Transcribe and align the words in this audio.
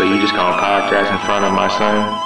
So 0.00 0.06
you 0.06 0.18
just 0.18 0.34
gonna 0.34 0.56
podcast 0.56 1.12
in 1.12 1.18
front 1.26 1.44
of 1.44 1.52
my 1.52 1.68
son? 1.68 2.22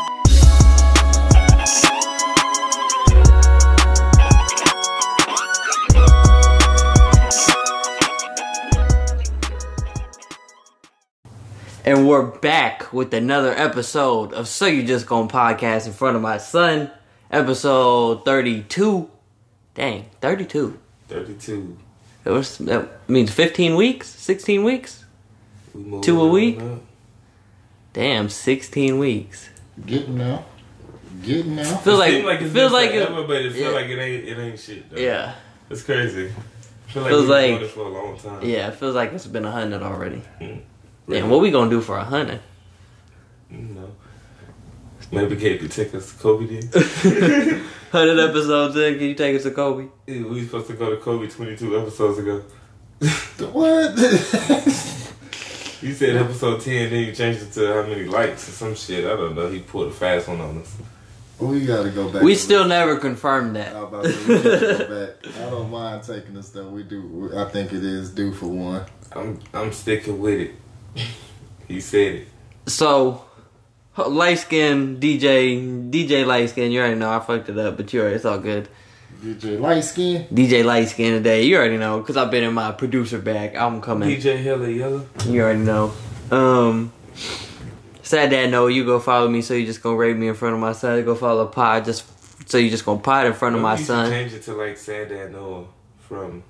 And 11.85 12.07
we're 12.07 12.23
back 12.23 12.93
with 12.93 13.13
another 13.13 13.53
episode 13.53 14.33
of 14.35 14.47
So 14.47 14.67
You 14.67 14.85
Just 14.85 15.09
Gonna 15.09 15.27
Podcast 15.27 15.89
in 15.89 15.95
front 15.95 16.15
of 16.15 16.23
my 16.23 16.39
son. 16.39 16.93
Episode 17.29 18.25
32. 18.25 19.11
Dang, 19.75 20.11
32. 20.21 20.79
32. 21.09 21.77
It 22.25 22.31
was, 22.31 22.57
that 22.59 23.11
means 23.11 23.33
15 23.33 23.75
weeks? 23.75 24.09
16 24.11 24.63
weeks? 24.63 25.05
We 25.75 26.01
Two 26.03 26.23
a 26.23 26.29
week? 26.29 26.61
up. 26.61 26.94
Damn, 27.95 28.29
16 28.29 28.99
weeks. 28.99 29.49
Getting 29.87 30.19
now. 30.19 30.45
Getting 31.23 31.57
now. 31.57 31.77
Feels 31.79 31.99
like, 31.99 32.11
Seem 32.13 32.25
like 32.27 32.41
it's 32.43 32.53
feels 32.53 32.71
been 32.71 32.73
like 32.73 32.91
it, 32.91 33.07
forever, 33.07 33.27
but 33.27 33.37
it 33.37 33.53
feels 33.53 33.73
yeah. 33.73 33.81
like 33.81 33.87
it 33.87 33.99
ain't 33.99 34.25
it 34.29 34.39
ain't 34.39 34.61
shit 34.61 34.91
though. 34.91 34.99
yeah. 35.01 35.35
It's 35.71 35.83
crazy. 35.83 36.31
feel 36.89 37.03
like 37.03 37.11
Feels 37.11 37.23
we've 37.23 37.31
like- 37.31 37.47
doing 37.49 37.61
this 37.63 37.71
for 37.73 37.81
a 37.81 37.89
long 37.89 38.19
time. 38.19 38.43
Yeah, 38.45 38.69
it 38.69 38.75
feels 38.75 38.95
like 38.95 39.13
it's 39.13 39.27
been 39.27 39.45
a 39.47 39.51
hundred 39.51 39.83
already. 39.83 40.23
Mm. 40.41 40.61
Damn, 41.09 41.31
what 41.31 41.41
we 41.41 41.51
gonna 41.51 41.71
do 41.71 41.81
for 41.81 41.97
a 41.97 42.05
hundred? 42.05 42.41
No. 43.49 43.91
Maybe 45.13 45.37
Kate 45.37 45.61
could 45.61 45.71
take 45.71 45.95
us 45.95 46.13
to 46.13 46.19
Kobe 46.19 46.47
then. 46.61 47.65
Hundred 47.93 48.19
episodes 48.19 48.75
in, 48.75 48.95
can 48.99 49.05
you 49.07 49.15
take 49.15 49.37
us 49.37 49.45
to 49.45 49.53
Kobe? 49.53 49.87
Yeah, 50.09 50.23
we 50.23 50.41
was 50.41 50.47
supposed 50.47 50.67
to 50.69 50.73
go 50.73 50.91
to 50.91 50.97
Kobe 50.97 51.29
22 51.29 51.79
episodes 51.79 52.19
ago. 52.19 52.43
What? 53.53 53.95
You 55.85 55.93
said 55.93 56.17
episode 56.17 56.63
10, 56.63 56.91
then 56.91 57.05
you 57.05 57.13
changed 57.13 57.43
it 57.43 57.53
to 57.53 57.75
how 57.75 57.83
many 57.87 58.05
likes 58.05 58.49
or 58.49 58.53
some 58.53 58.75
shit. 58.75 59.05
I 59.05 59.17
don't 59.17 59.35
know. 59.35 59.51
He 59.51 59.61
pulled 59.61 59.89
a 59.89 59.91
fast 59.91 60.29
one 60.29 60.41
on 60.41 60.57
us. 60.57 60.75
we 61.39 61.67
gotta 61.67 61.91
go 61.91 62.11
back. 62.11 62.23
We 62.23 62.37
still 62.37 62.63
this. 62.63 62.71
never 62.71 62.97
confirmed 62.97 63.55
I 63.59 63.65
that. 63.65 63.75
was 63.75 63.83
about 63.85 64.05
to 64.05 64.13
say, 64.15 64.29
we 64.29 64.43
gotta 64.43 64.85
go 64.89 65.07
back. 65.07 65.37
I 65.47 65.51
don't 65.51 65.71
mind 65.71 66.03
taking 66.03 66.33
the 66.33 66.43
stuff 66.43 66.71
we 66.71 66.85
do. 66.85 67.33
I 67.37 67.45
think 67.51 67.75
it 67.75 67.85
is 67.85 68.09
due 68.11 68.33
for 68.33 68.47
one. 68.47 68.87
I'm 69.13 69.39
I'm 69.53 69.73
sticking 69.73 70.19
with 70.21 70.41
it. 70.41 71.05
He 71.69 71.81
said 71.83 72.15
it. 72.15 72.29
So, 72.67 73.23
light 73.99 74.39
skin 74.39 74.99
DJ, 75.01 75.91
DJ 75.91 76.25
light 76.27 76.49
skin. 76.49 76.73
You 76.73 76.81
already 76.81 76.95
know 76.97 77.11
I 77.11 77.21
fucked 77.21 77.51
it 77.51 77.59
up, 77.59 77.77
but 77.77 77.93
you 77.93 78.01
already 78.01 78.17
it's 78.17 78.25
all 78.25 78.39
good. 78.39 78.71
DJ 79.25 79.59
light 79.59 79.81
skin. 79.85 80.27
DJ 80.27 80.65
light 80.65 80.89
skin 80.89 81.13
today. 81.15 81.45
You 81.45 81.57
already 81.57 81.79
know 81.79 81.99
because 82.01 82.17
I've 82.17 82.31
been 82.31 82.45
in 82.45 82.53
my 82.53 82.73
producer 82.73 83.19
bag. 83.19 83.57
I'm 83.57 83.81
coming. 83.81 84.09
DJ 84.11 84.43
Hella 84.43 84.69
Yellow. 84.69 85.07
You 85.27 85.41
already 85.43 85.61
know. 85.61 85.93
Um, 86.31 86.93
sad 88.03 88.31
dad, 88.31 88.51
no. 88.51 88.67
You 88.67 88.85
go 88.85 89.01
follow 89.01 89.29
me, 89.29 89.41
so 89.43 89.55
you 89.55 89.65
just 89.67 89.83
gonna 89.83 89.97
rape 89.97 90.17
me 90.17 90.29
in 90.29 90.35
front 90.35 90.55
of 90.55 90.61
my 90.61 90.73
son. 90.73 91.03
Go 91.05 91.15
follow 91.15 91.47
pod, 91.47 91.85
just 91.87 92.05
so 92.51 92.59
you 92.59 92.69
just 92.69 92.85
gonna 92.85 93.01
pod 93.01 93.27
in 93.27 93.33
front 93.33 93.57
of 93.57 93.63
my 93.63 93.73
Maybe 93.73 93.81
you 93.83 93.87
son. 93.87 94.11
Change 94.11 94.33
it 94.35 94.43
to 94.43 94.53
like 94.55 94.77
Sad 94.77 95.09
Dad 95.09 95.33
Noah 95.33 95.65
from 96.01 96.43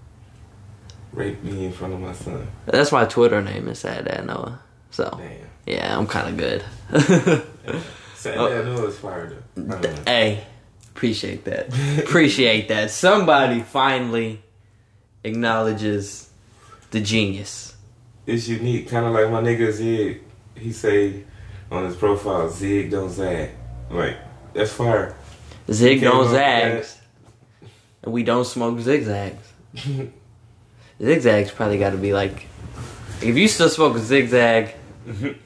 Rape 1.12 1.42
Me 1.44 1.66
in 1.66 1.72
front 1.72 1.94
of 1.94 2.00
my 2.00 2.12
son. 2.12 2.48
That's 2.66 2.90
my 2.90 3.04
Twitter 3.04 3.40
name 3.40 3.68
is 3.68 3.78
sad 3.78 4.04
dad 4.06 4.26
Noah. 4.26 4.58
So 4.90 5.16
Damn. 5.16 5.30
yeah, 5.66 5.96
I'm 5.96 6.08
kind 6.08 6.28
of 6.28 6.36
good. 6.36 6.64
Sad 8.16 8.38
Oh. 8.38 8.48
Dad 8.48 8.64
Noah 8.64 8.86
is 8.88 8.98
fired 8.98 9.36
up. 9.58 9.84
I. 9.84 10.10
Hey, 10.10 10.44
appreciate 10.94 11.44
that. 11.44 11.68
appreciate 11.98 12.68
that. 12.68 12.90
Somebody 12.90 13.60
finally 13.62 14.42
acknowledges 15.24 16.30
the 16.92 17.00
genius. 17.00 17.74
It's 18.26 18.48
unique, 18.48 18.88
kind 18.88 19.04
of 19.06 19.12
like 19.12 19.30
my 19.30 19.42
nigga 19.42 19.72
Zig. 19.72 20.22
He 20.54 20.72
say 20.72 21.24
on 21.70 21.84
his 21.84 21.96
profile, 21.96 22.48
Zig 22.48 22.90
don't 22.90 23.10
zag. 23.10 23.50
Like 23.90 24.16
that's 24.54 24.72
fire. 24.72 25.16
Zig 25.70 26.00
don't 26.00 26.30
zags, 26.30 26.98
and 28.02 28.12
we 28.12 28.22
don't 28.22 28.44
smoke 28.44 28.78
zigzags. 28.80 29.52
Zigzags 31.02 31.50
probably 31.50 31.78
got 31.78 31.90
to 31.90 31.96
be 31.96 32.12
like, 32.12 32.46
if 33.20 33.36
you 33.36 33.48
still 33.48 33.68
smoke 33.68 33.96
a 33.96 33.98
zigzag, 33.98 34.74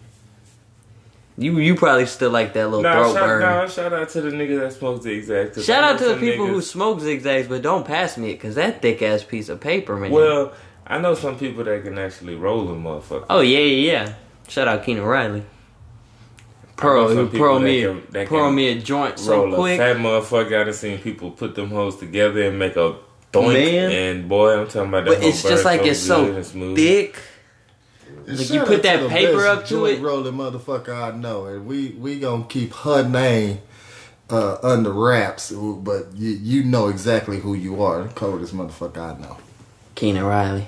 you 1.39 1.57
you 1.59 1.75
probably 1.77 2.05
still 2.07 2.31
like 2.31 2.53
that 2.55 2.67
little 2.67 2.83
Nah, 2.83 2.95
throat 3.05 3.15
shout, 3.15 3.27
burn. 3.27 3.41
nah, 3.41 3.67
shout 3.69 3.93
out 3.93 4.09
to 4.11 4.21
the 4.21 4.31
nigga 4.31 4.61
that 4.61 4.73
smokes 4.73 5.05
zigzag. 5.05 5.55
'cause 5.55 5.65
Shout 5.65 5.85
out 5.85 5.99
to 6.01 6.07
the 6.07 6.17
people 6.17 6.47
who 6.47 6.59
niggas- 6.59 6.63
smoke 6.65 7.01
zigzags, 7.01 7.47
but 7.49 7.63
don't 7.63 7.87
pass 7.87 8.17
me 8.19 8.31
it, 8.31 8.41
cause 8.41 8.57
that 8.57 8.83
thick 8.83 9.01
ass 9.03 9.23
piece 9.23 9.49
of 9.49 9.61
paper, 9.61 9.97
man. 9.97 10.11
Well, 10.11 10.53
I 10.87 10.99
know 10.99 11.15
some 11.15 11.39
people 11.39 11.63
that 11.65 11.85
can 11.85 11.99
actually 11.99 12.35
roll 12.35 12.69
a 12.69 12.75
motherfucker. 12.75 13.27
oh 13.31 13.41
yeah, 13.41 13.59
yeah, 13.61 13.93
yeah. 13.93 14.13
Shout 14.49 14.67
out 14.69 14.85
Keenan 14.85 15.05
Riley. 15.05 15.43
Pearl, 16.77 17.09
who 17.09 17.27
pearl 17.29 17.59
that 17.59 17.65
me, 17.65 17.83
can- 17.83 18.27
pearl 18.27 18.53
me 18.53 18.69
a 18.69 18.77
joint 18.81 19.19
so 19.19 19.53
quick. 19.55 19.79
That 19.79 19.97
motherfucker. 19.97 20.61
I 20.61 20.65
done 20.65 20.73
seen 20.73 20.99
people 20.99 21.33
put 21.33 21.57
them 21.57 21.71
hoes 21.71 21.97
together 21.97 22.43
and 22.43 22.57
make 22.59 22.77
a 22.77 22.95
doink. 23.33 23.53
Man. 23.53 23.91
And 23.91 24.29
boy, 24.29 24.57
I'm 24.61 24.67
talking 24.69 24.89
about 24.89 25.05
that. 25.07 25.19
But 25.19 25.25
it's 25.25 25.43
just 25.43 25.65
like 25.65 25.83
it's 25.85 25.99
so 25.99 26.41
thick. 26.75 27.17
And 28.29 28.39
Like, 28.39 28.51
you 28.51 28.61
put 28.61 28.77
out 28.77 28.83
that 28.83 28.97
to 28.99 29.03
the 29.05 29.09
paper 29.09 29.37
best 29.37 29.47
up 29.47 29.65
to 29.65 29.69
joint 29.71 29.99
it. 29.99 30.03
rolling 30.03 30.35
motherfucker 30.35 30.95
I 30.95 31.17
know, 31.17 31.47
and 31.47 31.67
we 31.67 31.91
we 31.99 32.21
gonna 32.21 32.45
keep 32.45 32.75
her 32.75 33.09
name 33.09 33.61
uh, 34.29 34.59
under 34.63 34.93
wraps. 34.93 35.51
But 35.51 36.15
you 36.15 36.31
you 36.31 36.65
know 36.65 36.89
exactly 36.89 37.41
who 37.41 37.55
you 37.55 37.83
are. 37.83 38.05
The 38.05 38.11
coldest 38.11 38.55
motherfucker 38.55 39.17
I 39.17 39.21
know. 39.21 39.39
Keenan 39.95 40.25
Riley. 40.25 40.67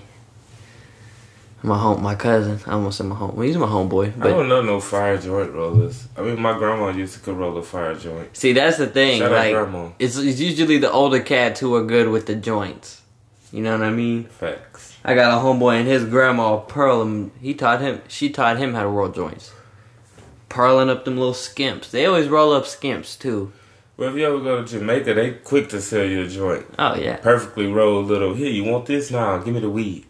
My 1.63 1.77
home, 1.77 2.03
my 2.03 2.15
cousin. 2.15 2.59
I 2.67 2.73
almost 2.73 2.97
said 2.97 3.07
my 3.07 3.15
home. 3.15 3.37
Well, 3.37 3.47
he's 3.47 3.59
my 3.59 3.67
homeboy. 3.67 4.19
I 4.19 4.29
don't 4.29 4.49
know 4.49 4.63
no 4.63 4.81
fire 4.81 5.19
joint 5.19 5.53
rollers. 5.53 6.09
I 6.17 6.23
mean, 6.23 6.41
my 6.41 6.57
grandma 6.57 6.89
used 6.89 7.13
to 7.15 7.21
could 7.21 7.37
roll 7.37 7.59
a 7.59 7.63
fire 7.63 7.95
joint. 7.95 8.35
see, 8.35 8.55
that's 8.55 8.79
the 8.79 8.87
thing. 8.87 9.19
Shout 9.19 9.33
out 9.33 9.37
like, 9.37 9.53
grandma. 9.53 9.91
it's, 9.99 10.17
it's 10.17 10.41
usually 10.41 10.79
the 10.79 10.91
older 10.91 11.21
cats 11.21 11.61
who 11.61 11.75
are 11.75 11.85
good 11.85 12.09
with 12.09 12.25
the 12.25 12.35
joints. 12.35 13.00
You 13.53 13.63
know 13.63 13.73
what 13.73 13.83
I 13.87 13.91
mean? 13.91 14.25
Facts. 14.25 14.97
I 15.05 15.15
got 15.15 15.37
a 15.37 15.43
homeboy 15.45 15.81
and 15.81 15.89
his 15.89 16.05
grandma 16.05 16.59
Pearl 16.59 17.03
him. 17.03 17.33
He 17.41 17.55
taught 17.55 17.81
him. 17.81 18.01
She 18.09 18.31
taught 18.31 18.59
him 18.59 18.75
how 18.75 18.83
to 18.83 18.89
roll 18.89 19.09
joints. 19.09 19.53
Pearling 20.49 20.89
up 20.89 21.05
them 21.05 21.17
little 21.17 21.33
skimps. 21.35 21.91
They 21.91 22.07
always 22.07 22.29
roll 22.29 22.53
up 22.53 22.65
skimps 22.65 23.19
too. 23.19 23.53
Well, 23.97 24.11
if 24.11 24.17
you 24.17 24.27
ever 24.27 24.41
go 24.41 24.63
to 24.63 24.67
Jamaica, 24.67 25.15
they 25.15 25.33
quick 25.33 25.69
to 25.71 25.81
sell 25.81 26.05
you 26.05 26.23
a 26.23 26.29
joint. 26.29 26.65
Oh 26.79 26.95
yeah. 26.97 27.17
Perfectly 27.17 27.67
rolled 27.67 28.07
little. 28.07 28.35
Here, 28.35 28.51
you 28.51 28.65
want 28.65 28.87
this? 28.87 29.11
Nah, 29.11 29.39
give 29.39 29.55
me 29.55 29.61
the 29.61 29.71
weed. 29.71 30.07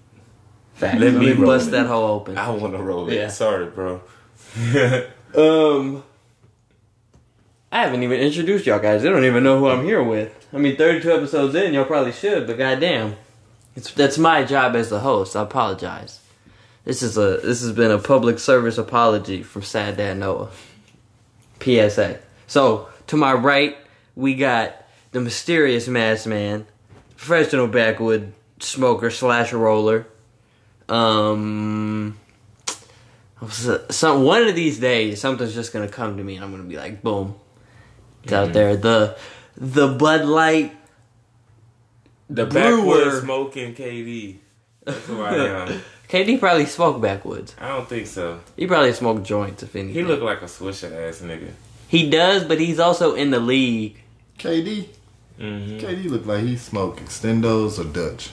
Fact. 0.74 0.98
Let 1.00 1.12
Let 1.12 1.20
me 1.20 1.26
me 1.26 1.32
roll 1.32 1.46
bust 1.46 1.68
it. 1.68 1.70
that 1.72 1.86
hole 1.86 2.04
open. 2.20 2.38
I 2.38 2.50
want 2.50 2.74
to 2.74 2.82
roll 2.82 3.08
it. 3.10 3.14
Yeah. 3.14 3.28
Sorry, 3.28 3.66
bro. 3.66 4.02
Um, 5.32 6.02
I 7.70 7.82
haven't 7.82 8.02
even 8.02 8.18
introduced 8.18 8.66
y'all 8.66 8.80
guys. 8.80 9.02
They 9.02 9.08
don't 9.10 9.24
even 9.24 9.44
know 9.44 9.60
who 9.60 9.68
I'm 9.68 9.84
here 9.84 10.02
with. 10.02 10.48
I 10.52 10.58
mean, 10.58 10.76
32 10.76 11.08
episodes 11.12 11.54
in, 11.54 11.72
y'all 11.72 11.84
probably 11.84 12.10
should, 12.10 12.48
but 12.48 12.58
goddamn, 12.58 13.14
it's 13.80 13.92
that's 13.92 14.18
my 14.18 14.44
job 14.44 14.76
as 14.76 14.90
the 14.90 15.00
host. 15.00 15.34
I 15.34 15.42
apologize. 15.42 16.20
This 16.84 17.02
is 17.02 17.16
a 17.16 17.38
this 17.38 17.62
has 17.62 17.72
been 17.72 17.90
a 17.90 17.98
public 17.98 18.38
service 18.38 18.78
apology 18.78 19.42
from 19.42 19.62
Sad 19.62 19.96
Dad 19.96 20.18
Noah. 20.18 20.50
PSA. 21.60 22.18
So 22.46 22.88
to 23.08 23.16
my 23.16 23.32
right, 23.32 23.76
we 24.14 24.34
got 24.34 24.74
the 25.12 25.20
mysterious 25.20 25.88
masked 25.88 26.26
man, 26.26 26.66
professional 27.16 27.66
backwood 27.66 28.32
smoker 28.58 29.10
slash 29.10 29.52
roller. 29.52 30.06
Um, 30.88 32.18
some 33.48 34.24
one 34.24 34.48
of 34.48 34.54
these 34.54 34.78
days, 34.78 35.20
something's 35.20 35.54
just 35.54 35.72
gonna 35.72 35.88
come 35.88 36.16
to 36.16 36.24
me, 36.24 36.36
and 36.36 36.44
I'm 36.44 36.50
gonna 36.50 36.64
be 36.64 36.76
like, 36.76 37.02
boom, 37.02 37.36
it's 38.24 38.32
out 38.32 38.52
there. 38.52 38.76
The 38.76 39.16
the 39.56 39.88
Bud 39.88 40.24
Light. 40.24 40.76
The 42.30 42.46
Brewer. 42.46 42.76
backwoods 42.78 43.20
smoking 43.22 43.74
KD. 43.74 44.36
That's 44.84 45.06
who 45.06 45.20
I 45.20 45.34
am. 45.34 45.80
KD 46.08 46.38
probably 46.40 46.66
smoked 46.66 47.00
backwoods. 47.00 47.54
I 47.60 47.68
don't 47.68 47.88
think 47.88 48.06
so. 48.06 48.40
He 48.56 48.66
probably 48.66 48.92
smoked 48.92 49.24
joints, 49.24 49.62
if 49.62 49.74
anything. 49.76 49.94
He 49.94 50.02
looked 50.02 50.22
like 50.22 50.40
a 50.42 50.46
swisher 50.46 50.92
ass 51.08 51.20
nigga. 51.20 51.50
He 51.88 52.08
does, 52.08 52.44
but 52.44 52.58
he's 52.60 52.78
also 52.78 53.14
in 53.14 53.30
the 53.30 53.40
league. 53.40 54.00
KD. 54.38 54.86
Mm-hmm. 55.38 55.78
KD 55.78 56.08
look 56.10 56.24
like 56.26 56.44
he 56.44 56.56
smoked 56.56 57.00
extendos 57.00 57.78
or 57.78 57.84
Dutch. 57.84 58.30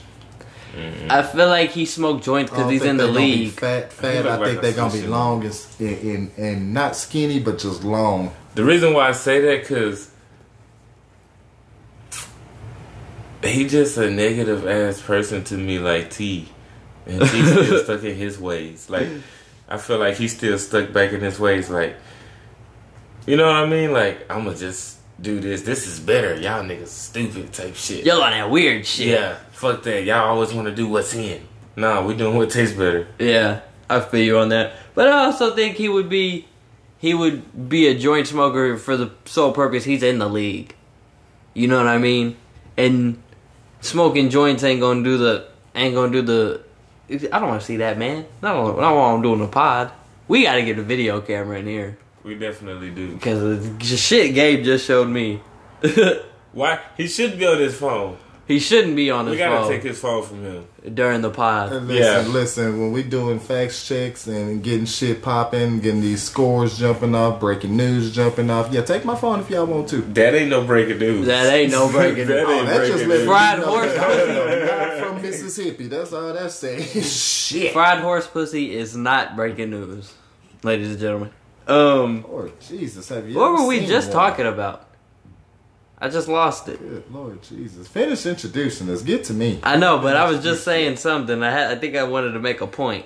I 1.10 1.22
feel 1.22 1.48
like 1.48 1.70
he 1.70 1.86
smoked 1.86 2.22
joints 2.24 2.50
because 2.50 2.70
he's 2.70 2.84
in 2.84 2.98
the 2.98 3.06
they 3.06 3.12
gonna 3.12 3.18
be 3.26 3.36
league. 3.36 3.52
Fat, 3.52 3.92
fat. 3.92 4.24
look 4.24 4.32
I 4.32 4.36
like 4.36 4.46
think 4.46 4.58
a 4.58 4.60
they're 4.62 4.72
gonna 4.74 4.92
be 4.92 4.98
Swisher. 5.00 5.08
long 5.08 5.44
and, 5.44 5.54
and 5.80 5.98
and 6.02 6.30
and 6.38 6.74
not 6.74 6.94
skinny, 6.94 7.40
but 7.40 7.58
just 7.58 7.82
long. 7.82 8.32
The 8.54 8.64
reason 8.64 8.92
why 8.92 9.08
I 9.08 9.12
say 9.12 9.40
that 9.40 9.62
because 9.62 10.10
he 13.44 13.66
just 13.66 13.96
a 13.96 14.10
negative 14.10 14.66
ass 14.66 15.00
person 15.00 15.44
to 15.44 15.56
me, 15.56 15.78
like 15.78 16.10
T, 16.10 16.48
and 17.06 17.22
he's 17.22 17.50
still 17.50 17.78
stuck 17.84 18.02
in 18.02 18.16
his 18.16 18.38
ways. 18.38 18.90
Like 18.90 19.08
I 19.68 19.78
feel 19.78 19.98
like 19.98 20.16
he's 20.16 20.36
still 20.36 20.58
stuck 20.58 20.92
back 20.92 21.12
in 21.12 21.20
his 21.20 21.38
ways. 21.38 21.70
Like 21.70 21.96
you 23.26 23.36
know 23.36 23.46
what 23.46 23.56
I 23.56 23.66
mean? 23.66 23.92
Like 23.92 24.30
I'ma 24.30 24.54
just 24.54 24.98
do 25.20 25.40
this. 25.40 25.62
This 25.62 25.86
is 25.86 26.00
better. 26.00 26.34
Y'all 26.34 26.64
niggas 26.64 26.88
stupid 26.88 27.52
type 27.52 27.74
shit. 27.74 28.04
Y'all 28.04 28.22
on 28.22 28.32
that 28.32 28.50
weird 28.50 28.86
shit. 28.86 29.08
Yeah, 29.08 29.36
fuck 29.52 29.82
that. 29.84 30.04
Y'all 30.04 30.28
always 30.28 30.52
want 30.52 30.68
to 30.68 30.74
do 30.74 30.88
what's 30.88 31.14
in. 31.14 31.46
Nah, 31.76 32.04
we 32.04 32.14
doing 32.14 32.36
what 32.36 32.50
tastes 32.50 32.76
better. 32.76 33.06
Yeah, 33.18 33.60
I 33.88 34.00
feel 34.00 34.24
you 34.24 34.38
on 34.38 34.48
that. 34.48 34.72
But 34.94 35.08
I 35.08 35.24
also 35.26 35.54
think 35.54 35.76
he 35.76 35.88
would 35.88 36.08
be 36.08 36.48
he 36.98 37.14
would 37.14 37.68
be 37.68 37.86
a 37.86 37.96
joint 37.96 38.26
smoker 38.26 38.76
for 38.76 38.96
the 38.96 39.12
sole 39.24 39.52
purpose 39.52 39.84
he's 39.84 40.02
in 40.02 40.18
the 40.18 40.28
league. 40.28 40.74
You 41.54 41.68
know 41.68 41.76
what 41.76 41.86
I 41.86 41.98
mean? 41.98 42.36
And 42.76 43.22
smoking 43.80 44.30
joints 44.30 44.62
ain't 44.64 44.80
gonna 44.80 45.02
do 45.02 45.18
the 45.18 45.46
ain't 45.74 45.94
gonna 45.94 46.12
do 46.12 46.22
the. 46.22 46.60
I 47.10 47.38
don't 47.38 47.48
want 47.48 47.60
to 47.60 47.66
see 47.66 47.78
that 47.78 47.96
man. 47.98 48.26
I 48.42 48.52
don't. 48.52 48.78
I 48.78 48.82
don't 48.82 48.96
want 48.96 49.16
him 49.16 49.22
doing 49.22 49.40
the 49.40 49.48
pod. 49.48 49.92
We 50.26 50.42
got 50.44 50.56
to 50.56 50.62
get 50.64 50.78
a 50.78 50.82
video 50.82 51.22
camera 51.22 51.58
in 51.58 51.66
here 51.66 51.96
We 52.22 52.34
definitely 52.34 52.90
do. 52.90 53.14
because 53.14 53.66
the 53.78 53.96
shit 53.96 54.34
Gabe 54.34 54.62
just 54.62 54.84
showed 54.86 55.08
me. 55.08 55.40
Why? 56.52 56.80
He 56.98 57.06
should 57.08 57.38
be 57.38 57.46
on 57.46 57.58
his 57.58 57.74
phone. 57.76 58.18
He 58.48 58.58
shouldn't 58.58 58.96
be 58.96 59.10
on 59.10 59.26
We 59.26 59.32
his 59.32 59.38
gotta 59.38 59.56
phone 59.60 59.70
take 59.70 59.82
his 59.84 59.98
phone 60.00 60.22
from 60.24 60.42
him. 60.42 60.64
during 60.94 61.20
the 61.20 61.30
pod. 61.30 61.70
And 61.72 61.86
listen, 61.86 62.26
Yeah. 62.26 62.32
listen, 62.32 62.80
when 62.80 62.92
we 62.92 63.02
doing 63.02 63.38
facts 63.38 63.86
checks 63.86 64.26
and 64.26 64.62
getting 64.62 64.86
shit 64.86 65.22
popping, 65.22 65.80
getting 65.80 66.00
these 66.00 66.22
scores 66.22 66.78
jumping 66.78 67.14
off, 67.14 67.38
breaking 67.38 67.76
news 67.76 68.10
jumping 68.14 68.48
off, 68.50 68.72
yeah, 68.72 68.80
take 68.82 69.04
my 69.04 69.14
phone 69.14 69.40
if 69.40 69.50
y'all 69.50 69.66
want 69.66 69.88
to. 69.90 69.98
That 69.98 70.34
ain't 70.34 70.48
no 70.50 70.64
breaking 70.64 70.98
news. 70.98 71.26
That 71.26 71.52
ain't 71.52 71.70
no 71.70 71.88
breaking 71.92 72.26
That 72.26 72.46
news. 72.46 72.48
ain't 72.50 72.62
Oh, 72.62 72.64
that 72.66 72.86
just 72.88 73.04
breaking 73.04 73.08
let 73.08 73.14
news. 73.18 73.20
me 73.20 73.26
Fried 73.26 73.58
horse 73.60 73.94
pussy 73.94 75.00
from 75.02 75.22
Mississippi. 75.22 75.86
That's 75.88 76.12
all 76.12 76.32
that's 76.32 76.54
saying. 76.54 76.82
Shit. 77.04 77.72
Fried 77.72 77.98
horse 78.00 78.26
pussy 78.26 78.74
is 78.74 78.96
not 78.96 79.36
breaking 79.36 79.70
news, 79.70 80.12
ladies 80.62 80.88
and 80.90 80.98
gentlemen. 80.98 81.30
Um, 81.66 82.24
Lord 82.26 82.58
Jesus, 82.60 83.10
have 83.10 83.28
you 83.28 83.36
what 83.36 83.52
ever 83.52 83.62
were 83.62 83.68
we 83.68 83.80
seen 83.80 83.88
just 83.88 84.08
one? 84.08 84.14
talking 84.16 84.46
about? 84.46 84.87
I 86.00 86.08
just 86.08 86.28
lost 86.28 86.68
it. 86.68 86.78
Good 86.78 87.04
Lord 87.12 87.42
Jesus. 87.42 87.88
Finish 87.88 88.24
introducing 88.24 88.88
us. 88.88 89.02
Get 89.02 89.24
to 89.24 89.34
me. 89.34 89.58
I 89.62 89.76
know, 89.76 89.98
but 89.98 90.16
I 90.16 90.30
was 90.30 90.42
just 90.42 90.64
saying 90.64 90.96
something. 90.96 91.42
I 91.42 91.50
had, 91.50 91.70
I 91.72 91.80
think 91.80 91.96
I 91.96 92.04
wanted 92.04 92.32
to 92.32 92.38
make 92.38 92.60
a 92.60 92.66
point. 92.68 93.04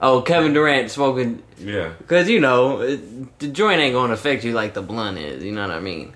Oh, 0.00 0.22
Kevin 0.22 0.52
Durant 0.52 0.90
smoking 0.90 1.42
Yeah. 1.58 1.92
because 1.98 2.28
you 2.28 2.40
know 2.40 2.80
it, 2.80 3.38
the 3.40 3.48
joint 3.48 3.80
ain't 3.80 3.94
gonna 3.94 4.12
affect 4.12 4.44
you 4.44 4.52
like 4.52 4.72
the 4.74 4.82
blunt 4.82 5.18
is. 5.18 5.42
You 5.42 5.52
know 5.52 5.62
what 5.62 5.72
I 5.76 5.80
mean? 5.80 6.14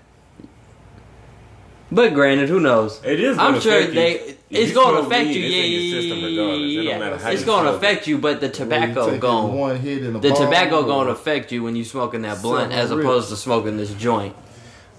But 1.91 2.15
granted, 2.15 2.49
who 2.49 2.59
knows? 2.59 3.03
It 3.05 3.21
is. 3.21 3.37
I'm 3.37 3.61
sure 3.61 3.81
you. 3.81 3.93
they. 3.93 4.37
It's 4.49 4.73
gonna 4.73 5.01
affect 5.01 5.29
you. 5.29 5.43
Yeah, 5.43 5.63
in 5.65 5.73
your 5.73 6.01
system 6.01 6.19
yeah, 6.19 6.55
yeah. 6.55 6.91
don't 6.91 7.01
matter 7.01 7.19
how 7.19 7.31
It's 7.31 7.45
gonna 7.45 7.73
affect 7.73 8.07
you, 8.07 8.19
but 8.19 8.41
the 8.41 8.49
tobacco 8.49 9.07
Well, 9.07 9.15
you 9.15 9.21
take. 9.21 9.59
One 9.59 9.77
hit 9.77 10.05
in 10.05 10.17
a 10.17 10.19
The 10.21 10.31
tobacco 10.31 10.85
gonna 10.85 11.11
affect 11.11 11.53
you 11.53 11.63
when 11.63 11.77
you 11.77 11.85
smoking 11.85 12.23
that 12.23 12.41
blunt, 12.41 12.73
as 12.73 12.91
opposed 12.91 13.29
to 13.29 13.37
smoking 13.37 13.77
this 13.77 13.93
joint. 13.95 14.35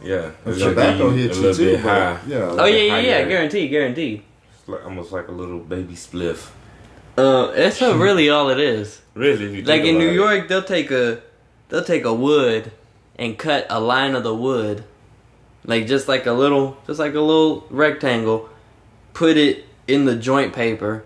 Yeah. 0.04 0.32
The 0.44 0.52
It's 0.52 0.60
tobacco 0.60 1.10
give 1.12 1.18
hit 1.18 1.32
a 1.32 1.36
you 1.36 1.42
little 1.42 1.56
too, 1.56 1.72
bit 1.72 1.80
high. 1.80 2.20
yeah. 2.28 2.38
Oh 2.38 2.66
yeah, 2.66 2.76
yeah, 2.78 2.98
yeah, 3.00 3.14
higher. 3.20 3.30
guaranteed, 3.30 3.70
guaranteed. 3.72 4.24
It's 4.60 4.68
like, 4.68 4.84
almost 4.86 5.12
like 5.12 5.28
a 5.28 5.32
little 5.32 5.60
baby 5.60 5.94
spliff. 5.96 6.50
Uh, 7.18 7.52
that's 7.52 7.80
not 7.80 7.98
really 8.00 8.30
all 8.30 8.50
it 8.50 8.60
is. 8.60 9.02
Really? 9.14 9.62
Like 9.64 9.84
in 9.84 9.98
New 9.98 10.10
it. 10.10 10.14
York, 10.16 10.48
they'll 10.48 10.64
take 10.64 10.92
a 10.92 11.22
they'll 11.70 11.84
take 11.84 12.06
a 12.06 12.14
wood 12.14 12.72
and 13.18 13.38
cut 13.38 13.68
a 13.70 13.80
line 13.80 14.16
of 14.16 14.24
the 14.24 14.34
wood, 14.36 14.84
like 15.64 15.86
just 15.88 16.08
like 16.08 16.26
a 16.26 16.32
little, 16.34 16.78
just 16.88 17.00
like 17.00 17.14
a 17.14 17.20
little 17.22 17.66
rectangle, 17.70 18.50
put 19.14 19.38
it 19.38 19.66
in 19.88 20.06
the 20.06 20.16
joint 20.16 20.54
paper, 20.54 21.04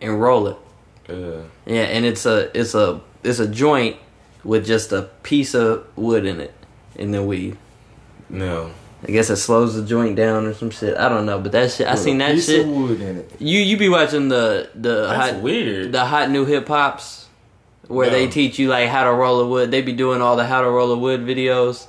and 0.00 0.20
roll 0.20 0.46
it. 0.48 0.56
Yeah. 1.08 1.42
Yeah, 1.64 1.82
and 1.82 2.04
it's 2.04 2.26
a 2.26 2.50
it's 2.58 2.74
a 2.74 3.00
it's 3.24 3.38
a 3.38 3.48
joint 3.48 3.96
with 4.44 4.66
just 4.66 4.92
a 4.92 5.08
piece 5.22 5.54
of 5.54 5.86
wood 5.96 6.26
in 6.26 6.38
it, 6.40 6.52
in 6.96 7.10
the 7.12 7.22
weed. 7.22 7.56
No. 8.28 8.70
I 9.06 9.12
guess 9.12 9.30
it 9.30 9.36
slows 9.36 9.74
the 9.74 9.84
joint 9.84 10.16
down 10.16 10.46
or 10.46 10.54
some 10.54 10.70
shit. 10.70 10.96
I 10.96 11.08
don't 11.08 11.26
know, 11.26 11.38
but 11.38 11.52
that 11.52 11.70
shit 11.70 11.86
I 11.86 11.92
With 11.92 12.00
seen 12.00 12.18
that 12.18 12.40
shit. 12.40 12.60
of 12.66 12.68
wood 12.72 13.00
in 13.00 13.18
it. 13.18 13.30
You 13.38 13.60
you 13.60 13.76
be 13.76 13.88
watching 13.88 14.28
the 14.28 14.70
the 14.74 15.06
That's 15.08 15.32
hot 15.32 15.42
weird. 15.42 15.92
the 15.92 16.04
hot 16.04 16.30
new 16.30 16.44
hip 16.44 16.66
hops 16.66 17.26
where 17.88 18.10
they 18.10 18.26
teach 18.26 18.58
you 18.58 18.68
like 18.68 18.88
how 18.88 19.04
to 19.04 19.12
roll 19.12 19.40
a 19.40 19.46
wood. 19.48 19.70
They 19.70 19.82
be 19.82 19.92
doing 19.92 20.20
all 20.22 20.34
the 20.36 20.44
how 20.46 20.62
to 20.62 20.68
roll 20.70 20.90
a 20.92 20.98
wood 20.98 21.20
videos. 21.20 21.86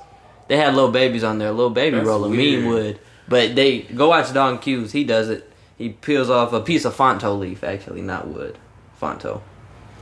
They 0.48 0.56
had 0.56 0.74
little 0.74 0.90
babies 0.92 1.24
on 1.24 1.38
there, 1.38 1.50
little 1.50 1.70
baby 1.70 1.96
That's 1.96 2.06
rolling 2.06 2.36
mean 2.36 2.66
wood. 2.66 3.00
But 3.26 3.54
they 3.56 3.80
go 3.82 4.08
watch 4.10 4.32
Don 4.32 4.58
Q's. 4.58 4.92
He 4.92 5.04
does 5.04 5.28
it. 5.28 5.50
He 5.76 5.90
peels 5.90 6.30
off 6.30 6.52
a 6.52 6.60
piece 6.60 6.84
of 6.84 6.94
Fronto 6.94 7.34
leaf, 7.34 7.62
actually, 7.64 8.00
not 8.02 8.28
wood. 8.28 8.56
Fronto. 8.96 9.42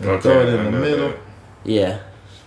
And 0.00 0.23
throw 0.23 0.41
it 0.43 0.49
in 0.49 0.65
the 0.73 0.79
middle. 0.79 1.09
that. 1.11 1.19
Yeah, 1.65 1.99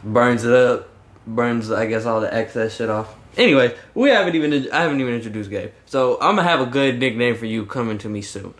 burns 0.03 0.43
it 0.45 0.53
up. 0.53 0.89
Burns, 1.27 1.69
I 1.71 1.85
guess, 1.87 2.05
all 2.05 2.21
the 2.21 2.33
excess 2.33 2.75
shit 2.75 2.89
off. 2.89 3.13
Anyway, 3.39 3.73
we 3.95 4.09
haven't 4.09 4.35
even. 4.35 4.69
I 4.69 4.81
haven't 4.81 4.99
even 4.99 5.13
introduced 5.13 5.49
Gabe. 5.49 5.71
So 5.85 6.15
I'm 6.15 6.35
gonna 6.35 6.43
have 6.43 6.59
a 6.59 6.65
good 6.65 6.99
nickname 6.99 7.35
for 7.35 7.45
you 7.45 7.65
coming 7.65 7.97
to 7.99 8.09
me 8.09 8.21
soon. 8.21 8.53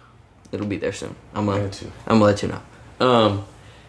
It'll 0.54 0.66
be 0.66 0.78
there 0.78 0.94
soon. 0.94 1.18
I'm 1.36 1.46
gonna. 1.46 1.66
I'm 2.08 2.20
gonna 2.20 2.24
let 2.24 2.42
you 2.42 2.48
know. 2.48 3.06
Um, 3.06 3.46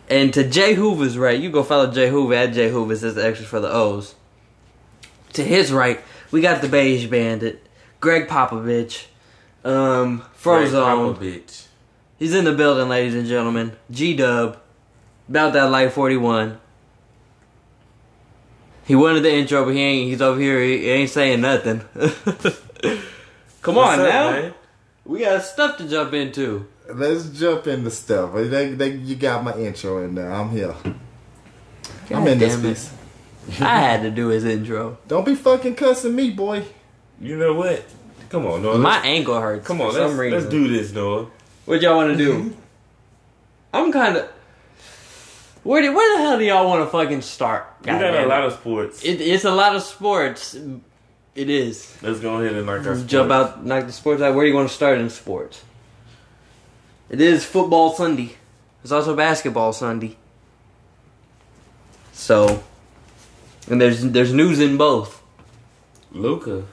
and 0.08 0.34
to 0.34 0.42
Jay 0.42 0.74
Hoover's 0.74 1.16
right, 1.16 1.38
you 1.38 1.48
go 1.48 1.62
follow 1.62 1.92
Jay 1.92 2.10
Hoover 2.10 2.34
at 2.34 2.52
Jay 2.52 2.70
Hoover. 2.70 2.96
Says 2.96 3.14
the 3.14 3.24
extras 3.24 3.48
for 3.48 3.60
the 3.60 3.70
O's. 3.72 4.16
To 5.34 5.44
his 5.44 5.72
right, 5.72 6.00
we 6.32 6.40
got 6.40 6.60
the 6.60 6.68
Beige 6.68 7.06
Bandit, 7.06 7.64
Greg 8.00 8.26
Popovich, 8.26 9.06
um, 9.64 10.24
Frozone. 10.36 11.14
Popovich. 11.14 11.66
He's 12.18 12.34
in 12.34 12.44
the 12.44 12.52
building, 12.52 12.88
ladies 12.88 13.14
and 13.14 13.28
gentlemen. 13.28 13.76
G 13.92 14.16
Dub, 14.16 14.58
about 15.28 15.52
that 15.52 15.70
light 15.70 15.92
forty 15.92 16.16
one. 16.16 16.58
He 18.90 18.96
wanted 18.96 19.20
the 19.20 19.32
intro, 19.32 19.64
but 19.64 19.72
he 19.72 19.80
ain't. 19.80 20.10
He's 20.10 20.20
over 20.20 20.40
here. 20.40 20.60
He, 20.60 20.78
he 20.78 20.90
ain't 20.90 21.10
saying 21.10 21.42
nothing. 21.42 21.80
Come 23.62 23.78
on 23.78 24.00
up, 24.00 24.08
now. 24.08 24.30
man? 24.32 24.54
We 25.04 25.20
got 25.20 25.44
stuff 25.44 25.76
to 25.76 25.88
jump 25.88 26.12
into. 26.12 26.66
Let's 26.92 27.28
jump 27.28 27.68
into 27.68 27.88
stuff. 27.92 28.34
They, 28.34 28.74
they, 28.74 28.96
you 28.96 29.14
got 29.14 29.44
my 29.44 29.54
intro 29.54 30.04
in 30.04 30.16
there. 30.16 30.32
I'm 30.32 30.50
here. 30.50 30.74
I'm 32.10 32.26
in 32.26 32.40
this 32.40 32.54
damn 32.54 32.62
piece. 32.64 32.92
I 33.60 33.78
had 33.78 34.02
to 34.02 34.10
do 34.10 34.26
his 34.26 34.44
intro. 34.44 34.98
Don't 35.06 35.24
be 35.24 35.36
fucking 35.36 35.76
cussing 35.76 36.16
me, 36.16 36.32
boy. 36.32 36.64
You 37.20 37.36
know 37.36 37.54
what? 37.54 37.84
Come 38.28 38.44
on, 38.44 38.60
Noah. 38.60 38.78
My 38.78 38.98
ankle 39.04 39.40
hurts. 39.40 39.68
come 39.68 39.80
on, 39.80 39.92
for 39.92 40.00
let's, 40.00 40.10
some 40.10 40.18
reason. 40.18 40.36
let's 40.36 40.50
do 40.50 40.66
this, 40.66 40.92
Noah. 40.92 41.30
What 41.64 41.80
y'all 41.80 41.94
want 41.94 42.10
to 42.10 42.18
do? 42.18 42.38
Mm-hmm. 42.40 42.60
I'm 43.72 43.92
kind 43.92 44.16
of. 44.16 44.28
Where 45.62 45.82
do, 45.82 45.94
where 45.94 46.16
the 46.16 46.22
hell 46.22 46.38
do 46.38 46.44
y'all 46.44 46.66
want 46.66 46.84
to 46.84 46.90
fucking 46.90 47.22
start? 47.22 47.66
We 47.82 47.86
got 47.86 48.02
a 48.02 48.26
lot 48.26 48.44
of 48.44 48.54
sports. 48.54 49.04
It, 49.04 49.20
it's 49.20 49.44
a 49.44 49.50
lot 49.50 49.76
of 49.76 49.82
sports. 49.82 50.54
It 51.34 51.50
is. 51.50 51.96
Let's 52.02 52.20
go 52.20 52.40
ahead 52.40 52.56
and 52.56 52.66
knock 52.66 52.86
our 52.86 52.96
Jump 53.04 53.30
out, 53.30 53.64
knock 53.64 53.86
the 53.86 53.92
sports 53.92 54.22
out. 54.22 54.34
Where 54.34 54.44
do 54.44 54.50
you 54.50 54.56
want 54.56 54.68
to 54.68 54.74
start 54.74 54.98
in 54.98 55.10
sports? 55.10 55.62
It 57.08 57.20
is 57.20 57.44
football 57.44 57.92
Sunday. 57.92 58.36
It's 58.82 58.92
also 58.92 59.14
basketball 59.14 59.72
Sunday. 59.72 60.16
So, 62.12 62.62
and 63.68 63.80
there's 63.80 64.02
there's 64.02 64.32
news 64.32 64.60
in 64.60 64.76
both. 64.76 65.22
Luka. 66.12 66.64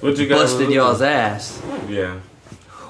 What 0.00 0.18
you 0.18 0.28
got? 0.28 0.42
Busted 0.42 0.70
y'all's 0.70 1.02
ass. 1.02 1.62
Yeah. 1.88 2.20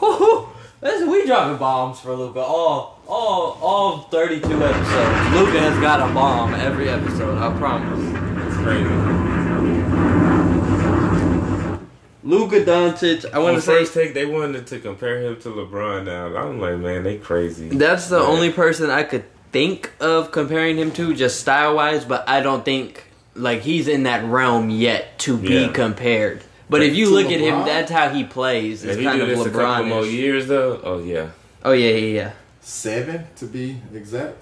Listen, 0.83 1.11
we 1.11 1.25
dropping 1.25 1.59
bombs 1.59 2.01
for 2.01 2.15
Luka 2.15 2.41
all 2.41 2.96
oh, 2.96 2.96
all 3.09 3.59
all 3.63 3.99
32 4.11 4.47
episodes. 4.47 5.35
Luka 5.35 5.61
has 5.61 5.79
got 5.81 6.09
a 6.09 6.13
bomb 6.13 6.55
every 6.55 6.89
episode. 6.89 7.39
I 7.39 7.57
promise. 7.59 8.47
It's 8.47 8.57
crazy. 8.63 9.97
Luka 12.23 12.65
Doncic. 12.65 13.25
I 13.33 13.39
want 13.39 13.55
to 13.57 13.63
say 13.63 13.81
first 13.81 13.95
take, 13.95 14.13
they 14.15 14.27
wanted 14.27 14.67
to 14.69 14.81
compare 14.81 15.21
him 15.21 15.37
to 15.43 15.49
LeBron. 15.51 16.07
Now 16.07 16.37
I'm 16.37 16.61
like, 16.61 16.79
man, 16.79 17.05
they 17.05 17.19
crazy. 17.19 17.69
that's 17.69 18.09
the 18.09 18.19
Yeah. 18.21 18.27
only 18.27 18.51
person 18.51 18.91
I 18.91 19.05
could 19.05 19.25
think 19.53 19.93
of 20.01 20.33
comparing 20.33 20.77
him 20.77 20.91
to, 20.93 21.15
just 21.15 21.41
style 21.41 21.77
wise. 21.77 22.05
But 22.05 22.29
I 22.29 22.41
don't 22.41 22.65
think 22.65 23.05
like 23.37 23.61
he's 23.63 23.87
in 23.87 24.03
that 24.05 24.25
realm 24.25 24.71
yet 24.71 25.19
to 25.21 25.37
be 25.37 25.55
Yeah. 25.55 25.69
compared. 25.69 26.41
But 26.69 26.83
if 26.83 26.97
you 26.97 27.11
look 27.11 27.27
at 27.27 27.39
him, 27.39 27.65
that's 27.65 27.93
how 27.93 28.09
he 28.09 28.25
plays. 28.25 28.83
It's 28.83 28.97
he 28.99 29.05
kind 29.05 29.21
do 29.21 29.31
of 29.41 29.53
couple 29.53 29.85
more 29.85 30.05
years, 30.05 30.49
though, 30.49 30.81
oh 30.83 30.99
yeah. 30.99 31.27
Oh 31.65 31.71
yeah, 31.71 31.91
yeah, 31.91 32.23
yeah. 32.23 32.31
Seven 32.69 33.25
to 33.37 33.47
be 33.47 33.81
exact. 33.95 34.39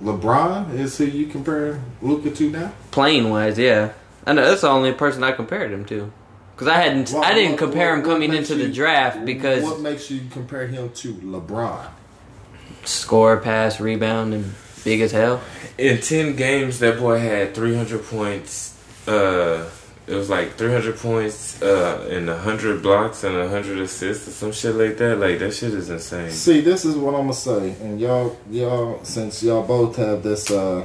LeBron 0.00 0.72
is 0.78 0.96
who 0.96 1.06
you 1.06 1.26
compare 1.26 1.80
Luka 2.00 2.30
to 2.30 2.50
now. 2.50 2.72
Playing 2.92 3.30
wise, 3.30 3.58
yeah. 3.58 3.90
I 4.24 4.32
know 4.32 4.44
that's 4.48 4.60
the 4.60 4.68
only 4.68 4.92
person 4.92 5.24
I 5.24 5.32
compared 5.32 5.72
him 5.72 5.84
to. 5.86 6.12
Because 6.54 6.68
I 6.68 6.74
hadn't, 6.74 7.10
Well, 7.12 7.24
I 7.24 7.34
didn't 7.34 7.52
what- 7.52 7.58
compare 7.58 7.92
him 7.94 7.98
what- 8.02 8.06
what 8.06 8.12
coming 8.14 8.30
makes 8.30 8.48
into 8.50 8.62
the 8.64 8.72
draft 8.72 9.24
because 9.24 9.64
what 9.64 9.80
makes 9.80 10.08
you 10.08 10.20
compare 10.30 10.68
him 10.68 10.90
to 10.90 11.14
LeBron? 11.14 11.86
score, 12.84 13.36
pass, 13.38 13.80
rebound, 13.80 14.34
and 14.34 14.54
big 14.84 15.00
as 15.00 15.10
hell. 15.10 15.40
In 15.76 15.98
ten 16.00 16.36
games, 16.36 16.78
that 16.78 17.00
boy 17.00 17.18
had 17.18 17.56
300 17.56 18.06
points. 18.06 18.74
Uh, 19.08 19.64
it 20.08 20.14
was 20.14 20.30
like 20.30 20.54
300 20.56 20.96
points 20.96 21.60
uh, 21.62 22.08
and 22.10 22.26
100 22.28 22.82
blocks 22.82 23.24
and 23.24 23.36
100 23.36 23.78
assists 23.80 24.26
or 24.28 24.30
some 24.30 24.52
shit 24.52 24.74
like 24.74 24.96
that. 24.98 25.16
Like 25.18 25.38
that 25.40 25.52
shit 25.54 25.74
is 25.74 25.90
insane. 25.90 26.30
See, 26.30 26.60
this 26.60 26.84
is 26.84 26.96
what 26.96 27.14
I'm 27.14 27.22
gonna 27.22 27.34
say, 27.34 27.72
and 27.82 28.00
y'all, 28.00 28.36
y'all, 28.50 29.04
since 29.04 29.42
y'all 29.42 29.62
both 29.66 29.96
have 29.96 30.22
this, 30.22 30.50
uh, 30.50 30.84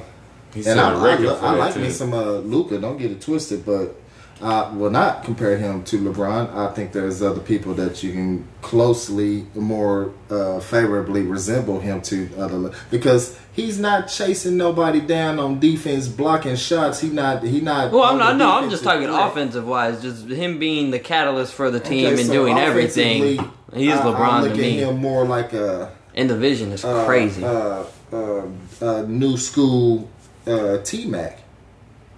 He 0.54 0.66
and 0.66 0.80
I, 0.80 0.92
a 0.92 0.98
I, 0.98 1.04
record 1.12 1.26
lo- 1.28 1.40
I 1.42 1.56
like 1.56 1.74
too. 1.74 1.80
me 1.82 1.90
some 1.90 2.14
uh, 2.14 2.24
Luca. 2.40 2.80
Don't 2.80 2.98
get 2.98 3.12
it 3.12 3.22
twisted, 3.22 3.66
but 3.66 3.96
I 4.42 4.70
will 4.72 4.90
not 4.90 5.24
compare 5.24 5.58
him 5.58 5.84
to 5.86 6.00
LeBron. 6.00 6.54
I 6.54 6.74
think 6.74 6.92
there's 6.92 7.22
other 7.22 7.40
people 7.40 7.74
that 7.76 8.04
you 8.04 8.12
can 8.12 8.48
closely, 8.62 9.48
more 9.56 10.12
uh, 10.30 10.60
favorably 10.60 11.22
resemble 11.22 11.80
him 11.80 12.02
to 12.04 12.30
other 12.38 12.72
because 12.92 13.38
he's 13.54 13.80
not 13.80 14.08
chasing 14.08 14.58
nobody 14.58 15.00
down 15.00 15.40
on 15.40 15.60
defense, 15.60 16.08
blocking 16.08 16.56
shots. 16.56 17.00
He 17.00 17.10
not 17.10 17.44
he 17.44 17.62
not. 17.62 17.92
Well, 17.92 18.04
I'm 18.04 18.18
not. 18.18 18.36
No, 18.38 18.52
I'm 18.58 18.70
just 18.70 18.84
talking 18.84 19.08
offensive 19.08 19.66
wise. 19.68 20.02
Just 20.02 20.28
him 20.28 20.60
being 20.60 20.92
the 20.92 21.00
catalyst 21.00 21.54
for 21.54 21.70
the 21.72 21.80
team 21.80 22.08
Okay, 22.08 22.20
and 22.22 22.28
so 22.28 22.34
doing 22.34 22.58
everything. 22.58 23.40
He 23.74 23.90
is 23.90 24.00
I- 24.00 24.04
LeBron 24.04 24.30
I 24.30 24.42
to 24.42 24.48
look 24.50 24.58
me. 24.58 24.72
him 24.80 24.98
more 24.98 25.26
like 25.26 25.54
a 25.54 25.92
And 26.16 26.30
the 26.30 26.38
vision 26.38 26.72
is 26.72 26.84
uh, 26.84 27.06
crazy. 27.06 27.44
Uh, 27.44 27.86
uh, 28.12 28.46
uh, 28.82 29.02
new 29.08 29.38
school 29.38 30.10
uh, 30.46 30.78
T 30.80 31.06
Mac 31.08 31.40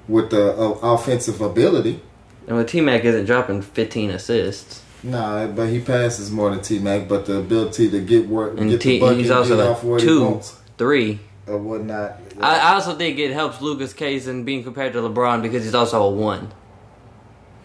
with 0.08 0.30
the 0.32 0.52
uh, 0.54 0.72
offensive 0.82 1.42
ability. 1.42 2.02
and 2.48 2.58
with 2.58 2.70
T 2.70 2.82
Mac 2.82 3.04
isn't 3.04 3.26
dropping 3.26 3.62
15 3.62 4.12
assists. 4.12 4.82
Nah, 5.04 5.48
but 5.48 5.70
he 5.70 5.80
passes 5.82 6.32
more 6.32 6.50
than 6.50 6.62
T 6.62 6.80
Mac. 6.80 7.08
But 7.08 7.26
the 7.28 7.38
ability 7.38 7.90
to 7.92 8.02
get 8.02 8.28
work, 8.28 8.58
And 8.60 8.70
get 8.70 8.82
T, 8.82 8.94
the 8.94 9.00
bucket, 9.02 9.18
he's 9.18 9.28
get 9.28 9.38
also 9.38 9.72
off 9.72 9.84
where 9.84 9.94
like 10.00 10.02
he 10.02 10.08
two, 10.08 10.24
wants 10.24 10.60
three. 10.78 11.20
or 11.48 11.58
whatnot. 11.58 12.20
I, 12.40 12.60
I 12.60 12.74
also 12.74 12.96
think 12.96 13.20
it 13.20 13.32
helps 13.32 13.62
Luka's 13.62 13.94
case 13.94 14.26
in 14.28 14.44
being 14.46 14.64
compared 14.64 14.94
to 14.94 15.00
LeBron 15.00 15.42
because 15.44 15.64
he's 15.64 15.76
also 15.76 16.02
a 16.04 16.10
one. 16.10 16.52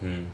Hmm. 0.01 0.25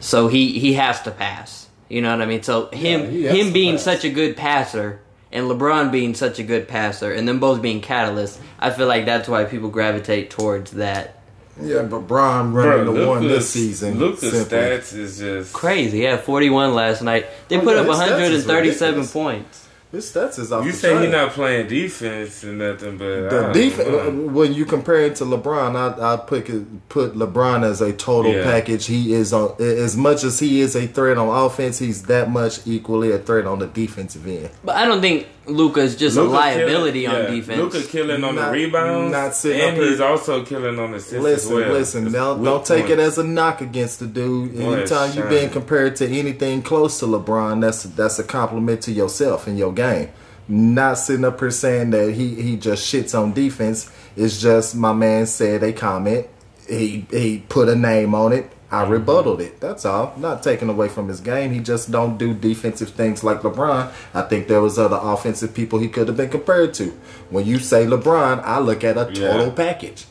So 0.00 0.28
he 0.28 0.58
he 0.58 0.74
has 0.74 1.02
to 1.02 1.10
pass. 1.10 1.68
You 1.88 2.02
know 2.02 2.10
what 2.12 2.22
I 2.22 2.26
mean? 2.26 2.42
So 2.42 2.66
him 2.70 3.10
he 3.10 3.24
has 3.24 3.36
him 3.36 3.52
being 3.52 3.74
pass. 3.74 3.82
such 3.84 4.04
a 4.04 4.10
good 4.10 4.36
passer 4.36 5.00
and 5.32 5.46
LeBron 5.46 5.90
being 5.90 6.14
such 6.14 6.38
a 6.38 6.42
good 6.42 6.68
passer 6.68 7.12
and 7.12 7.26
them 7.26 7.40
both 7.40 7.60
being 7.60 7.80
catalysts, 7.80 8.38
I 8.58 8.70
feel 8.70 8.86
like 8.86 9.06
that's 9.06 9.28
why 9.28 9.44
people 9.44 9.70
gravitate 9.70 10.30
towards 10.30 10.72
that. 10.72 11.17
Yeah, 11.62 11.82
but 11.82 12.00
Brian 12.00 12.52
Bro, 12.52 12.68
running 12.86 12.94
the 12.94 13.06
one 13.06 13.22
this 13.26 13.50
season. 13.50 13.98
Luka's 13.98 14.32
simply. 14.32 14.58
stats 14.58 14.94
is 14.94 15.18
just 15.18 15.52
Crazy, 15.52 15.98
yeah, 16.00 16.16
forty 16.16 16.50
one 16.50 16.74
last 16.74 17.02
night. 17.02 17.26
They 17.48 17.56
Oh, 17.56 17.60
put 17.60 17.74
yeah, 17.74 17.82
up 17.82 17.86
his 17.86 17.96
one 17.96 18.06
stats 18.08 18.10
hundred 18.12 18.24
and 18.26 18.34
is 18.34 18.44
thirty 18.46 18.72
seven 18.72 19.00
ridiculous. 19.00 19.12
points. 19.12 19.64
His 19.90 20.12
stats 20.12 20.38
is 20.38 20.52
off 20.52 20.66
You 20.66 20.72
the 20.72 20.76
say 20.76 21.00
he's 21.02 21.10
not 21.10 21.30
playing 21.32 21.66
defense 21.68 22.42
and 22.44 22.58
nothing, 22.58 22.98
but 22.98 23.30
The 23.30 23.52
defense, 23.54 23.88
know. 23.88 24.08
Uh, 24.08 24.10
when 24.10 24.52
you 24.52 24.66
compare 24.66 25.00
it 25.00 25.16
to 25.16 25.24
LeBron, 25.24 25.76
I 25.76 26.12
I 26.12 26.16
put 26.18 26.44
put 26.90 27.14
LeBron 27.16 27.64
as 27.64 27.80
a 27.80 27.94
total 27.94 28.34
Yeah. 28.34 28.42
package. 28.44 28.84
He 28.84 29.14
is 29.14 29.32
on 29.32 29.54
as 29.58 29.96
much 29.96 30.24
as 30.24 30.38
he 30.40 30.60
is 30.60 30.76
a 30.76 30.86
threat 30.86 31.16
on 31.16 31.28
offense. 31.46 31.78
He's 31.78 32.02
that 32.02 32.30
much 32.30 32.60
equally 32.66 33.12
a 33.12 33.18
threat 33.18 33.46
on 33.46 33.60
the 33.60 33.66
defensive 33.66 34.26
end. 34.26 34.50
But 34.62 34.76
I 34.76 34.84
don't 34.84 35.00
think 35.00 35.26
Luka's 35.48 35.96
just 35.96 36.16
Luka 36.16 36.30
a 36.30 36.32
liability 36.32 37.02
killing, 37.02 37.16
on 37.16 37.24
yeah, 37.24 37.30
defense. 37.30 37.58
Luka 37.74 37.82
killing 37.88 38.24
on 38.24 38.34
Not- 38.36 38.46
the 38.46 38.52
rebounds, 38.52 39.12
not 39.12 39.34
sitting 39.34 39.60
and 39.60 39.76
up 39.78 39.82
he's 39.82 40.00
also 40.00 40.44
killing 40.44 40.78
on 40.78 40.90
the 40.92 40.96
assists 40.98 41.14
Listen, 41.14 41.52
as 41.56 41.64
well. 41.64 41.72
listen. 41.72 42.04
It's 42.06 42.12
Don't, 42.14 42.44
don't 42.44 42.64
take 42.66 42.88
it 42.90 42.98
as 42.98 43.18
a 43.18 43.24
knock 43.24 43.60
against 43.60 44.00
the 44.00 44.06
dude. 44.06 44.56
Boy, 44.56 44.74
Anytime 44.74 45.16
you've 45.16 45.28
been 45.28 45.50
compared 45.50 45.96
to 45.96 46.06
anything 46.08 46.62
close 46.62 46.98
to 47.00 47.06
LeBron, 47.06 47.60
that's 47.60 47.82
that's 47.84 48.18
a 48.18 48.24
compliment 48.24 48.82
to 48.82 48.92
yourself 48.92 49.46
and 49.46 49.58
your 49.58 49.72
game. 49.72 50.10
Not 50.50 50.94
sitting 50.98 51.24
up 51.24 51.40
here 51.40 51.50
saying 51.50 51.90
that 51.90 52.12
he 52.12 52.34
he 52.40 52.56
just 52.56 52.92
shits 52.92 53.18
on 53.18 53.32
defense. 53.32 53.90
It's 54.16 54.40
just 54.40 54.74
my 54.74 54.92
man 54.92 55.26
said 55.26 55.62
a 55.62 55.72
comment. 55.72 56.26
He 56.68 57.06
he 57.10 57.44
put 57.48 57.68
a 57.68 57.74
name 57.74 58.14
on 58.14 58.32
it. 58.32 58.50
I 58.70 58.82
rebutted 58.86 59.40
it. 59.40 59.60
That's 59.60 59.84
all. 59.86 60.12
Not 60.18 60.42
taking 60.42 60.68
away 60.68 60.88
from 60.88 61.08
his 61.08 61.20
game. 61.20 61.52
He 61.52 61.60
just 61.60 61.90
don't 61.90 62.18
do 62.18 62.34
defensive 62.34 62.90
things 62.90 63.24
like 63.24 63.40
LeBron. 63.40 63.90
I 64.12 64.22
think 64.22 64.46
there 64.48 64.60
was 64.60 64.78
other 64.78 64.98
offensive 65.00 65.54
people 65.54 65.78
he 65.78 65.88
could 65.88 66.06
have 66.08 66.16
been 66.18 66.28
compared 66.28 66.74
to. 66.74 66.90
When 67.30 67.46
you 67.46 67.58
say 67.60 67.86
LeBron, 67.86 68.42
I 68.44 68.58
look 68.58 68.84
at 68.84 68.98
a 68.98 69.06
total 69.06 69.46
Yeah. 69.46 69.50
package. 69.50 70.04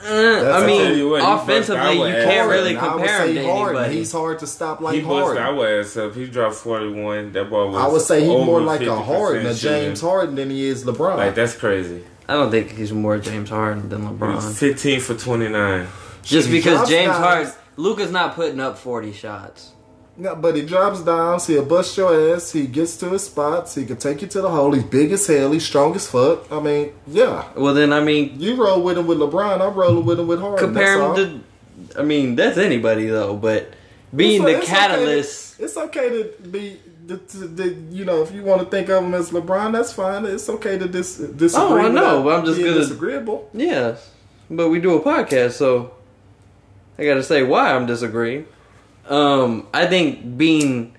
Uh, 0.00 0.52
I 0.54 0.64
mean, 0.64 0.96
you 0.96 1.08
what, 1.10 1.22
offensively, 1.42 1.96
you 1.96 2.14
can't 2.14 2.48
really 2.48 2.74
Harden, 2.74 2.78
I 2.78 2.94
would 2.94 3.00
compare 3.08 3.26
him 3.26 3.34
say 3.34 3.42
to 3.42 3.52
Harden. 3.52 3.76
anybody. 3.78 3.98
He's 3.98 4.12
hard 4.12 4.38
to 4.38 4.46
stop 4.46 4.78
he 4.78 4.84
like 4.84 5.04
busted 5.04 5.38
Harden. 5.42 5.58
our 5.58 5.80
ass 5.80 5.96
up. 5.96 6.14
He 6.14 6.26
dropped 6.26 6.54
forty 6.54 6.88
one. 6.92 7.32
That 7.32 7.50
ball 7.50 7.70
was. 7.70 7.76
I 7.82 7.88
would 7.88 8.02
say 8.02 8.20
he's 8.20 8.28
more 8.28 8.60
like 8.60 8.80
a 8.82 8.94
Harden, 8.96 9.46
a. 9.46 9.54
James 9.54 10.00
Harden, 10.00 10.36
than 10.36 10.50
he 10.50 10.66
is 10.66 10.84
LeBron. 10.84 11.16
Like 11.16 11.34
that's 11.34 11.56
crazy. 11.56 12.04
I 12.28 12.34
don't 12.34 12.50
think 12.52 12.76
he's 12.76 12.92
more 12.92 13.18
James 13.18 13.50
Harden 13.50 13.88
than 13.88 14.02
LeBron. 14.08 14.52
Fifteen 14.54 15.00
for 15.00 15.14
twenty 15.14 15.48
nine. 15.48 15.88
Just 16.22 16.48
because 16.48 16.88
James. 16.88 17.12
Harden, 17.12 17.52
Luka's 17.78 18.10
not 18.10 18.34
putting 18.34 18.60
up 18.60 18.76
40 18.76 19.12
shots. 19.12 19.72
No, 20.16 20.34
but 20.34 20.56
he 20.56 20.62
drops 20.62 21.00
down. 21.02 21.38
He'll 21.46 21.64
bust 21.64 21.96
your 21.96 22.34
ass. 22.34 22.50
He 22.50 22.66
gets 22.66 22.96
to 22.98 23.10
his 23.10 23.24
spots. 23.24 23.76
He 23.76 23.86
can 23.86 23.96
take 23.98 24.20
you 24.20 24.26
to 24.28 24.40
the 24.40 24.50
hole. 24.50 24.72
He's 24.72 24.82
big 24.82 25.12
as 25.12 25.24
hell. 25.28 25.52
He's 25.52 25.64
strong 25.64 25.94
as 25.94 26.10
fuck. 26.10 26.50
I 26.50 26.58
mean, 26.58 26.92
yeah. 27.06 27.44
Well, 27.56 27.72
then, 27.72 27.92
I 27.92 28.00
mean, 28.02 28.34
You 28.36 28.56
roll 28.56 28.82
with 28.82 28.98
him 28.98 29.06
with 29.06 29.18
LeBron. 29.18 29.60
I'm 29.60 29.74
rolling 29.74 30.04
with 30.04 30.18
him 30.18 30.26
with 30.26 30.40
Harden. 30.40 30.58
compare 30.58 31.00
him 31.00 31.14
to. 31.14 32.00
I 32.00 32.02
mean, 32.02 32.34
that's 32.34 32.58
anybody, 32.58 33.06
though, 33.06 33.36
but 33.36 33.72
being 34.14 34.42
It's- 34.42 34.44
the 34.44 34.58
it's 34.58 34.64
okay 34.68 34.74
to- 34.74 34.80
catalyst. 34.88 35.60
it's 35.60 35.76
okay 35.76 36.08
to 36.08 36.48
be. 36.48 36.80
The, 37.06 37.16
to, 37.16 37.86
you 37.90 38.04
know, 38.04 38.20
if 38.20 38.32
you 38.32 38.42
want 38.42 38.60
to 38.60 38.66
think 38.66 38.88
of 38.90 39.02
him 39.04 39.14
as 39.14 39.30
LeBron, 39.30 39.72
that's 39.72 39.92
fine. 39.92 40.26
It's 40.26 40.48
okay 40.50 40.76
to 40.78 40.86
dis, 40.88 41.16
disagree. 41.16 41.64
Oh, 41.64 41.78
I 41.78 41.88
know, 41.88 42.22
but 42.24 42.40
I'm 42.40 42.44
just 42.44 42.58
gonna- 42.58 42.74
disagreeable. 42.74 43.48
Yes. 43.54 44.10
But 44.50 44.68
we 44.68 44.78
do 44.80 44.94
a 44.96 45.00
podcast, 45.00 45.52
so 45.52 45.92
I 46.98 47.04
gotta 47.04 47.22
say 47.22 47.42
why 47.42 47.74
I'm 47.74 47.86
disagreeing. 47.86 48.46
Um, 49.08 49.66
I 49.72 49.86
think 49.86 50.36
being. 50.36 50.94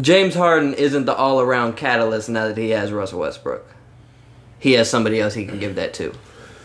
James 0.00 0.34
Harden 0.34 0.74
isn't 0.74 1.04
the 1.06 1.14
all 1.14 1.40
around 1.40 1.76
catalyst 1.76 2.28
now 2.28 2.46
that 2.46 2.56
he 2.56 2.70
has 2.70 2.92
Russell 2.92 3.20
Westbrook. 3.20 3.66
He 4.60 4.72
has 4.74 4.88
somebody 4.88 5.20
else 5.20 5.34
he 5.34 5.44
can 5.46 5.58
give 5.58 5.74
that 5.76 5.94
to. 5.94 6.12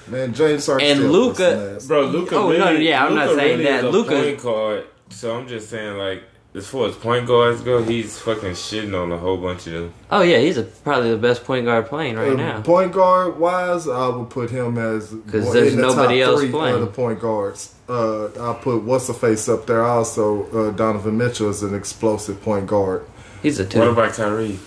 Man, 0.07 0.31
James 0.33 0.65
Harden 0.67 0.85
And 0.87 0.99
still 0.99 1.11
Luka- 1.11 1.37
busting 1.37 1.75
ass. 1.77 1.85
Bro, 1.87 2.01
Luka. 2.07 2.35
Oh, 2.35 2.49
really, 2.51 2.59
no, 2.59 2.69
yeah, 2.71 3.03
I'm 3.03 3.15
not 3.15 3.29
Luka 3.29 3.39
saying 3.39 3.51
really 3.59 3.63
that. 3.71 3.77
Is 3.79 3.83
a 3.85 3.89
Luka- 3.89 4.21
point 4.21 4.41
guard. 4.43 4.83
So 5.09 5.35
I'm 5.35 5.47
just 5.47 5.69
saying, 5.69 5.97
like, 5.97 6.23
as 6.55 6.67
far 6.67 6.87
as 6.87 6.95
point 6.95 7.27
guards 7.27 7.61
go, 7.61 7.83
he's 7.83 8.17
fucking 8.19 8.51
shitting 8.51 8.99
on 8.99 9.11
a 9.11 9.17
whole 9.17 9.37
bunch 9.37 9.67
of 9.67 9.73
them. 9.73 9.93
Oh 10.09 10.21
yeah, 10.21 10.37
he's 10.39 10.57
a, 10.57 10.63
probably 10.63 11.11
the 11.11 11.17
best 11.17 11.43
point 11.43 11.65
guard 11.65 11.87
playing 11.87 12.15
right 12.15 12.31
Uh, 12.31 12.35
now. 12.35 12.61
Point 12.61 12.93
guard 12.93 13.37
wise, 13.37 13.87
I 13.87 14.07
would 14.07 14.29
put 14.29 14.49
him 14.49 14.77
as 14.77 15.09
'Cause 15.29 15.45
one- 15.45 15.53
there's 15.53 15.73
in 15.73 15.81
the 15.81 15.87
nobody 15.87 16.19
top 16.21 16.27
else 16.29 16.39
three 16.41 16.51
playing. 16.51 16.75
Of 16.75 16.81
the 16.81 16.87
point 16.87 17.19
guards. 17.19 17.73
Uh, 17.89 18.25
I 18.39 18.53
put 18.61 18.83
what's 18.83 19.07
the 19.07 19.13
face 19.13 19.47
up 19.49 19.67
there. 19.67 19.83
Also, 19.83 20.45
uh, 20.51 20.71
Donovan 20.71 21.17
Mitchell 21.17 21.49
is 21.49 21.61
an 21.61 21.75
explosive 21.75 22.41
point 22.41 22.67
guard. 22.67 23.05
He's 23.43 23.59
a 23.59 23.65
two. 23.65 23.79
What 23.79 23.89
about 23.89 24.13
Kyrie? 24.13 24.57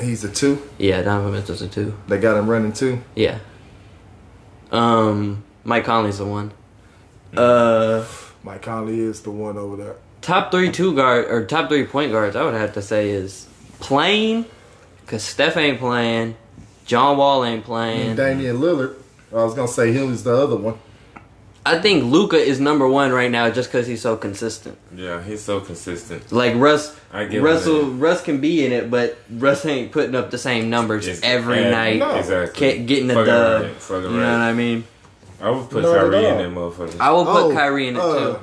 He's 0.00 0.22
a 0.22 0.28
two. 0.28 0.60
Yeah, 0.76 1.02
Donovan 1.02 1.32
Mitchell's 1.32 1.62
a 1.62 1.68
two. 1.68 1.94
They 2.08 2.18
got 2.18 2.36
him 2.36 2.48
running 2.48 2.72
two. 2.72 3.00
Yeah. 3.14 3.38
Um, 4.70 5.44
Mike 5.64 5.84
Conley's 5.84 6.18
the 6.18 6.26
one. 6.26 6.52
Uh, 7.36 8.04
Mike 8.42 8.62
Conley 8.62 9.00
is 9.00 9.20
the 9.22 9.30
one 9.30 9.56
over 9.56 9.76
there. 9.76 9.96
Top 10.28 10.50
three 10.50 10.70
two 10.70 10.94
guard 10.94 11.24
or 11.30 11.46
top 11.46 11.70
three 11.70 11.84
point 11.86 12.12
guards. 12.12 12.36
I 12.36 12.44
would 12.44 12.52
have 12.52 12.74
to 12.74 12.82
say 12.82 13.08
is 13.08 13.48
playing, 13.80 14.44
cause 15.06 15.22
Steph 15.22 15.56
ain't 15.56 15.78
playing, 15.78 16.36
John 16.84 17.16
Wall 17.16 17.46
ain't 17.46 17.64
playing. 17.64 18.08
And 18.08 18.16
Damian 18.18 18.58
Lillard. 18.58 18.96
I 19.32 19.36
was 19.36 19.54
gonna 19.54 19.68
say 19.68 19.90
him 19.90 20.12
is 20.12 20.24
the 20.24 20.36
other 20.36 20.56
one. 20.56 20.78
I 21.64 21.78
think 21.78 22.04
Luka 22.04 22.36
is 22.36 22.60
number 22.60 22.86
one 22.86 23.10
right 23.10 23.30
now 23.30 23.48
just 23.48 23.70
because 23.72 23.86
he's 23.86 24.02
so 24.02 24.18
consistent. 24.18 24.76
Yeah, 24.94 25.22
he's 25.22 25.42
so 25.42 25.60
consistent. 25.60 26.30
Like 26.30 26.56
Russ, 26.56 26.94
I 27.10 27.24
give 27.24 27.38
him 27.40 27.44
Russell. 27.44 27.84
Russ 27.92 28.20
can 28.22 28.38
be 28.38 28.66
in 28.66 28.72
it, 28.72 28.90
but 28.90 29.16
Russ 29.30 29.64
ain't 29.64 29.92
putting 29.92 30.14
up 30.14 30.30
the 30.30 30.36
same 30.38 30.68
numbers 30.68 31.06
It's- 31.06 31.20
every 31.22 31.60
and- 31.62 31.70
night. 31.70 31.98
No. 32.00 32.16
Exactly. 32.16 32.80
Getting 32.80 33.10
a 33.10 33.14
Fucking 33.14 33.26
dub. 33.32 33.62
right, 33.62 33.74
fucking 33.76 34.02
You 34.10 34.16
know 34.20 34.32
what. 34.32 34.40
I 34.40 34.52
mean? 34.52 34.84
I 35.40 35.50
would 35.50 35.70
put 35.70 35.84
Not 35.84 35.94
at 35.96 36.00
Kyrie 36.02 36.26
in 36.26 36.36
that 36.38 36.50
motherfucker. 36.60 36.96
I 37.00 37.10
will 37.12 37.24
put 37.24 37.42
Oh, 37.44 37.52
Kyrie 37.54 37.88
in 37.88 37.96
it 37.96 38.00
uh, 38.02 38.18
too. 38.34 38.38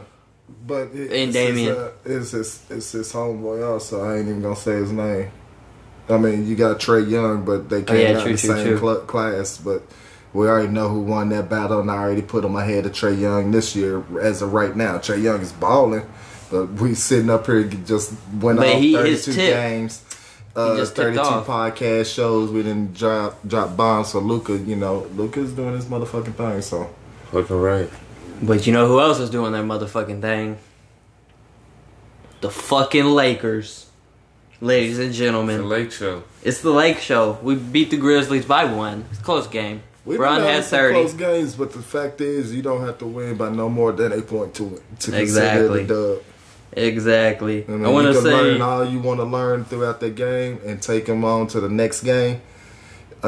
But 0.66 0.90
it, 0.94 1.12
And 1.12 1.12
it's 1.30 1.34
Damian. 1.34 1.68
His, 1.76 1.78
uh, 1.78 1.92
it's 2.06 2.32
his 2.32 2.62
it's 2.70 2.92
his 2.92 3.14
homeboy 3.14 3.68
also. 3.70 4.04
I 4.04 4.18
ain't 4.18 4.28
even 4.30 4.42
gonna 4.42 4.56
say 4.56 4.74
his 4.74 4.92
name. 4.92 5.30
I 6.10 6.18
mean, 6.18 6.46
you 6.48 6.56
got 6.56 6.80
Trae 6.80 7.08
Young, 7.10 7.46
but 7.46 7.70
they 7.70 7.82
came 7.84 7.96
Oh, 7.98 8.00
yeah, 8.00 8.08
out 8.18 8.22
true, 8.22 8.32
in 8.32 8.36
the 8.36 8.42
true, 8.42 8.56
same 8.56 8.66
true. 8.68 8.80
cl- 8.80 9.02
class. 9.02 9.58
But 9.58 9.84
we 10.34 10.48
already 10.48 10.68
know 10.68 10.90
who 10.90 11.02
won 11.02 11.30
that 11.30 11.50
battle, 11.50 11.80
and 11.80 11.90
I 11.90 11.96
already 11.98 12.22
put 12.22 12.44
him 12.46 12.56
ahead 12.56 12.86
of 12.86 12.92
Trae 12.94 13.20
Young 13.20 13.52
this 13.52 13.76
year 13.76 14.04
as 14.20 14.42
of 14.42 14.54
right 14.54 14.76
now. 14.76 14.98
Trae 14.98 15.22
Young 15.22 15.42
is 15.42 15.52
balling, 15.52 16.06
but 16.52 16.66
we 16.74 16.94
sitting 16.96 17.30
up 17.30 17.46
here 17.48 17.64
just 17.64 18.14
went 18.40 18.58
But 18.60 18.68
off 18.68 18.82
he- 18.82 18.94
thirty 18.94 19.10
his 19.12 19.26
games. 19.36 20.02
Uh, 20.56 20.78
just 20.78 20.96
32 20.96 21.20
off. 21.20 21.46
podcast 21.46 22.14
shows. 22.14 22.50
We 22.50 22.64
didn't 22.64 22.94
drop 22.94 23.38
drop 23.46 23.76
bombs. 23.76 24.08
So 24.14 24.20
Luka, 24.20 24.58
you 24.58 24.78
know, 24.78 25.06
Luka's 25.16 25.52
doing 25.52 25.76
his 25.76 25.86
motherfucking 25.86 26.34
thing. 26.36 26.62
So 26.62 26.90
Fucking 27.32 27.60
right. 27.60 27.90
But 28.42 28.68
you 28.68 28.74
know 28.74 28.88
who 28.88 29.00
else 29.00 29.20
is 29.20 29.30
doing 29.30 29.52
their 29.54 29.64
motherfucking 29.64 30.22
thing? 30.22 30.58
The 32.42 32.50
fucking 32.52 33.06
Lakers. 33.06 33.90
Ladies 34.62 35.00
and 35.00 35.14
gentlemen. 35.14 35.56
It's 35.56 35.66
a 35.66 35.68
gentlemen, 35.68 35.84
lake 35.84 35.92
show. 35.92 36.24
it's 36.44 36.62
the 36.62 36.70
Lake 36.72 37.00
Show. 37.00 37.38
We 37.44 37.56
beat 37.56 37.90
the 37.92 37.98
Grizzlies 37.98 38.46
by 38.46 38.66
one. 38.66 39.06
It's 39.12 39.20
a 39.20 39.24
close 39.24 39.48
game. 39.48 39.84
We 40.06 40.18
Bron 40.18 40.38
done 40.40 40.48
had 40.48 40.56
had 40.56 40.64
some 40.64 40.80
30. 40.80 40.94
close 40.94 41.14
games, 41.14 41.56
but 41.56 41.74
the 41.74 41.82
fact 41.82 42.22
is, 42.22 42.54
you 42.54 42.62
don't 42.62 42.82
have 42.86 42.98
to 43.00 43.06
win 43.06 43.36
by 43.36 43.50
no 43.50 43.68
more 43.70 43.92
than 43.92 44.14
a 44.14 44.22
point 44.22 44.54
to 44.56 44.64
win 44.64 44.74
to 45.00 45.12
consider 45.12 45.18
Exactly. 45.18 45.82
it 45.82 45.86
a 45.86 45.88
dub. 45.88 46.24
Exactly. 46.74 47.66
I, 47.68 47.72
mean, 47.72 47.86
I 47.86 47.90
want 47.90 48.08
to 48.08 48.22
say 48.22 48.30
learn 48.30 48.62
all 48.62 48.86
you 48.86 49.00
want 49.00 49.20
to 49.20 49.24
learn 49.26 49.66
throughout 49.66 50.00
the 50.00 50.10
game 50.10 50.60
and 50.66 50.82
take 50.82 51.06
them 51.06 51.24
on 51.26 51.48
to 51.48 51.60
the 51.60 51.70
next 51.70 52.02
game. 52.04 52.42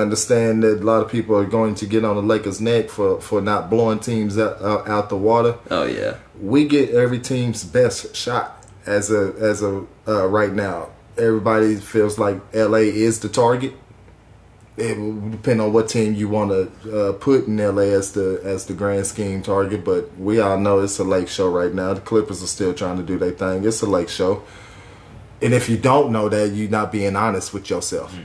Understand 0.01 0.63
that 0.63 0.81
a 0.81 0.83
lot 0.83 1.03
of 1.03 1.11
people 1.11 1.35
are 1.35 1.45
going 1.45 1.75
to 1.75 1.85
get 1.85 2.05
on 2.05 2.15
the 2.15 2.21
Lakers' 2.21 2.61
neck 2.61 2.89
for 2.89 3.21
for 3.21 3.41
not 3.41 3.69
blowing 3.69 3.99
teams 3.99 4.37
out, 4.37 4.61
out, 4.61 5.09
the 5.09 5.17
water. 5.17 5.57
Oh 5.69 5.85
yeah. 5.85 6.17
We 6.41 6.67
get 6.67 6.91
every 6.91 7.19
team's 7.19 7.63
best 7.63 8.15
shot 8.15 8.65
as 8.85 9.11
a 9.11 9.33
as 9.39 9.61
a 9.61 9.85
uh, 10.07 10.27
right 10.27 10.53
now. 10.53 10.89
Everybody 11.17 11.75
feels 11.77 12.19
like 12.19 12.41
LA 12.53 12.85
is 12.93 13.19
the 13.19 13.29
target. 13.29 13.73
It 14.77 14.95
will 14.97 15.31
depend 15.31 15.59
on 15.59 15.73
what 15.73 15.89
team 15.89 16.13
you 16.13 16.29
want 16.29 16.51
to 16.51 17.09
uh, 17.09 17.13
put 17.13 17.47
in 17.47 17.57
LA 17.57 17.93
as 17.93 18.11
the 18.11 18.39
as 18.43 18.65
the 18.65 18.73
grand 18.73 19.07
scheme 19.07 19.41
target, 19.41 19.83
but 19.83 20.15
we 20.19 20.39
all 20.39 20.59
know 20.59 20.79
it's 20.81 20.99
a 20.99 21.03
lake 21.03 21.27
show 21.27 21.49
right 21.49 21.73
now. 21.73 21.93
The 21.93 22.01
Clippers 22.01 22.43
are 22.43 22.47
still 22.47 22.73
trying 22.73 22.97
to 22.97 23.03
do 23.03 23.17
their 23.17 23.31
thing. 23.31 23.65
It's 23.65 23.81
a 23.81 23.87
lake 23.87 24.09
show, 24.09 24.43
and 25.41 25.53
if 25.53 25.67
you 25.67 25.77
don't 25.77 26.11
know 26.11 26.29
that, 26.29 26.49
you're 26.49 26.69
not 26.69 26.91
being 26.91 27.15
honest 27.15 27.53
with 27.53 27.69
yourself. 27.71 28.15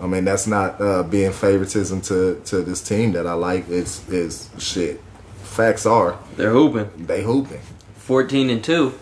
I 0.00 0.06
mean, 0.06 0.24
that's 0.24 0.46
not 0.46 0.80
uh, 0.80 1.02
being 1.02 1.32
favoritism 1.32 2.00
to 2.02 2.40
to 2.46 2.62
this 2.62 2.82
team 2.82 3.12
that 3.12 3.26
I 3.26 3.34
like. 3.34 3.68
It's 3.68 4.08
is 4.08 4.48
shit. 4.58 5.00
Facts 5.42 5.84
are 5.84 6.18
They're 6.36 6.52
hooping. 6.52 7.06
they 7.06 7.22
hooping. 7.22 7.60
14 7.96 8.50
and 8.50 8.64
2. 8.64 8.94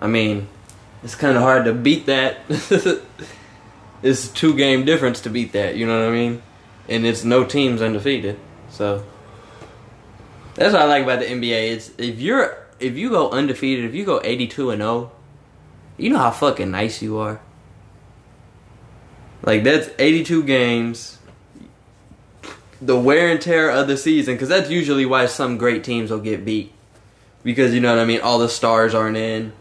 I 0.00 0.06
mean, 0.06 0.48
it's 1.04 1.14
kind 1.14 1.36
of 1.36 1.42
hard 1.42 1.66
to 1.66 1.72
beat 1.72 2.06
that. 2.06 2.38
it's 4.02 4.30
a 4.30 4.34
two 4.34 4.54
game 4.56 4.84
difference 4.84 5.20
to 5.20 5.30
beat 5.30 5.52
that, 5.52 5.76
you 5.76 5.86
know 5.86 5.98
what 5.98 6.08
I 6.08 6.12
mean? 6.12 6.42
And 6.88 7.06
it's 7.06 7.24
no 7.24 7.44
teams 7.44 7.80
undefeated. 7.80 8.38
So 8.70 9.04
that's 10.54 10.72
what 10.72 10.82
I 10.82 10.86
like 10.86 11.04
about 11.04 11.20
the 11.20 11.26
NBA. 11.26 11.72
It's 11.72 11.90
if 11.98 12.20
you're 12.20 12.56
if 12.80 12.96
you 12.96 13.10
go 13.10 13.30
undefeated, 13.30 13.84
if 13.84 13.94
you 13.94 14.04
go 14.04 14.20
82 14.22 14.70
and 14.70 14.80
0, 14.80 15.12
you 15.96 16.10
know 16.10 16.18
how 16.18 16.30
fucking 16.30 16.70
nice 16.70 17.00
you 17.02 17.18
are. 17.18 17.40
Like 19.42 19.64
that's 19.64 19.90
82 19.98 20.44
games. 20.44 21.18
The 22.80 22.98
wear 22.98 23.30
and 23.30 23.40
tear 23.40 23.70
of 23.70 23.86
the 23.86 23.96
season, 23.96 24.34
because 24.34 24.48
that's 24.48 24.68
usually 24.68 25.06
why 25.06 25.26
some 25.26 25.56
great 25.56 25.84
teams 25.84 26.10
will 26.10 26.18
get 26.20 26.44
beat 26.44 26.72
because 27.42 27.74
you 27.74 27.80
know 27.80 27.94
what 27.94 28.00
I 28.00 28.04
mean. 28.04 28.20
All 28.20 28.38
the 28.38 28.48
stars 28.48 28.94
aren't 28.94 29.16
in. 29.16 29.52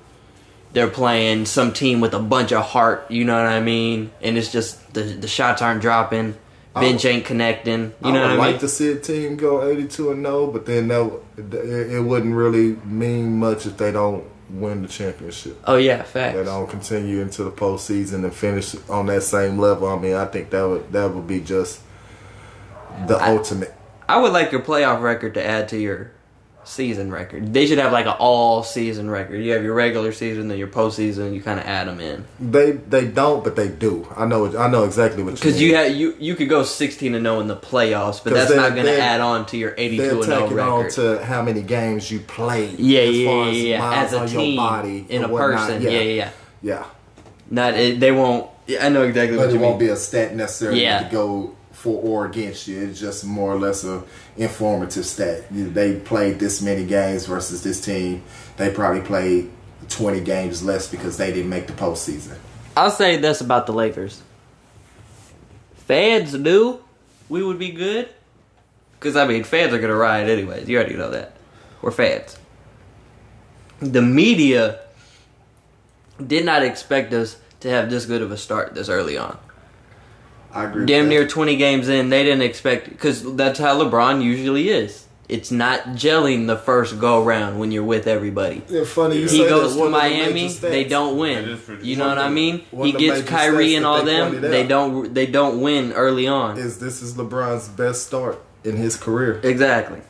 They're 0.73 0.89
playing 0.89 1.45
some 1.45 1.73
team 1.73 1.99
with 1.99 2.13
a 2.13 2.19
bunch 2.19 2.51
of 2.53 2.63
heart. 2.63 3.09
You 3.11 3.25
know 3.25 3.35
what 3.35 3.51
I 3.51 3.59
mean, 3.59 4.11
and 4.21 4.37
it's 4.37 4.51
just 4.51 4.93
the 4.93 5.01
the 5.01 5.27
shots 5.27 5.61
aren't 5.61 5.81
dropping. 5.81 6.35
Bench 6.73 7.03
ain't 7.03 7.25
connecting. 7.25 7.93
You 8.03 8.13
know 8.13 8.21
what 8.21 8.31
I 8.31 8.31
would 8.31 8.31
I 8.31 8.37
like 8.37 8.51
mean? 8.51 8.59
to 8.61 8.67
see 8.69 8.91
a 8.93 8.95
team 8.95 9.35
go 9.35 9.67
82 9.67 10.11
and 10.11 10.25
0, 10.25 10.47
but 10.47 10.65
then 10.65 10.87
that 10.87 11.19
it 11.37 12.01
wouldn't 12.01 12.33
really 12.33 12.77
mean 12.85 13.39
much 13.39 13.65
if 13.65 13.75
they 13.75 13.91
don't 13.91 14.23
win 14.53 14.81
the 14.81 14.87
championship. 14.87 15.57
oh 15.65 15.77
yeah, 15.77 15.97
They 15.97 16.03
facts. 16.03 16.45
don't 16.45 16.69
continue 16.69 17.21
into 17.21 17.43
the 17.43 17.51
postseason 17.51 18.23
and 18.23 18.33
finish 18.33 18.75
on 18.89 19.05
that 19.07 19.23
same 19.23 19.57
level. 19.57 19.87
I 19.87 19.97
mean, 19.97 20.13
I 20.15 20.25
think 20.25 20.49
that 20.51 20.63
would 20.67 20.91
that 20.91 21.13
would 21.13 21.27
be 21.27 21.39
just 21.41 21.81
the 23.07 23.15
I- 23.15 23.35
ultimate. 23.35 23.73
I 24.09 24.17
would 24.19 24.33
like 24.33 24.51
your 24.51 24.61
playoff 24.61 25.01
record 25.01 25.33
to 25.35 25.45
add 25.45 25.69
to 25.69 25.77
your 25.77 26.11
season 26.63 27.11
record. 27.11 27.53
They 27.53 27.65
should 27.65 27.77
have 27.79 27.91
like 27.91 28.05
an 28.05 28.15
all 28.19 28.63
season 28.63 29.09
record. 29.09 29.37
You 29.43 29.53
have 29.53 29.63
your 29.63 29.73
regular 29.73 30.11
season, 30.11 30.47
then 30.47 30.57
your 30.57 30.67
postseason. 30.67 31.33
You 31.33 31.41
kind 31.41 31.59
of 31.59 31.65
add 31.65 31.87
them 31.87 31.99
in 31.99 32.25
They 32.39 32.71
they 32.71 33.07
don't, 33.07 33.43
but 33.43 33.55
they 33.55 33.67
do. 33.67 34.07
I 34.15 34.25
know 34.25 34.55
I 34.57 34.67
know 34.69 34.83
exactly 34.83 35.23
what 35.23 35.31
you 35.31 35.35
because 35.37 35.55
mean. 35.55 35.69
you 35.69 35.75
have 35.75 35.95
you 35.95 36.15
you 36.19 36.35
could 36.35 36.49
go 36.49 36.63
sixteen 36.63 37.15
and 37.15 37.25
zero 37.25 37.39
in 37.39 37.47
the 37.47 37.55
playoffs, 37.57 38.23
but 38.23 38.33
that's 38.33 38.53
not 38.53 38.73
going 38.73 38.85
to 38.85 38.99
add 39.01 39.21
on 39.21 39.45
to 39.47 39.57
your 39.57 39.73
eighty 39.77 39.97
two 39.97 40.21
and 40.21 40.31
oh 40.33 40.47
zero 40.49 40.61
on 40.73 40.85
record. 40.85 40.91
to 40.93 41.25
how 41.25 41.41
many 41.41 41.61
games 41.61 42.09
you 42.11 42.19
played. 42.19 42.79
Yeah, 42.79 43.01
as 43.01 43.17
yeah, 43.17 43.25
far 43.29 43.45
yeah, 43.45 43.49
as 43.51 43.57
yeah. 43.63 43.79
miles 43.79 44.05
As 44.05 44.13
a 44.13 44.19
on 44.19 44.27
team, 44.27 44.55
body 44.57 45.05
in 45.09 45.23
a 45.23 45.27
whatnot. 45.27 45.67
person. 45.67 45.81
Yeah, 45.81 45.89
yeah, 45.91 45.99
yeah. 46.01 46.29
yeah. 46.61 46.85
Not 47.49 47.73
it, 47.75 47.99
they 47.99 48.11
won't. 48.11 48.49
Yeah, 48.67 48.85
I 48.85 48.89
know 48.89 49.03
exactly 49.03 49.35
But 49.37 49.47
what 49.47 49.49
it 49.49 49.55
you 49.55 49.59
won't 49.59 49.79
mean. 49.79 49.87
be 49.89 49.91
a 49.93 49.95
stat 49.97 50.35
necessarily 50.35 50.83
Yeah. 50.83 51.03
to 51.03 51.11
go 51.11 51.55
for 51.81 51.99
or 52.01 52.27
against 52.27 52.67
you. 52.67 52.79
It's 52.79 52.99
just 52.99 53.25
more 53.25 53.51
or 53.51 53.57
less 53.57 53.83
a 53.83 54.03
informative 54.37 55.05
stat. 55.05 55.45
They 55.49 55.99
played 55.99 56.37
this 56.37 56.61
many 56.61 56.85
games 56.85 57.25
versus 57.25 57.63
this 57.63 57.81
team. 57.81 58.23
They 58.57 58.71
probably 58.71 59.01
played 59.01 59.49
twenty 59.89 60.21
games 60.21 60.63
less 60.63 60.87
because 60.87 61.17
they 61.17 61.33
didn't 61.33 61.49
make 61.49 61.65
the 61.65 61.73
postseason. 61.73 62.37
I'll 62.77 62.91
say 62.91 63.17
this 63.17 63.41
about 63.41 63.65
the 63.65 63.73
Lakers. 63.73 64.21
Fans 65.87 66.35
knew 66.35 66.79
we 67.29 67.43
would 67.43 67.57
be 67.57 67.71
good. 67.71 68.09
Because, 68.99 69.15
I 69.15 69.25
mean, 69.25 69.43
fans 69.43 69.73
are 69.73 69.79
going 69.79 69.89
to 69.89 69.95
riot 69.95 70.29
anyways. 70.29 70.69
You 70.69 70.77
already 70.77 70.95
know 70.95 71.09
that. 71.09 71.35
We're 71.81 71.89
fans. 71.89 72.37
The 73.79 74.03
media 74.03 74.79
did 76.25 76.45
not 76.45 76.61
expect 76.61 77.11
us 77.11 77.37
to 77.61 77.69
have 77.69 77.89
this 77.89 78.05
good 78.05 78.21
of 78.21 78.31
a 78.31 78.37
start 78.37 78.75
this 78.75 78.89
early 78.89 79.17
on. 79.17 79.39
I 80.53 80.65
agree. 80.65 80.85
Damn 80.85 81.03
with 81.03 81.09
near 81.09 81.21
that. 81.21 81.29
20 81.29 81.55
games 81.57 81.89
in, 81.89 82.09
they 82.09 82.23
didn't 82.23 82.41
expect 82.43 82.89
because 82.89 83.35
that's 83.35 83.59
how 83.59 83.81
LeBron 83.81 84.21
usually 84.23 84.69
is. 84.69 85.07
It's 85.29 85.49
not 85.49 85.81
gelling 85.95 86.47
the 86.47 86.57
first 86.57 86.99
go 86.99 87.23
round 87.23 87.57
when 87.57 87.71
you're 87.71 87.85
with 87.85 88.05
everybody. 88.05 88.63
Yeah, 88.67 88.83
funny 88.83 89.15
you 89.15 89.21
He 89.21 89.27
say 89.29 89.47
goes 89.49 89.71
that. 89.71 89.75
to 89.77 89.83
One 89.83 89.91
the 89.93 89.97
Miami, 89.97 90.49
they 90.49 90.83
don't 90.83 91.17
win. 91.17 91.57
You 91.81 91.95
know 91.95 92.09
what 92.09 92.17
I 92.17 92.27
mean? 92.27 92.59
He 92.83 92.91
gets 92.91 93.21
Kyrie 93.29 93.75
and 93.75 93.85
all 93.85 94.03
them. 94.03 94.41
They 94.41 94.67
don't. 94.67 95.13
They 95.13 95.27
don't 95.27 95.61
win 95.61 95.93
early 95.93 96.27
on. 96.27 96.57
Is 96.57 96.79
this 96.79 97.01
is 97.01 97.13
LeBron's 97.13 97.69
best 97.69 98.05
start 98.07 98.41
in 98.65 98.75
his 98.75 98.97
career? 98.97 99.39
Exactly. 99.43 100.01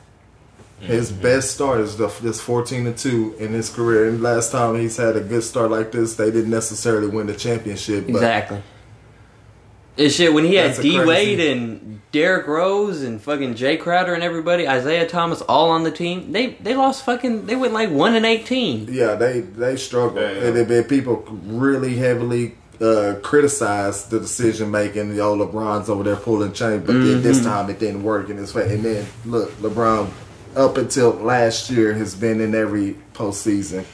His 0.79 1.11
Mm-hmm. 1.11 1.21
best 1.21 1.51
start 1.51 1.79
is 1.81 1.97
the, 1.97 2.07
this 2.23 2.41
fourteen 2.41 2.85
to 2.85 2.93
two 2.93 3.35
in 3.37 3.53
his 3.53 3.69
career. 3.69 4.09
And 4.09 4.23
last 4.23 4.51
time 4.51 4.75
he's 4.79 4.97
had 4.97 5.15
a 5.15 5.21
good 5.21 5.43
start 5.43 5.69
like 5.69 5.91
this, 5.91 6.15
they 6.15 6.31
didn't 6.31 6.49
necessarily 6.49 7.05
win 7.07 7.27
the 7.27 7.35
championship. 7.35 8.05
But 8.07 8.15
Exactly. 8.15 8.63
It's 9.97 10.15
shit 10.15 10.33
when 10.33 10.45
he 10.45 10.55
had 10.55 10.69
That's 10.71 10.79
a 10.79 10.83
D 10.83 10.99
Wade 11.03 11.39
and 11.39 12.01
Derrick 12.11 12.47
Rose 12.47 13.01
and 13.01 13.21
fucking 13.21 13.55
Jae 13.55 13.79
Crowder 13.79 14.13
and 14.13 14.23
everybody, 14.23 14.67
Isaiah 14.67 15.07
Thomas 15.07 15.41
all 15.41 15.69
on 15.69 15.83
the 15.83 15.91
team. 15.91 16.31
They 16.31 16.53
they 16.53 16.75
lost 16.75 17.05
fucking. 17.05 17.45
They 17.45 17.55
went 17.55 17.73
like 17.73 17.89
one 17.89 18.15
and 18.15 18.25
eighteen. 18.25 18.87
Yeah, 18.89 19.15
they 19.15 19.41
they 19.41 19.75
struggle, 19.75 20.21
Yeah, 20.21 20.31
yeah. 20.31 20.47
and 20.47 20.57
it, 20.57 20.71
it- 20.71 20.89
people 20.89 21.17
really 21.45 21.95
heavily 21.97 22.55
uh, 22.81 23.15
criticize 23.21 24.05
the 24.07 24.19
decision 24.19 24.71
making. 24.71 25.13
The 25.13 25.19
old 25.21 25.39
LeBron's 25.39 25.89
over 25.89 26.03
there 26.03 26.15
pulling 26.15 26.53
chain, 26.53 26.79
but 26.85 26.95
Mm-hmm. 26.95 27.21
this 27.21 27.43
time 27.43 27.69
it 27.69 27.77
didn't 27.79 28.03
work 28.03 28.29
in 28.29 28.37
his 28.37 28.51
face. 28.53 28.71
And 28.71 28.83
then 28.83 29.05
look, 29.25 29.51
LeBron 29.59 30.09
up 30.55 30.77
until 30.77 31.11
last 31.11 31.69
year 31.69 31.93
has 31.93 32.15
been 32.15 32.41
in 32.41 32.55
every 32.55 32.95
postseason 33.13 33.85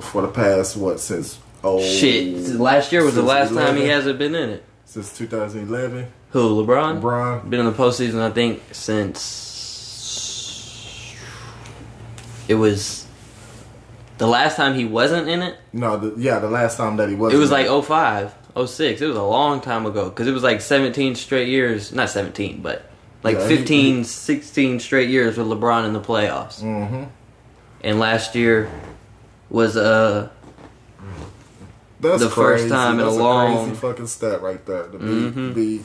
for 0.00 0.22
the 0.22 0.28
past 0.28 0.76
what 0.76 1.00
since 1.00 1.38
oh 1.64 1.80
Shit. 1.82 2.54
Last 2.56 2.92
year 2.92 3.02
was 3.04 3.14
the 3.14 3.20
since 3.22 3.28
last 3.28 3.54
time 3.54 3.76
he 3.76 3.86
hasn't 3.86 4.18
been 4.18 4.34
in 4.34 4.50
it. 4.50 4.64
Since 4.88 5.16
2011. 5.18 6.06
Who 6.30 6.64
LeBron? 6.64 7.00
LeBron, 7.02 7.50
Been 7.50 7.60
in 7.60 7.66
the 7.66 7.72
postseason, 7.72 8.20
I 8.20 8.30
think, 8.30 8.62
since 8.72 9.14
it 12.48 12.54
was 12.54 13.06
the 14.16 14.26
last 14.26 14.56
time 14.56 14.74
he 14.74 14.86
wasn't 14.86 15.28
in 15.28 15.42
it. 15.42 15.56
no, 15.72 15.96
the, 15.98 16.20
yeah, 16.20 16.38
the 16.38 16.48
last 16.50 16.78
time 16.78 16.96
that 16.96 17.08
he 17.10 17.14
was, 17.14 17.32
It 17.32 17.36
was 17.36 17.50
like 17.50 17.66
05, 17.66 18.34
06. 18.66 19.00
It 19.00 19.06
was 19.06 19.16
a 19.16 19.22
long 19.22 19.60
time 19.60 19.84
ago 19.86 20.08
because 20.08 20.26
it 20.26 20.32
was 20.32 20.42
like 20.42 20.60
17 20.62 21.14
straight 21.14 21.48
years. 21.48 21.92
Not 21.92 22.08
17, 22.10 22.62
but 22.62 22.90
like 23.22 23.36
Yeah, 23.36 23.48
he- 23.48 23.56
15, 23.58 24.04
16 24.04 24.80
straight 24.80 25.10
years 25.10 25.36
with 25.36 25.46
LeBron 25.46 25.86
in 25.86 25.92
the 25.92 26.00
playoffs. 26.00 26.60
hmm 26.62 27.04
And 27.84 27.98
last 27.98 28.34
year 28.34 28.70
was 29.50 29.76
uh 29.76 30.30
That's 32.00 32.22
the 32.22 32.30
first 32.30 32.62
crazy. 32.62 32.68
time 32.70 32.94
in 32.94 33.00
a 33.00 33.04
That's 33.04 33.16
long- 33.16 33.64
crazy 33.66 33.80
fucking 33.80 34.06
stat 34.06 34.40
right 34.42 34.64
there. 34.66 34.84
To 34.84 34.98
be, 34.98 35.04
Mhm. 35.04 35.54
be, 35.54 35.80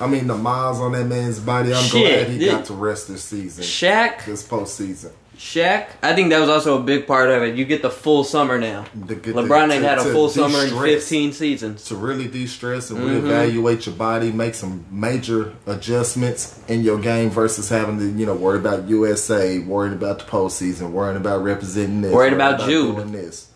I 0.00 0.06
mean, 0.06 0.26
the 0.26 0.34
miles 0.36 0.80
on 0.80 0.92
that 0.92 1.06
man's 1.06 1.38
body. 1.38 1.72
I'm 1.72 1.84
Shit, 1.84 2.26
glad 2.28 2.40
he 2.40 2.46
got 2.46 2.64
to 2.66 2.74
rest 2.74 3.08
this 3.08 3.22
season, 3.22 3.62
Shaq. 3.62 4.24
this 4.26 4.42
postseason. 4.42 5.10
Shaq. 5.38 5.84
I 6.02 6.14
think 6.14 6.30
that 6.30 6.40
was 6.40 6.48
also 6.48 6.78
a 6.78 6.82
big 6.82 7.06
part 7.06 7.28
of 7.28 7.42
it. 7.42 7.56
You 7.56 7.66
get 7.66 7.82
the 7.82 7.90
full 7.90 8.24
summer 8.24 8.58
now. 8.58 8.86
LeBron 8.98 9.70
ain't 9.70 9.84
had 9.84 9.98
a 9.98 10.04
full 10.04 10.30
summer 10.30 10.64
in 10.64 10.70
15 10.70 11.32
seasons. 11.34 11.84
To 11.84 11.94
really 11.94 12.24
de-stress 12.26 12.88
and 12.90 12.98
Mhm. 13.00 13.20
reevaluate 13.22 13.84
your 13.84 13.94
body, 13.96 14.32
make 14.32 14.54
some 14.54 14.86
major 14.90 15.52
adjustments 15.66 16.54
in 16.68 16.82
your 16.82 16.96
game 16.98 17.28
versus 17.30 17.68
having 17.68 17.98
to, 17.98 18.06
you 18.18 18.24
know, 18.26 18.32
worry 18.34 18.58
about 18.58 18.88
USA, 18.88 19.58
worrying 19.58 19.92
about 19.94 20.18
the 20.20 20.24
postseason, 20.24 20.90
worrying 20.92 21.18
about 21.18 21.44
representing 21.44 22.00
this, 22.00 22.12
Worried 22.12 22.32
about 22.32 22.60
Jude. 22.60 22.96
doing 22.96 23.12
this. 23.12 23.48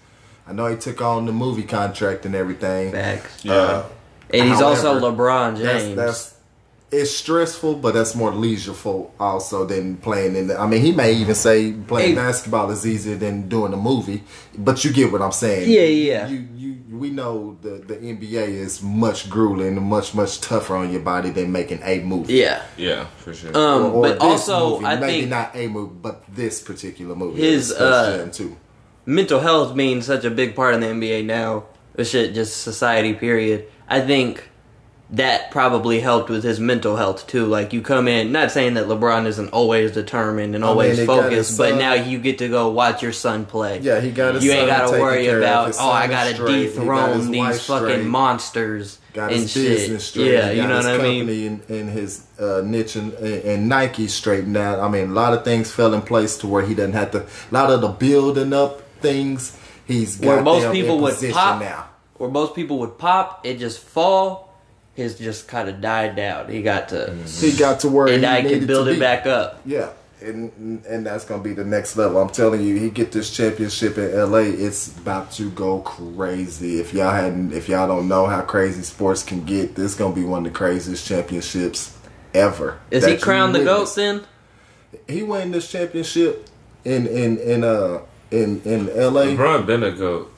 I 0.51 0.53
know 0.53 0.67
he 0.67 0.77
took 0.77 1.01
on 1.01 1.27
the 1.27 1.33
movie 1.33 1.63
contract 1.63 2.27
and 2.27 2.35
everything. 2.35 2.91
Facts. 2.91 3.45
Yeah. 3.45 3.55
Uh, 3.55 3.85
And 4.33 4.49
he's 4.49 4.61
also 4.61 4.99
LeBron 4.99 5.57
James. 5.59 5.97
that's 5.97 6.35
it's 6.93 7.13
stressful, 7.13 7.77
but 7.77 7.95
that's 7.95 8.17
more 8.17 8.33
leisureful 8.33 9.11
also 9.21 9.65
than 9.65 9.97
playing 9.99 10.35
in 10.35 10.49
the. 10.49 10.59
I 10.59 10.67
mean, 10.67 10.83
he 10.83 10.91
may 10.91 11.13
even 11.13 11.37
say 11.37 11.71
playing 11.73 12.11
Hey. 12.11 12.15
basketball 12.17 12.69
is 12.73 12.85
easier 12.85 13.15
than 13.15 13.49
doing 13.49 13.73
a 13.73 13.77
movie, 13.77 14.25
but 14.59 14.85
you 14.85 14.93
get 14.93 15.13
what 15.13 15.23
I'm 15.23 15.31
saying. 15.31 15.71
Yeah, 15.71 15.83
yeah. 15.83 16.27
You, 16.29 16.49
you, 16.57 16.77
we 16.99 17.11
know 17.11 17.57
the 17.63 17.71
the 17.91 17.95
NBA 17.95 18.49
is 18.67 18.83
much 18.83 19.31
grueling 19.31 19.81
much 19.89 20.15
much 20.17 20.41
tougher 20.41 20.75
on 20.75 20.91
your 20.91 21.03
body 21.03 21.31
than 21.31 21.53
making 21.53 21.81
a 21.85 22.01
movie. 22.01 22.35
yeah. 22.35 22.63
Yeah, 22.77 23.05
for 23.23 23.35
sure. 23.35 23.57
Um, 23.57 23.85
Or- 23.85 23.91
or 23.93 24.03
but 24.03 24.15
this 24.15 24.49
also, 24.49 24.71
movie. 24.81 24.87
I 24.87 24.97
maybe 24.97 25.13
think 25.21 25.31
not 25.31 25.55
a 25.55 25.69
movie, 25.69 25.95
but 26.03 26.25
this 26.35 26.61
particular 26.61 27.15
movie. 27.15 27.41
His, 27.41 27.71
is 27.71 27.77
Space 27.77 27.81
uh, 27.81 28.29
too. 28.33 28.57
Mental 29.11 29.41
health 29.41 29.75
being 29.75 30.01
such 30.03 30.25
a 30.25 30.31
big 30.31 30.55
part 30.55 30.75
of 30.75 30.81
the 30.81 30.87
NBA 30.87 31.25
now, 31.25 31.65
shit 32.03 32.33
just 32.33 32.63
society 32.63 33.13
period. 33.13 33.67
I 33.89 34.01
think 34.01 34.49
that 35.13 35.51
probably 35.51 35.99
helped 35.99 36.31
with 36.31 36.45
his 36.45 36.61
mental 36.61 36.97
health 36.97 37.27
too. 37.27 37.45
Like 37.45 37.73
you 37.73 37.83
come 37.83 38.07
in, 38.07 38.31
not 38.31 38.53
saying 38.53 38.75
that 38.75 38.87
LeBron 38.87 39.27
isn't 39.27 39.49
always 39.49 39.91
determined 39.91 40.55
and 40.55 40.65
I 40.65 40.69
mean, 40.69 40.71
always 40.71 41.05
focused, 41.05 41.59
but 41.59 41.77
now 41.77 41.95
you 41.95 42.21
get 42.21 42.39
to 42.39 42.49
go 42.49 42.71
watch 42.71 43.03
your 43.03 43.13
son 43.13 43.45
play. 43.45 43.81
Yeah, 43.81 44.01
he 44.01 44.13
got 44.13 44.37
his 44.37 44.45
you 44.45 44.53
ain't 44.53 44.69
got 44.69 44.93
to 44.93 45.01
worry 45.01 45.27
about 45.27 45.75
oh 45.79 45.91
I 45.91 46.07
gotta 46.07 46.35
straight. 46.35 46.55
He 46.55 46.65
got 46.67 46.77
dethrone 46.77 47.31
these 47.33 47.67
fucking 47.67 47.89
straight. 47.89 48.07
monsters 48.07 48.99
got 49.13 49.33
and 49.33 49.41
his 49.41 49.51
shit. 49.51 49.67
business 49.67 50.07
straight. 50.07 50.33
Yeah, 50.33 50.53
you 50.53 50.63
know 50.63 50.77
what 50.77 50.87
I 50.87 50.99
mean. 50.99 51.29
and, 51.29 51.71
and 51.71 51.91
his 51.91 52.25
uh, 52.39 52.63
niche 52.65 52.95
and, 52.95 53.13
and 53.15 53.69
Nike 53.69 54.07
straightened 54.07 54.57
out. 54.57 54.79
I 54.79 54.89
mean, 54.89 55.11
a 55.11 55.13
lot 55.13 55.33
of 55.33 55.45
things 55.45 55.73
fell 55.73 55.93
in 55.93 56.03
place 56.03 56.39
to 56.39 56.47
where 56.47 56.65
he 56.65 56.75
doesn't 56.75 56.93
have 56.93 57.11
to. 57.11 57.23
A 57.23 57.51
lot 57.51 57.71
of 57.71 57.81
the 57.81 57.89
building 57.89 58.53
up 58.53 58.83
things, 59.01 59.57
he's 59.87 60.17
got 60.17 60.27
Where 60.27 60.43
most 60.43 60.73
people 60.73 60.99
would 61.01 61.17
pop, 61.33 61.61
now. 61.61 61.89
where 62.17 62.31
most 62.31 62.55
people 62.55 62.79
would 62.81 62.99
pop, 62.99 63.45
it 63.47 63.59
just 63.59 63.81
fall. 63.81 64.49
His 64.95 65.17
just 65.19 65.49
kind 65.49 65.69
of 65.69 65.81
died 65.81 66.17
down. 66.17 66.51
He 66.51 66.63
got 66.63 66.89
to, 66.91 67.15
He 67.27 67.53
got 67.53 67.81
to 67.81 67.89
where 67.89 68.09
and 68.09 68.23
he 68.23 68.27
I 68.27 68.43
needed 68.43 68.59
can 68.59 68.67
build 68.67 68.89
it 68.89 68.95
be. 68.95 68.99
back 69.01 69.25
up. 69.27 69.61
Yeah, 69.65 69.91
and 70.21 70.85
and 70.85 71.07
that's 71.07 71.25
gonna 71.25 71.43
be 71.43 71.55
the 71.55 71.65
next 71.65 71.97
level. 71.97 72.21
I'm 72.21 72.29
telling 72.29 72.61
you, 72.63 72.77
he 72.77 72.91
get 72.91 73.13
this 73.13 73.31
championship 73.35 73.97
in 73.97 74.13
LA. 74.15 74.39
It's 74.41 74.89
about 74.99 75.31
to 75.33 75.49
go 75.53 75.79
crazy. 75.81 76.81
If 76.81 76.93
y'all 76.93 77.13
hadn't, 77.13 77.53
if 77.53 77.69
y'all 77.69 77.87
don't 77.89 78.09
know 78.09 78.27
how 78.27 78.43
crazy 78.43 78.83
sports 78.83 79.23
can 79.23 79.45
get, 79.45 79.75
this 79.77 79.95
gonna 79.95 80.15
be 80.15 80.25
one 80.25 80.45
of 80.45 80.53
the 80.53 80.59
craziest 80.59 81.07
championships 81.07 81.97
ever. 82.35 82.81
Is 82.91 83.07
he 83.07 83.17
crowned 83.17 83.55
the 83.55 83.65
goat 83.65 83.95
then? 83.95 84.23
He 85.09 85.23
won 85.23 85.53
this 85.53 85.71
championship 85.71 86.49
in 86.85 87.07
in 87.07 87.39
in 87.39 87.65
uh 87.65 88.01
in 88.31 88.61
in 88.63 88.87
LA. 88.87 89.25
LeBron 89.27 89.67
been 89.67 89.83
a 89.83 89.93
goat. 89.93 90.33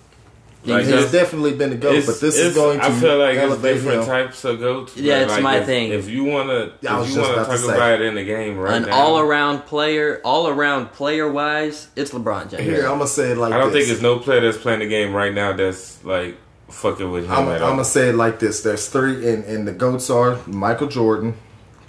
Like, 0.65 0.87
He's 0.87 1.11
definitely 1.11 1.55
been 1.57 1.73
a 1.73 1.77
goat, 1.77 2.05
but 2.07 2.21
this 2.21 2.39
is 2.39 2.55
going 2.55 2.79
to 2.79 2.85
I 2.85 2.93
feel 2.93 3.19
like 3.19 3.37
it's 3.37 3.61
different 3.63 4.03
him. 4.03 4.07
types 4.07 4.45
of 4.45 4.61
goats. 4.61 4.97
Yeah, 4.97 5.23
it's 5.23 5.33
like, 5.33 5.43
my 5.43 5.57
if, 5.57 5.67
thing. 5.67 5.91
If 5.91 6.09
you 6.09 6.23
wanna, 6.23 6.71
Yeah, 6.81 6.95
I 6.95 7.01
was 7.01 7.09
if 7.09 7.17
you 7.17 7.23
wanna 7.23 7.45
talk 7.45 7.65
about 7.65 8.01
it 8.01 8.03
in 8.03 8.15
the 8.15 8.23
game 8.25 8.57
right 8.57 8.75
An 8.77 8.83
now, 8.89 8.97
all 8.97 9.19
around 9.19 9.67
player, 9.67 10.21
all 10.25 10.47
around 10.47 10.93
player 10.93 11.29
wise, 11.29 11.89
it's 11.97 12.13
LeBron 12.13 12.49
James. 12.51 12.63
Here, 12.63 12.83
I'm 12.87 12.99
gonna 12.99 13.09
say 13.09 13.33
it 13.33 13.39
like 13.39 13.53
I 13.53 13.59
don't 13.59 13.73
this. 13.73 13.79
think 13.79 13.89
there's 13.89 14.03
no 14.03 14.21
player 14.21 14.41
that's 14.41 14.57
playing 14.57 14.79
the 14.81 14.89
game 14.89 15.13
right 15.13 15.35
now 15.35 15.53
that's 15.53 16.03
like 16.05 16.37
fucking 16.71 17.11
with 17.11 17.25
him 17.25 17.33
I'm, 17.33 17.49
at 17.49 17.57
I'm 17.57 17.63
all. 17.65 17.71
gonna 17.71 17.85
say 17.85 18.11
it 18.11 18.15
like 18.15 18.39
this: 18.39 18.63
There's 18.63 18.89
three, 18.89 19.29
and, 19.29 19.43
and 19.45 19.67
the 19.67 19.73
goats 19.73 20.11
are 20.11 20.39
Michael 20.47 20.87
Jordan, 20.87 21.35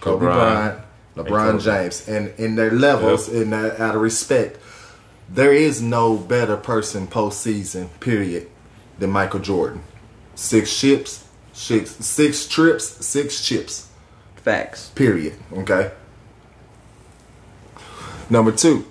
Kobe 0.02 0.26
LeBron, 0.26 0.34
Bryant, 0.34 0.80
LeBron 1.16 1.52
Kobe. 1.52 1.64
James, 1.64 2.08
and 2.10 2.34
in 2.40 2.56
their 2.56 2.72
levels, 2.72 3.30
in 3.30 3.52
that, 3.52 3.80
out 3.80 3.94
of 3.96 4.02
respect, 4.02 4.58
there 5.30 5.54
is 5.54 5.82
no 5.82 6.18
better 6.18 6.58
person 6.58 7.08
postseason 7.08 7.90
period 8.00 8.50
than 9.00 9.12
Michael 9.12 9.40
Jordan. 9.40 9.84
Six 10.36 10.78
chips, 10.78 11.28
six 11.54 11.92
six 11.92 12.48
trips, 12.48 13.06
six 13.06 13.46
chips. 13.46 13.90
Facts. 14.36 14.90
Period. 14.90 15.36
Okay. 15.54 15.92
Number 18.30 18.52
two, 18.52 18.86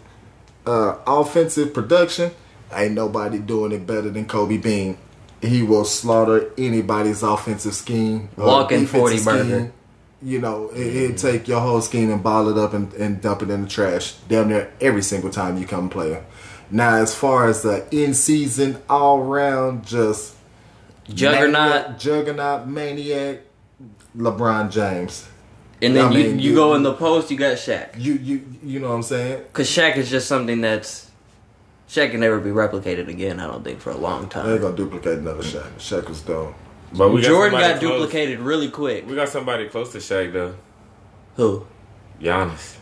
uh, 0.67 0.97
offensive 1.07 1.75
production. 1.75 2.31
Ain't 2.73 2.95
nobody 2.95 3.39
doing 3.39 3.73
it 3.73 3.87
better 3.87 4.09
than 4.09 4.27
Kobe 4.27 4.57
Bean. 4.57 4.97
He 5.43 5.63
will 5.63 5.85
slaughter 5.85 6.51
anybody's 6.57 7.23
offensive 7.23 7.75
scheme. 7.75 8.29
Walking 8.37 8.81
defensive 8.83 9.25
40 9.25 9.49
burger. 9.49 9.73
You 10.23 10.41
know, 10.41 10.71
it, 10.73 11.19
take 11.19 11.49
your 11.49 11.61
whole 11.61 11.81
scheme 11.81 12.11
and 12.11 12.23
ball 12.23 12.49
it 12.49 12.57
up 12.57 12.75
and, 12.75 12.93
and 12.95 13.21
dump 13.21 13.43
it 13.43 13.51
in 13.51 13.63
the 13.63 13.69
trash. 13.69 14.13
Damn 14.29 14.49
near 14.49 14.73
every 14.81 15.03
single 15.03 15.31
time 15.31 15.59
you 15.59 15.67
come 15.67 15.89
play 15.89 16.13
him. 16.13 16.25
Now, 16.71 16.95
as 16.97 17.15
far 17.15 17.49
as 17.49 17.63
the 17.63 17.87
in 17.91 18.15
season, 18.15 18.81
all 18.89 19.23
round, 19.23 19.85
just 19.85 20.37
Juggernaut. 21.13 21.53
maniac, 21.53 21.99
juggernaut, 21.99 22.67
maniac, 22.69 23.41
LeBron 24.17 24.71
James. 24.71 25.27
And 25.83 25.97
then 25.97 26.07
I 26.07 26.11
you, 26.13 26.15
mean, 26.29 26.39
you 26.39 26.51
you- 26.51 26.55
go 26.55 26.75
in 26.75 26.83
the 26.85 26.95
post, 26.95 27.31
you 27.31 27.37
got 27.37 27.57
Shaq. 27.57 27.99
You 27.99 28.15
you 28.15 28.45
you 28.63 28.79
know 28.79 28.89
what 28.91 28.95
I'm 28.95 29.03
saying? 29.03 29.43
Because 29.43 29.69
Shaq 29.69 29.97
is 29.97 30.09
just 30.09 30.29
something 30.29 30.61
that's. 30.61 31.11
Shaq 31.89 32.13
can 32.13 32.21
never 32.21 32.39
be 32.41 32.51
replicated 32.51 33.09
again, 33.09 33.39
I 33.41 33.47
don't 33.49 33.63
think, 33.65 33.81
for 33.81 33.91
a 33.91 33.97
long 33.97 34.29
time. 34.29 34.47
I 34.47 34.53
ain't 34.53 34.63
gonna 34.63 34.77
duplicate 34.77 35.19
another 35.19 35.43
Shaq. 35.43 35.73
Shaq 35.79 36.09
was 36.09 36.23
dumb. 36.23 36.55
But 36.97 37.11
we 37.11 37.23
Jordan 37.23 37.53
somebody 37.53 37.73
got 37.75 37.81
duplicated 37.81 38.39
really 38.41 38.69
quick. 38.69 39.07
We 39.09 39.15
got 39.15 39.29
somebody 39.29 39.69
close 39.69 39.93
to 39.93 39.99
Shaq 39.99 40.33
though. 40.33 40.55
Who? 41.37 41.67
Giannis. 42.21 42.77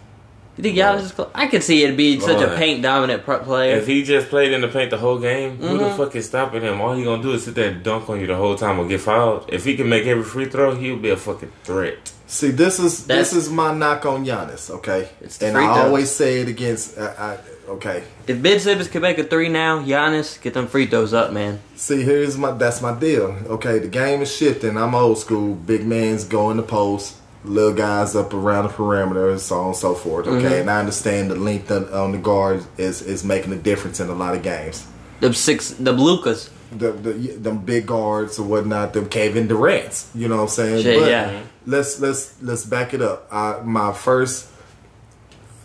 You 0.56 0.62
think 0.64 0.76
Giannis 0.76 1.02
is 1.04 1.12
close? 1.12 1.30
I 1.34 1.46
could 1.46 1.62
see 1.62 1.84
it 1.84 1.96
being 1.96 2.20
such 2.20 2.42
a 2.42 2.54
paint 2.56 2.82
dominant 2.82 3.24
pro- 3.24 3.38
player. 3.38 3.76
If 3.76 3.86
he 3.86 4.02
just 4.02 4.28
played 4.28 4.52
in 4.52 4.60
the 4.60 4.68
paint 4.68 4.90
the 4.90 4.98
whole 4.98 5.18
game, 5.18 5.56
who 5.56 5.78
the 5.78 5.84
Mhm. 5.84 5.96
fuck 5.96 6.14
is 6.16 6.26
stopping 6.26 6.60
him? 6.62 6.80
All 6.80 6.94
he 6.94 7.04
gonna 7.04 7.22
do 7.22 7.32
is 7.32 7.44
sit 7.44 7.54
there 7.54 7.70
and 7.70 7.82
dunk 7.82 8.10
on 8.10 8.20
you 8.20 8.26
the 8.26 8.36
whole 8.36 8.56
time 8.56 8.78
or 8.78 8.86
get 8.86 9.00
fouled. 9.00 9.46
If 9.48 9.64
he 9.64 9.76
can 9.76 9.88
make 9.88 10.06
every 10.06 10.24
free 10.24 10.46
throw, 10.46 10.74
he'll 10.74 10.96
be 10.96 11.10
a 11.10 11.16
fucking 11.16 11.52
threat. 11.64 12.12
See, 12.26 12.50
this 12.50 12.78
is 12.78 13.06
That's- 13.06 13.30
this 13.32 13.44
is 13.44 13.50
my 13.50 13.72
knock 13.72 14.04
on 14.04 14.26
Giannis. 14.26 14.70
Okay, 14.70 15.08
It's 15.22 15.38
the 15.38 15.46
and 15.46 15.56
free 15.56 15.64
I 15.64 15.74
throws. 15.74 15.86
always 15.86 16.10
say 16.10 16.40
it 16.40 16.48
against. 16.48 16.98
Uh, 16.98 17.10
I, 17.18 17.38
okay, 17.70 18.02
If 18.26 18.42
Ben 18.42 18.58
Simmons 18.60 18.88
can 18.88 19.02
make 19.02 19.18
a 19.18 19.24
three 19.24 19.48
now, 19.48 19.80
Giannis, 19.82 20.40
get 20.40 20.54
them 20.54 20.66
free 20.66 20.86
throws 20.86 21.12
up, 21.14 21.32
man. 21.32 21.60
see, 21.76 22.02
here's 22.02 22.36
my 22.36 22.50
that's 22.52 22.80
my 22.82 22.98
deal. 22.98 23.34
Okay, 23.46 23.78
the 23.78 23.88
game 23.88 24.22
is 24.22 24.34
shifting. 24.34 24.76
I'm 24.76 24.94
old 24.94 25.18
school. 25.18 25.54
Big 25.54 25.86
man's 25.86 26.24
going 26.24 26.52
in 26.52 26.56
the 26.58 26.62
post. 26.62 27.16
Little 27.42 27.72
guys 27.72 28.14
up 28.14 28.34
around 28.34 28.64
the 28.64 28.70
perimeter, 28.70 29.30
and 29.30 29.40
so 29.40 29.58
on 29.60 29.66
and 29.68 29.76
so 29.76 29.94
forth. 29.94 30.26
Okay, 30.26 30.44
Mm-hmm. 30.44 30.54
and 30.62 30.70
I 30.70 30.78
understand 30.80 31.30
the 31.30 31.36
length 31.36 31.70
on, 31.70 31.88
on 31.92 32.12
the 32.12 32.18
guard 32.18 32.62
is 32.76 33.00
is 33.02 33.24
making 33.24 33.52
a 33.54 33.56
difference 33.56 33.98
in 33.98 34.08
a 34.10 34.14
lot 34.14 34.34
of 34.36 34.42
games. 34.42 34.86
The 35.20 35.32
six, 35.32 35.70
the 35.70 35.92
Lucas. 35.92 36.50
the, 36.70 36.92
the 36.92 37.12
them 37.38 37.58
big 37.64 37.86
guards 37.86 38.38
or 38.38 38.44
whatnot, 38.46 38.92
them 38.92 39.08
Kevin 39.08 39.48
Durant's. 39.48 40.10
You 40.14 40.28
know 40.28 40.36
what 40.36 40.42
I'm 40.42 40.48
saying? 40.48 40.82
Shit, 40.82 41.00
but 41.00 41.08
yeah. 41.08 41.42
let's 41.66 41.98
let's 41.98 42.34
let's 42.42 42.64
back 42.66 42.92
it 42.92 43.00
up. 43.00 43.26
Uh, 43.30 43.60
my 43.64 43.92
first, 43.94 44.46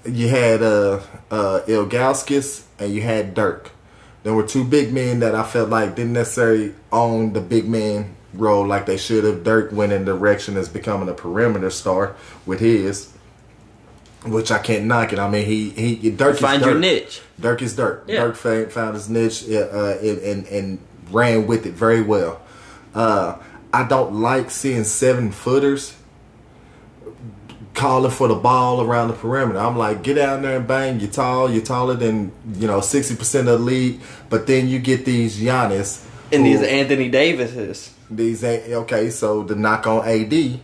you 0.05 0.27
had 0.29 0.61
uh 0.61 1.01
uh 1.31 1.61
Ilgauskas 1.67 2.63
and 2.79 2.93
you 2.93 3.01
had 3.01 3.33
Dirk. 3.33 3.71
There 4.23 4.33
were 4.33 4.45
two 4.47 4.63
big 4.63 4.91
men 4.91 5.19
that 5.19 5.35
I 5.35 5.43
felt 5.43 5.69
like 5.69 5.95
didn't 5.95 6.13
necessarily 6.13 6.73
own 6.91 7.33
the 7.33 7.41
big 7.41 7.67
man 7.67 8.15
role 8.33 8.65
like 8.65 8.85
they 8.85 8.97
should 8.97 9.23
have. 9.23 9.43
Dirk 9.43 9.71
went 9.71 9.91
in 9.93 10.05
the 10.05 10.13
direction 10.13 10.57
as 10.57 10.67
becoming 10.67 11.09
a 11.09 11.13
perimeter 11.13 11.69
star 11.69 12.15
with 12.45 12.59
his. 12.59 13.11
Which 14.25 14.49
I 14.49 14.57
can't 14.57 14.85
knock 14.85 15.13
it. 15.13 15.19
I 15.19 15.29
mean, 15.29 15.45
he 15.45 15.69
he 15.69 16.09
Dirk 16.09 16.37
Find 16.37 16.61
is 16.61 16.65
your 16.65 16.73
Dirk. 16.73 16.81
niche. 16.81 17.21
Dirk 17.39 17.61
is 17.61 17.75
Dirk. 17.75 18.05
Yeah. 18.07 18.21
Dirk 18.23 18.35
found, 18.35 18.71
found 18.71 18.95
his 18.95 19.07
niche 19.07 19.45
uh, 19.47 19.59
uh, 19.71 19.97
and, 20.01 20.17
and 20.19 20.47
and 20.47 20.79
ran 21.11 21.45
with 21.45 21.67
it 21.67 21.73
very 21.73 22.01
well. 22.01 22.41
Uh, 22.95 23.37
I 23.71 23.83
don't 23.87 24.15
like 24.21 24.49
seeing 24.49 24.83
seven 24.83 25.31
footers 25.31 25.95
calling 27.75 28.11
for 28.11 28.27
the 28.27 28.35
ball 28.35 28.81
around 28.81 29.09
the 29.09 29.13
perimeter. 29.13 29.59
I'm 29.59 29.77
like, 29.77 30.01
get 30.01 30.17
out 30.17 30.41
there 30.41 30.57
and 30.57 30.67
bang. 30.67 30.99
You're 30.99 31.11
tall. 31.11 31.51
You're 31.51 31.63
taller 31.63 31.95
than 31.95 32.31
you 32.53 32.67
know 32.67 32.81
sixty 32.81 33.15
percent 33.15 33.47
of 33.47 33.59
the 33.59 33.65
league. 33.65 34.01
But 34.29 34.47
then 34.47 34.67
you 34.67 34.79
get 34.79 35.05
these 35.05 35.39
Giannis 35.39 36.05
And 36.31 36.45
these 36.45 36.61
Anthony 36.61 37.09
Davises. 37.09 37.93
these 38.09 38.43
okay. 38.43 39.09
So 39.09 39.43
the 39.43 39.55
knock 39.55 39.85
on 39.85 40.07
AD 40.07 40.59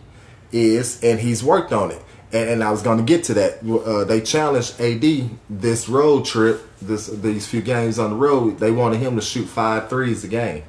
is, 0.50 1.02
and 1.02 1.20
he's 1.20 1.44
worked 1.44 1.72
on 1.72 1.90
it. 1.90 2.02
And, 2.32 2.48
and 2.48 2.64
I 2.64 2.70
was 2.70 2.82
going 2.82 2.98
to 2.98 3.04
get 3.04 3.24
to 3.24 3.34
that. 3.34 3.62
Uh, 3.62 4.04
they 4.04 4.20
challenged 4.20 4.80
AD 4.80 5.30
this 5.50 5.88
road 5.88 6.24
trip, 6.24 6.62
this 6.80 7.06
these 7.06 7.46
few 7.46 7.62
games 7.62 7.98
on 7.98 8.10
the 8.10 8.16
road. 8.16 8.58
They 8.58 8.70
wanted 8.70 9.00
him 9.00 9.16
to 9.16 9.22
shoot 9.22 9.46
five 9.46 9.88
threes 9.88 10.24
a 10.24 10.28
game. 10.28 10.64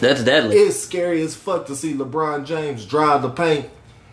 That's 0.00 0.22
deadly. 0.22 0.56
It's 0.56 0.78
scary 0.78 1.22
as 1.22 1.34
fuck 1.34 1.66
to 1.66 1.76
see 1.76 1.94
LeBron 1.94 2.46
James 2.46 2.84
drive 2.84 3.22
the 3.22 3.30
paint 3.30 3.70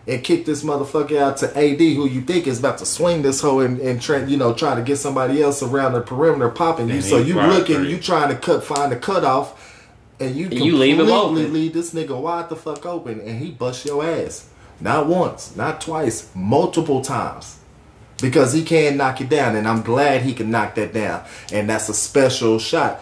and 0.07 0.23
kick 0.23 0.45
this 0.45 0.63
motherfucker 0.63 1.17
out 1.17 1.37
to 1.37 1.47
AD, 1.57 1.79
who 1.79 2.07
you 2.07 2.21
think 2.21 2.47
is 2.47 2.59
about 2.59 2.77
to 2.79 2.85
swing 2.85 3.21
this 3.21 3.41
hoe 3.41 3.59
and, 3.59 3.79
and 3.79 4.01
try, 4.01 4.23
you 4.25 4.37
know, 4.37 4.53
try 4.53 4.75
to 4.75 4.81
get 4.81 4.97
somebody 4.97 5.41
else 5.41 5.63
around 5.63 5.93
the 5.93 6.01
perimeter 6.01 6.49
popping 6.49 6.89
you. 6.89 7.01
So 7.01 7.17
you 7.17 7.33
fly 7.33 7.47
looking, 7.47 7.77
three. 7.77 7.91
you 7.91 7.99
trying 7.99 8.29
to 8.29 8.35
cut, 8.35 8.63
find 8.63 8.91
the 8.91 8.97
cutoff, 8.97 9.81
and 10.19 10.35
you 10.35 10.45
And 10.45 10.65
you 10.65 10.77
leave 10.77 10.99
him 10.99 11.09
open. 11.09 11.53
leave 11.53 11.73
this 11.73 11.93
nigga 11.93 12.19
wide 12.19 12.49
the 12.49 12.55
fuck 12.55 12.85
open, 12.85 13.21
and 13.21 13.39
he 13.39 13.51
bust 13.51 13.85
your 13.85 14.03
ass. 14.03 14.49
Not 14.79 15.07
once, 15.07 15.55
not 15.55 15.79
twice, 15.79 16.29
multiple 16.35 17.01
times. 17.01 17.59
Because 18.21 18.53
he 18.53 18.63
can 18.63 18.97
knock 18.97 19.21
it 19.21 19.29
down, 19.29 19.55
and 19.55 19.67
I'm 19.67 19.81
glad 19.81 20.21
he 20.21 20.33
can 20.33 20.51
knock 20.51 20.75
that 20.75 20.93
down. 20.93 21.23
And 21.51 21.69
that's 21.69 21.89
a 21.89 21.93
special 21.93 22.59
shot. 22.59 23.01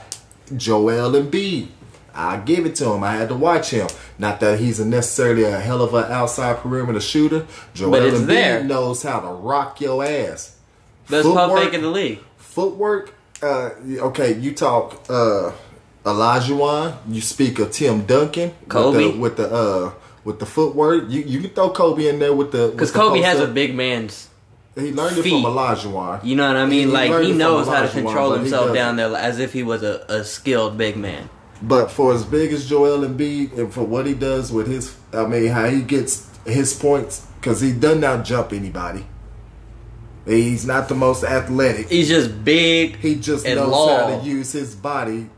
Joel 0.55 1.11
Embiid. 1.11 1.69
I 2.13 2.37
give 2.37 2.65
it 2.65 2.75
to 2.75 2.91
him. 2.91 3.03
I 3.03 3.13
had 3.15 3.29
to 3.29 3.35
watch 3.35 3.69
him. 3.69 3.87
Not 4.19 4.39
that 4.41 4.59
he's 4.59 4.79
a 4.79 4.85
necessarily 4.85 5.43
a 5.43 5.59
hell 5.59 5.81
of 5.81 5.93
an 5.93 6.11
outside 6.11 6.57
perimeter 6.57 6.99
shooter. 6.99 7.45
Joel 7.73 7.91
But 7.91 8.03
it's 8.03 8.19
Embiid 8.19 8.27
there. 8.27 8.63
knows 8.63 9.03
how 9.03 9.19
to 9.19 9.27
rock 9.27 9.79
your 9.81 10.03
ass. 10.03 10.57
Best 11.09 11.27
pump 11.27 11.53
fake 11.53 11.73
in 11.73 11.81
the 11.81 11.89
league. 11.89 12.19
Footwork. 12.37 13.13
Uh, 13.41 13.71
okay, 13.83 14.37
you 14.37 14.53
talk 14.53 15.03
uh, 15.09 15.51
Olajuwon. 16.05 16.95
You 17.09 17.21
speak 17.21 17.59
of 17.59 17.71
Tim 17.71 18.05
Duncan. 18.05 18.53
Kobe. 18.67 19.17
with 19.17 19.37
the, 19.37 19.43
with 19.43 19.51
the 19.51 19.55
uh 19.55 19.91
with 20.23 20.39
the 20.39 20.45
footwork. 20.45 21.09
You 21.09 21.21
you 21.21 21.39
can 21.41 21.49
throw 21.51 21.71
Kobe 21.71 22.07
in 22.07 22.19
there 22.19 22.33
with 22.33 22.51
the 22.51 22.69
Because 22.69 22.91
the 22.91 22.99
Kobe 22.99 23.21
has 23.21 23.39
a 23.39 23.47
big 23.47 23.75
man's. 23.75 24.27
He 24.75 24.93
learned 24.93 25.17
it 25.17 25.23
feet. 25.23 25.43
from 25.43 25.51
Olajuwon. 25.53 26.23
You 26.23 26.35
know 26.37 26.47
what 26.47 26.55
I 26.55 26.65
mean? 26.65 26.87
He 26.87 26.93
like 26.93 27.23
he 27.23 27.33
knows 27.33 27.67
how 27.67 27.81
to 27.81 27.89
control 27.89 28.31
himself 28.33 28.73
down 28.73 28.95
there 28.95 29.13
as 29.15 29.39
if 29.39 29.53
he 29.53 29.63
was 29.63 29.83
a, 29.83 30.05
a 30.07 30.23
skilled 30.23 30.77
big 30.77 30.95
man. 30.97 31.29
But 31.61 31.91
for 31.91 32.13
as 32.13 32.25
big 32.25 32.51
as 32.51 32.67
Joel 32.67 33.07
Embiid 33.07 33.57
and 33.57 33.71
for 33.71 33.83
what 33.83 34.05
he 34.05 34.13
does 34.13 34.51
with 34.51 34.67
his, 34.67 34.95
I 35.13 35.25
mean, 35.25 35.47
how 35.47 35.67
he 35.67 35.81
gets 35.81 36.27
his 36.45 36.73
points 36.73 37.27
because 37.39 37.61
he 37.61 37.71
doesn't 37.71 38.03
out 38.03 38.25
jump 38.25 38.53
anybody. 38.53 39.05
He's 40.25 40.65
not 40.65 40.87
the 40.87 40.95
most 40.95 41.23
athletic. 41.23 41.89
He's 41.89 42.07
just 42.07 42.43
big. 42.43 42.97
He 42.97 43.15
just 43.15 43.45
knows 43.45 43.69
long. 43.69 44.11
how 44.11 44.19
to 44.19 44.25
use 44.25 44.51
his 44.51 44.75
body 44.75 45.29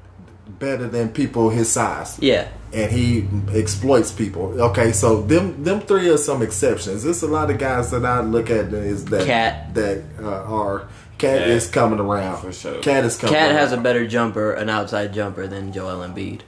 better 0.59 0.87
than 0.87 1.09
people 1.09 1.49
his 1.49 1.69
size. 1.69 2.19
Yeah. 2.19 2.49
And 2.73 2.91
he 2.91 3.27
exploits 3.53 4.11
people. 4.11 4.59
Okay, 4.61 4.91
so 4.93 5.21
them 5.21 5.63
them 5.63 5.79
three 5.81 6.09
are 6.09 6.17
some 6.17 6.41
exceptions. 6.41 7.03
There's 7.03 7.21
a 7.21 7.27
lot 7.27 7.51
of 7.51 7.59
guys 7.59 7.91
that 7.91 8.03
I 8.03 8.21
look 8.21 8.49
at 8.49 8.73
is 8.73 9.05
that 9.05 9.25
Cat. 9.27 9.73
that 9.75 10.03
uh, 10.19 10.43
are 10.43 10.79
cat 11.19 11.37
Cat. 11.39 11.47
is 11.49 11.67
coming 11.69 11.99
around. 11.99 12.41
For 12.41 12.51
sure. 12.51 12.81
Cat 12.81 13.05
is 13.05 13.15
coming. 13.17 13.35
Cat 13.35 13.51
has 13.51 13.71
a 13.73 13.77
better 13.77 14.07
jumper, 14.07 14.53
an 14.53 14.69
outside 14.69 15.13
jumper 15.13 15.45
than 15.45 15.71
Joel 15.71 15.99
Embiid. 16.07 16.41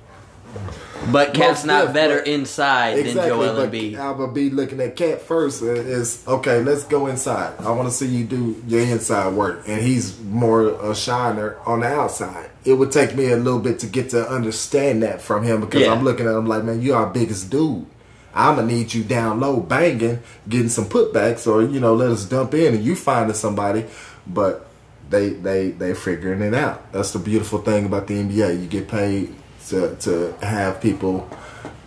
But 1.12 1.34
Cat's 1.34 1.64
Most 1.64 1.66
not 1.66 1.94
better 1.94 2.18
inside 2.20 2.98
than 2.98 3.06
Exactly, 3.08 3.30
Joel 3.30 3.56
but 3.56 3.72
Embiid. 3.72 3.98
I 3.98 4.12
would 4.12 4.34
be 4.34 4.50
looking 4.50 4.80
at 4.82 4.96
Cat 4.96 5.22
first. 5.22 5.62
uh, 5.62 5.68
Is 5.68 6.24
okay. 6.28 6.62
Let's 6.64 6.84
go 6.84 7.08
inside. 7.08 7.54
I 7.60 7.72
want 7.72 7.88
to 7.90 7.94
see 7.94 8.08
you 8.08 8.24
do 8.26 8.62
your 8.68 8.82
inside 8.82 9.34
work, 9.34 9.64
and 9.68 9.82
he's 9.82 10.20
more 10.22 10.68
a 10.70 10.96
shiner 10.96 11.58
on 11.66 11.82
the 11.82 11.88
outside. 11.88 12.50
It 12.64 12.74
would 12.74 12.92
take 12.92 13.16
me 13.16 13.30
a 13.32 13.38
little 13.38 13.60
bit 13.60 13.80
to 13.80 13.88
get 13.88 14.10
to 14.12 14.28
understand 14.28 15.04
that 15.04 15.22
from 15.22 15.44
him 15.44 15.62
because 15.62 15.82
Yeah. 15.82 15.92
I'm 15.94 16.04
looking 16.04 16.26
at 16.28 16.34
him 16.36 16.48
like, 16.48 16.64
man, 16.64 16.82
you 16.82 16.96
our 16.96 17.08
biggest 17.08 17.50
dude. 17.52 17.86
I'm 18.34 18.56
gonna 18.56 18.68
need 18.68 18.94
you 18.94 19.04
down 19.04 19.40
low, 19.40 19.60
banging, 19.60 20.20
getting 20.50 20.70
some 20.70 20.86
putbacks, 20.86 21.46
or 21.46 21.62
you 21.62 21.80
know, 21.80 21.94
let 21.94 22.10
us 22.10 22.26
dump 22.26 22.54
in 22.56 22.74
and 22.74 22.84
you 22.84 22.96
finding 22.96 23.36
somebody. 23.36 23.86
But 24.26 24.66
they 25.10 25.30
they 25.30 25.70
they 25.70 25.94
figuring 25.94 26.42
it 26.42 26.54
out. 26.56 26.92
That's 26.92 27.12
the 27.12 27.20
beautiful 27.20 27.60
thing 27.60 27.86
about 27.86 28.08
the 28.08 28.16
NBA. 28.16 28.60
You 28.62 28.68
get 28.68 28.88
paid 28.88 29.34
to 29.70 29.96
to 29.96 30.34
have 30.42 30.82
people 30.82 31.30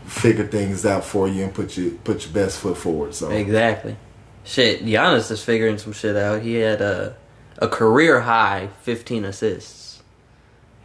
figure 0.06 0.46
things 0.46 0.86
out 0.86 1.04
for 1.04 1.28
you 1.28 1.44
and 1.44 1.54
put 1.54 1.76
you 1.76 1.98
put 2.04 2.24
your 2.24 2.32
best 2.32 2.58
foot 2.58 2.76
forward. 2.76 3.14
So 3.14 3.30
Exactly. 3.30 3.96
Shit, 4.44 4.84
Giannis 4.84 5.30
is 5.30 5.44
figuring 5.44 5.76
some 5.78 5.92
shit 5.92 6.16
out. 6.16 6.40
He 6.42 6.54
had 6.54 6.80
a 6.80 7.16
a 7.58 7.68
career 7.68 8.20
high 8.20 8.68
15 8.82 9.24
assists 9.24 10.00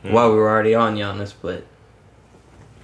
hmm. 0.02 0.12
while 0.12 0.32
we 0.32 0.38
were 0.38 0.50
already 0.50 0.76
on 0.76 0.96
Giannis, 0.96 1.34
but 1.42 1.66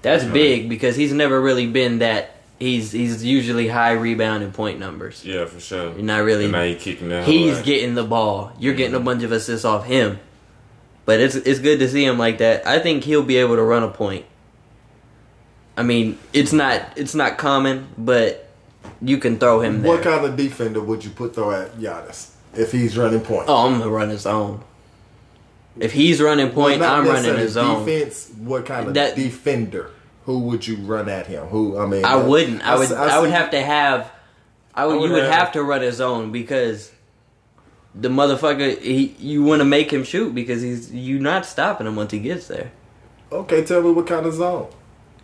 that's 0.01 0.23
big 0.23 0.69
because 0.69 0.95
he's 0.95 1.13
never 1.13 1.39
really 1.41 1.67
been 1.67 1.99
that. 1.99 2.35
He's 2.57 2.91
he's 2.91 3.23
usually 3.23 3.67
high 3.67 3.93
rebound 3.93 4.43
and 4.43 4.53
point 4.53 4.79
numbers. 4.79 5.23
Yeah, 5.23 5.45
for 5.45 5.59
sure. 5.59 5.93
You're 5.93 6.03
not 6.03 6.23
really. 6.23 6.45
And 6.45 6.51
now 6.51 6.63
he 6.63 6.75
kicking 6.75 7.09
that. 7.09 7.25
He's 7.25 7.55
whole 7.55 7.63
getting 7.63 7.95
the 7.95 8.03
ball. 8.03 8.51
You're 8.59 8.73
getting 8.73 8.95
a 8.95 8.97
mm-hmm. 8.97 9.05
bunch 9.05 9.23
of 9.23 9.31
assists 9.31 9.65
off 9.65 9.85
him. 9.85 10.19
But 11.09 11.21
it's 11.21 11.33
it's 11.33 11.57
good 11.59 11.79
to 11.79 11.89
see 11.89 12.05
him 12.05 12.19
like 12.19 12.37
that. 12.37 12.67
I 12.67 12.77
think 12.77 13.03
he'll 13.03 13.23
be 13.23 13.37
able 13.37 13.55
to 13.55 13.63
run 13.63 13.81
a 13.81 13.87
point. 13.87 14.25
I 15.75 15.81
mean, 15.81 16.19
it's 16.33 16.53
not 16.53 16.83
it's 16.97 17.15
not 17.15 17.39
common, 17.39 17.87
but 17.97 18.47
you 19.01 19.17
can 19.17 19.39
throw 19.39 19.59
him 19.61 19.81
there. 19.81 19.91
what 19.91 20.03
kind 20.03 20.23
of 20.23 20.37
defender 20.37 20.79
would 20.81 21.03
you 21.03 21.09
put 21.09 21.33
throw 21.33 21.49
at 21.49 21.79
Giannis 21.79 22.29
if 22.53 22.71
he's 22.71 22.95
running 22.95 23.21
point? 23.21 23.45
Oh, 23.47 23.65
I'm 23.65 23.79
gonna 23.79 23.89
run 23.89 24.09
his 24.09 24.27
own. 24.27 24.61
If 25.79 25.93
he's 25.93 26.21
running 26.21 26.51
point, 26.51 26.79
Well, 26.79 26.93
I'm 26.93 26.99
running 27.07 27.13
necessarily 27.13 27.41
his 27.41 27.57
own. 27.57 27.85
Defense. 27.85 28.31
What 28.37 28.67
kind 28.67 28.89
of 28.89 28.93
That- 28.93 29.15
defender? 29.15 29.89
Who 30.25 30.37
would 30.41 30.67
you 30.67 30.75
run 30.75 31.09
at 31.09 31.25
him? 31.25 31.47
Who 31.47 31.79
I 31.79 31.87
mean, 31.87 32.05
I 32.05 32.13
uh, 32.21 32.27
wouldn't. 32.27 32.61
I 32.61 32.77
would. 32.77 32.91
I 32.91 33.19
would 33.19 33.29
see- 33.31 33.35
have 33.35 33.49
to 33.49 33.61
have. 33.63 34.11
I 34.75 34.85
would. 34.85 34.91
I 34.93 34.95
would 34.97 35.07
you 35.07 35.13
would 35.15 35.23
have- 35.23 35.33
have 35.33 35.51
to 35.53 35.63
run 35.63 35.81
his 35.81 35.99
own 35.99 36.31
because 36.31 36.91
the 37.95 38.09
motherfucker. 38.09 38.79
He. 38.81 39.15
You 39.19 39.43
want 39.43 39.59
to 39.61 39.65
make 39.65 39.91
him 39.91 40.03
shoot 40.03 40.33
because 40.35 40.61
he's. 40.61 40.91
You 40.91 41.19
not 41.19 41.45
stopping 41.45 41.87
him 41.87 41.95
once 41.95 42.11
he 42.11 42.19
gets 42.19 42.47
there. 42.47 42.71
Okay, 43.31 43.63
tell 43.63 43.81
me 43.81 43.91
what 43.91 44.07
kind 44.07 44.25
of 44.25 44.33
zone? 44.33 44.67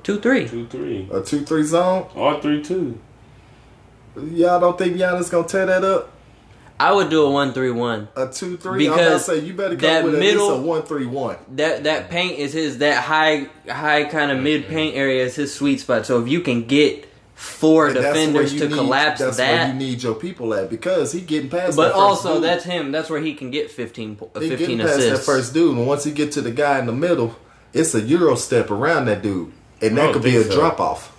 Two 0.04 0.20
three. 0.20 0.48
two, 0.48 0.68
three, 0.68 1.10
A 1.12 1.22
two 1.22 1.42
three 1.46 1.64
zone? 1.64 2.08
Or 2.16 2.40
three, 2.42 2.62
two. 2.64 3.00
Y'all 4.16 4.60
don't 4.60 4.78
think 4.78 4.96
Giannis 4.98 5.30
gonna 5.32 5.48
tear 5.48 5.66
that 5.66 5.84
up? 5.84 6.12
I 6.80 6.92
would 6.92 7.10
do 7.10 7.24
a 7.24 7.32
one 7.32 7.54
three 7.54 7.72
one. 7.72 8.08
A 8.16 8.28
two 8.28 8.58
three? 8.58 8.86
I'm 8.88 8.94
about 8.94 8.98
Because 9.06 9.26
to 9.26 9.32
say 9.32 9.40
you 9.46 9.54
better 9.54 9.76
that 9.76 10.02
come 10.04 10.12
with 10.12 10.20
middle- 10.20 10.48
at 10.50 10.54
least 10.58 10.64
a 10.64 10.68
one 10.68 10.82
three 10.84 11.06
one. 11.06 11.38
That 11.56 11.86
that 11.86 12.10
paint 12.10 12.38
is 12.38 12.54
his. 12.54 12.78
That 12.80 13.04
high 13.04 13.48
high 13.68 14.04
kind 14.06 14.32
of 14.32 14.40
mid 14.40 14.68
paint 14.68 14.96
area 14.96 15.24
is 15.24 15.36
his 15.36 15.54
sweet 15.54 15.80
spot. 15.80 16.06
So 16.06 16.22
if 16.22 16.28
you 16.28 16.42
can 16.42 16.66
get 16.66 17.08
four 17.36 17.88
And 17.88 17.96
where 17.96 18.04
defenders 18.14 18.54
you 18.54 18.60
to 18.62 18.70
need- 18.70 18.74
collapse 18.76 19.20
That's 19.20 19.38
where 19.38 19.68
you 19.68 19.74
need 19.74 20.02
your 20.02 20.16
people 20.16 20.54
at 20.54 20.70
because 20.70 21.12
he 21.12 21.22
getting 21.22 21.50
past. 21.50 21.76
But 21.76 21.90
that 21.90 21.92
first 21.94 22.00
also, 22.02 22.34
dude. 22.36 22.44
that's 22.44 22.64
him. 22.64 22.92
That's 22.92 23.10
where 23.10 23.20
he 23.22 23.34
can 23.36 23.52
get 23.52 23.70
15, 23.70 24.16
po- 24.16 24.32
uh, 24.34 24.40
he 24.40 24.50
15 24.50 24.68
getting 24.68 24.86
past 24.86 24.98
assists. 25.00 25.26
that 25.26 25.32
first 25.32 25.54
dude, 25.54 25.78
and 25.78 25.86
once 25.86 26.04
he 26.06 26.12
get 26.12 26.32
to 26.34 26.42
the 26.42 26.52
guy 26.52 26.80
in 26.80 26.86
the 26.86 26.94
middle, 26.94 27.36
it's 27.74 27.94
a 27.94 28.02
euro 28.02 28.36
step 28.36 28.72
around 28.72 29.06
that 29.06 29.22
dude, 29.22 29.52
and 29.82 29.98
that 29.98 30.14
could 30.14 30.24
be 30.24 30.38
a 30.38 30.44
so. 30.44 30.56
drop 30.56 30.80
off. 30.80 31.12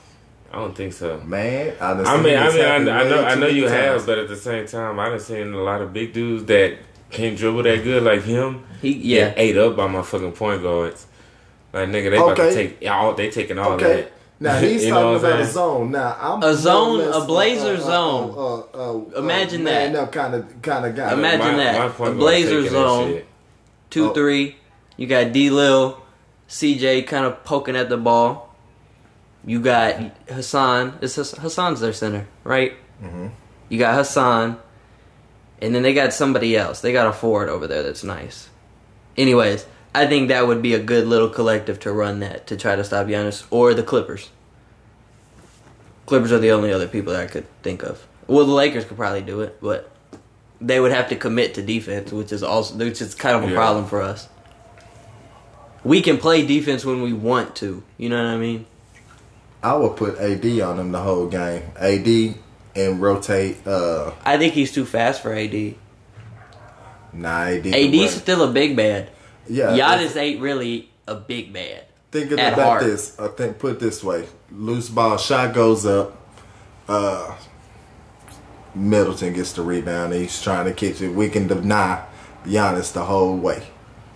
I 0.51 0.59
don't 0.61 0.75
think 0.75 0.95
so. 0.95 1.21
Man, 1.27 1.75
I, 1.81 1.91
I 1.91 1.95
mean, 1.95 2.07
I 2.07 2.23
mean, 2.23 2.35
I, 2.35 2.41
happen 2.41 2.89
I 2.89 3.03
know, 3.05 3.25
I 3.25 3.35
know 3.35 3.41
many 3.43 3.55
you 3.59 3.69
have, 3.69 4.07
but 4.07 4.19
at 4.19 4.29
the 4.29 4.37
same 4.37 4.67
time, 4.67 4.99
I 4.99 5.11
done 5.11 5.21
seen 5.21 5.53
a 5.53 5.63
lot 5.63 5.83
of 5.83 5.93
big 5.93 6.15
dudes 6.15 6.47
that 6.47 6.79
can't 7.11 7.37
dribble 7.37 7.65
that 7.65 7.85
good 7.85 8.03
like 8.03 8.23
him. 8.23 8.65
He, 8.81 8.93
yeah. 8.93 9.35
ate 9.37 9.59
up 9.59 9.77
by 9.77 9.87
my 9.87 10.01
fucking 10.03 10.33
point 10.33 10.63
guards. 10.63 11.07
Like 11.75 11.89
nigga, 11.91 12.11
they 12.11 12.17
about 12.17 12.37
to 12.37 12.55
take 12.55 12.89
all. 12.89 13.13
They 13.13 13.29
taking 13.31 13.59
all 13.59 13.73
Okay. 13.73 14.03
that. 14.03 14.13
Now 14.39 14.59
he's 14.61 14.85
You 14.85 14.91
talking 14.91 15.05
what 15.13 15.25
I'm 15.25 15.25
about 15.25 15.41
a 15.41 15.47
zone. 15.47 15.91
Now 15.93 16.17
I'm 16.21 16.43
A 16.43 16.55
zone, 16.55 16.99
less 16.99 17.17
a 17.23 17.27
Blazer 17.27 17.75
uh, 17.75 17.77
uh, 17.77 17.81
zone. 17.81 18.35
Uh, 18.37 18.57
uh, 18.79 18.93
uh, 19.17 19.21
Imagine 19.21 19.65
man 19.65 19.93
that. 19.93 20.03
up 20.03 20.13
kind 20.13 20.35
of 20.35 20.63
kind 20.63 20.85
of 20.87 20.95
guy. 20.95 21.13
Imagine- 21.13 21.57
that. 21.57 22.01
A 22.01 22.11
Blazer 22.13 22.69
zone. 22.69 23.09
shit. 23.13 23.27
Two 23.91 24.11
Oh. 24.11 24.15
three. 24.15 24.57
You 24.99 25.07
got 25.07 25.33
D 25.33 25.51
Lil, 25.51 26.01
CJ 26.49 27.07
kind 27.07 27.25
of 27.27 27.45
poking 27.45 27.77
at 27.77 27.89
the 27.89 27.97
ball. 27.97 28.55
You 29.45 29.61
got 29.61 29.95
Hassan. 30.29 30.99
It's 31.01 31.15
Hassan's 31.17 31.81
their 31.81 31.93
center, 31.93 32.27
right? 32.45 32.73
Mhm. 33.03 33.31
You 33.69 33.79
got 33.79 33.95
Hassan, 33.95 34.59
and 35.63 35.75
then 35.75 35.83
they 35.83 35.95
got 35.95 36.13
somebody 36.13 36.57
else. 36.57 36.81
They 36.81 36.93
got 36.93 37.07
a 37.07 37.13
forward 37.13 37.49
over 37.49 37.67
there 37.67 37.83
that's 37.83 38.03
nice. 38.05 38.49
Anyways, 39.17 39.65
I 39.97 40.07
think 40.07 40.29
that 40.29 40.47
would 40.47 40.61
be 40.61 40.75
a 40.75 40.79
good 40.79 41.07
little 41.07 41.31
collective 41.31 41.81
to 41.81 41.91
run 41.93 42.21
that 42.21 42.47
to 42.49 42.57
try 42.57 42.77
to 42.77 42.85
stop 42.85 43.07
Giannis 43.07 43.45
or 43.51 43.73
the 43.73 43.83
Clippers. 43.83 44.29
Clippers 46.05 46.31
are 46.33 46.39
the 46.39 46.51
only 46.51 46.71
other 46.71 46.87
people 46.87 47.15
that 47.15 47.23
I 47.23 47.27
could 47.27 47.47
think 47.63 47.83
of. 47.83 48.07
Well, 48.27 48.45
the 48.45 48.53
Lakers 48.53 48.85
could 48.85 48.99
probably 48.99 49.23
do 49.23 49.41
it, 49.41 49.57
but 49.63 49.91
they 50.61 50.81
would 50.81 50.93
have 50.93 51.09
to 51.09 51.17
commit 51.17 51.55
to 51.55 51.63
defense, 51.63 52.13
which 52.13 52.31
is 52.31 52.43
also 52.43 52.75
which 52.77 53.01
is 53.01 53.15
kind 53.15 53.37
of 53.37 53.45
a 53.45 53.49
Yeah. 53.49 53.55
problem 53.55 53.87
for 53.87 54.03
us. 54.03 54.29
We 55.83 56.03
can 56.03 56.19
play 56.19 56.45
defense 56.47 56.85
when 56.85 57.01
we 57.01 57.15
want 57.15 57.57
to. 57.57 57.83
You 57.97 58.11
know 58.11 58.19
what 58.23 58.31
I 58.35 58.37
mean? 58.37 58.67
I 59.63 59.75
would 59.77 59.97
put 59.97 60.19
AD 60.19 60.61
on 60.61 60.79
him 60.79 60.93
the 60.93 61.01
whole 61.01 61.27
game. 61.27 61.63
AD 61.81 62.35
and 62.75 63.01
rotate. 63.01 63.67
uh 63.67 64.11
I 64.27 64.37
think 64.37 64.53
he's 64.53 64.73
too 64.73 64.85
fast 64.85 65.23
for 65.23 65.33
AD. 65.33 65.75
Nah, 67.15 67.45
AD. 67.45 67.63
can 67.63 67.75
AD's 67.75 68.15
still 68.15 68.43
a 68.43 68.53
big 68.53 68.77
man. 68.77 69.07
Yeah. 69.49 69.69
Giannis 69.77 70.17
ain't 70.17 70.41
really 70.41 70.91
a 71.07 71.15
big 71.15 71.53
man. 71.53 71.81
Think 72.11 72.31
of 72.33 72.39
at 72.39 72.51
it 72.51 72.53
about 72.55 72.67
heart. 72.67 72.83
this. 72.85 73.19
I 73.19 73.29
think 73.29 73.59
put 73.59 73.73
it 73.73 73.81
this 73.81 74.03
way: 74.03 74.27
loose 74.51 74.89
ball 74.89 75.19
shot 75.19 75.55
goes 75.55 75.85
up. 75.87 76.17
Uh, 76.89 77.37
Middleton 78.77 79.33
gets 79.33 79.53
the 79.53 79.63
rebound. 79.63 80.13
And 80.13 80.23
he's 80.23 80.41
trying 80.41 80.67
to 80.67 80.73
catch 80.73 81.01
it. 81.01 81.09
We 81.11 81.29
can 81.29 81.47
deny 81.47 82.05
Giannis 82.45 82.93
the 82.93 83.05
whole 83.05 83.37
way 83.37 83.67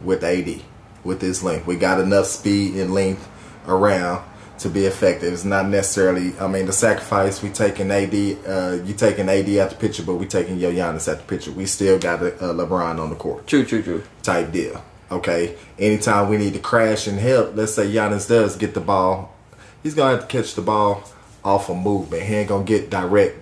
with 0.01 0.23
AD 0.23 0.63
with 1.03 1.21
his 1.21 1.43
length. 1.43 1.67
We 1.67 1.77
got 1.77 2.01
enough 2.01 2.27
speed 2.27 2.77
and 2.77 2.93
length 2.93 3.29
around 3.67 4.25
to 4.59 4.69
be 4.69 4.85
effective. 4.85 5.33
It's 5.33 5.45
not 5.45 5.67
necessarily. 5.69 6.39
I 6.39 6.47
mean, 6.47 6.67
the 6.67 6.73
sacrifice 6.73 7.43
we 7.43 7.49
taking 7.49 7.91
AD. 7.91 8.15
Uh, 8.47 8.83
you 8.85 8.93
taking 8.95 9.29
AD 9.29 9.49
out 9.57 9.71
the 9.71 9.77
picture, 9.77 10.03
but 10.03 10.17
we 10.17 10.27
taking 10.27 10.59
your 10.59 10.73
Giannis 10.73 11.11
out 11.11 11.19
the 11.19 11.25
picture. 11.25 11.51
We 11.51 11.65
still 11.67 11.99
got 11.99 12.23
uh, 12.23 12.31
LeBron 12.53 13.01
on 13.01 13.09
the 13.11 13.17
court 13.17 13.47
True, 13.47 13.65
true, 13.65 13.83
true. 13.83 14.03
type 14.23 14.53
deal. 14.53 14.85
Okay. 15.11 15.57
Anytime 15.79 16.29
we 16.29 16.37
need 16.37 16.55
to 16.55 16.61
crash 16.61 17.07
and 17.07 17.19
help, 17.19 17.57
let's 17.57 17.75
say 17.75 17.87
Giannis 17.87 18.29
does 18.29 18.57
get 18.57 18.75
the 18.75 18.81
ball, 18.81 19.35
he's 19.83 19.95
gonna 19.95 20.17
have 20.17 20.29
to 20.29 20.43
catch 20.43 20.55
the 20.55 20.63
ball 20.63 21.03
off 21.45 21.69
a 21.69 21.75
movement. 21.75 22.23
He 22.23 22.35
ain't 22.35 22.49
gonna 22.49 22.65
get 22.65 22.91
direct. 22.91 23.37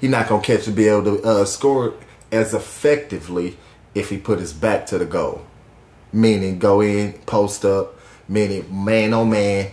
He's 0.00 0.10
not 0.10 0.28
gonna 0.28 0.42
catch 0.42 0.66
and 0.66 0.76
be 0.76 0.88
able 0.88 1.04
to 1.04 1.22
uh, 1.22 1.44
score 1.44 1.94
as 2.30 2.54
effectively 2.54 3.56
if 3.94 4.10
he 4.10 4.18
put 4.18 4.38
his 4.38 4.52
back 4.52 4.86
to 4.86 4.98
the 4.98 5.04
goal. 5.04 5.44
Meaning 6.12 6.58
go 6.58 6.80
in, 6.80 7.14
post 7.26 7.64
up, 7.64 7.98
meaning 8.28 8.66
man 8.84 9.12
on 9.12 9.30
man, 9.30 9.70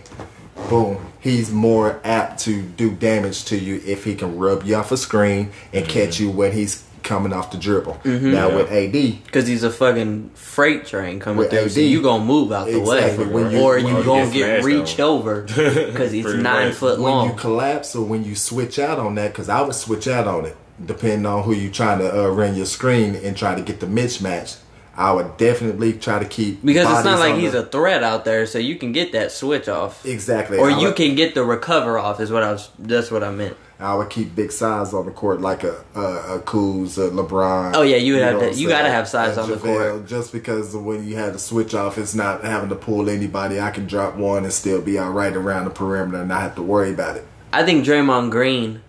boom. 0.68 1.06
He's 1.20 1.50
more 1.50 2.00
apt 2.02 2.40
to 2.40 2.62
do 2.62 2.90
damage 2.90 3.44
to 3.46 3.58
you 3.58 3.80
if 3.84 4.04
he 4.04 4.14
can 4.14 4.38
rub 4.38 4.64
you 4.64 4.74
off 4.76 4.90
a 4.90 4.96
screen 4.96 5.52
and 5.72 5.86
catch 5.86 6.18
you 6.18 6.30
when 6.30 6.52
he's 6.52 6.84
coming 7.02 7.32
off 7.32 7.50
the 7.50 7.58
dribble. 7.58 8.00
Now 8.04 8.54
with 8.54 8.70
AD, 8.70 8.92
Because 9.24 9.46
he's 9.46 9.62
a 9.62 9.70
fucking 9.70 10.30
freight 10.34 10.86
train 10.86 11.20
coming 11.20 11.38
With 11.38 11.50
through. 11.50 11.68
So 11.68 11.80
AD. 11.80 11.86
you 11.86 12.02
gonna 12.02 12.24
move 12.24 12.52
out 12.52 12.66
the 12.66 12.78
Exactly. 12.80 13.26
way, 13.26 13.32
When 13.32 13.50
you- 13.52 13.60
or 13.60 13.78
you 13.78 13.88
you 13.98 14.04
gonna 14.04 14.26
get 14.26 14.32
get 14.32 14.64
reached 14.64 15.00
over 15.00 15.42
because 15.56 16.12
he's 16.12 16.26
nine 16.26 16.68
much. 16.68 16.76
foot 16.76 17.00
when 17.00 17.10
long. 17.12 17.28
you 17.28 17.34
collapse 17.34 17.94
or 17.96 18.04
when 18.04 18.24
you 18.24 18.34
switch 18.34 18.78
out 18.78 18.98
on 18.98 19.14
that, 19.16 19.32
because 19.32 19.48
I 19.48 19.62
would 19.62 19.74
switch 19.74 20.06
out 20.08 20.26
on 20.26 20.44
it, 20.46 20.56
depending 20.84 21.26
on 21.26 21.42
who 21.44 21.52
you 21.54 21.70
trying 21.70 21.98
to 22.00 22.24
uh, 22.24 22.28
run 22.28 22.54
your 22.54 22.66
screen 22.66 23.14
and 23.16 23.36
try 23.36 23.54
to 23.54 23.62
get 23.62 23.80
the 23.80 23.86
mismatch. 23.86 24.56
I 24.96 25.12
would 25.12 25.38
definitely 25.38 25.94
try 25.94 26.18
to 26.18 26.26
keep 26.26 26.62
Because 26.62 26.84
it's 26.90 27.04
not 27.04 27.20
like 27.20 27.36
he's 27.36 27.52
the- 27.52 27.60
a 27.60 27.66
threat 27.66 28.02
out 28.02 28.24
there, 28.26 28.44
so 28.44 28.58
you 28.58 28.74
can 28.76 28.92
get 28.92 29.12
that 29.12 29.32
switch 29.32 29.66
off. 29.68 30.04
exactly, 30.04 30.58
Or 30.58 30.70
I 30.70 30.78
you 30.78 30.88
would- 30.88 30.96
can 30.96 31.14
get 31.14 31.34
the 31.34 31.42
recover 31.44 31.98
off 31.98 32.20
is 32.20 32.30
what 32.30 32.42
I 32.42 32.52
was 32.52 32.68
that's 32.78 33.10
what 33.10 33.22
I 33.24 33.30
meant. 33.30 33.56
I 33.80 33.94
would 33.94 34.10
keep 34.10 34.34
big 34.34 34.52
size 34.52 34.92
on 34.92 35.06
the 35.06 35.10
court 35.10 35.40
like 35.40 35.64
a 35.64 35.84
a, 35.94 36.36
a 36.36 36.40
Kuz, 36.40 36.98
a 36.98 37.10
LeBron. 37.10 37.72
Oh, 37.74 37.82
yeah, 37.82 37.96
you 37.96 38.14
would 38.14 38.22
have 38.22 38.40
to- 38.40 38.54
you 38.54 38.68
gotta 38.68 38.90
have 38.90 39.08
size 39.08 39.38
on 39.38 39.48
the 39.48 39.56
JaVale, 39.56 39.60
court. 39.92 40.06
Just 40.06 40.32
because 40.32 40.76
when 40.76 41.06
you 41.08 41.16
have 41.16 41.32
to 41.32 41.38
switch 41.38 41.74
off, 41.74 41.98
it's 41.98 42.14
not 42.14 42.44
having 42.44 42.68
to 42.68 42.74
pull 42.76 43.08
anybody. 43.08 43.60
I 43.60 43.70
can 43.70 43.86
drop 43.86 44.16
one 44.16 44.44
and 44.44 44.52
still 44.52 44.80
be 44.80 44.98
all 44.98 45.10
right 45.10 45.34
around 45.34 45.64
the 45.64 45.70
perimeter 45.70 46.18
and 46.20 46.28
not 46.28 46.42
have 46.42 46.54
to 46.56 46.62
worry 46.62 46.90
about 46.92 47.16
it. 47.16 47.26
I 47.52 47.64
think 47.64 47.84
Draymond 47.84 48.30
Green 48.30 48.82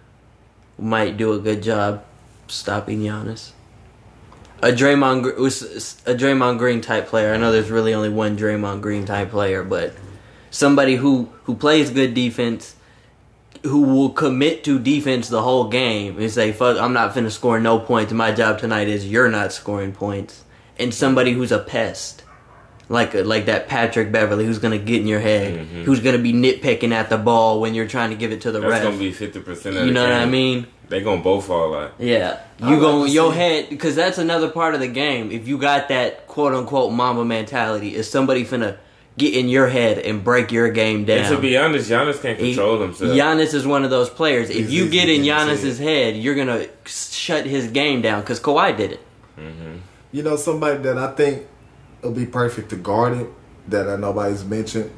might 0.77 1.17
do 1.17 1.33
a 1.33 1.39
good 1.39 1.63
job 1.63 2.03
stopping 2.47 2.99
Giannis. 3.01 3.51
A 4.63 4.67
Draymond 4.67 5.25
a 6.05 6.13
Draymond 6.15 6.57
Green 6.59 6.81
type 6.81 7.07
player. 7.07 7.33
I 7.33 7.37
know 7.37 7.51
there's 7.51 7.71
really 7.71 7.93
only 7.93 8.09
one 8.09 8.37
Draymond 8.37 8.81
Green 8.81 9.05
type 9.05 9.31
player, 9.31 9.63
but 9.63 9.93
somebody 10.51 10.97
who 10.97 11.29
who 11.45 11.55
plays 11.55 11.89
good 11.89 12.13
defense, 12.13 12.75
who 13.63 13.81
will 13.81 14.09
commit 14.09 14.63
to 14.63 14.79
defense 14.79 15.29
the 15.29 15.41
whole 15.41 15.67
game 15.69 16.17
and 16.19 16.31
say, 16.31 16.51
"Fuck, 16.51 16.77
I'm 16.77 16.93
not 16.93 17.13
finna 17.13 17.31
score 17.31 17.59
no 17.59 17.79
points. 17.79 18.11
My 18.11 18.31
job 18.31 18.59
tonight 18.59 18.87
is 18.87 19.09
you're 19.09 19.29
not 19.29 19.53
scoring 19.53 19.91
points." 19.91 20.43
And 20.79 20.93
somebody 20.93 21.33
who's 21.33 21.51
a 21.51 21.59
pest, 21.59 22.23
like 22.89 23.13
like 23.13 23.45
that 23.45 23.67
Patrick 23.67 24.11
Beverley, 24.11 24.45
who's 24.45 24.57
gonna 24.59 24.79
get 24.79 25.01
in 25.01 25.07
your 25.07 25.19
head, 25.19 25.59
mm-hmm. 25.59 25.83
who's 25.83 25.99
gonna 25.99 26.17
be 26.17 26.33
nitpicking 26.33 26.91
at 26.91 27.09
the 27.09 27.17
ball 27.17 27.61
when 27.61 27.75
you're 27.75 27.87
trying 27.87 28.09
to 28.09 28.15
give 28.15 28.31
it 28.31 28.41
to 28.41 28.51
the 28.51 28.59
That's 28.59 28.71
ref. 28.71 28.83
gonna 28.83 28.97
be 28.97 29.11
fifty 29.11 29.39
percent 29.39 29.75
you 29.85 29.91
know 29.91 30.03
what 30.03 30.13
I 30.13 30.25
mean? 30.25 30.67
They 30.89 31.01
gonna 31.01 31.21
both 31.21 31.45
fall 31.45 31.73
out. 31.75 31.93
Yeah, 31.99 32.39
you 32.59 32.65
like 32.65 32.79
go 32.79 33.05
to 33.05 33.11
your 33.11 33.33
head 33.33 33.69
because 33.69 33.95
that's 33.95 34.17
another 34.17 34.49
part 34.49 34.73
of 34.73 34.81
the 34.81 34.89
game. 34.89 35.31
If 35.31 35.47
you 35.47 35.57
got 35.57 35.87
that 35.89 36.27
quote 36.27 36.53
unquote 36.53 36.91
mama 36.91 37.23
mentality, 37.23 37.95
is 37.95 38.09
somebody 38.09 38.43
finna 38.43 38.77
get 39.17 39.35
in 39.35 39.49
your 39.49 39.67
head 39.67 39.99
and 39.99 40.23
break 40.23 40.51
your 40.51 40.69
game 40.69 41.05
down? 41.05 41.19
And 41.25 41.35
to 41.35 41.41
be 41.41 41.57
honest, 41.57 41.89
Giannis 41.89 42.21
can't 42.21 42.39
He- 42.39 42.53
control 42.53 42.79
himself. 42.81 43.11
Giannis 43.11 43.53
is 43.53 43.65
one 43.67 43.83
of 43.83 43.89
those 43.89 44.09
players. 44.09 44.49
If 44.49 44.55
He's 44.57 44.73
you 44.73 44.83
easy 44.83 44.91
get 44.91 45.09
in 45.09 45.23
get 45.23 45.37
Giannis's 45.47 45.79
head, 45.79 46.15
you're 46.15 46.35
gonna 46.35 46.65
shut 46.85 47.45
his 47.45 47.67
game 47.67 48.01
down 48.01 48.21
because 48.21 48.39
Kawhi 48.39 48.75
did 48.75 48.93
it. 48.93 48.99
Mm-hmm. 49.39 49.77
You 50.11 50.23
know, 50.23 50.35
somebody 50.35 50.79
that 50.83 50.97
I 50.97 51.11
think 51.13 51.47
will 52.01 52.11
be 52.11 52.25
perfect 52.25 52.69
to 52.71 52.75
guard 52.75 53.17
it 53.17 53.27
that 53.67 53.99
nobody's 53.99 54.43
mentioned. 54.43 54.91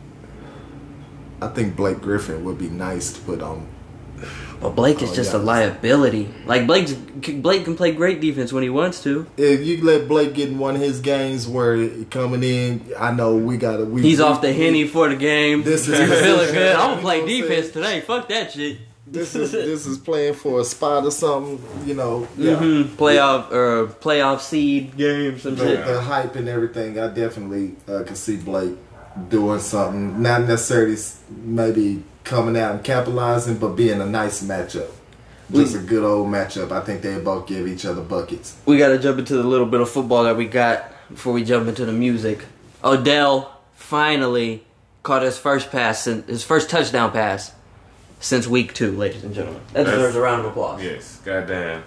I 1.42 1.48
think 1.50 1.76
Blake 1.76 2.00
Griffin 2.02 2.44
would 2.46 2.58
be 2.58 2.70
nice 2.70 3.12
to 3.14 3.20
put 3.22 3.42
on. 3.42 3.68
But 4.64 4.76
Blake 4.76 5.02
is 5.02 5.12
Oh, 5.12 5.16
just 5.16 5.34
yeah. 5.34 5.40
a 5.40 5.42
liability. 5.42 6.30
Like 6.46 6.66
Blake's 6.66 6.94
Blake 6.94 7.66
can 7.66 7.76
play 7.76 7.92
great 7.92 8.22
defense 8.22 8.54
when 8.54 8.64
he 8.64 8.70
wants 8.70 9.04
to. 9.04 9.28
If 9.38 9.60
you 9.62 9.84
let 9.84 10.08
Blake 10.08 10.34
get 10.34 10.50
in 10.50 10.58
one 10.58 10.76
of 10.76 10.82
his 10.82 11.02
games 11.02 11.48
where 11.48 11.76
he 11.76 12.06
coming 12.06 12.44
in, 12.44 12.94
I 12.98 13.12
know 13.12 13.36
we 13.36 13.58
got 13.58 13.78
to. 13.78 13.96
He's 13.98 14.22
off 14.22 14.42
the 14.42 14.54
henny 14.54 14.88
for 14.88 15.10
the 15.10 15.16
game. 15.18 15.64
This 15.64 15.88
is- 15.88 15.98
feeling 16.24 16.54
good. 16.54 16.76
I'm 16.78 16.92
gonna 16.92 17.02
play 17.02 17.26
defense 17.28 17.72
today. 17.72 18.00
Fuck 18.02 18.30
that 18.30 18.54
shit. 18.54 18.78
This 19.06 19.36
is 19.36 19.52
this 19.52 19.86
is 19.86 19.98
playing 19.98 20.34
for 20.36 20.62
a 20.62 20.64
spot 20.64 21.04
or 21.04 21.12
something. 21.12 21.62
You 21.86 21.96
know, 21.96 22.28
yeah. 22.38 22.56
hmm 22.56 22.84
Playoff 22.96 23.52
or 23.52 23.88
playoff 23.88 24.40
seed 24.40 24.96
game, 24.96 25.38
some 25.40 25.56
the, 25.56 25.66
shit. 25.66 25.86
the 25.86 26.00
hype 26.02 26.38
and 26.38 26.48
everything, 26.48 26.98
I 26.98 27.10
definitely 27.10 27.76
uh, 27.88 28.04
can 28.04 28.16
see 28.16 28.38
Blake 28.38 28.78
doing 29.30 29.60
something. 29.60 30.22
Not 30.22 30.42
necessarily 30.44 30.98
maybe 31.30 32.04
coming 32.24 32.58
out 32.58 32.76
and 32.76 32.84
capitalizing, 32.84 33.58
but 33.58 33.70
being 33.70 34.02
a 34.02 34.06
nice 34.06 34.44
matchup. 34.44 34.90
Just 35.52 35.76
a 35.76 35.80
good 35.80 36.04
old 36.04 36.30
matchup. 36.30 36.72
I 36.72 36.82
think 36.82 37.02
they 37.02 37.20
both 37.20 37.48
give 37.48 37.68
each 37.68 37.86
other 37.86 38.02
buckets. 38.02 38.56
We 38.66 38.78
got 38.78 38.88
to 38.90 38.98
jump 38.98 39.20
into 39.20 39.36
the 39.36 39.44
little 39.44 39.68
bit 39.68 39.82
of 39.82 39.90
football 39.90 40.24
that 40.24 40.36
we 40.36 40.46
got 40.48 40.92
before 41.10 41.34
we 41.34 41.44
jump 41.44 41.68
into 41.68 41.86
the 41.86 41.92
music. 41.92 42.46
Odell 42.84 43.60
finally 43.76 44.64
caught 45.04 45.22
his 45.22 45.38
first 45.38 45.70
pass, 45.70 46.06
his 46.06 46.44
first 46.44 46.70
touchdown 46.70 47.12
pass 47.12 47.52
since 48.20 48.48
week 48.48 48.74
two, 48.74 48.94
ladies 48.98 49.24
and 49.24 49.36
gentlemen. 49.36 49.62
That 49.74 49.84
That's- 49.84 49.96
deserves 49.96 50.16
a 50.16 50.22
round 50.22 50.40
of 50.42 50.48
applause. 50.48 50.82
Yes, 50.82 51.20
goddamn. 51.24 51.84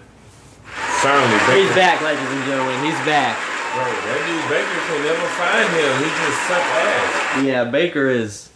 Finally, 0.64 1.62
He's 1.62 1.74
back, 1.74 2.02
ladies 2.02 2.22
and 2.28 2.44
gentlemen. 2.44 2.84
He's 2.84 3.06
back. 3.06 3.36
That 3.76 4.20
dude 4.26 4.48
Baker 4.50 4.80
can 4.86 5.04
never 5.04 5.26
find 5.36 5.68
him. 5.76 5.92
He 6.02 6.08
just 6.24 6.40
sucked 6.48 6.64
ass. 6.64 7.44
Yeah, 7.44 7.64
Baker 7.64 8.08
is. 8.08 8.50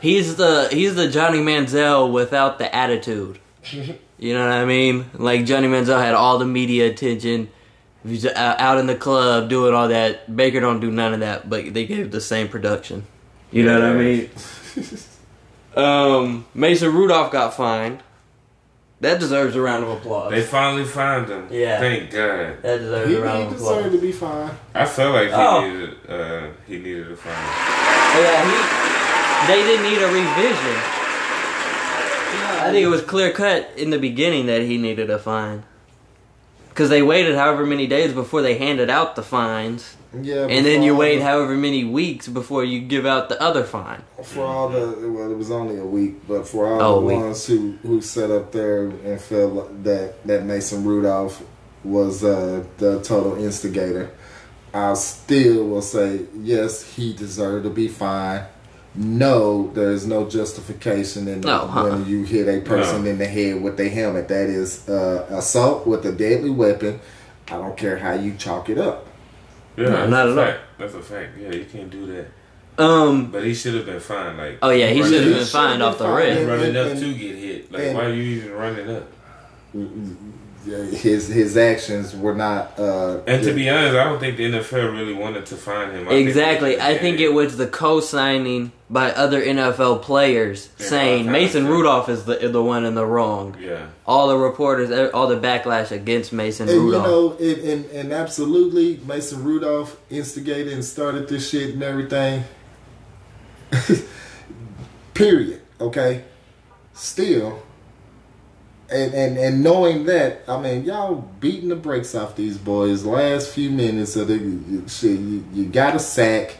He's 0.00 0.36
the 0.36 0.68
he's 0.70 0.94
the 0.94 1.08
Johnny 1.08 1.38
Manziel 1.38 2.12
without 2.12 2.58
the 2.58 2.74
attitude. 2.74 3.38
You 4.20 4.34
know 4.34 4.40
what 4.40 4.52
I 4.52 4.64
mean? 4.64 5.08
Like 5.14 5.44
Johnny 5.44 5.68
Manziel 5.68 6.00
had 6.00 6.14
all 6.14 6.38
the 6.38 6.44
media 6.44 6.90
attention. 6.90 7.50
He's 8.04 8.26
uh, 8.26 8.54
out 8.58 8.78
in 8.78 8.88
the 8.88 8.96
club 8.96 9.48
doing 9.48 9.74
all 9.74 9.86
that. 9.88 10.34
Baker 10.34 10.58
don't 10.58 10.80
do 10.80 10.90
none 10.90 11.14
of 11.14 11.20
that, 11.20 11.48
but 11.48 11.72
they 11.72 11.86
gave 11.86 12.10
the 12.10 12.20
same 12.20 12.48
production. 12.48 13.06
You 13.52 13.64
know 13.64 13.74
what 13.74 13.90
I 13.90 13.94
mean? 13.94 14.30
um, 15.76 16.46
Mason 16.52 16.92
Rudolph 16.92 17.30
got 17.30 17.54
fined. 17.54 18.02
That 19.00 19.20
deserves 19.20 19.54
a 19.54 19.60
round 19.60 19.84
of 19.84 19.90
applause. 19.90 20.32
They 20.32 20.42
finally 20.42 20.84
found 20.84 21.28
him. 21.28 21.46
Yeah. 21.50 21.78
Thank 21.78 22.10
God. 22.10 22.60
that 22.62 22.78
deserves 22.78 23.10
He, 23.10 23.16
a 23.16 23.20
round 23.22 23.46
of 23.46 23.52
applause. 23.52 23.68
he 23.76 23.82
deserved 23.82 23.94
to 23.94 24.00
be 24.00 24.12
fine. 24.12 24.50
I 24.74 24.84
felt 24.86 25.14
like 25.14 25.28
he 25.28 25.34
Oh. 25.34 25.60
needed 25.70 25.94
uh 26.10 26.46
he 26.66 26.78
needed 26.78 27.12
a 27.12 27.16
fine. 27.16 27.32
Yeah, 27.32 28.44
he. 28.50 29.52
They 29.52 29.62
didn't 29.62 29.84
need 29.84 30.02
a 30.02 30.06
revision. 30.08 30.76
I 32.60 32.70
think 32.72 32.84
it 32.84 32.88
was 32.88 33.02
clear 33.02 33.32
cut 33.32 33.70
in 33.76 33.90
the 33.90 33.98
beginning 33.98 34.46
that 34.46 34.62
he 34.62 34.76
needed 34.78 35.10
a 35.10 35.18
fine. 35.18 35.62
Because 36.70 36.90
they 36.90 37.02
waited 37.02 37.36
however 37.36 37.64
many 37.64 37.86
days 37.86 38.12
before 38.12 38.42
they 38.42 38.58
handed 38.58 38.90
out 38.90 39.14
the 39.16 39.22
fines. 39.22 39.94
Yeah, 40.22 40.46
And 40.48 40.64
then 40.64 40.82
you 40.82 40.96
wait 40.96 41.18
the- 41.18 41.24
however 41.24 41.54
many 41.54 41.84
weeks 41.84 42.28
before 42.28 42.64
you 42.64 42.80
give 42.80 43.04
out 43.04 43.28
the 43.28 43.40
other 43.42 43.62
fine. 43.62 44.00
For 44.22 44.42
all 44.42 44.68
the 44.70 44.80
well, 45.10 45.30
it 45.30 45.36
was 45.36 45.50
only 45.50 45.78
a 45.78 45.84
week, 45.84 46.26
but 46.26 46.48
for 46.48 46.66
all 46.66 46.82
Oh, 46.82 47.00
the 47.00 47.06
week. 47.06 47.16
ones 47.18 47.46
who 47.46 47.74
who 47.82 48.00
sat 48.00 48.30
up 48.30 48.52
there 48.52 48.84
and 49.04 49.20
felt 49.20 49.52
like 49.52 49.84
that 49.84 50.26
that 50.26 50.46
Mason 50.46 50.84
Rudolph 50.84 51.42
was 51.84 52.24
uh, 52.24 52.62
the 52.78 53.00
total 53.00 53.36
instigator, 53.36 54.10
I 54.72 54.94
still 54.94 55.64
will 55.68 55.82
say 55.82 56.22
yes, 56.42 56.82
he 56.96 57.12
deserved 57.12 57.64
to 57.64 57.70
be 57.70 57.86
fined. 57.88 58.44
No, 58.94 59.70
there 59.74 59.90
is 59.92 60.06
no 60.06 60.24
justification 60.28 61.28
in 61.28 61.42
No, 61.42 61.58
huh. 61.66 61.84
when 61.84 62.06
you 62.06 62.24
hit 62.24 62.48
a 62.48 62.60
person 62.62 63.04
No. 63.04 63.10
in 63.10 63.18
the 63.18 63.26
head 63.26 63.62
with 63.62 63.78
a 63.78 63.88
helmet. 63.88 64.28
That 64.28 64.48
is 64.48 64.88
uh, 64.88 65.26
assault 65.28 65.86
with 65.86 66.04
a 66.06 66.12
deadly 66.12 66.50
weapon. 66.50 66.98
I 67.48 67.58
don't 67.58 67.76
care 67.76 67.98
how 67.98 68.14
you 68.14 68.32
chalk 68.38 68.68
it 68.70 68.78
up. 68.78 69.06
Yeah, 69.78 69.88
No, 69.90 70.06
not 70.08 70.28
a 70.28 70.32
at 70.32 70.38
all. 70.38 70.60
That's 70.78 70.94
a 70.94 71.02
fact. 71.02 71.38
Yeah, 71.38 71.50
you 71.52 71.64
can't 71.64 71.90
do 71.90 72.06
that. 72.06 72.26
Um. 72.82 73.30
But 73.32 73.44
he 73.44 73.54
should 73.54 73.74
have 73.74 73.86
been 73.86 74.00
fine. 74.00 74.36
Like 74.36 74.58
Oh 74.62 74.70
yeah, 74.70 74.88
he 74.88 75.02
should 75.02 75.12
have 75.14 75.24
been 75.24 75.32
should've 75.34 75.48
fined 75.50 75.82
off 75.82 75.98
the 75.98 76.04
fined. 76.04 76.38
rip. 76.38 76.48
running 76.48 76.76
up 76.76 76.96
to 76.98 77.14
get 77.14 77.36
hit. 77.36 77.72
Like 77.72 77.82
and- 77.82 77.96
why 77.96 78.04
are 78.04 78.12
you 78.12 78.22
even 78.22 78.52
running 78.52 78.90
up? 78.96 79.08
His 80.64 81.28
his 81.28 81.56
actions 81.56 82.14
were 82.14 82.34
not. 82.34 82.78
Uh, 82.78 83.20
And 83.26 83.42
to 83.44 83.54
be 83.54 83.70
honest, 83.70 83.96
I 83.96 84.04
don't 84.04 84.18
think 84.18 84.36
the 84.36 84.44
NFL 84.50 84.92
really 84.92 85.14
wanted 85.14 85.46
to 85.46 85.56
find 85.56 85.92
him. 85.92 86.08
I 86.08 86.14
Exactly. 86.14 86.76
they 86.76 86.80
I 86.80 86.98
think 86.98 87.20
it 87.20 87.32
was 87.32 87.56
the 87.56 87.66
co-signing 87.66 88.72
by 88.90 89.12
other 89.12 89.42
NFL 89.42 90.02
players 90.02 90.68
Yeah, 90.78 90.86
saying 90.86 91.30
Mason 91.30 91.66
Rudolph 91.66 92.08
is 92.08 92.24
the 92.24 92.36
the 92.48 92.62
one 92.62 92.84
in 92.84 92.94
the 92.94 93.06
wrong. 93.06 93.56
Yeah. 93.60 93.86
All 94.06 94.28
the 94.28 94.36
reporters, 94.36 94.90
all 95.14 95.26
the 95.28 95.38
backlash 95.38 95.90
against 95.90 96.32
Mason 96.32 96.68
And 96.68 96.76
you 96.76 96.90
know, 96.92 97.36
and, 97.38 97.58
and, 97.58 97.84
and 97.86 98.12
absolutely, 98.12 99.00
Mason 99.06 99.44
Rudolph 99.44 99.96
instigated 100.10 100.72
and 100.72 100.84
started 100.84 101.28
this 101.28 101.48
shit 101.48 101.74
and 101.74 101.82
everything. 101.82 102.44
Period. 105.14 105.60
Okay. 105.80 106.24
Still, 106.94 107.62
and, 108.90 109.14
and 109.14 109.36
and 109.38 109.62
knowing 109.62 110.04
that, 110.06 110.42
I 110.48 110.60
mean, 110.60 110.84
y'all 110.84 111.16
beating 111.40 111.68
the 111.68 111.76
brakes 111.76 112.14
off 112.14 112.36
these 112.36 112.56
boys 112.56 113.04
last 113.04 113.50
few 113.50 113.70
minutes 113.70 114.16
of 114.16 114.28
the 114.28 114.38
shit. 114.88 115.18
You, 115.18 115.44
you 115.52 115.66
got 115.66 115.94
a 115.94 115.98
sack, 115.98 116.56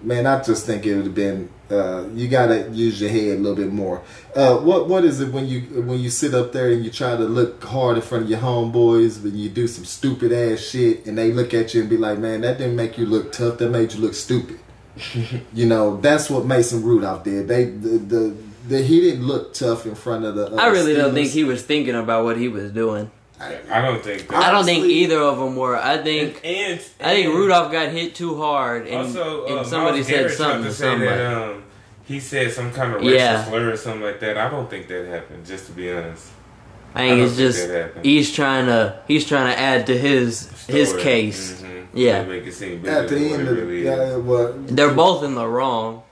man. 0.00 0.26
I 0.26 0.42
just 0.42 0.66
think 0.66 0.86
it 0.86 0.94
would 0.94 1.06
have 1.06 1.14
been. 1.14 1.50
Uh, 1.68 2.06
you 2.14 2.28
gotta 2.28 2.70
use 2.70 3.00
your 3.00 3.10
head 3.10 3.36
a 3.36 3.40
little 3.40 3.56
bit 3.56 3.72
more. 3.72 4.02
Uh, 4.36 4.56
what 4.58 4.88
what 4.88 5.04
is 5.04 5.20
it 5.20 5.32
when 5.32 5.46
you 5.48 5.60
when 5.82 5.98
you 5.98 6.10
sit 6.10 6.32
up 6.32 6.52
there 6.52 6.70
and 6.70 6.84
you 6.84 6.90
try 6.90 7.16
to 7.16 7.24
look 7.24 7.62
hard 7.64 7.96
in 7.96 8.02
front 8.02 8.24
of 8.24 8.30
your 8.30 8.38
homeboys, 8.38 9.22
when 9.22 9.36
you 9.36 9.48
do 9.48 9.66
some 9.66 9.84
stupid 9.84 10.32
ass 10.32 10.60
shit, 10.60 11.06
and 11.06 11.18
they 11.18 11.32
look 11.32 11.52
at 11.52 11.74
you 11.74 11.80
and 11.80 11.90
be 11.90 11.96
like, 11.96 12.18
"Man, 12.18 12.42
that 12.42 12.58
didn't 12.58 12.76
make 12.76 12.96
you 12.96 13.04
look 13.04 13.32
tough. 13.32 13.58
That 13.58 13.70
made 13.70 13.92
you 13.92 14.00
look 14.00 14.14
stupid." 14.14 14.60
you 15.52 15.66
know, 15.66 16.00
that's 16.00 16.30
what 16.30 16.46
Mason 16.46 16.82
Rudolph 16.82 17.24
did. 17.24 17.48
They 17.48 17.64
the 17.64 17.98
the, 17.98 18.36
the 18.68 18.82
he 18.82 19.00
didn't 19.00 19.26
look 19.26 19.54
tough 19.54 19.86
in 19.86 19.94
front 19.94 20.24
of 20.24 20.34
the. 20.34 20.52
Uh, 20.52 20.56
I 20.56 20.68
really 20.68 20.94
don't 20.94 21.14
think 21.14 21.30
he 21.30 21.44
was 21.44 21.62
thinking 21.62 21.94
about 21.94 22.24
what 22.24 22.36
he 22.36 22.48
was 22.48 22.70
doing. 22.72 23.10
I 23.40 23.80
don't 23.82 24.02
think. 24.02 24.32
I 24.34 24.50
don't 24.50 24.64
think 24.64 24.84
either 24.86 25.18
of 25.20 25.38
them 25.38 25.54
were. 25.54 25.76
I 25.76 25.98
think 25.98 26.40
And, 26.42 26.80
and 26.98 27.08
I 27.08 27.14
think 27.14 27.34
Rudolph 27.34 27.70
got 27.70 27.90
hit 27.90 28.14
too 28.16 28.36
hard, 28.36 28.86
and, 28.88 28.96
Also, 29.06 29.46
uh, 29.46 29.58
and 29.58 29.66
somebody 29.66 29.98
Myles 29.98 30.06
said 30.08 30.14
Garrett 30.16 30.32
something 30.36 30.62
to 30.64 30.68
to 30.70 30.74
say 30.74 30.84
somebody. 30.84 31.10
that 31.10 31.34
um, 31.50 31.62
he 32.04 32.18
said 32.18 32.50
some 32.52 32.72
kind 32.72 32.94
of 32.94 33.00
racial 33.00 33.14
Yeah. 33.14 33.44
slur 33.44 33.70
or 33.72 33.76
something 33.76 34.02
like 34.02 34.18
that. 34.20 34.36
I 34.36 34.50
don't 34.50 34.68
think 34.68 34.88
that 34.88 35.06
happened. 35.06 35.46
Just 35.46 35.66
to 35.66 35.72
be 35.72 35.92
honest, 35.92 36.26
I 36.96 37.04
I 37.04 37.08
think 37.10 37.18
don't 37.20 37.26
it's 37.28 37.36
think 37.36 37.92
just 37.92 38.04
he's 38.04 38.32
trying 38.34 38.66
to 38.66 38.98
he's 39.06 39.24
trying 39.24 39.52
to 39.54 39.58
add 39.60 39.86
to 39.86 39.96
his 39.96 40.48
his 40.66 40.88
Story. 40.88 41.02
case. 41.04 41.62
Mhm. 41.62 41.86
Yeah. 41.94 42.22
They 42.24 42.28
make 42.40 42.46
it 42.46 42.54
seem 42.54 42.80
bigger 42.82 42.90
At 42.90 43.08
the 43.08 43.16
end 43.18 43.48
of 43.48 43.56
the 43.56 43.62
really 43.66 43.84
yeah, 43.84 44.02
is. 44.02 44.16
well, 44.18 44.52
They're 44.66 44.92
both 44.92 45.22
in 45.22 45.34
the 45.36 45.46
wrong. 45.46 46.02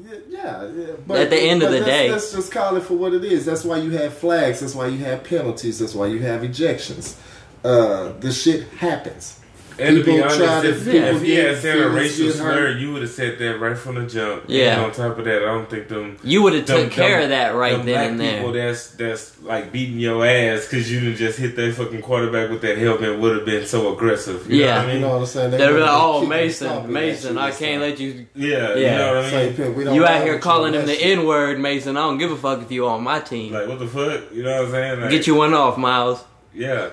Yeah, 0.00 0.14
yeah. 0.28 0.68
yeah. 1.08 1.16
At 1.16 1.30
the 1.30 1.40
end 1.40 1.62
of 1.62 1.72
the 1.72 1.80
day. 1.80 2.10
let's 2.10 2.32
just 2.32 2.52
call 2.52 2.76
it 2.76 2.82
for 2.82 2.94
what 2.94 3.14
it 3.14 3.24
is. 3.24 3.44
That's 3.44 3.64
why 3.64 3.78
you 3.78 3.90
have 3.92 4.14
flags. 4.14 4.60
That's 4.60 4.74
why 4.74 4.86
you 4.88 4.98
have 5.04 5.24
penalties. 5.24 5.78
That's 5.78 5.94
why 5.94 6.06
you 6.06 6.20
have 6.20 6.42
ejections. 6.42 7.16
Uh, 7.64 8.12
the 8.20 8.32
shit 8.32 8.68
happens. 8.68 9.37
And 9.80 9.96
to 9.96 10.04
be 10.04 10.20
honest, 10.20 10.38
try 10.38 10.62
to- 10.62 10.68
if, 10.68 10.86
if 10.86 11.22
he 11.22 11.34
had 11.34 11.58
said 11.58 11.78
a 11.78 11.88
racial 11.90 12.30
slur, 12.30 12.52
hurt. 12.72 12.76
you 12.78 12.92
would 12.92 13.02
have 13.02 13.10
said 13.10 13.38
that 13.38 13.58
right 13.60 13.76
from 13.78 13.94
the 13.94 14.06
jump. 14.06 14.44
Yeah. 14.48 14.76
And 14.76 14.86
on 14.86 14.92
top 14.92 15.18
of 15.18 15.24
that, 15.24 15.42
I 15.42 15.46
don't 15.46 15.70
think 15.70 15.88
them. 15.88 16.16
You 16.24 16.42
would 16.42 16.54
have 16.54 16.66
them- 16.66 16.84
took 16.84 16.92
care 16.92 17.16
them- 17.20 17.22
of 17.24 17.28
that 17.30 17.54
right 17.54 17.76
them 17.76 17.86
then 17.86 17.94
black 17.94 18.10
and 18.10 18.20
there. 18.20 18.36
People 18.38 18.52
that's 18.52 18.90
that's 18.92 19.42
like 19.42 19.70
beating 19.72 19.98
your 19.98 20.24
ass 20.26 20.64
because 20.66 20.90
you 20.90 21.00
didn't 21.00 21.16
just 21.16 21.38
hit 21.38 21.54
that 21.56 21.74
fucking 21.74 22.02
quarterback 22.02 22.50
with 22.50 22.60
that 22.62 22.76
helmet 22.78 23.18
would 23.18 23.36
have 23.36 23.46
been 23.46 23.66
so 23.66 23.92
aggressive. 23.92 24.50
You 24.50 24.60
Yeah. 24.60 24.66
know 24.66 24.72
what 24.72 24.78
I 24.78 24.82
You 24.86 24.92
mean? 24.92 25.00
know 25.02 25.08
what 25.10 25.20
I'm 25.20 25.26
saying? 25.26 25.50
They'd 25.52 25.58
be 25.58 25.64
wanna 25.64 25.78
like, 25.80 25.90
"Oh, 25.90 26.26
Mason, 26.26 26.92
Mason, 26.92 27.38
I 27.38 27.48
you 27.48 27.54
can't 27.54 27.80
let 27.80 28.00
you. 28.00 28.26
Yeah, 28.34 28.48
Yeah. 28.48 28.74
you 28.74 28.86
know 28.98 29.14
what 29.22 29.24
I 29.34 29.44
mean? 29.46 29.54
Pimp, 29.54 29.76
we 29.76 29.84
don't 29.84 29.94
You 29.94 30.04
out 30.06 30.22
here 30.22 30.38
calling 30.38 30.74
him 30.74 30.86
the. 30.86 30.94
N 31.00 31.24
word, 31.26 31.58
Mason. 31.60 31.96
I 31.96 32.00
don't 32.00 32.18
give 32.18 32.30
a 32.32 32.36
fuck 32.36 32.60
if 32.62 32.70
you 32.72 32.86
on 32.88 33.02
my 33.04 33.20
team. 33.20 33.52
Like 33.52 33.68
what 33.68 33.78
the 33.78 33.86
fuck? 33.86 34.22
You 34.32 34.42
know 34.42 34.56
what 34.56 34.64
I'm 34.66 34.70
saying? 34.72 35.00
Like, 35.00 35.10
Get 35.10 35.26
you 35.26 35.34
one 35.36 35.54
off, 35.54 35.78
Myles. 35.78 36.24
Yeah. 36.54 36.88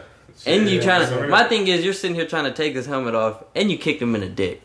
And 0.45 0.69
you 0.69 0.77
Yeah, 0.77 0.83
trying 0.83 1.09
to. 1.09 1.15
right. 1.21 1.29
My 1.29 1.43
thing 1.45 1.67
is, 1.67 1.83
you're 1.83 1.93
sitting 1.93 2.15
here 2.15 2.25
trying 2.27 2.43
to 2.45 2.51
take 2.53 2.73
his 2.75 2.85
helmet 2.85 3.15
off, 3.15 3.43
and 3.55 3.71
you 3.71 3.77
kicked 3.77 4.01
him 4.01 4.15
in 4.15 4.21
the 4.21 4.27
dick. 4.29 4.61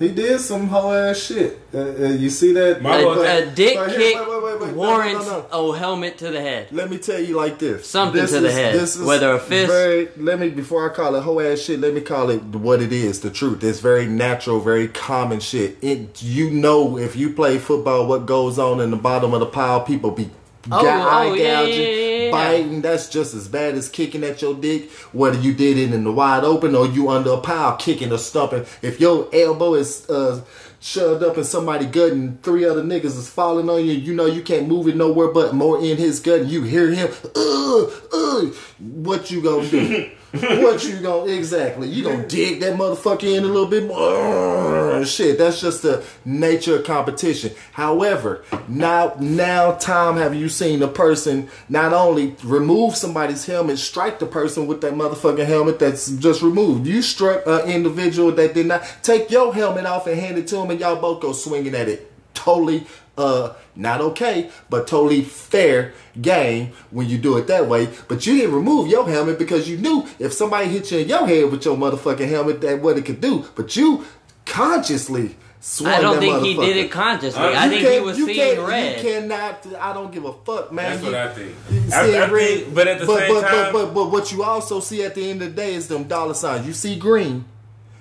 He 0.00 0.08
did 0.08 0.40
some 0.40 0.66
whole 0.66 0.92
ass 0.92 1.18
shit. 1.18 1.56
Uh, 1.72 1.78
uh, 1.78 1.84
you 2.08 2.28
see 2.28 2.52
that? 2.52 2.82
My 2.82 2.96
A, 2.98 3.02
boy- 3.04 3.22
a 3.24 3.46
dick 3.46 3.76
but 3.76 3.90
kick 3.90 4.16
wait, 4.16 4.28
wait, 4.28 4.42
wait, 4.42 4.60
wait. 4.60 4.60
No, 4.60 4.66
no, 4.66 4.72
warrants 4.74 5.26
no, 5.26 5.46
no. 5.52 5.72
a 5.72 5.78
helmet 5.78 6.18
to 6.18 6.30
the 6.30 6.40
head. 6.40 6.66
Let 6.72 6.90
me 6.90 6.98
tell 6.98 7.20
you 7.20 7.36
like 7.36 7.60
this. 7.60 7.88
Something 7.88 8.20
This 8.20 8.32
to 8.32 8.40
the 8.40 8.50
head. 8.50 8.74
this 8.74 8.96
is 8.96 9.06
Whether 9.06 9.32
a 9.34 9.38
fist- 9.38 9.70
Very, 9.70 10.08
let 10.16 10.40
me 10.40 10.48
before 10.50 10.90
I 10.90 10.92
call 10.94 11.14
it 11.14 11.22
whole 11.22 11.40
ass 11.40 11.60
shit. 11.60 11.78
Let 11.78 11.94
me 11.94 12.00
call 12.00 12.28
it 12.30 12.42
what 12.42 12.82
it 12.82 12.92
is. 12.92 13.20
The 13.20 13.30
truth. 13.30 13.62
It's 13.62 13.78
very 13.78 14.06
natural, 14.06 14.58
very 14.58 14.88
common 14.88 15.38
shit. 15.38 15.78
It, 15.80 16.20
you 16.20 16.50
know, 16.50 16.98
if 16.98 17.14
you 17.14 17.30
play 17.30 17.58
football, 17.58 18.08
what 18.08 18.26
goes 18.26 18.58
on 18.58 18.80
in 18.80 18.90
the 18.90 18.96
bottom 18.96 19.32
of 19.32 19.38
the 19.40 19.46
pile? 19.46 19.80
People 19.82 20.10
be 20.10 20.28
Oh, 20.72 20.82
ga- 20.82 21.04
oh, 21.04 21.08
eye 21.08 21.24
yeah, 21.26 21.34
yeah, 21.34 21.60
gouging, 21.66 21.80
yeah, 21.82 21.88
yeah. 22.23 22.23
Biting. 22.34 22.82
That's 22.82 23.08
just 23.08 23.34
as 23.34 23.48
bad 23.48 23.74
as 23.74 23.88
kicking 23.88 24.24
at 24.24 24.42
your 24.42 24.54
dick. 24.54 24.90
Whether 25.12 25.38
you 25.40 25.54
did 25.54 25.78
it 25.78 25.92
in 25.92 26.04
the 26.04 26.12
wide 26.12 26.44
open 26.44 26.74
or 26.74 26.86
you 26.86 27.08
under 27.08 27.32
a 27.32 27.40
pile 27.40 27.76
kicking 27.76 28.12
or 28.12 28.18
stumping. 28.18 28.66
If 28.82 29.00
your 29.00 29.28
elbow 29.32 29.74
is 29.74 30.08
uh, 30.08 30.42
shoved 30.80 31.22
up 31.22 31.38
in 31.38 31.44
somebody's 31.44 31.88
gut 31.88 32.12
and 32.12 32.42
three 32.42 32.64
other 32.64 32.82
niggas 32.82 33.16
is 33.16 33.28
falling 33.28 33.68
on 33.70 33.84
you, 33.84 33.92
you 33.92 34.14
know 34.14 34.26
you 34.26 34.42
can't 34.42 34.68
move 34.68 34.88
it 34.88 34.96
nowhere 34.96 35.28
but 35.28 35.54
more 35.54 35.78
in 35.78 35.96
his 35.96 36.20
gut. 36.20 36.42
And 36.42 36.50
you 36.50 36.62
hear 36.62 36.90
him, 36.90 37.08
ugh, 37.36 37.92
ugh. 38.12 38.54
What 38.78 39.30
you 39.30 39.42
gonna 39.42 39.68
do? 39.68 40.10
what 40.34 40.84
you 40.84 41.00
gonna 41.00 41.30
exactly? 41.30 41.88
You 41.88 42.04
gonna 42.04 42.26
dig 42.26 42.60
that 42.60 42.76
motherfucker 42.76 43.36
in 43.36 43.44
a 43.44 43.46
little 43.46 43.66
bit 43.66 43.86
more? 43.86 45.04
Shit, 45.04 45.38
that's 45.38 45.60
just 45.60 45.82
the 45.82 46.04
nature 46.24 46.78
of 46.78 46.84
competition. 46.84 47.52
However, 47.72 48.44
now 48.66 49.14
now 49.20 49.72
Tom, 49.72 50.16
have 50.16 50.34
you 50.34 50.48
seen 50.48 50.82
a 50.82 50.88
person 50.88 51.48
not 51.68 51.92
only 51.92 52.34
remove 52.42 52.96
somebody's 52.96 53.46
helmet, 53.46 53.78
strike 53.78 54.18
the 54.18 54.26
person 54.26 54.66
with 54.66 54.80
that 54.80 54.94
motherfucking 54.94 55.46
helmet 55.46 55.78
that's 55.78 56.10
just 56.10 56.42
removed? 56.42 56.86
You 56.86 57.02
struck 57.02 57.46
an 57.46 57.70
individual 57.70 58.32
that 58.32 58.54
did 58.54 58.66
not 58.66 58.82
take 59.02 59.30
your 59.30 59.54
helmet 59.54 59.86
off 59.86 60.06
and 60.06 60.18
hand 60.18 60.38
it 60.38 60.48
to 60.48 60.58
him, 60.58 60.70
and 60.70 60.80
y'all 60.80 61.00
both 61.00 61.20
go 61.20 61.32
swinging 61.32 61.74
at 61.74 61.88
it. 61.88 62.10
Totally 62.34 62.86
uh 63.16 63.54
not 63.76 64.00
okay, 64.00 64.50
but 64.70 64.86
totally 64.86 65.22
fair 65.22 65.92
game 66.20 66.72
when 66.90 67.08
you 67.08 67.18
do 67.18 67.36
it 67.38 67.46
that 67.48 67.66
way. 67.68 67.88
But 68.08 68.26
you 68.26 68.36
didn't 68.36 68.54
remove 68.54 68.88
your 68.88 69.08
helmet 69.08 69.38
because 69.38 69.68
you 69.68 69.76
knew 69.78 70.06
if 70.18 70.32
somebody 70.32 70.68
hit 70.68 70.90
you 70.92 70.98
in 70.98 71.08
your 71.08 71.26
head 71.26 71.50
with 71.50 71.64
your 71.64 71.76
motherfucking 71.76 72.28
helmet, 72.28 72.60
that 72.60 72.80
what 72.80 72.96
it 72.98 73.04
could 73.04 73.20
do. 73.20 73.44
But 73.54 73.74
you 73.76 74.04
consciously 74.46 75.36
swung 75.60 75.92
I 75.92 76.00
don't 76.00 76.14
that 76.16 76.20
think 76.20 76.42
he 76.44 76.54
did 76.54 76.76
it 76.76 76.90
consciously. 76.90 77.40
Uh, 77.42 77.52
I 77.58 77.68
think 77.68 77.88
he 77.88 78.00
was 78.00 78.18
you 78.18 78.26
seeing 78.26 78.60
red. 78.62 79.02
You 79.02 79.10
cannot. 79.10 79.66
I 79.80 79.92
don't 79.92 80.12
give 80.12 80.24
a 80.24 80.32
fuck, 80.32 80.72
man. 80.72 80.90
That's 80.90 81.02
You- 81.02 81.10
what 81.12 81.14
I 81.20 81.28
think. 81.32 81.54
you 81.70 81.82
I, 81.92 82.06
see 82.06 82.16
I 82.16 82.30
red, 82.30 82.58
think, 82.60 82.74
but 82.74 82.86
at 82.88 82.98
the 83.00 83.06
but, 83.06 83.18
same 83.18 83.34
but, 83.34 83.40
time, 83.40 83.72
but, 83.72 83.84
but, 83.86 83.94
but 83.94 84.10
what 84.10 84.30
you 84.32 84.42
also 84.44 84.80
see 84.80 85.02
at 85.02 85.14
the 85.14 85.30
end 85.30 85.42
of 85.42 85.48
the 85.48 85.54
day 85.54 85.74
is 85.74 85.88
them 85.88 86.04
dollar 86.04 86.34
signs. 86.34 86.66
You 86.66 86.72
see 86.74 86.96
green, 86.98 87.46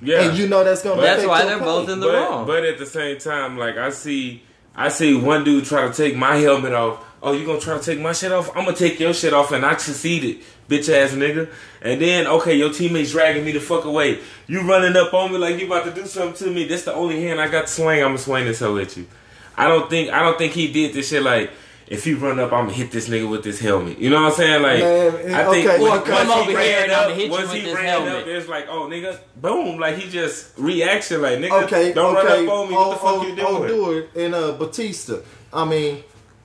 yeah, 0.01 0.21
and 0.29 0.37
you 0.37 0.47
know 0.47 0.63
that's 0.63 0.83
gonna. 0.83 0.97
Be 0.97 1.01
That's 1.01 1.25
why 1.25 1.45
they're 1.45 1.57
play. 1.57 1.65
both 1.65 1.89
in 1.89 1.99
the 1.99 2.07
but, 2.07 2.29
wrong. 2.29 2.45
But 2.45 2.65
at 2.65 2.77
the 2.77 2.85
same 2.85 3.17
time, 3.17 3.57
like 3.57 3.77
I 3.77 3.89
see, 3.91 4.43
I 4.75 4.89
see 4.89 5.15
one 5.15 5.43
dude 5.43 5.65
try 5.65 5.87
to 5.87 5.93
take 5.93 6.15
my 6.15 6.35
helmet 6.37 6.73
off. 6.73 7.05
Oh, 7.21 7.31
you 7.31 7.45
gonna 7.45 7.59
try 7.59 7.77
to 7.77 7.83
take 7.83 7.99
my 7.99 8.11
shit 8.11 8.31
off? 8.31 8.49
I'm 8.49 8.65
gonna 8.65 8.75
take 8.75 8.99
your 8.99 9.13
shit 9.13 9.33
off, 9.33 9.51
and 9.51 9.65
I 9.65 9.77
succeeded, 9.77 10.41
bitch 10.67 10.89
ass 10.89 11.11
nigga. 11.11 11.49
And 11.81 12.01
then, 12.01 12.27
okay, 12.27 12.55
your 12.55 12.73
teammates 12.73 13.11
dragging 13.11 13.45
me 13.45 13.51
the 13.53 13.59
fuck 13.59 13.85
away. 13.85 14.19
You 14.47 14.61
running 14.67 14.97
up 14.97 15.13
on 15.13 15.31
me 15.31 15.37
like 15.37 15.59
you 15.59 15.67
about 15.67 15.85
to 15.85 15.91
do 15.91 16.05
something 16.05 16.47
to 16.47 16.53
me. 16.53 16.65
That's 16.65 16.83
the 16.83 16.93
only 16.93 17.21
hand 17.23 17.39
I 17.39 17.47
got 17.47 17.67
to 17.67 17.67
swing. 17.67 18.01
I'm 18.01 18.09
gonna 18.09 18.17
swing 18.17 18.45
this 18.45 18.59
hoe 18.59 18.77
at 18.77 18.97
you. 18.97 19.07
I 19.55 19.67
don't 19.67 19.89
think, 19.89 20.09
I 20.09 20.21
don't 20.21 20.37
think 20.37 20.53
he 20.53 20.71
did 20.71 20.93
this 20.93 21.09
shit 21.09 21.23
like. 21.23 21.51
If 21.87 22.07
you 22.07 22.17
run 22.17 22.39
up, 22.39 22.51
I'm 22.53 22.65
gonna 22.65 22.73
hit 22.73 22.91
this 22.91 23.09
nigga 23.09 23.29
with 23.29 23.43
this 23.43 23.59
helmet. 23.59 23.99
You 23.99 24.09
know 24.09 24.21
what 24.21 24.31
I'm 24.31 24.37
saying? 24.37 24.61
Like, 24.61 24.79
Man, 24.79 25.33
I 25.33 25.51
think 25.51 25.67
okay, 25.67 25.79
when- 25.81 25.91
or 25.91 25.95
once 25.97 26.07
come 26.07 26.27
he 26.27 26.33
over 26.33 26.53
ran 26.53 26.83
and 26.83 26.91
up, 26.91 27.29
once 27.29 27.51
he 27.51 27.73
ran 27.73 27.85
helmet. 27.85 28.13
up, 28.13 28.27
it's 28.27 28.47
like, 28.47 28.65
oh 28.69 28.87
nigga, 28.87 29.19
boom, 29.35 29.79
like 29.79 29.97
he 29.97 30.09
just 30.09 30.57
reaction, 30.57 31.21
like 31.21 31.39
nigga, 31.39 31.63
Okay, 31.63 31.93
don't 31.93 32.15
okay. 32.17 32.27
run 32.27 32.47
up 32.47 32.53
on 32.53 32.69
me. 32.69 32.75
What 32.75 32.89
the 32.89 32.95
fuck 32.95 33.03
oh, 33.05 33.25
you 33.27 33.35
oh, 33.41 33.67
do 33.67 33.91
it 33.97 34.09
in 34.15 34.33
uh, 34.33 34.51
Batista. 34.53 35.17
I 35.51 35.65
mean, 35.65 36.03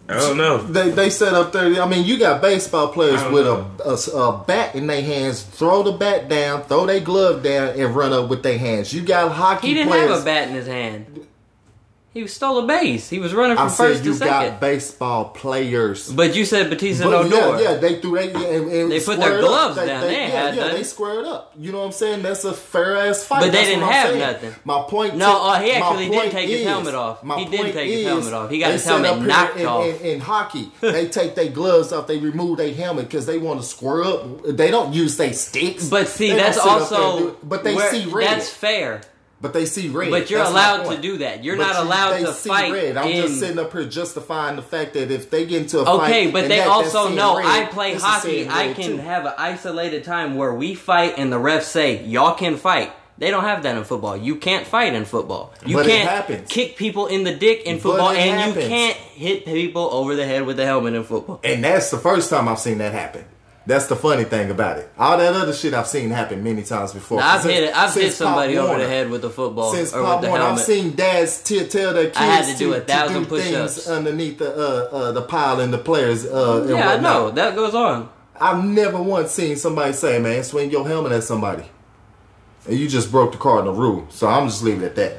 I 0.09 0.15
don't 0.15 0.37
know. 0.39 0.59
they 0.59 0.91
they 0.91 1.11
set 1.11 1.35
up 1.35 1.53
there. 1.53 1.81
I 1.83 1.87
mean, 1.87 2.05
you 2.05 2.19
got 2.19 2.41
baseball 2.43 2.89
players 2.89 3.23
with 3.31 3.47
a, 3.47 3.65
a, 3.85 4.19
a 4.19 4.45
bat 4.45 4.75
in 4.75 4.87
their 4.87 5.03
hands, 5.03 5.43
throw 5.43 5.83
the 5.83 5.93
bat 5.93 6.29
down, 6.29 6.63
throw 6.65 6.85
their 6.87 7.01
glove 7.01 7.43
down, 7.43 7.79
and 7.79 7.95
run 7.95 8.13
up 8.13 8.29
with 8.29 8.43
their 8.43 8.59
hands. 8.59 8.93
You 8.93 9.03
got 9.03 9.31
hockey 9.33 9.69
he 9.69 9.75
didn't 9.75 9.91
players. 9.91 10.11
have 10.11 10.23
a 10.23 10.25
bat 10.25 10.49
in 10.49 10.55
his 10.55 10.67
hand. 10.67 11.27
He 12.19 12.27
stole 12.27 12.59
a 12.65 12.67
base. 12.67 13.09
He 13.09 13.21
was 13.21 13.33
running 13.33 13.57
from 13.57 13.67
I 13.67 13.71
first 13.71 13.99
said 13.99 14.03
to 14.03 14.09
you 14.11 14.15
second. 14.15 14.51
got 14.51 14.61
baseball 14.61 15.27
players. 15.27 16.11
but 16.13 16.35
you 16.35 16.45
said 16.45 16.69
Batista 16.69 17.05
But 17.05 17.29
no 17.29 17.31
door. 17.31 17.61
yeah, 17.61 17.71
yeah, 17.73 17.77
they 17.77 18.01
threw 18.01 18.17
they 18.17 18.33
and, 18.33 18.71
and 18.73 18.91
They 18.91 18.99
put 19.01 19.21
their 19.21 19.41
gloves 19.41 19.77
They- 19.77 19.87
down. 19.87 20.01
They, 20.01 20.09
They 20.09 20.15
yeah, 20.23 20.27
had 20.27 20.57
yeah, 20.57 20.69
they 20.71 20.83
squared 20.83 21.25
up. 21.27 21.53
You 21.57 21.71
know 21.71 21.79
what 21.79 21.87
I'm 21.87 21.93
saying? 21.93 22.23
That's 22.23 22.45
a 22.45 22.53
fair 22.53 22.97
ass 22.97 23.23
fight. 23.25 23.41
But 23.41 23.45
they 23.47 23.51
That's 23.53 23.69
didn't 23.69 23.85
have 23.85 24.09
saying. 24.09 24.19
nothing. 24.21 24.55
My 24.65 24.83
point. 24.89 25.17
No, 25.17 25.27
to- 25.33 25.39
uh, 25.45 25.61
he 25.61 25.71
actually 25.73 26.09
did 26.09 26.31
take 26.33 26.49
his 26.49 26.65
helmet 26.67 26.95
off. 26.95 27.23
my 27.23 27.39
He 27.39 27.45
did 27.45 27.73
take 27.73 27.89
his 27.89 28.07
helmet 28.07 28.33
off. 28.33 28.51
He 28.51 28.59
got 28.59 28.73
his 28.73 28.85
helmet 28.85 29.23
knocked 29.23 29.57
in, 29.59 29.67
off. 29.67 29.85
In, 29.87 29.97
in 30.07 30.21
hockey, 30.21 30.73
they 30.81 31.07
take 31.09 31.37
their 31.37 31.51
gloves 31.51 31.93
off. 31.93 32.07
They 32.09 32.19
remove 32.19 32.59
their 32.59 32.75
helmet 32.75 33.05
because 33.07 33.27
they 33.27 33.39
want 33.39 33.61
to 33.61 33.67
square 33.67 34.03
up. 34.03 34.43
They 34.45 34.71
don't 34.73 34.93
use 34.93 35.17
their 35.17 35.33
sticks. 35.33 35.89
But 35.89 36.09
see, 36.09 36.33
that's 36.33 36.61
sit 36.61 36.67
up 36.67 36.89
there 36.89 36.99
and 36.99 37.05
also. 37.15 37.37
But 37.45 37.63
they 37.65 37.77
see 37.79 38.07
red. 38.07 38.27
That's 38.29 38.51
fair. 38.51 39.03
But 39.41 39.53
they 39.53 39.67
see 39.67 39.89
red. 39.89 40.11
But 40.11 40.31
you're 40.31 40.41
That's 40.41 40.51
allowed 40.51 40.91
to 40.95 41.01
do 41.01 41.19
that. 41.19 41.45
You're 41.45 41.57
But 41.57 41.67
not 41.69 41.77
you- 41.77 41.83
allowed 41.89 42.13
they 42.15 42.25
to 42.25 42.33
see 42.33 42.49
fight 42.49 42.73
Red. 42.73 42.97
I'm 42.97 43.07
in- 43.09 43.23
just 43.23 43.39
sitting 43.39 43.59
up 43.61 43.73
here 43.73 43.85
justifying 43.85 44.57
the 44.57 44.63
fact 44.63 44.95
that 44.95 45.13
if 45.13 45.31
they 45.31 45.47
get 45.47 45.63
into 45.63 45.79
a 45.79 45.85
fight, 45.85 45.95
Okay, 46.11 46.27
but 46.33 46.49
they 46.49 46.57
that- 46.59 46.67
also 46.67 47.09
know 47.09 47.37
red, 47.37 47.47
I 47.47 47.65
play 47.67 47.95
hockey. 47.95 48.49
I 48.51 48.73
can 48.73 48.93
too. 48.93 48.97
have 48.99 49.27
an 49.27 49.35
isolated 49.39 50.03
time 50.03 50.35
where 50.37 50.53
we 50.53 50.75
fight 50.75 51.15
and 51.19 51.33
the 51.33 51.39
refs 51.39 51.65
say, 51.65 52.03
y'all 52.05 52.35
can 52.35 52.57
fight. 52.57 52.91
They 53.19 53.31
don't 53.31 53.45
have 53.45 53.63
that 53.65 53.77
in 53.77 53.83
football. 53.85 54.17
You 54.17 54.37
can't 54.37 54.67
fight 54.67 54.95
in 54.95 55.05
football. 55.05 55.53
You 55.67 55.77
But 55.77 55.87
can't 55.87 56.49
kick 56.49 56.77
people 56.77 57.07
in 57.07 57.23
the 57.25 57.35
dick 57.35 57.63
in 57.65 57.79
football, 57.81 58.11
and 58.11 58.41
happens. 58.41 58.57
you 58.65 58.69
can't 58.69 58.97
hit 58.97 59.45
people 59.45 59.89
over 59.93 60.15
the 60.17 60.25
head 60.25 60.47
with 60.47 60.59
a 60.61 60.65
helmet 60.65 60.95
in 60.95 61.03
football. 61.05 61.41
And 61.45 61.63
that's 61.65 61.91
the 61.91 61.99
first 61.99 62.31
time 62.31 62.49
I've 62.49 62.61
seen 62.61 62.79
that 62.79 62.93
happen. 62.93 63.25
That's 63.69 63.87
the 63.87 63.97
funny 63.97 64.25
thing 64.25 64.51
about 64.51 64.79
it. 64.79 64.91
All 64.99 65.19
that 65.19 65.35
other 65.35 65.53
shit 65.53 65.75
I've 65.75 65.87
seen 65.87 66.09
happen 66.09 66.43
many 66.43 66.63
times 66.63 66.95
before. 66.95 67.21
Now, 67.21 67.35
I've 67.35 67.43
Since- 67.43 67.53
hit 67.53 67.65
it. 67.65 67.77
I've 67.77 67.93
hit 67.95 68.13
somebody 68.15 68.55
Pop 68.55 68.63
over 68.63 68.69
Warner. 68.71 68.85
the 68.85 68.89
head 68.89 69.11
with 69.11 69.25
a 69.27 69.29
football 69.29 69.75
Since 69.75 69.93
or 69.93 70.03
Pop 70.03 70.15
with 70.17 70.23
the 70.25 70.29
Warner, 70.31 70.45
I've 70.47 70.59
seen 70.61 70.93
dads 70.97 71.43
t- 71.43 71.67
tell 71.67 71.93
their 71.93 72.07
kids 72.07 72.17
I 72.17 72.25
had 72.25 72.47
to 72.47 72.57
do 72.57 72.73
a 72.73 72.81
thousand 72.81 73.25
do 73.25 73.29
push-ups. 73.29 73.87
underneath 73.87 74.39
the 74.39 74.51
uh, 74.57 74.97
uh, 74.97 75.13
the 75.13 75.21
pile 75.21 75.61
and 75.61 75.71
the 75.71 75.77
players. 75.77 76.25
Uh, 76.25 76.65
yeah, 76.67 76.93
I 76.93 76.97
know 76.99 77.31
that 77.31 77.55
goes 77.55 77.75
on. 77.75 78.09
I've 78.41 78.65
never 78.65 79.03
once 79.03 79.33
seen 79.33 79.57
somebody 79.57 79.93
say, 79.93 80.19
"Man, 80.19 80.43
swing 80.45 80.71
your 80.71 80.89
helmet 80.89 81.13
at 81.13 81.25
somebody," 81.25 81.65
and 82.67 82.79
you 82.79 82.89
just 82.89 83.11
broke 83.11 83.33
the 83.33 83.39
cardinal 83.39 83.75
rule. 83.75 84.07
So 84.09 84.29
I'm 84.29 84.49
just 84.49 84.63
leaving 84.63 84.81
it 84.81 84.87
at 84.87 84.97
that. 84.97 85.13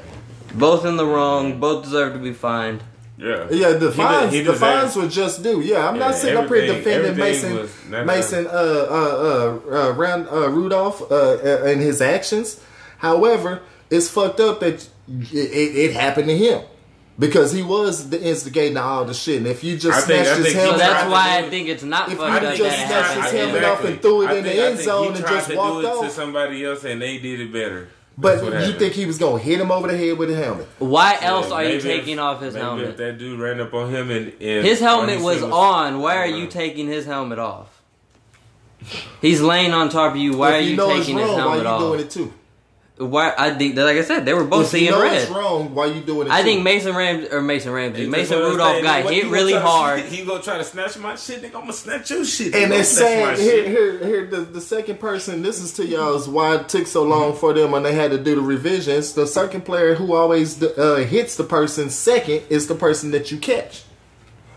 Both 0.58 0.84
in 0.84 0.96
the 0.96 1.06
wrong. 1.06 1.60
Both 1.60 1.84
deserve 1.84 2.14
to 2.14 2.18
be 2.18 2.32
fined. 2.32 2.82
Yeah, 3.22 3.46
Yeah, 3.50 3.72
the 3.72 3.90
He 3.90 3.96
fines, 3.96 4.30
did- 4.32 4.38
he 4.38 4.42
the 4.46 4.54
fines 4.54 4.94
that. 4.94 5.00
were 5.00 5.08
just 5.08 5.42
due. 5.42 5.60
Yeah, 5.60 5.86
I'm 5.88 5.98
not 5.98 6.12
Yeah, 6.12 6.16
sitting 6.16 6.38
up 6.38 6.48
here 6.48 6.66
defending 6.66 7.16
Mason, 7.16 7.54
was 7.56 7.70
Mason, 8.06 8.46
uh, 8.46 8.50
uh, 8.50 9.60
uh, 9.70 9.76
uh, 9.88 9.92
Rand, 9.92 10.26
uh, 10.32 10.48
Rudolph, 10.48 11.02
uh, 11.10 11.14
uh, 11.14 11.62
and 11.66 11.80
his 11.82 12.00
actions. 12.00 12.60
However, 12.98 13.60
it's 13.90 14.08
fucked 14.08 14.40
up 14.40 14.60
that 14.60 14.88
it, 15.08 15.32
it, 15.32 15.76
it 15.76 15.92
happened 15.94 16.28
to 16.28 16.36
him 16.36 16.62
because 17.18 17.52
he 17.52 17.62
was 17.62 18.08
the 18.08 18.20
instigating 18.22 18.74
to 18.76 18.82
all 18.82 19.04
the 19.04 19.12
shit. 19.12 19.38
And 19.38 19.46
if 19.46 19.62
you 19.62 19.76
just 19.76 19.98
I 19.98 20.00
think- 20.02 20.24
snatched 20.24 20.38
his 20.38 20.46
think 20.46 20.56
he 20.56 20.60
So 20.60 20.60
helmet, 20.70 20.78
that's 20.80 21.10
why 21.10 21.38
I 21.38 21.42
think 21.50 21.68
it's 21.68 21.82
not 21.82 22.10
If 22.10 22.16
fucked 22.18 22.42
you 22.42 22.48
up 22.48 22.54
just 22.54 22.76
that 22.76 22.84
it 22.84 22.86
snatched 22.86 23.06
happened. 23.08 23.22
his 23.24 23.30
to 23.32 23.36
him. 23.38 23.48
helmet 23.50 23.64
off 23.64 23.84
and 23.84 24.02
threw 24.02 24.22
it 24.22 24.26
I 24.28 24.34
in 24.36 24.44
the 24.44 24.50
think- 24.50 24.60
I 24.62 24.66
end 24.66 24.78
zone 24.80 25.06
and 25.14 25.26
just 25.26 25.54
walked 25.54 25.86
off. 25.86 26.04
to 26.06 26.10
somebody 26.10 26.64
else, 26.64 26.84
and 26.84 27.02
they 27.02 27.18
did 27.18 27.40
it 27.40 27.52
better. 27.52 27.88
That's 28.18 28.42
but 28.42 28.46
you 28.48 28.52
happened. 28.58 28.78
think 28.78 28.92
he 28.94 29.06
was 29.06 29.18
gonna 29.18 29.38
hit 29.38 29.60
him 29.60 29.70
over 29.70 29.88
the 29.88 29.96
head 29.96 30.18
with 30.18 30.30
a 30.30 30.34
helmet? 30.34 30.68
Why 30.78 31.12
Yeah, 31.20 31.28
else 31.28 31.50
are 31.50 31.64
you 31.64 31.80
taking 31.80 32.14
if- 32.14 32.20
off 32.20 32.40
his 32.42 32.54
maybe 32.54 32.64
helmet? 32.66 32.88
If 32.90 32.96
that 32.98 33.18
dude 33.18 33.40
ran 33.40 33.60
up 33.60 33.72
on 33.72 33.90
him 33.94 34.10
and, 34.10 34.32
and 34.40 34.66
His 34.66 34.80
helmet 34.80 35.10
all 35.14 35.18
he 35.18 35.24
was 35.24 35.42
on. 35.42 36.00
Why 36.00 36.16
are 36.16 36.26
you 36.26 36.46
taking 36.46 36.86
his 36.86 37.06
helmet 37.06 37.38
off? 37.38 37.68
He's 39.20 39.40
laying 39.40 39.72
on 39.72 39.88
top 39.90 40.12
of 40.12 40.18
you. 40.18 40.36
Why 40.36 40.50
if 40.50 40.54
are 40.54 40.60
you 40.60 40.70
you 40.70 40.76
know 40.76 40.88
taking 40.88 41.00
it's 41.00 41.08
his 41.08 41.16
wrong, 41.16 41.26
why 41.36 41.40
helmet 41.56 41.62
you 41.62 41.68
off? 41.68 41.80
doing 41.80 42.00
it 42.00 42.10
too? 42.10 42.32
Why? 43.00 43.32
I 43.38 43.54
think, 43.54 43.76
that, 43.76 43.84
like 43.84 43.96
I 43.96 44.02
said, 44.02 44.26
they 44.26 44.34
were 44.34 44.44
both 44.44 44.66
If 44.66 44.72
you 44.74 44.78
seeing 44.80 44.90
know 44.90 45.02
red. 45.02 45.22
it's 45.22 45.30
wrong, 45.30 45.74
why 45.74 45.86
you 45.86 46.02
doing 46.02 46.26
it? 46.26 46.30
I 46.30 46.40
too? 46.42 46.48
think 46.48 46.62
Mason 46.62 46.94
Ram 46.94 47.26
or 47.32 47.40
Mason 47.40 47.72
Ramsey, 47.72 48.04
That's 48.04 48.12
Mason 48.12 48.38
Rudolph 48.38 48.72
saying. 48.72 48.84
got 48.84 49.10
hit 49.10 49.26
really 49.28 49.52
gonna 49.54 49.64
hard. 49.66 50.00
He 50.02 50.24
gonna 50.24 50.42
try 50.42 50.58
to 50.58 50.64
snatch 50.64 50.98
my 50.98 51.16
shit. 51.16 51.40
Nigga, 51.40 51.46
I'm 51.54 51.60
gonna 51.62 51.72
snatch 51.72 52.10
your 52.10 52.24
shit. 52.26 52.46
And 52.54 52.64
gonna 52.64 52.68
they're 52.74 52.84
snatch 52.84 53.28
my 53.28 53.34
saying 53.36 53.66
here, 53.66 53.68
here, 53.70 54.04
here. 54.06 54.26
The, 54.26 54.40
the 54.42 54.60
second 54.60 55.00
person. 55.00 55.40
This 55.42 55.60
is 55.60 55.72
to 55.74 55.86
y'all 55.86 56.14
is 56.14 56.28
why 56.28 56.56
it 56.56 56.68
took 56.68 56.86
so 56.86 57.02
long 57.02 57.34
for 57.34 57.54
them 57.54 57.70
when 57.70 57.82
they 57.82 57.94
had 57.94 58.10
to 58.10 58.18
do 58.18 58.34
the 58.34 58.42
revisions. 58.42 59.14
The 59.14 59.26
second 59.26 59.62
player 59.62 59.94
who 59.94 60.14
always 60.14 60.62
uh, 60.62 60.96
hits 61.08 61.36
the 61.36 61.44
person 61.44 61.88
second 61.88 62.42
is 62.50 62.66
the 62.66 62.74
person 62.74 63.12
that 63.12 63.30
you 63.30 63.38
catch. 63.38 63.84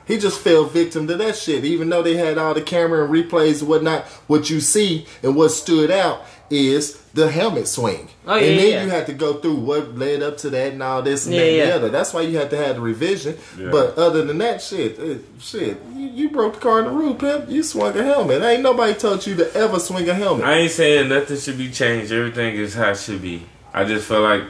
He 0.05 0.17
just 0.17 0.41
fell 0.41 0.65
victim 0.65 1.07
to 1.07 1.15
that 1.15 1.37
shit. 1.37 1.63
Even 1.63 1.87
though 1.87 2.03
they 2.03 2.17
had 2.17 2.37
all 2.37 2.53
the 2.53 2.61
camera 2.61 3.05
and 3.05 3.13
replays 3.13 3.61
and 3.61 3.69
whatnot, 3.69 4.03
what 4.27 4.49
you 4.49 4.59
see 4.59 5.05
and 5.23 5.33
what 5.33 5.49
stood 5.49 5.89
out 5.89 6.23
is 6.53 7.01
the 7.13 7.31
helmet 7.31 7.67
swing. 7.67 8.09
Oh, 8.25 8.35
yeah, 8.35 8.47
and 8.47 8.59
then 8.59 8.71
yeah. 8.71 8.83
you 8.83 8.89
had 8.89 9.05
to 9.07 9.13
go 9.13 9.33
through 9.35 9.55
what 9.55 9.97
led 9.97 10.21
up 10.23 10.37
to 10.37 10.49
that 10.51 10.73
and 10.73 10.81
all 10.81 11.01
this 11.01 11.25
and 11.25 11.35
Yeah, 11.35 11.41
that 11.41 11.47
and 11.47 11.57
yeah. 11.57 11.65
the 11.65 11.75
other. 11.75 11.89
That's 11.89 12.13
why 12.13 12.21
you 12.21 12.37
had 12.37 12.49
to 12.51 12.57
have 12.57 12.75
the 12.75 12.81
revision. 12.81 13.37
Yeah. 13.57 13.69
But 13.71 13.97
other 13.97 14.23
than 14.23 14.37
that 14.39 14.61
shit, 14.61 14.97
it, 14.99 15.25
shit, 15.39 15.77
you, 15.93 16.07
you 16.07 16.29
broke 16.29 16.55
the 16.55 16.59
car 16.59 16.79
in 16.79 16.85
the 16.85 16.91
roof, 16.91 17.19
pimp. 17.19 17.49
You 17.49 17.63
swung 17.63 17.97
a 17.97 18.03
helmet. 18.03 18.41
Ain't 18.41 18.63
nobody 18.63 18.93
told 18.93 19.25
you 19.25 19.35
to 19.35 19.53
ever 19.55 19.79
swing 19.79 20.09
a 20.09 20.13
helmet. 20.13 20.45
I 20.45 20.53
ain't 20.53 20.71
saying 20.71 21.09
nothing 21.09 21.37
should 21.37 21.57
be 21.57 21.71
changed. 21.71 22.11
Everything 22.11 22.55
is 22.55 22.73
how 22.73 22.91
it 22.91 22.97
should 22.97 23.21
be. 23.21 23.45
I 23.73 23.83
just 23.83 24.07
feel 24.07 24.21
like 24.21 24.43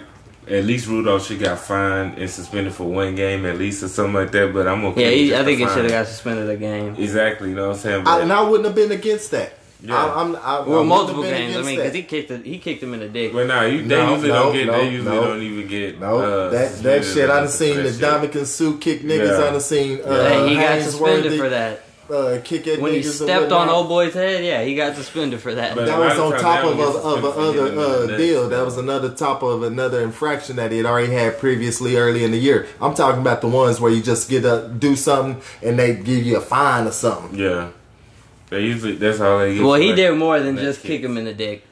at 0.47 0.65
least 0.65 0.87
Rudolph 0.87 1.25
should 1.25 1.39
got 1.39 1.59
fined 1.59 2.17
and 2.17 2.29
suspended 2.29 2.73
for 2.73 2.85
one 2.85 3.15
game 3.15 3.45
at 3.45 3.57
least 3.57 3.83
or 3.83 3.87
something 3.87 4.13
like 4.13 4.31
that. 4.31 4.53
But 4.53 4.67
I'm 4.67 4.83
okay. 4.85 5.01
Yeah, 5.01 5.09
with 5.09 5.17
he, 5.17 5.29
just 5.29 5.41
I 5.41 5.45
think 5.45 5.59
he 5.59 5.67
should 5.67 5.83
have 5.83 5.91
got 5.91 6.07
suspended 6.07 6.49
a 6.49 6.57
game. 6.57 6.95
exactly. 6.95 7.49
You 7.49 7.55
know 7.55 7.69
what 7.69 7.75
I'm 7.75 7.81
saying? 7.81 8.07
I, 8.07 8.19
and 8.21 8.33
I 8.33 8.41
wouldn't 8.41 8.65
have 8.65 8.75
been 8.75 8.91
against 8.91 9.31
that. 9.31 9.53
Yeah. 9.85 9.95
I, 9.97 10.21
I'm, 10.21 10.35
I, 10.37 10.39
I 10.39 10.59
Well, 10.59 10.65
wouldn't 10.69 10.87
multiple 10.87 11.23
games. 11.23 11.57
I 11.57 11.61
mean, 11.61 11.75
because 11.75 11.93
he 11.93 12.03
kicked 12.03 12.31
it, 12.31 12.45
he 12.45 12.57
kicked 12.57 12.81
him 12.81 12.93
in 12.93 13.01
the 13.01 13.09
dick. 13.09 13.33
Well, 13.33 13.45
nah, 13.45 13.63
you, 13.63 13.81
they 13.81 13.95
No, 13.97 14.11
usually 14.13 14.29
no, 14.29 14.43
don't 14.43 14.53
get. 14.53 14.67
no, 14.67 14.71
they 14.77 14.89
usually 14.89 15.15
no. 15.15 15.23
don't 15.27 15.41
even 15.41 15.67
get. 15.67 15.99
No, 15.99 16.17
uh, 16.19 16.49
that 16.51 16.71
that 16.83 17.03
suspended 17.03 17.05
shit. 17.13 17.29
I 17.29 17.39
done 17.41 17.49
seen 17.49 17.75
the. 17.83 17.89
Ndamukong 17.89 18.45
Suh 18.45 18.77
kick 18.79 19.01
niggas. 19.01 19.27
Yeah. 19.27 19.45
I 19.45 19.51
done 19.51 19.59
seen 19.59 19.99
uh, 20.01 20.29
Hey, 20.29 20.49
he 20.49 20.55
got 20.55 20.81
suspended 20.81 21.37
for 21.39 21.49
that. 21.49 21.81
Uh, 22.09 22.39
kick 22.43 22.67
at 22.67 22.79
When 22.81 22.93
he 22.93 23.01
stepped 23.01 23.51
on 23.53 23.69
old 23.69 23.87
boy's 23.87 24.13
head, 24.13 24.43
yeah, 24.43 24.61
he 24.63 24.75
got 24.75 24.93
suspended 24.95 25.39
for 25.39 25.55
that. 25.55 25.73
But- 25.73 25.85
That 25.85 25.97
was 25.97 26.19
on 26.19 26.31
top 26.39 26.61
they 26.63 26.71
of 26.71 26.77
don't 26.77 26.95
a, 26.95 26.99
of 26.99 27.23
a 27.23 27.27
other 27.27 27.79
uh, 28.13 28.17
deal. 28.17 28.41
neck. 28.43 28.49
That 28.51 28.65
was 28.65 28.77
another 28.77 29.09
top 29.09 29.41
of 29.41 29.63
another 29.63 30.01
infraction 30.01 30.57
that 30.57 30.71
he 30.71 30.77
had 30.77 30.85
already 30.85 31.11
had 31.13 31.39
previously 31.39 31.95
early 31.95 32.23
in 32.25 32.31
the 32.31 32.37
year. 32.37 32.67
I'm 32.81 32.93
talking 32.93 33.21
about 33.21 33.39
the 33.41 33.47
ones 33.47 33.79
where 33.79 33.91
you 33.91 34.01
just 34.03 34.29
get 34.29 34.41
to 34.41 34.69
do 34.77 34.95
something 34.97 35.41
and 35.61 35.79
they 35.79 35.95
give 35.95 36.23
you 36.25 36.35
a 36.37 36.41
fine 36.41 36.87
or 36.87 36.91
something. 36.91 37.39
Yeah, 37.39 37.69
they 38.53 38.61
usually 38.65 38.95
that's 38.95 39.19
all 39.19 39.39
they 39.39 39.55
get. 39.55 39.63
well, 39.63 39.75
he 39.75 39.87
like, 39.87 39.95
did 39.95 40.17
more 40.17 40.39
than 40.39 40.55
neck 40.55 40.63
just 40.63 40.81
kick 40.83 41.01
him 41.01 41.17
in 41.17 41.25
the 41.25 41.33
dick. 41.33 41.65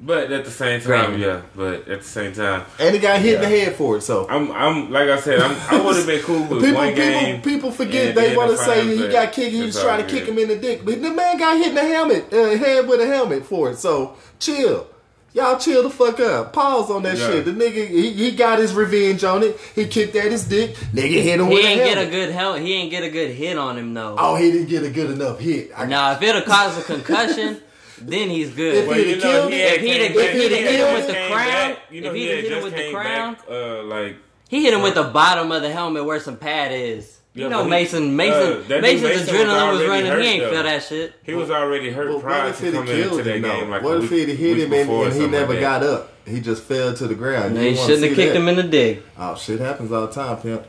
But 0.00 0.32
at 0.32 0.44
the 0.44 0.50
same 0.50 0.80
time, 0.80 0.88
Granted. 0.88 1.20
yeah. 1.20 1.42
But 1.54 1.88
at 1.88 2.02
the 2.02 2.06
same 2.06 2.32
time, 2.32 2.66
And 2.78 2.94
he 2.94 3.00
got 3.00 3.20
hit 3.20 3.36
in 3.36 3.40
the 3.40 3.48
head 3.48 3.74
for 3.76 3.96
it. 3.96 4.02
So 4.02 4.28
I'm 4.28 4.50
I'm 4.52 4.90
like 4.90 5.08
I 5.08 5.18
said, 5.20 5.40
I'm, 5.40 5.56
I 5.70 5.84
would 5.84 5.96
have 5.96 6.06
been 6.06 6.22
cool 6.22 6.42
with 6.48 6.62
people, 6.62 6.74
one 6.74 6.88
people, 6.88 6.96
game. 6.96 7.42
people 7.42 7.70
forget 7.70 8.14
they 8.14 8.36
want 8.36 8.50
to 8.50 8.56
say 8.58 8.96
he 8.96 9.08
got 9.08 9.32
kicked. 9.32 9.52
He 9.52 9.62
was 9.62 9.80
trying 9.80 10.02
all 10.02 10.08
to 10.08 10.12
kick 10.14 10.28
him 10.28 10.38
in 10.38 10.48
the 10.48 10.56
dick, 10.56 10.84
but 10.84 11.00
the 11.00 11.10
man 11.10 11.38
got 11.38 11.56
hit 11.56 11.68
in 11.68 11.74
the 11.74 11.86
helmet, 11.86 12.32
uh, 12.32 12.56
head 12.56 12.88
with 12.88 13.00
a 13.00 13.06
helmet 13.06 13.46
for 13.46 13.70
it. 13.70 13.78
So 13.78 14.16
chill. 14.38 14.88
Y'all 15.34 15.58
chill 15.58 15.82
the 15.82 15.90
fuck 15.90 16.20
up. 16.20 16.52
Pause 16.52 16.90
on 16.92 17.02
that 17.02 17.18
Yeah. 17.18 17.26
shit. 17.26 17.44
The 17.44 17.50
nigga, 17.50 17.88
he, 17.88 18.10
he 18.12 18.30
got 18.30 18.60
his 18.60 18.72
revenge 18.72 19.24
on 19.24 19.42
it. 19.42 19.58
He 19.74 19.84
kicked 19.86 20.14
at 20.14 20.30
his 20.30 20.44
dick. 20.44 20.76
Nigga 20.94 21.20
hit 21.22 21.40
him 21.40 21.48
He 21.48 21.54
with 21.54 21.64
ain't 21.64 21.80
a 21.80 21.84
get 21.84 21.98
a 21.98 22.06
good 22.08 22.30
hel- 22.30 22.54
He 22.54 22.72
ain't 22.74 22.90
get 22.92 23.02
a 23.02 23.10
good 23.10 23.30
hit 23.32 23.58
on 23.58 23.76
him 23.76 23.94
though. 23.94 24.14
oh, 24.16 24.36
he 24.36 24.52
didn't 24.52 24.68
get 24.68 24.84
a 24.84 24.90
good 24.90 25.10
enough 25.10 25.40
hit. 25.40 25.72
I 25.76 25.86
Now, 25.86 26.12
if 26.12 26.22
it'd 26.22 26.36
have 26.36 26.44
caused 26.44 26.78
a 26.78 26.82
concussion, 26.84 27.60
then 28.00 28.30
he's 28.30 28.50
If 28.50 28.56
good. 28.56 28.86
Well, 28.88 28.96
he'd 28.96 29.08
have 29.14 29.22
killed 29.22 29.52
he 29.52 29.58
him, 29.60 29.66
if 29.74 29.80
he'd 29.80 29.86
came 29.88 30.02
have- 30.12 30.16
if 30.16 30.32
he'd 30.34 30.52
hit 30.52 30.80
him 30.80 30.94
with 30.94 31.06
the 31.08 31.34
crown, 31.34 31.76
you 31.90 32.00
know, 32.00 32.08
if 32.10 32.14
he 32.14 32.20
he'd 32.20 32.28
had 32.30 32.38
hit 32.44 32.52
him 32.52 32.62
with 32.64 32.76
the 32.76 32.90
crown, 32.92 33.34
back, 33.34 33.42
uh, 33.50 33.82
like 33.82 34.16
He 34.48 34.62
hit 34.62 34.72
him 34.72 34.82
with 34.82 34.94
the 34.94 35.02
bottom 35.02 35.50
of 35.50 35.62
the 35.62 35.70
helmet 35.72 36.04
where 36.04 36.20
some 36.20 36.36
pad 36.36 36.70
is. 36.72 37.18
You 37.34 37.42
Yeah, 37.42 37.48
know, 37.48 37.64
Mason, 37.64 38.14
Mason, 38.14 38.62
uh, 38.72 38.80
Mason's 38.80 39.02
Mason 39.02 39.34
adrenaline 39.34 39.72
was, 39.72 39.80
already 39.82 39.88
running. 39.88 40.06
hurt, 40.06 40.22
he 40.22 40.28
ain't 40.28 40.42
though. 40.44 40.50
feel 40.52 40.62
that 40.62 40.82
shit. 40.84 41.12
he 41.24 41.34
was 41.34 41.50
already 41.50 41.90
hurt 41.90 42.12
But 42.12 42.22
prior 42.22 42.52
to 42.52 42.72
coming 42.72 42.80
into 42.88 43.08
killed 43.08 43.18
that 43.24 43.36
him 43.36 43.42
game. 43.42 43.70
Like 43.70 43.82
what 43.82 44.04
if 44.04 44.10
he'd 44.10 44.28
hit 44.28 44.58
him 44.58 44.72
and, 44.72 44.86
before 44.86 45.04
or 45.04 45.08
and 45.08 45.14
he 45.20 45.26
never 45.26 45.52
like 45.54 45.60
got 45.60 45.82
up? 45.82 46.12
He 46.26 46.40
just 46.40 46.62
fell 46.62 46.94
to 46.94 47.06
the 47.08 47.14
ground. 47.16 47.56
You 47.56 47.60
He 47.62 47.74
shouldn't 47.76 48.04
have 48.04 48.14
kicked 48.14 48.34
that? 48.34 48.40
him 48.40 48.48
in 48.48 48.56
the 48.56 48.62
dick. 48.62 49.02
Oh, 49.18 49.34
shit 49.34 49.58
happens 49.60 49.90
all 49.90 50.06
the 50.06 50.12
time, 50.12 50.36
pimp. 50.38 50.64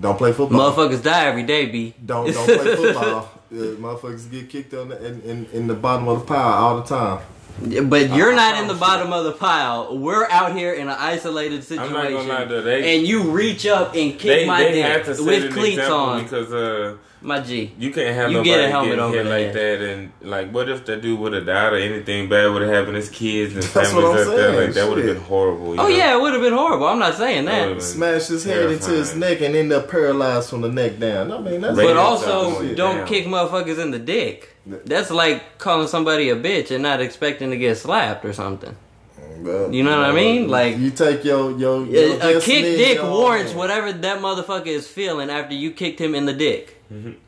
Don't 0.00 0.16
play 0.16 0.32
football. 0.32 0.72
Motherfuckers 0.72 1.02
die 1.02 1.26
every 1.26 1.42
day, 1.42 1.66
b. 1.66 1.94
Don't 2.04 2.32
don't 2.32 2.46
play 2.46 2.76
football. 2.76 3.28
Uh, 3.52 3.56
motherfuckers 3.76 4.30
get 4.30 4.48
kicked 4.48 4.72
on 4.74 4.88
the, 4.90 5.04
in, 5.04 5.20
in, 5.22 5.46
in 5.52 5.66
the 5.66 5.74
bottom 5.74 6.06
of 6.08 6.20
the 6.20 6.26
pile 6.26 6.52
all 6.52 6.76
the 6.80 6.84
time. 6.84 7.20
But 7.60 8.14
you're 8.14 8.32
I 8.32 8.36
not 8.36 8.62
in 8.62 8.68
the 8.68 8.74
bottom 8.74 9.12
of 9.12 9.24
the 9.24 9.32
pile. 9.32 9.96
We're 9.96 10.28
out 10.28 10.56
here 10.56 10.72
in 10.72 10.88
an 10.88 10.96
isolated 10.98 11.62
situation, 11.62 11.92
not 11.94 12.10
gonna 12.10 12.28
lie 12.28 12.44
though, 12.44 12.62
they 12.62 12.96
and 12.96 13.06
you 13.06 13.30
reach 13.30 13.64
up 13.64 13.94
and 13.94 14.12
kick 14.12 14.20
they, 14.22 14.46
my 14.46 14.62
dick 14.64 15.06
with 15.20 15.52
cleats 15.52 15.82
on. 15.82 16.24
because 16.24 16.52
uh 16.52 16.96
My 17.24 17.40
G. 17.40 17.72
you 17.78 17.90
can't 17.90 18.14
have 18.14 18.30
You 18.30 18.36
nobody 18.38 18.50
get 18.50 18.60
a 18.60 18.68
helmet 18.68 18.90
getting 18.90 19.04
over 19.04 19.16
hit 19.16 19.26
like 19.26 19.40
head. 19.46 19.54
that 19.54 19.80
and 19.88 20.12
like 20.20 20.50
what 20.52 20.68
if 20.68 20.84
that 20.84 21.00
dude 21.00 21.18
would 21.18 21.32
have 21.32 21.46
died 21.46 21.72
or 21.72 21.76
anything 21.76 22.28
bad 22.28 22.52
would 22.52 22.60
have 22.62 22.70
happened 22.70 22.92
to 22.92 23.00
his 23.00 23.08
kids 23.08 23.54
and 23.54 23.62
That's 23.62 23.72
families 23.90 23.94
what 24.04 24.20
I'm 24.20 24.28
up 24.28 24.36
there 24.36 24.66
like 24.66 24.74
that 24.74 24.88
would 24.88 24.98
have 24.98 25.06
been 25.16 25.24
horrible. 25.24 25.74
you 25.74 25.80
Oh 25.80 25.84
know? 25.84 25.88
yeah, 25.88 26.14
it 26.16 26.20
would 26.20 26.34
have 26.34 26.42
been 26.42 26.52
horrible. 26.52 26.86
I'm 26.86 26.98
not 26.98 27.14
saying 27.14 27.46
That 27.46 27.74
that. 27.76 27.80
Smash 27.82 28.26
his 28.26 28.44
head 28.44 28.70
into 28.70 28.90
his 28.90 29.16
neck 29.16 29.40
and 29.40 29.56
end 29.56 29.72
up 29.72 29.88
paralyzed 29.90 30.50
from 30.50 30.60
the 30.60 30.68
neck 30.68 30.98
down. 30.98 31.32
I 31.32 31.40
mean, 31.40 31.62
that's 31.62 31.74
But 31.76 31.96
also, 31.96 32.62
shit, 32.62 32.76
don't 32.76 32.98
damn. 32.98 33.06
kick 33.06 33.24
motherfuckers 33.26 33.78
in 33.80 33.90
the 33.90 33.98
dick. 33.98 34.54
That's 34.66 35.10
like 35.10 35.58
calling 35.58 35.88
somebody 35.88 36.28
a 36.28 36.36
bitch 36.36 36.70
and 36.70 36.82
not 36.82 37.00
expecting 37.00 37.50
to 37.50 37.56
get 37.56 37.76
slapped 37.78 38.24
or 38.26 38.32
something. 38.34 38.76
Well, 39.38 39.72
You 39.74 39.82
know 39.82 39.98
what 39.98 40.08
I 40.10 40.12
mean? 40.12 40.48
Like- 40.48 40.78
you 40.78 40.90
take 40.90 41.24
your 41.24 41.50
your, 41.58 41.84
your 41.86 42.20
A, 42.22 42.36
a 42.36 42.40
kick 42.40 42.62
dick 42.64 43.02
warrants 43.02 43.52
whatever 43.54 43.92
that 43.92 44.20
motherfucker 44.20 44.66
is 44.68 44.86
feeling 44.86 45.28
after 45.30 45.54
you 45.54 45.70
kicked 45.70 46.00
him 46.00 46.14
in 46.14 46.24
the 46.26 46.32
dick. 46.32 46.73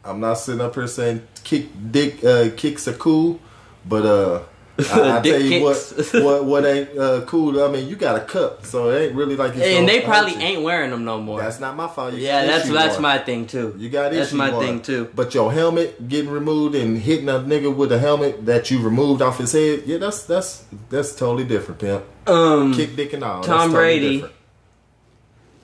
I'm 0.05 0.21
not 0.21 0.35
sitting 0.35 0.61
up 0.61 0.75
here 0.75 0.87
saying 0.87 1.23
kick 1.45 1.67
dick 1.91 2.25
uh, 2.25 2.51
kicks 2.57 2.87
are 2.89 2.93
cool, 2.95 3.41
but 3.85 4.05
uh, 4.07 4.43
I, 4.79 5.19
I 5.19 5.21
tell 5.23 5.41
you 5.41 5.49
kicks. 5.73 6.13
what 6.13 6.23
what 6.25 6.45
what 6.45 6.67
ain't 6.67 6.99
uh, 6.99 7.23
cool. 7.27 7.63
I 7.65 7.69
mean, 7.71 7.89
you 7.89 7.97
got 7.97 8.17
a 8.17 8.25
cup, 8.25 8.65
so 8.67 8.91
it 8.91 9.07
ain't 9.07 9.15
really 9.15 9.35
like 9.37 9.55
it's 9.57 9.65
And 9.65 9.89
they 9.89 10.01
probably 10.03 10.35
you. 10.35 10.41
ain't 10.41 10.63
wearing 10.63 10.91
them 10.91 11.05
no 11.05 11.21
more. 11.21 11.41
That's 11.41 11.59
not 11.61 11.77
my 11.77 11.89
fault. 11.89 12.13
You 12.15 12.21
yeah, 12.21 12.45
that's 12.45 12.69
that's 12.71 12.95
one. 12.95 13.03
my 13.03 13.19
thing 13.19 13.47
too. 13.47 13.75
You 13.79 13.89
got 13.89 14.13
That's 14.13 14.33
my 14.33 14.51
one. 14.51 14.63
thing 14.65 14.83
too. 14.83 15.11
But 15.15 15.35
your 15.35 15.53
helmet 15.53 16.09
getting 16.09 16.31
removed 16.31 16.75
and 16.75 16.99
hitting 16.99 17.29
a 17.29 17.39
nigga 17.41 17.75
with 17.75 17.91
a 17.93 17.99
helmet 17.99 18.45
that 18.47 18.71
you 18.71 18.83
removed 18.83 19.23
off 19.23 19.39
his 19.39 19.53
head, 19.53 19.83
yeah, 19.87 19.97
that's 19.99 20.25
that's 20.25 20.65
that's 20.91 21.15
totally 21.17 21.45
different, 21.45 21.81
pimp. 21.81 22.05
Um, 22.29 22.75
Kick 22.75 22.97
dick 22.97 23.13
and 23.15 23.23
all. 23.25 23.43
Tom 23.43 23.71
totally 23.71 23.75
Brady. 23.75 24.15
different. 24.17 24.35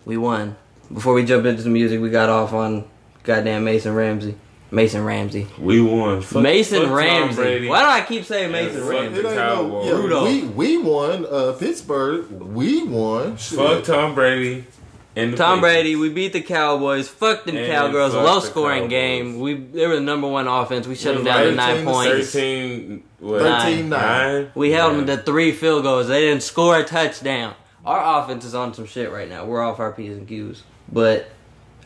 we 0.07 0.17
won. 0.17 0.57
Before 0.93 1.15
we 1.15 1.25
jump 1.25 1.45
into 1.47 1.63
the 1.63 1.71
music, 1.71 2.01
we 2.01 2.11
got 2.11 2.29
off 2.29 2.53
on 2.53 2.85
goddamn 3.23 3.65
Mason 3.65 3.95
Ramsey. 3.95 4.35
Mason 4.71 5.05
Ramsey. 5.05 5.47
We 5.59 5.83
won. 5.83 6.23
Fuck, 6.23 6.43
Mason 6.43 6.83
fuck 6.85 6.93
Ramsey. 6.93 7.69
Why 7.69 7.81
do 7.81 7.87
I 7.87 8.01
keep 8.07 8.25
saying 8.25 8.53
Mason 8.53 8.81
fuck 8.81 8.91
Ramsey? 8.91 9.23
No, 9.23 9.83
yeah, 9.85 9.91
Rudolph. 9.93 10.29
we 10.29 10.43
we 10.45 10.79
won 10.79 11.27
uh, 11.31 11.53
Pittsburgh. 11.59 12.31
We 12.31 12.83
won. 12.85 13.37
Shit. 13.37 13.59
Fuck 13.59 13.85
Tom 13.85 14.15
Brady 14.15 14.65
and 15.15 15.35
the 15.35 15.37
Tom 15.37 15.59
Patriots. 15.61 15.75
Brady, 15.75 15.97
we 15.97 16.09
beat 16.09 16.33
the 16.33 16.41
Cowboys. 16.41 17.07
Fuck 17.07 17.45
them 17.45 17.57
And 17.59 17.71
Cowgirls. 17.71 18.15
fuck 18.15 18.25
Low 18.25 18.41
the 18.41 18.47
scoring 18.47 18.79
Cowboys. 18.85 18.91
game. 18.91 19.41
We 19.41 19.55
they 19.55 19.87
were 19.87 19.97
the 19.97 20.01
number 20.01 20.27
one 20.29 20.49
offense. 20.49 20.87
We 20.87 20.95
shut 20.95 21.13
It 21.13 21.17
them 21.17 21.25
down 21.27 21.45
to 21.45 21.55
nine 21.55 21.85
points. 21.85 22.33
Thirteen. 22.33 23.05
What? 23.21 23.43
13 23.43 23.89
nine. 23.91 24.51
We 24.55 24.71
held 24.71 24.97
them 24.97 25.07
to 25.07 25.19
three 25.19 25.53
field 25.53 25.83
goals. 25.83 26.09
They 26.09 26.21
didn't 26.23 26.43
score 26.43 26.79
a 26.79 26.85
touchdown. 26.85 27.55
Our 27.85 28.23
offense 28.23 28.47
is 28.47 28.55
on 28.55 28.73
some 28.73 28.87
shit 28.87 29.13
right 29.13 29.29
now. 29.29 29.45
We're 29.45 29.61
off 29.63 29.81
our 29.81 29.93
P's 29.93 30.17
and 30.17 30.27
Q's. 30.27 30.63
But 30.91 31.29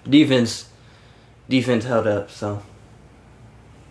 defense 0.09 0.69
defense 1.49 1.85
held 1.85 2.07
up, 2.07 2.31
so 2.31 2.63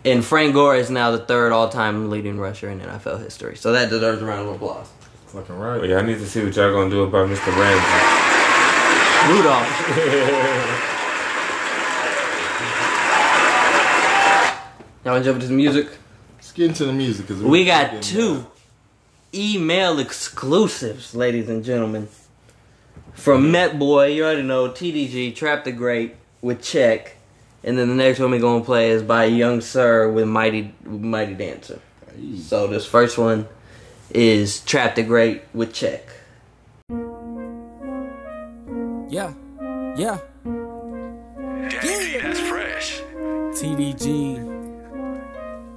and 0.06 0.24
Frank 0.24 0.54
Gore 0.54 0.76
is 0.76 0.88
now 0.88 1.10
the 1.10 1.18
third 1.18 1.50
all 1.52 1.68
time 1.68 2.10
leading 2.10 2.38
rusher 2.38 2.70
in 2.70 2.80
NFL 2.80 3.22
history. 3.22 3.56
So 3.56 3.72
that 3.72 3.90
deserves 3.90 4.22
a 4.22 4.24
round 4.24 4.48
of 4.48 4.54
applause. 4.54 4.88
Fucking 5.26 5.58
right. 5.58 5.88
yeah, 5.88 5.96
I 5.98 6.02
need 6.02 6.18
to 6.18 6.26
see 6.26 6.44
what 6.44 6.54
y'all 6.54 6.72
gonna 6.72 6.88
do 6.88 7.02
about 7.02 7.28
Mr. 7.28 7.48
Ramsey. 7.56 8.26
Rudolph. 9.32 9.66
Y'all 15.04 15.14
wanna 15.14 15.24
jump 15.24 15.36
into 15.36 15.48
the 15.48 15.54
music? 15.54 15.88
Let's 16.36 16.52
get 16.52 16.68
into 16.68 16.84
the 16.84 16.92
music 16.92 17.26
because 17.26 17.42
We 17.42 17.64
got 17.64 18.02
two 18.02 18.46
email 19.34 19.98
exclusives, 19.98 21.14
ladies 21.14 21.48
and 21.48 21.64
gentlemen. 21.64 22.08
From 23.14 23.50
Met 23.50 23.78
Boy, 23.78 24.12
you 24.12 24.24
already 24.24 24.42
know 24.42 24.68
TDG, 24.68 25.34
Trap 25.34 25.64
the 25.64 25.72
Great 25.72 26.14
with 26.40 26.62
Check, 26.62 27.15
and 27.66 27.76
then 27.76 27.88
the 27.88 27.94
next 27.94 28.20
one 28.20 28.30
we're 28.30 28.40
gonna 28.40 28.64
play 28.64 28.90
is 28.90 29.02
by 29.02 29.24
Young 29.24 29.60
Sir 29.60 30.08
with 30.08 30.28
Mighty 30.28 30.72
Mighty 30.84 31.34
Dancer. 31.34 31.80
So 32.38 32.68
this 32.68 32.86
first 32.86 33.18
one 33.18 33.48
is 34.10 34.60
Trap 34.60 34.94
the 34.94 35.02
Great 35.02 35.42
with 35.52 35.74
Check. 35.74 36.08
Yeah, 39.08 39.34
yeah. 39.96 40.18
Damn, 40.44 42.22
that's 42.22 42.40
fresh. 42.40 43.02
TDG. 43.58 44.36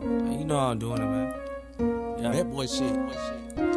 You 0.02 0.46
know 0.46 0.60
how 0.60 0.68
I'm 0.72 0.80
doing 0.80 1.02
it, 1.02 1.06
man. 1.06 1.34
Yeah. 2.22 2.32
That 2.32 2.52
boy 2.52 2.68
shit. 2.68 2.84
Yeah. 2.84 3.69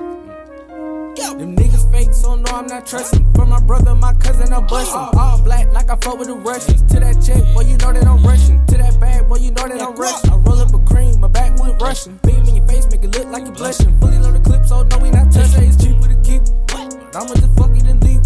Them 1.39 1.57
niggas 1.57 1.91
fake, 1.91 2.13
so 2.13 2.37
no, 2.37 2.51
I'm 2.53 2.67
not 2.67 2.87
trusting. 2.87 3.33
For 3.35 3.47
my 3.47 3.61
brother, 3.61 3.95
my 3.95 4.13
cousin, 4.15 4.53
I'm 4.53 4.67
busting. 4.67 5.19
All 5.19 5.41
black, 5.43 5.73
like 5.73 5.91
I 5.91 5.97
fuck 5.97 6.19
with 6.19 6.29
the 6.29 6.35
Russians. 6.35 6.83
To 6.93 7.01
that 7.01 7.23
check, 7.25 7.43
boy, 7.55 7.63
you 7.63 7.77
know 7.79 7.93
that 7.93 8.07
I'm 8.07 8.23
rushing. 8.23 8.65
To 8.67 8.77
that 8.77 9.01
bag, 9.01 9.29
boy, 9.29 9.37
you 9.37 9.51
know 9.51 9.67
that 9.67 9.81
I'm 9.81 9.95
rushing. 9.97 10.31
I 10.31 10.37
roll 10.37 10.61
up 10.61 10.75
a 10.75 10.79
cream, 10.85 11.21
my 11.21 11.29
back 11.29 11.59
with 11.59 11.81
Russian. 11.81 12.21
Beam 12.23 12.45
in 12.45 12.57
your 12.57 12.67
face, 12.69 12.87
make 12.91 13.03
it 13.03 13.17
look 13.17 13.27
like 13.29 13.47
you 13.47 13.53
blushing. 13.53 13.99
Fully 13.99 14.19
loaded 14.19 14.45
clip, 14.45 14.67
so 14.67 14.83
no, 14.83 14.99
we 14.99 15.11
not 15.11 15.33
touching. 15.33 15.65
It's 15.65 15.83
cheaper 15.83 16.09
to 16.09 16.19
keep. 16.23 16.43
But 16.69 17.17
I'ma 17.17 17.35
just 17.35 17.57
fuck 17.57 17.73
it 17.77 17.87
and 17.89 18.03
leave. 18.05 18.23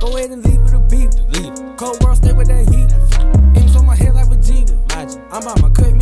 Go 0.00 0.16
ahead 0.16 0.30
and 0.30 0.44
leave 0.44 0.60
with 0.62 0.74
a 0.74 0.80
beef. 0.90 1.10
Cold 1.76 2.02
world, 2.02 2.16
stay 2.16 2.32
with 2.32 2.48
that 2.48 2.66
heat. 2.68 2.90
Aim's 3.54 3.76
on 3.76 3.86
my 3.86 3.94
head 3.94 4.14
like 4.14 4.26
Vegeta. 4.26 4.74
I'm 5.30 5.42
about 5.42 5.62
my 5.62 5.70
cut. 5.70 6.01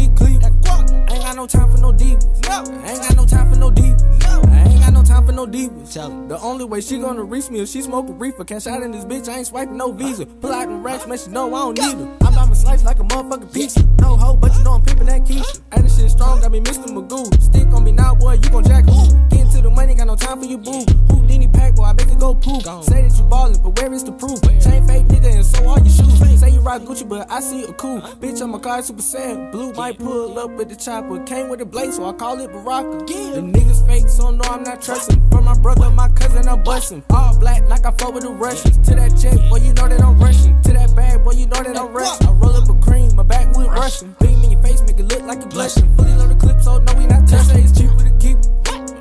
I 0.88 1.14
ain't 1.14 1.22
got 1.24 1.36
no 1.36 1.46
time 1.46 1.70
for 1.70 1.78
no 1.78 1.92
divas. 1.92 2.26
I 2.48 2.92
ain't 2.92 3.02
got 3.02 3.16
no 3.16 3.26
time 3.26 3.52
for 3.52 3.58
no 3.58 3.70
divas. 3.70 4.24
I 4.48 4.68
ain't 4.68 4.80
got 4.80 4.92
no 4.92 5.02
time 5.02 5.26
for 5.26 5.32
no 5.32 5.46
divas. 5.46 5.92
Tell 5.92 6.10
The 6.28 6.38
only 6.38 6.64
way 6.64 6.80
she 6.80 6.98
gonna 6.98 7.22
reach 7.22 7.50
me 7.50 7.60
is 7.60 7.70
she 7.70 7.82
smoke 7.82 8.08
a 8.08 8.12
reefer. 8.12 8.44
Cash 8.44 8.66
out 8.66 8.82
in 8.82 8.92
this 8.92 9.04
bitch, 9.04 9.28
I 9.28 9.38
ain't 9.38 9.46
swiping 9.46 9.76
no 9.76 9.92
visa. 9.92 10.22
Uh, 10.22 10.26
Pull 10.40 10.52
out 10.52 10.68
them 10.68 10.82
racks, 10.82 11.06
man, 11.06 11.18
she 11.18 11.30
know 11.30 11.54
I 11.54 11.74
don't 11.74 11.78
need 11.78 12.06
her. 12.06 12.16
I'm 12.22 12.32
about 12.32 12.48
my 12.48 12.54
slice 12.54 12.84
like 12.84 12.98
a 12.98 13.04
motherfucking 13.04 13.52
pizza. 13.52 13.84
No 14.00 14.16
hoe, 14.16 14.36
but 14.36 14.54
you 14.56 14.64
know 14.64 14.72
I'm 14.72 14.82
pimping 14.82 15.06
that 15.06 15.22
Keisha. 15.24 15.58
Uh. 15.58 15.76
And 15.76 15.84
this 15.84 15.98
shit 15.98 16.10
strong, 16.10 16.40
got 16.40 16.52
me 16.52 16.60
Mr. 16.60 16.86
Magoo. 16.88 17.40
Stick 17.42 17.66
on 17.68 17.84
me 17.84 17.92
now, 17.92 18.14
boy, 18.14 18.34
you 18.34 18.50
gon' 18.50 18.64
jack 18.64 18.84
who? 18.84 19.30
The 19.60 19.68
money, 19.68 19.94
got 19.94 20.06
no 20.06 20.16
time 20.16 20.40
for 20.40 20.46
you, 20.46 20.56
boo. 20.56 20.84
Houdini 21.10 21.46
pack, 21.46 21.74
boy, 21.74 21.84
I 21.84 21.92
make 21.92 22.08
it 22.08 22.18
go 22.18 22.34
poof. 22.34 22.62
Say 22.84 23.02
that 23.02 23.14
you 23.18 23.24
ballin', 23.24 23.60
but 23.62 23.78
where 23.78 23.92
is 23.92 24.04
the 24.04 24.12
proof? 24.12 24.40
Chain 24.42 24.86
fake 24.86 25.04
nigga, 25.06 25.36
and 25.36 25.44
so 25.44 25.68
are 25.68 25.78
your 25.78 25.92
shoes. 25.92 26.40
Say 26.40 26.50
you 26.50 26.60
rock 26.60 26.82
Gucci, 26.82 27.06
but 27.06 27.30
I 27.30 27.40
see 27.40 27.64
a 27.64 27.72
cool. 27.74 28.00
Bitch, 28.00 28.40
I'm 28.40 28.54
a 28.54 28.58
car 28.58 28.80
super 28.82 29.02
sad. 29.02 29.52
Blue 29.52 29.72
might 29.74 29.98
pull 29.98 30.38
up 30.38 30.50
with 30.52 30.70
the 30.70 30.76
chopper. 30.76 31.22
Came 31.24 31.50
with 31.50 31.60
a 31.60 31.66
blade, 31.66 31.92
so 31.92 32.08
I 32.08 32.12
call 32.14 32.40
it 32.40 32.50
Baraka. 32.50 33.04
Them 33.34 33.52
niggas 33.52 33.86
fake, 33.86 34.08
so 34.08 34.30
no, 34.30 34.42
I'm 34.48 34.62
not 34.62 34.80
trusting. 34.80 35.20
For 35.30 35.42
my 35.42 35.54
brother, 35.58 35.90
my 35.90 36.08
cousin, 36.08 36.48
I'm 36.48 36.62
busting. 36.62 37.02
All 37.10 37.38
black, 37.38 37.68
like 37.68 37.84
I 37.84 37.90
fuck 37.92 38.14
with 38.14 38.22
the 38.22 38.30
Russians. 38.30 38.78
To 38.88 38.94
that 38.94 39.12
check, 39.20 39.36
boy, 39.50 39.58
you 39.58 39.74
know 39.74 39.88
that 39.88 40.00
I'm 40.00 40.18
rushing. 40.18 40.60
To 40.62 40.72
that 40.72 40.96
bag, 40.96 41.22
boy, 41.22 41.32
you 41.32 41.46
know 41.46 41.62
that 41.62 41.76
I'm 41.76 41.92
rushing. 41.92 42.26
I 42.26 42.32
roll 42.32 42.56
up 42.56 42.68
a 42.68 42.74
cream, 42.80 43.14
my 43.14 43.24
back 43.24 43.54
with 43.54 43.66
Russian. 43.66 44.16
Beam 44.20 44.42
in 44.42 44.52
your 44.52 44.62
face, 44.62 44.80
make 44.82 44.98
it 44.98 45.04
look 45.04 45.22
like 45.22 45.42
you 45.42 45.48
blushing. 45.48 45.94
Fully 45.96 46.14
loaded 46.14 46.38
clip, 46.40 46.60
so 46.62 46.78
no, 46.78 46.94
we 46.94 47.06
not 47.06 47.28
touching. 47.28 47.62
It's 47.62 47.78
cheaper 47.78 48.04
to 48.04 48.16
keep. 48.18 48.38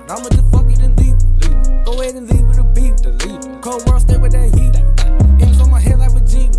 I'ma 0.10 0.28
just 0.30 0.50
fuck 0.50 0.66
it 0.72 0.80
and 0.80 0.98
leave. 1.00 1.14
it. 1.14 1.86
Go 1.86 2.02
ahead 2.02 2.16
and 2.16 2.28
leave 2.28 2.42
with 2.48 2.58
a 2.58 2.64
beef. 2.74 2.98
Cold 3.62 3.86
world, 3.86 4.02
stay 4.02 4.18
with 4.18 4.32
that 4.32 4.50
heat. 4.58 4.74
M's 5.40 5.62
on 5.62 5.70
my 5.70 5.80
head 5.80 6.00
like 6.00 6.10
Vegeta. 6.10 6.58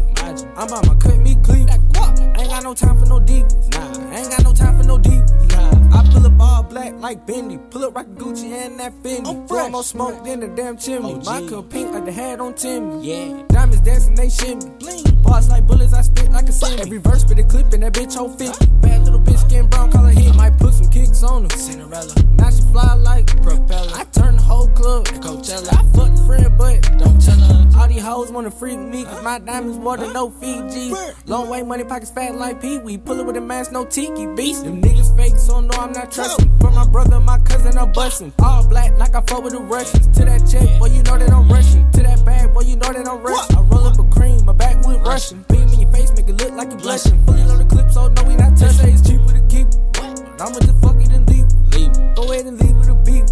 I'm 0.56 0.68
about 0.68 0.86
my 0.86 0.94
cut 0.94 1.18
me 1.18 1.34
cleave. 1.42 1.68
Ain't 1.68 1.92
got 1.92 2.62
no 2.62 2.74
time 2.74 2.96
for 2.96 3.06
no 3.06 3.18
divas. 3.18 3.68
Nah, 3.74 4.14
ain't 4.16 4.30
got 4.30 4.44
no 4.44 4.52
time 4.52 4.78
for 4.78 4.84
no 4.84 4.98
divas. 4.98 5.50
Nah, 5.50 5.69
I 5.92 6.08
pull 6.12 6.26
up 6.26 6.40
all 6.40 6.62
black 6.62 6.94
like 6.98 7.26
Bendy. 7.26 7.58
Pull 7.70 7.84
up 7.84 7.94
Rocky 7.94 8.10
Gucci 8.10 8.52
and 8.52 8.78
that 8.80 8.92
Fendi. 9.02 9.48
Blow 9.48 9.68
more 9.68 9.84
smoke 9.84 10.24
than 10.24 10.40
the 10.40 10.48
damn 10.48 10.76
chimney. 10.76 11.14
My 11.24 11.46
cup 11.48 11.70
pink 11.70 11.92
like 11.92 12.04
the 12.04 12.12
hat 12.12 12.40
on 12.40 12.54
Timmy. 12.54 13.06
Yeah, 13.06 13.42
diamonds 13.48 13.80
dancing, 13.80 14.14
they 14.14 14.28
shimmy. 14.28 14.66
Bling. 14.78 15.04
Bars 15.22 15.48
like 15.48 15.66
bullets, 15.66 15.92
I 15.92 16.02
spit 16.02 16.30
like 16.30 16.48
a 16.48 16.52
semi. 16.52 16.80
Every 16.80 16.98
verse 16.98 17.24
with 17.24 17.38
a 17.38 17.44
clip 17.44 17.72
and 17.72 17.82
that 17.82 17.92
bitch 17.92 18.14
whole 18.14 18.28
50. 18.28 18.66
Bad 18.80 19.04
little 19.04 19.20
bitch 19.20 19.38
skin 19.46 19.68
brown 19.68 19.90
color 19.90 20.10
hit. 20.10 20.34
Might 20.34 20.58
put 20.58 20.74
some 20.74 20.88
kicks 20.90 21.22
on 21.22 21.44
her. 21.44 21.56
Cinderella. 21.56 22.14
Now 22.36 22.50
she 22.50 22.62
fly 22.72 22.94
like 22.94 23.26
propeller. 23.42 23.92
I 23.94 24.04
turn 24.12 24.36
the 24.36 24.42
whole 24.42 24.68
club 24.68 25.06
to 25.06 25.14
Coachella. 25.14 25.72
I 25.72 25.82
fuck 25.96 26.10
a 26.10 26.26
friend, 26.26 26.58
but 26.58 26.98
don't 26.98 27.20
tell 27.20 27.38
her. 27.38 27.68
All 27.78 27.88
these 27.88 28.02
hoes 28.02 28.30
wanna 28.30 28.50
freak 28.50 28.78
me, 28.78 29.04
cause 29.04 29.22
my 29.22 29.38
diamonds 29.38 29.78
more 29.78 29.96
than 29.96 30.12
no 30.12 30.30
Fiji. 30.30 30.92
Long 31.26 31.48
way 31.48 31.62
money 31.62 31.84
pockets 31.84 32.10
fat 32.10 32.34
like 32.34 32.60
Pee 32.60 32.78
Wee. 32.78 32.98
Pull 32.98 33.20
it 33.20 33.26
with 33.26 33.36
a 33.36 33.40
mask, 33.40 33.72
no 33.72 33.84
tiki 33.84 34.26
beast. 34.34 34.64
Them 34.64 34.82
niggas 34.82 35.16
fake, 35.16 35.36
so 35.36 35.60
no, 35.60 35.79
I'm 35.80 35.92
not 35.92 36.12
trusting. 36.12 36.58
For 36.58 36.70
my 36.70 36.86
brother, 36.86 37.18
my 37.20 37.38
cousin, 37.38 37.78
I'm 37.78 37.90
busting. 37.92 38.34
All 38.38 38.68
black, 38.68 38.98
like 38.98 39.14
I 39.14 39.22
fuck 39.22 39.42
with 39.42 39.54
the 39.54 39.60
Russians. 39.60 40.06
To 40.18 40.26
that 40.26 40.46
check, 40.46 40.78
boy, 40.78 40.88
you 40.92 41.02
know 41.04 41.16
that 41.16 41.32
I'm 41.32 41.48
rushing. 41.48 41.90
To 41.92 42.02
that 42.02 42.22
bag, 42.22 42.52
boy, 42.52 42.68
you 42.68 42.76
know 42.76 42.92
that 42.92 43.08
I'm 43.08 43.22
rushing. 43.22 43.56
I 43.56 43.62
roll 43.62 43.86
up 43.86 43.98
a 43.98 44.04
cream, 44.12 44.44
my 44.44 44.52
back 44.52 44.84
with 44.86 45.00
Russian. 45.00 45.42
Beam 45.48 45.68
in 45.72 45.80
your 45.80 45.90
face, 45.90 46.12
make 46.12 46.28
it 46.28 46.36
look 46.36 46.52
like 46.52 46.70
you 46.70 46.76
blushing. 46.76 47.24
Fully 47.24 47.44
loaded 47.44 47.70
clip, 47.70 47.90
so 47.90 48.08
no, 48.08 48.22
we 48.24 48.36
not 48.36 48.58
touching. 48.58 48.92
It's 48.92 49.08
cheaper 49.08 49.32
to 49.32 49.40
keep. 49.48 49.72
But 49.96 50.20
I'ma 50.36 50.60
just 50.60 50.76
fuck 50.84 51.00
it 51.00 51.16
and 51.16 51.24
leave. 51.32 51.48
it. 51.48 52.14
Go 52.14 52.28
ahead 52.28 52.44
and 52.44 52.60
leave 52.60 52.76
with 52.76 52.92
a 52.92 52.96
beef. 53.00 53.24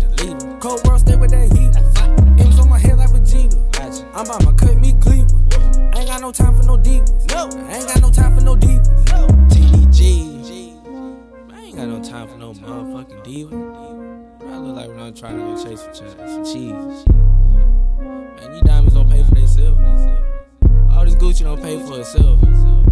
Cold 0.58 0.80
world, 0.88 1.00
stay 1.00 1.16
with 1.16 1.30
that 1.36 1.52
heat. 1.52 1.76
M's 2.40 2.58
on 2.58 2.70
my 2.70 2.78
head 2.78 2.96
like 2.96 3.10
Vegeta. 3.12 3.60
I'm 4.16 4.24
about 4.24 4.42
my 4.48 4.52
cut 4.56 4.80
me 4.80 4.96
cleaver. 5.04 5.36
I 5.92 6.00
ain't 6.00 6.08
got 6.08 6.22
no 6.22 6.32
time 6.32 6.56
for 6.56 6.64
no 6.64 6.78
divas. 6.80 7.12
No, 7.28 7.52
I 7.68 7.76
ain't 7.76 7.92
got 7.92 8.00
no 8.00 8.10
time 8.10 8.32
for 8.34 8.40
no 8.40 8.56
divas. 8.56 8.88
No. 9.12 9.28
TDG. 9.52 10.37
Got 11.78 11.86
no 11.86 12.02
time 12.02 12.26
for 12.26 12.36
no 12.38 12.52
motherfucking 12.54 13.22
diva. 13.22 13.54
I 13.54 14.58
look 14.58 14.74
like 14.74 14.88
when 14.88 14.98
I'm 14.98 15.14
trying 15.14 15.36
to 15.36 15.44
go 15.44 15.64
chase 15.64 15.80
for 15.80 15.92
ch- 15.92 16.16
some 16.18 16.44
cheese. 16.44 17.06
Man, 17.06 18.52
these 18.52 18.62
diamonds 18.62 18.94
don't 18.94 19.08
pay 19.08 19.22
for 19.22 19.36
themselves. 19.36 19.78
All 20.90 21.04
this 21.04 21.14
Gucci 21.14 21.44
don't 21.44 21.62
pay 21.62 21.78
for 21.86 22.00
itself. 22.00 22.87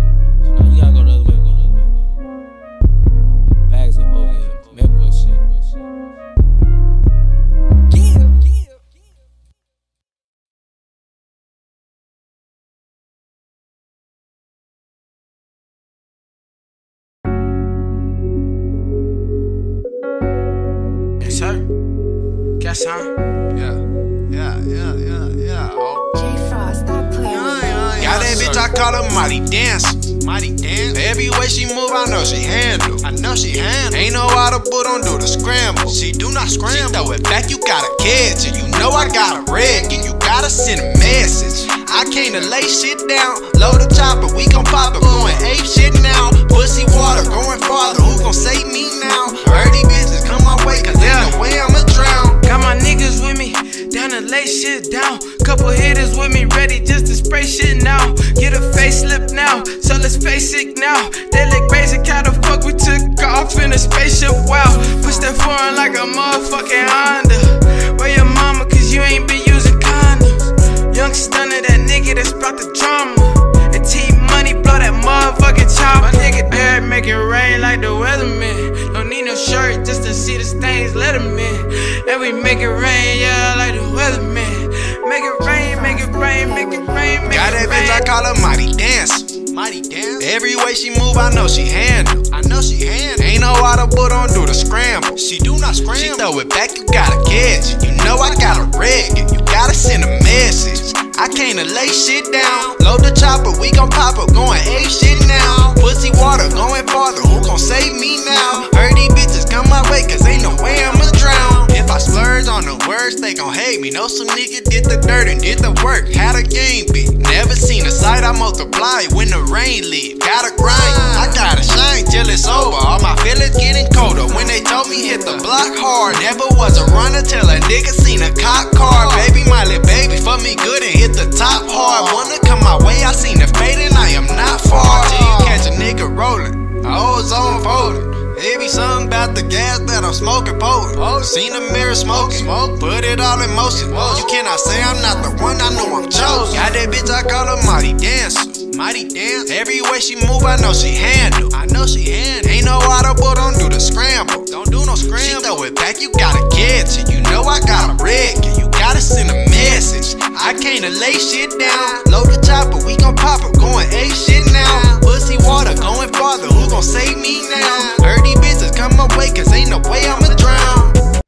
Move, 150.36 150.46
I 150.46 150.56
know 150.56 150.72
she 150.72 150.94
handle. 150.94 151.54
I 151.54 151.66
know 151.66 151.86
she 151.86 152.10
handle. 152.10 152.50
Ain't 152.50 152.64
no 152.64 152.78
audible, 152.78 153.34
don't 153.34 153.58
do 153.58 153.68
the 153.68 153.80
scramble. 153.80 154.44
Don't 154.44 154.70
do 154.70 154.84
no 154.84 154.94
scramble. 154.94 155.18
She 155.18 155.34
throw 155.40 155.62
it 155.64 155.74
back, 155.74 156.00
you 156.00 156.12
gotta 156.12 156.44
catch 156.52 156.98
it. 157.00 157.10
You 157.10 157.20
know 157.32 157.42
I 157.42 157.60
got 157.60 157.90
a 157.90 157.94
wreck, 158.02 158.36
and 158.44 158.56
you 158.56 158.68
gotta 158.70 159.00
send 159.00 159.30
a 159.30 159.38
message. 159.50 160.20
I 160.20 160.54
came 160.54 160.82
to 160.82 160.90
lay 160.90 161.16
shit 161.16 161.50
down. 161.58 162.04
Load 162.12 162.28
the 162.28 162.40
chopper, 162.44 162.76
but 162.76 162.84
we 162.84 162.96
gon' 162.96 163.16
pop 163.16 163.40
it. 163.42 163.56
Going 163.58 163.88
A 163.88 164.10
shit 164.10 164.44
now. 164.52 165.00
Pussy 165.00 165.36
water, 165.40 165.74
going 165.74 166.12
farther. 166.12 166.48
Who 166.48 166.68
gon' 166.68 166.82
save 166.82 167.16
me 167.18 167.42
now? 167.48 167.96
Dirty 167.98 168.34
bitches 168.40 168.76
come 168.76 168.96
my 168.96 169.08
way, 169.16 169.32
cause 169.32 169.52
ain't 169.52 169.70
no 169.70 169.78
way 169.90 170.04
I'ma 170.04 170.34
drown. 170.36 171.22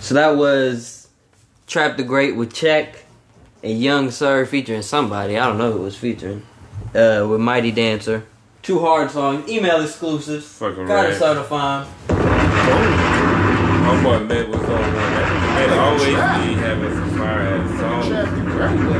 So 0.00 0.14
that 0.14 0.36
was 0.36 1.08
Trap 1.66 1.96
the 1.96 2.02
Great 2.02 2.36
with 2.36 2.52
Check 2.52 3.01
and 3.62 3.80
Young 3.80 4.10
Sir 4.10 4.44
featuring 4.46 4.82
somebody. 4.82 5.38
I 5.38 5.46
don't 5.46 5.58
know 5.58 5.72
who 5.72 5.80
it 5.80 5.84
was 5.84 5.96
featuring. 5.96 6.42
Uh, 6.94 7.26
with 7.28 7.40
Mighty 7.40 7.70
Dancer. 7.70 8.24
Two 8.62 8.78
hard 8.80 9.10
songs, 9.10 9.48
email 9.48 9.82
exclusives. 9.82 10.46
Fucking 10.46 10.86
Gotta 10.86 11.08
right. 11.10 11.18
certify 11.18 11.82
'em. 11.82 11.88
My 13.82 14.02
boy 14.02 14.20
Matt 14.20 14.48
was 14.48 14.60
on 14.60 14.66
one. 14.68 14.94
That 14.94 15.68
nigga 15.68 15.78
always 15.78 16.04
be 16.46 16.54
having 16.60 16.92
some 16.94 17.10
fire 17.18 17.40
ass 17.40 17.80
songs. 17.80 18.10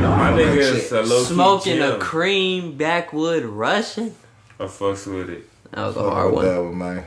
My 0.01 0.31
nigga 0.31 0.57
is 0.57 0.91
a 0.91 1.01
low 1.01 1.23
Smoking 1.23 1.77
gem. 1.77 1.95
a 1.95 1.97
cream 1.99 2.75
backwood 2.77 3.43
Russian. 3.45 4.13
I 4.59 4.65
fucks 4.65 5.07
with 5.07 5.29
it. 5.29 5.49
That 5.71 5.85
was 5.87 5.95
a 5.95 5.99
Fuck 6.03 6.13
hard 6.13 6.25
with 6.27 6.35
one. 6.35 6.45
that 6.45 6.61
one, 6.63 6.77
man. 6.77 7.05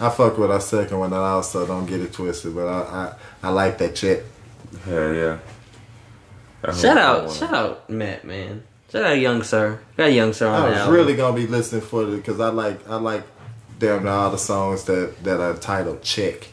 I 0.00 0.10
fuck 0.10 0.38
with 0.38 0.50
our 0.50 0.60
second 0.60 0.98
one, 0.98 1.12
and 1.12 1.22
I 1.22 1.30
also 1.30 1.66
don't 1.66 1.86
get 1.86 2.00
it 2.00 2.12
twisted, 2.12 2.54
but 2.54 2.66
I 2.66 3.14
I, 3.42 3.48
I 3.48 3.50
like 3.50 3.78
that 3.78 3.96
shit. 3.98 4.24
Hell 4.84 5.12
yeah. 5.14 5.38
I 6.64 6.70
hope 6.70 6.80
Shout 6.80 6.98
out, 6.98 7.26
one- 7.26 7.34
shout 7.34 7.54
out, 7.54 7.90
Matt, 7.90 8.24
man. 8.24 8.62
Shout 8.90 9.04
out, 9.04 9.18
Young 9.18 9.42
Sir. 9.42 9.80
Got 9.96 10.12
Young 10.12 10.32
Sir 10.32 10.48
on 10.48 10.62
I 10.62 10.68
was 10.68 10.78
album. 10.78 10.94
really 10.94 11.14
gonna 11.16 11.34
be 11.36 11.46
listening 11.46 11.80
for 11.80 12.02
it 12.04 12.16
because 12.16 12.38
I 12.40 12.48
like 12.50 12.88
I 12.88 12.96
like 12.96 13.24
damn 13.78 14.04
near 14.04 14.12
all 14.12 14.30
the 14.30 14.38
songs 14.38 14.84
that 14.84 15.24
that 15.24 15.40
are 15.40 15.54
titled 15.54 16.02
"Check." 16.02 16.48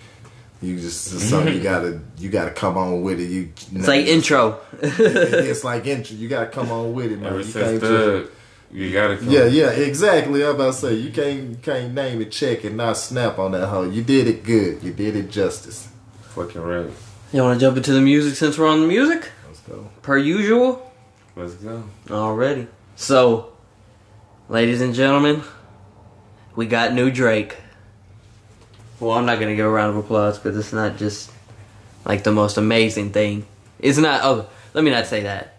You 0.62 0.78
just 0.80 1.14
it's 1.14 1.24
something 1.26 1.54
you 1.54 1.60
gotta 1.64 2.00
you 2.18 2.30
gotta 2.30 2.52
come 2.52 2.78
on 2.78 3.02
with 3.02 3.20
it. 3.20 3.26
You 3.30 3.50
It's 3.76 3.88
like 3.88 4.06
intro. 4.08 4.60
it's 4.82 5.64
like 5.64 5.86
intro. 5.94 6.16
You 6.16 6.28
gotta 6.30 6.48
come 6.48 6.72
on 6.72 6.94
with 6.94 7.12
it, 7.12 7.20
man. 7.20 7.28
Ever 7.28 7.38
You 7.40 7.44
since 7.44 7.54
can't 7.56 7.82
just- 7.82 7.92
Thug, 7.94 8.28
you 8.72 8.94
gotta 8.94 9.18
come. 9.18 9.30
yeah, 9.30 9.46
yeah, 9.46 9.70
exactly. 9.72 10.44
I'm 10.44 10.56
about 10.56 10.68
to 10.68 10.80
say 10.80 10.94
you 10.94 11.12
can't 11.12 11.50
you 11.50 11.58
can't 11.62 11.94
name 11.94 12.22
it 12.22 12.32
check 12.32 12.64
and 12.64 12.78
not 12.78 12.98
snap 12.98 13.38
on 13.38 13.52
that 13.52 13.68
hoe. 13.68 13.84
You 13.90 14.02
did 14.04 14.28
it 14.28 14.44
good. 14.44 14.82
You 14.82 14.94
did 14.94 15.16
it 15.18 15.30
justice. 15.30 15.88
Fucking 16.36 16.62
right. 16.62 16.90
You 17.34 17.42
want 17.42 17.60
to 17.60 17.66
jump 17.66 17.76
into 17.78 17.92
the 17.92 18.02
music 18.02 18.36
since 18.36 18.58
we're 18.58 18.68
on 18.68 18.80
the 18.82 18.88
music? 18.88 19.30
Let's 19.70 19.82
go. 19.82 19.90
Per 20.02 20.18
usual. 20.18 20.92
Let's 21.36 21.54
go. 21.56 21.84
Already. 22.10 22.68
So, 22.96 23.54
ladies 24.50 24.82
and 24.82 24.94
gentlemen, 24.94 25.44
we 26.56 26.66
got 26.66 26.94
new 26.94 27.12
Drake. 27.12 27.56
Well, 29.00 29.12
I'm 29.18 29.26
not 29.26 29.40
gonna 29.40 29.56
give 29.56 29.66
a 29.66 29.70
round 29.70 29.92
of 29.92 30.04
applause 30.04 30.38
because 30.38 30.58
it's 30.58 30.74
not 30.74 30.98
just 30.98 31.32
like 32.06 32.24
the 32.24 32.32
most 32.32 32.58
amazing 32.58 33.12
thing. 33.12 33.46
It's 33.80 33.98
not. 33.98 34.22
Oh, 34.24 34.50
let 34.74 34.84
me 34.84 34.92
not 34.92 35.06
say 35.06 35.24
that. 35.24 35.56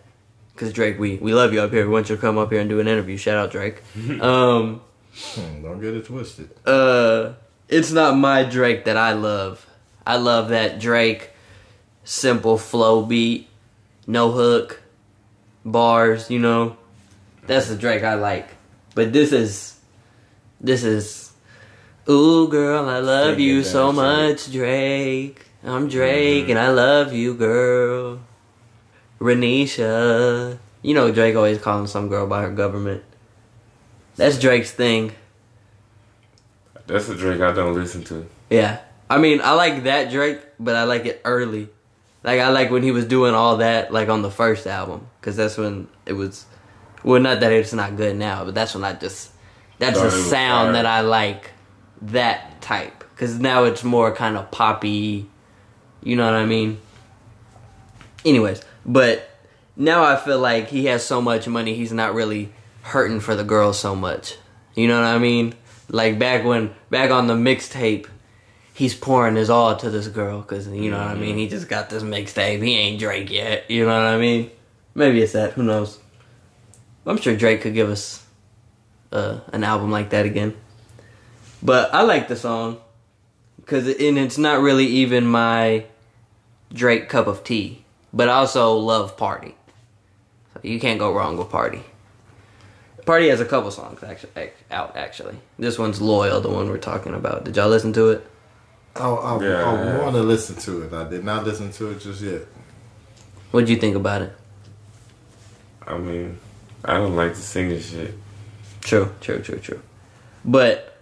Because 0.53 0.73
Drake, 0.75 0.99
we 0.99 1.17
we 1.17 1.33
love 1.33 1.53
you 1.55 1.61
up 1.63 1.71
here. 1.71 1.87
We 1.87 1.93
want 1.93 2.11
you 2.11 2.17
to 2.17 2.21
come 2.21 2.37
up 2.37 2.51
here 2.51 2.61
and 2.61 2.69
do 2.69 2.81
an 2.81 2.89
interview. 2.89 3.17
Shout 3.17 3.37
out 3.39 3.51
Drake. 3.51 3.83
um, 4.21 4.83
Hmm, 5.35 5.63
don't 5.63 5.81
get 5.81 5.95
it 5.95 6.05
twisted. 6.07 6.51
uh, 6.67 7.33
it's 7.69 7.91
not 7.91 8.17
my 8.17 8.45
Drake 8.45 8.85
that 8.85 8.97
I 8.97 9.13
love. 9.15 9.67
I 10.07 10.17
love 10.17 10.51
that 10.51 10.79
Drake 10.81 11.31
simple 12.05 12.57
flow 12.59 13.05
beat, 13.05 13.49
no 14.11 14.33
hook, 14.33 14.83
bars, 15.65 16.31
you 16.31 16.41
know. 16.41 16.77
That's 17.47 17.69
the 17.69 17.77
Drake 17.77 18.03
I 18.03 18.15
like. 18.15 18.49
But 18.95 19.13
this 19.13 19.33
is 19.33 19.79
this 20.61 20.83
is 20.83 21.33
Ooh 22.09 22.49
girl, 22.49 22.89
I 22.89 22.99
love 22.99 23.39
you 23.39 23.63
so 23.63 23.93
much, 23.93 24.51
Drake. 24.51 25.47
I'm 25.63 25.89
Drake 25.89 26.43
mm-hmm. 26.43 26.51
and 26.51 26.59
I 26.59 26.71
love 26.71 27.13
you, 27.13 27.35
girl. 27.35 28.21
Renisha. 29.21 30.59
You 30.83 30.95
know 30.95 31.13
Drake 31.13 31.37
always 31.37 31.59
calling 31.59 31.87
some 31.87 32.09
girl 32.09 32.27
by 32.27 32.43
her 32.43 32.51
government. 32.51 33.05
That's 34.17 34.39
Drake's 34.39 34.73
thing. 34.73 35.13
That's 36.87 37.09
a 37.09 37.15
Drake 37.15 37.41
I 37.41 37.53
don't 37.53 37.75
listen 37.75 38.03
to. 38.05 38.27
Yeah. 38.49 38.81
I 39.09 39.19
mean, 39.19 39.41
I 39.41 39.53
like 39.53 39.85
that 39.85 40.11
Drake, 40.11 40.41
but 40.59 40.75
I 40.75 40.83
like 40.85 41.07
it 41.07 41.21
early. 41.25 41.69
Like, 42.23 42.41
I 42.41 42.51
like 42.51 42.71
when 42.71 42.83
he 42.83 42.91
was 42.91 43.07
doing 43.07 43.35
all 43.35 43.59
that, 43.59 43.93
like, 43.93 44.09
on 44.09 44.23
the 44.23 44.31
first 44.31 44.67
album. 44.67 45.07
Because 45.21 45.37
that's 45.37 45.57
when 45.57 45.89
it 46.07 46.13
was. 46.13 46.45
Well, 47.03 47.21
not 47.21 47.41
that 47.41 47.53
it's 47.53 47.73
not 47.73 47.97
good 47.97 48.17
now, 48.17 48.45
but 48.45 48.55
that's 48.55 48.75
when 48.75 48.85
I 48.85 48.93
just. 48.93 49.31
That's 49.79 49.99
Thought 49.99 50.11
the 50.11 50.23
sound 50.23 50.75
that 50.75 50.87
I 50.87 51.01
like. 51.01 51.51
That 52.03 52.61
type. 52.61 53.05
Because 53.11 53.39
now 53.39 53.65
it's 53.65 53.85
more 53.85 54.15
kind 54.15 54.37
of 54.37 54.51
poppy. 54.51 55.29
You 56.03 56.17
know 56.17 56.25
what 56.25 56.35
I 56.35 56.47
mean? 56.47 56.81
Anyways, 58.25 58.63
but 58.85 59.29
now 59.77 60.05
I 60.05 60.17
feel 60.17 60.39
like 60.39 60.69
he 60.69 60.87
has 60.87 61.05
so 61.05 61.23
much 61.23 61.49
money, 61.49 61.75
he's 61.75 61.93
not 61.93 62.15
really 62.15 62.53
hurting 62.83 63.21
for 63.21 63.35
the 63.35 63.45
girls 63.45 63.79
so 63.79 63.95
much. 63.95 64.37
You 64.75 64.89
know 64.89 65.01
what 65.01 65.07
I 65.07 65.19
mean? 65.19 65.55
Like 65.89 66.19
back 66.19 66.45
when, 66.45 66.75
back 66.91 67.11
on 67.11 67.27
the 67.27 67.35
mixtape, 67.35 68.07
he's 68.81 68.95
pouring 68.95 69.37
his 69.37 69.51
all 69.51 69.77
to 69.77 69.91
this 69.91 70.09
girl 70.09 70.41
because 70.41 70.67
you 70.67 70.91
know 70.91 70.97
what 70.97 71.09
I 71.09 71.15
mean. 71.15 71.37
He 71.37 71.49
just 71.49 71.69
got 71.69 71.91
this 71.91 72.03
mixtape. 72.03 72.63
He 72.63 72.75
ain't 72.79 72.99
Drake 72.99 73.31
yet. 73.31 73.71
You 73.71 73.85
know 73.85 73.93
what 73.93 74.15
I 74.15 74.17
mean? 74.17 74.51
Maybe 74.95 75.21
it's 75.21 75.35
that. 75.35 75.53
Who 75.53 75.63
knows? 75.63 75.99
I'm 77.05 77.19
sure 77.19 77.37
Drake 77.37 77.61
could 77.61 77.75
give 77.75 77.91
us 77.91 78.25
uh, 79.13 79.41
an 79.53 79.65
album 79.65 79.91
like 79.91 80.11
that 80.11 80.25
again. 80.25 80.57
But 81.63 81.93
I 81.93 82.03
like 82.03 82.29
the 82.29 82.37
song 82.37 82.79
because 83.59 83.87
and 83.87 84.17
it's 84.19 84.39
not 84.39 84.63
really 84.63 84.87
even 84.87 85.27
my 85.27 85.85
Drake 86.73 87.11
cup 87.11 87.27
of 87.27 87.45
tea. 87.45 87.85
But 88.15 88.31
I 88.31 88.33
also 88.33 88.73
love 88.73 89.19
Party. 89.19 89.55
So 90.55 90.61
you 90.63 90.81
can't 90.81 90.99
go 90.99 91.13
wrong 91.13 91.37
with 91.37 91.51
Party. 91.51 91.83
Party 93.05 93.29
has 93.29 93.43
a 93.43 93.45
couple 93.45 93.71
songs 93.71 94.03
actually 94.03 94.53
out. 94.71 94.97
Actually, 94.97 95.37
this 95.59 95.79
one's 95.79 96.01
Loyal, 96.01 96.41
the 96.41 96.49
one 96.49 96.71
we're 96.71 96.79
talking 96.79 97.13
about. 97.13 97.45
Did 97.45 97.57
y'all 97.57 97.69
listen 97.69 97.93
to 97.93 98.09
it? 98.13 98.30
I, 99.01 99.09
I, 99.09 99.43
Yeah. 99.43 99.65
I 99.65 99.99
want 99.99 100.15
to 100.15 100.23
listen 100.23 100.57
to 100.57 100.83
it. 100.83 100.93
I 100.93 101.09
did 101.09 101.25
not 101.25 101.45
listen 101.45 101.73
to 101.73 101.91
it 101.91 102.01
just 102.01 102.21
yet. 102.23 102.43
What'd 103.51 103.69
you 103.69 103.77
think 103.77 103.97
about 103.97 104.23
it? 104.23 104.33
I 105.87 105.99
mean, 105.99 106.39
I 106.85 106.95
don't 106.95 107.17
like 107.17 107.35
the 107.35 107.41
singing 107.41 107.81
shit. 107.81 108.15
True, 108.83 109.13
true, 109.21 109.41
true, 109.41 109.59
true. 109.59 109.83
But 110.45 110.97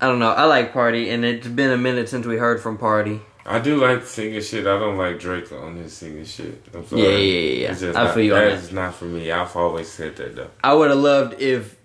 I 0.00 0.06
don't 0.06 0.18
know. 0.18 0.30
I 0.30 0.44
like 0.44 0.72
Party, 0.72 1.10
and 1.10 1.24
it's 1.24 1.48
been 1.48 1.70
a 1.70 1.76
minute 1.76 2.08
since 2.08 2.26
we 2.26 2.36
heard 2.36 2.60
from 2.60 2.78
Party. 2.78 3.20
I 3.44 3.58
do 3.58 3.76
like 3.82 4.00
the 4.00 4.06
singing 4.06 4.42
shit. 4.42 4.66
I 4.66 4.78
don't 4.78 4.96
like 4.98 5.18
Drake 5.18 5.50
on 5.52 5.76
his 5.76 5.94
singing 5.94 6.24
shit. 6.26 6.62
I'm 6.74 6.86
sorry. 6.86 7.02
Yeah, 7.02 7.08
yeah, 7.08 7.16
yeah, 7.16 7.62
yeah. 7.62 7.70
It's 7.72 7.80
just 7.80 7.98
I 7.98 8.04
not, 8.04 8.14
feel 8.14 8.24
you 8.24 8.34
on 8.34 8.40
that 8.40 8.50
that. 8.50 8.58
is 8.58 8.72
not 8.72 8.94
for 8.94 9.06
me. 9.06 9.30
I've 9.32 9.56
always 9.56 9.88
said 9.90 10.16
that 10.16 10.36
though. 10.36 10.50
I 10.62 10.74
would 10.74 10.90
have 10.90 10.98
loved 10.98 11.40
if 11.40 11.77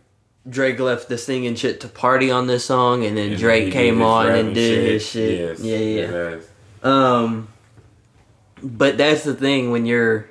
Drake 0.49 0.79
left 0.79 1.07
the 1.07 1.17
singing 1.17 1.55
shit 1.55 1.79
to 1.81 1.87
Party 1.87 2.29
on 2.29 2.47
this 2.47 2.65
song, 2.65 3.05
and 3.05 3.17
then 3.17 3.31
And 3.31 3.39
Drake 3.39 3.71
came 3.71 4.01
on 4.01 4.27
and 4.27 4.53
did 4.53 4.91
his 4.91 5.07
shit. 5.07 5.59
Yes, 5.59 5.59
yeah, 5.61 5.77
yeah. 5.77 6.39
Um, 6.83 7.47
but 8.61 8.97
that's 8.97 9.23
the 9.23 9.33
thing 9.33 9.71
when 9.71 9.85
you're 9.85 10.29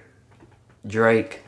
Drake, 0.86 1.40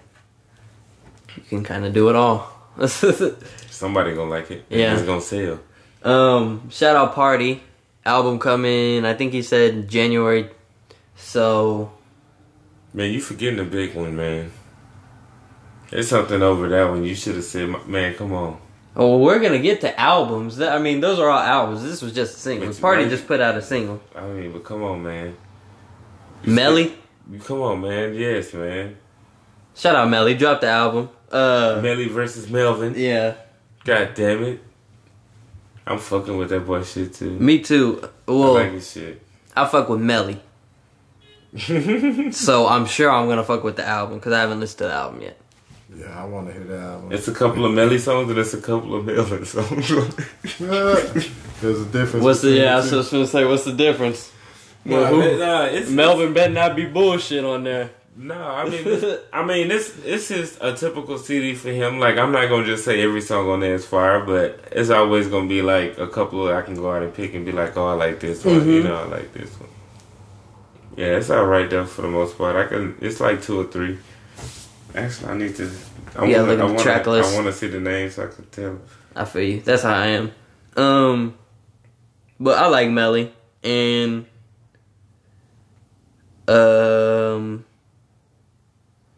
you 1.37 1.43
can 1.43 1.63
kind 1.65 1.85
of 1.85 1.93
do 1.93 2.09
it 2.09 2.17
all. 2.17 2.51
Somebody 2.87 4.15
gonna 4.15 4.31
like 4.31 4.51
it. 4.51 4.65
Yeah. 4.71 4.95
it's 4.95 5.03
gonna 5.03 5.21
sell. 5.21 5.61
um, 6.03 6.71
shout 6.71 6.97
out 6.97 7.15
Party 7.15 7.63
album 8.07 8.39
coming. 8.39 9.05
I 9.05 9.15
think 9.15 9.33
he 9.33 9.43
said 9.43 9.89
January. 9.89 10.49
So 11.17 11.93
Man, 12.93 13.11
you 13.11 13.21
forgetting 13.21 13.57
the 13.59 13.65
big 13.65 13.95
one, 13.95 14.15
man. 14.17 14.53
There's 15.91 16.09
something 16.09 16.43
over 16.43 16.69
that 16.69 16.89
one. 16.89 17.05
You 17.05 17.15
should 17.15 17.37
have 17.37 17.45
said, 17.45 17.69
man, 17.87 18.15
come 18.15 18.33
on. 18.33 18.59
Oh, 18.97 19.19
we're 19.19 19.41
gonna 19.41 19.59
get 19.59 19.81
to 19.81 20.01
albums. 20.01 20.61
I 20.61 20.79
mean, 20.79 21.01
those 21.01 21.19
are 21.19 21.29
all 21.29 21.39
albums. 21.41 21.83
This 21.83 22.01
was 22.01 22.13
just 22.13 22.37
a 22.37 22.41
single. 22.41 22.69
But 22.69 22.81
Party 22.81 23.09
just 23.09 23.27
put 23.27 23.41
out 23.41 23.57
a 23.57 23.63
single. 23.63 24.01
I 24.15 24.27
mean, 24.27 24.53
but 24.53 24.63
come 24.65 24.83
on, 24.85 25.03
man. 25.03 25.37
Melly, 26.45 26.95
come 27.45 27.61
on, 27.63 27.81
man. 27.81 28.15
Yes, 28.15 28.53
man. 28.55 28.97
shout 29.75 29.97
out 29.97 30.09
Melly, 30.09 30.35
dropped 30.35 30.61
the 30.61 30.69
album. 30.69 31.09
Uh, 31.33 31.81
Melly 31.83 32.07
versus 32.09 32.49
Melvin. 32.49 32.95
yeah, 32.97 33.35
God 33.85 34.15
damn 34.15 34.45
it. 34.45 34.63
I'm 35.87 35.99
fucking 35.99 36.37
with 36.37 36.51
that 36.51 36.61
boy 36.65 36.83
shit 36.85 37.15
too. 37.15 37.31
me 37.31 37.61
too. 37.61 38.01
I 38.05 38.31
Well, 38.31 38.55
like 38.55 38.73
his 38.73 38.93
shit. 38.93 39.21
I 39.57 39.67
fuck 39.67 39.89
with 39.89 40.01
Melly, 40.01 40.41
so 42.33 42.67
I'm 42.69 42.87
sure 42.87 43.11
I'm 43.11 43.29
gonna 43.29 43.45
fuck 43.45 43.65
with 43.65 43.77
the 43.77 43.87
album 43.87 44.19
because 44.19 44.33
I 44.33 44.41
haven't 44.41 44.61
listened 44.61 44.79
to 44.79 44.85
the 44.85 44.93
album 44.93 45.21
yet. 45.23 45.39
Yeah, 45.97 46.23
I 46.23 46.25
want 46.25 46.49
to 46.49 46.53
hear 46.53 46.65
that 46.65 46.81
album. 46.81 47.13
It's 47.13 47.29
a 47.29 47.35
couple 47.35 47.65
of 47.65 47.73
Melly 47.73 47.99
songs 47.99 48.29
and 48.29 48.39
it's 48.39 48.55
a 48.55 48.61
couple 48.61 48.95
of 48.97 49.05
Melvin 49.05 49.45
songs. 49.45 49.89
There's 50.59 51.81
a 51.81 51.85
difference. 51.87 52.25
What's 52.25 52.41
the 52.41 52.49
between 52.49 52.63
yeah? 52.63 52.75
I 52.75 52.77
was 52.77 52.91
just 52.91 53.13
gonna 53.13 53.27
say, 53.27 53.45
what's 53.45 53.65
the 53.65 53.73
difference? 53.73 54.33
nah, 54.85 54.97
Well, 54.97 55.07
who- 55.07 55.19
man, 55.19 55.39
nah, 55.39 55.65
it's 55.65 55.91
Melvin 55.91 56.33
better 56.33 56.53
not 56.53 56.75
be 56.77 56.87
bullshit 56.87 57.45
on 57.45 57.65
there. 57.65 57.91
No, 58.17 58.41
I 58.41 58.69
mean, 58.69 58.85
this, 58.85 59.21
I 59.33 59.45
mean, 59.45 59.67
this 59.67 59.93
this 59.95 60.31
is 60.31 60.57
a 60.61 60.73
typical 60.73 61.19
CD 61.19 61.55
for 61.55 61.71
him. 61.71 61.99
Like, 61.99 62.17
I'm 62.17 62.31
not 62.31 62.49
gonna 62.49 62.65
just 62.65 62.85
say 62.85 63.03
every 63.03 63.21
song 63.21 63.49
on 63.49 63.59
there 63.59 63.75
is 63.75 63.85
fire, 63.85 64.25
but 64.25 64.69
it's 64.71 64.91
always 64.91 65.27
gonna 65.27 65.49
be 65.49 65.63
like 65.63 65.99
a 65.99 66.07
couple 66.07 66.47
of 66.47 66.55
I 66.55 66.63
can 66.63 66.77
go 66.77 66.93
out 66.93 67.03
and 67.03 67.13
pick 67.13 67.35
and 67.35 67.45
be 67.45 67.51
like, 67.51 67.77
oh, 67.77 67.89
I 67.89 67.95
like 67.95 68.21
this 68.21 68.45
one. 68.45 68.55
You 68.69 68.83
mm-hmm. 68.83 68.89
know, 68.89 68.97
I 68.97 69.05
like 69.07 69.33
this 69.33 69.51
one. 69.59 69.69
Yeah, 70.97 71.17
it's 71.17 71.29
all 71.29 71.45
right 71.45 71.69
though 71.69 71.87
for 71.87 72.03
the 72.03 72.09
most 72.09 72.39
part. 72.39 72.55
I 72.55 72.69
can. 72.69 72.97
It's 73.01 73.19
like 73.19 73.43
two 73.43 73.61
or 73.61 73.65
three. 73.65 73.99
Actually, 74.95 75.31
I 75.31 75.37
need 75.37 75.57
to. 75.57 75.71
I 76.17 76.27
Yeah, 76.27 76.43
wanna, 76.43 76.43
look 76.43 76.49
at 76.49 76.53
I 76.53 76.57
the 76.57 76.65
wanna, 76.67 76.79
track 76.79 77.07
list. 77.07 77.33
I 77.33 77.35
want 77.35 77.47
to 77.47 77.53
see 77.53 77.67
the 77.67 77.81
names 77.81 78.15
so 78.15 78.25
I 78.25 78.29
can 78.29 78.45
tell. 78.47 78.79
I 79.17 79.25
feel 79.25 79.43
you. 79.43 79.61
That's 79.61 79.83
how 79.83 79.95
I 79.95 80.07
am. 80.09 80.33
Um, 80.77 81.37
but 82.39 82.59
I 82.59 82.67
like 82.69 82.91
Melly 82.91 83.33
and 83.63 84.27
um 86.47 87.65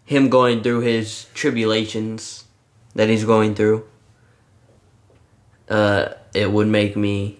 him 0.04 0.28
going 0.28 0.62
through 0.62 0.80
his 0.80 1.26
tribulations 1.34 2.44
that 2.94 3.08
he's 3.08 3.24
going 3.24 3.54
through. 3.54 3.84
Uh, 5.68 6.10
it 6.32 6.50
would 6.50 6.68
make 6.68 6.96
me. 6.96 7.38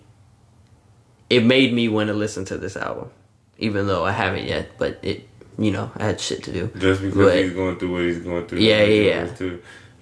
It 1.31 1.45
made 1.45 1.73
me 1.73 1.89
want 1.89 2.09
to 2.09 2.15
listen 2.15 2.45
to 2.47 2.59
this 2.59 2.77
album, 2.77 3.11
even 3.59 3.87
though 3.87 4.05
I 4.05 4.13
haven't 4.13 4.47
yet. 4.47 4.71
But 4.79 4.99
it, 5.03 5.29
you 5.59 5.71
know, 5.71 5.91
I 5.97 6.05
had 6.05 6.21
shit 6.21 6.43
to 6.45 6.53
do. 6.53 6.71
Just 6.79 7.01
because 7.03 7.17
But- 7.17 7.37
he's 7.37 7.53
going 7.53 7.79
through 7.79 7.93
what 7.93 8.03
he's 8.03 8.19
going 8.19 8.47
through. 8.47 8.59
Yeah, 8.59 8.83
yeah, 8.85 9.29
yeah. 9.41 9.51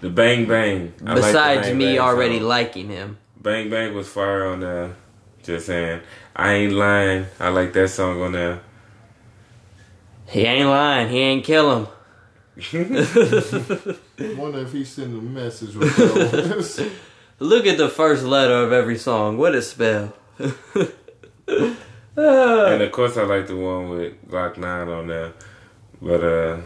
The 0.00 0.10
bang 0.10 0.46
bang. 0.46 0.92
I 1.06 1.14
like 1.14 1.14
the 1.16 1.26
Besides 1.28 1.68
Bang 1.68 1.78
me 1.78 1.84
Bang 1.96 1.98
already 2.00 2.38
song. 2.38 2.48
liking 2.48 2.88
him, 2.90 3.16
Bang 3.40 3.70
Bang 3.70 3.94
was 3.94 4.08
fire 4.08 4.44
on 4.46 4.60
there. 4.60 4.96
Just 5.42 5.66
saying. 5.66 6.00
I 6.36 6.52
ain't 6.54 6.72
lying. 6.72 7.26
I 7.40 7.48
like 7.50 7.72
that 7.74 7.88
song 7.88 8.20
on 8.22 8.32
there. 8.32 8.60
he 10.26 10.40
ain't 10.42 10.68
lying. 10.68 11.08
He 11.08 11.18
ain't 11.20 11.44
kill 11.44 11.76
him. 11.76 11.86
I 12.72 14.34
wonder 14.36 14.60
if 14.60 14.72
he 14.72 14.84
sent 14.84 15.12
a 15.12 15.20
message 15.22 15.74
with 15.74 15.96
those. 15.96 16.80
Look 17.40 17.66
at 17.66 17.78
the 17.78 17.88
first 17.88 18.24
letter 18.24 18.54
of 18.54 18.72
every 18.72 18.96
song. 18.98 19.38
What 19.38 19.54
it 19.54 19.62
spell? 19.62 20.12
And 22.16 22.82
of 22.82 22.92
course 22.92 23.16
I 23.16 23.24
like 23.24 23.48
the 23.48 23.56
one 23.56 23.90
with 23.90 24.28
Glock 24.30 24.56
9 24.56 24.88
on 24.88 25.06
there. 25.08 25.32
But 26.00 26.22
uh 26.22 26.60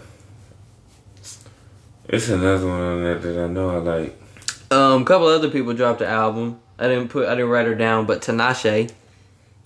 it's 2.09 2.29
another 2.29 2.67
one 2.67 2.81
on 2.81 3.03
there 3.03 3.19
that 3.19 3.45
I 3.45 3.47
know 3.49 3.71
I 3.71 3.77
like. 3.77 4.23
Um, 4.71 5.03
a 5.03 5.05
couple 5.05 5.27
other 5.27 5.51
people 5.51 5.75
dropped 5.75 5.99
the 5.99 6.07
album. 6.07 6.61
I 6.79 6.89
didn't 6.89 7.09
put, 7.09 7.29
I 7.29 7.35
didn't 7.35 7.51
write 7.51 7.67
her 7.67 7.75
down, 7.75 8.07
but 8.07 8.23
Tinashe 8.23 8.91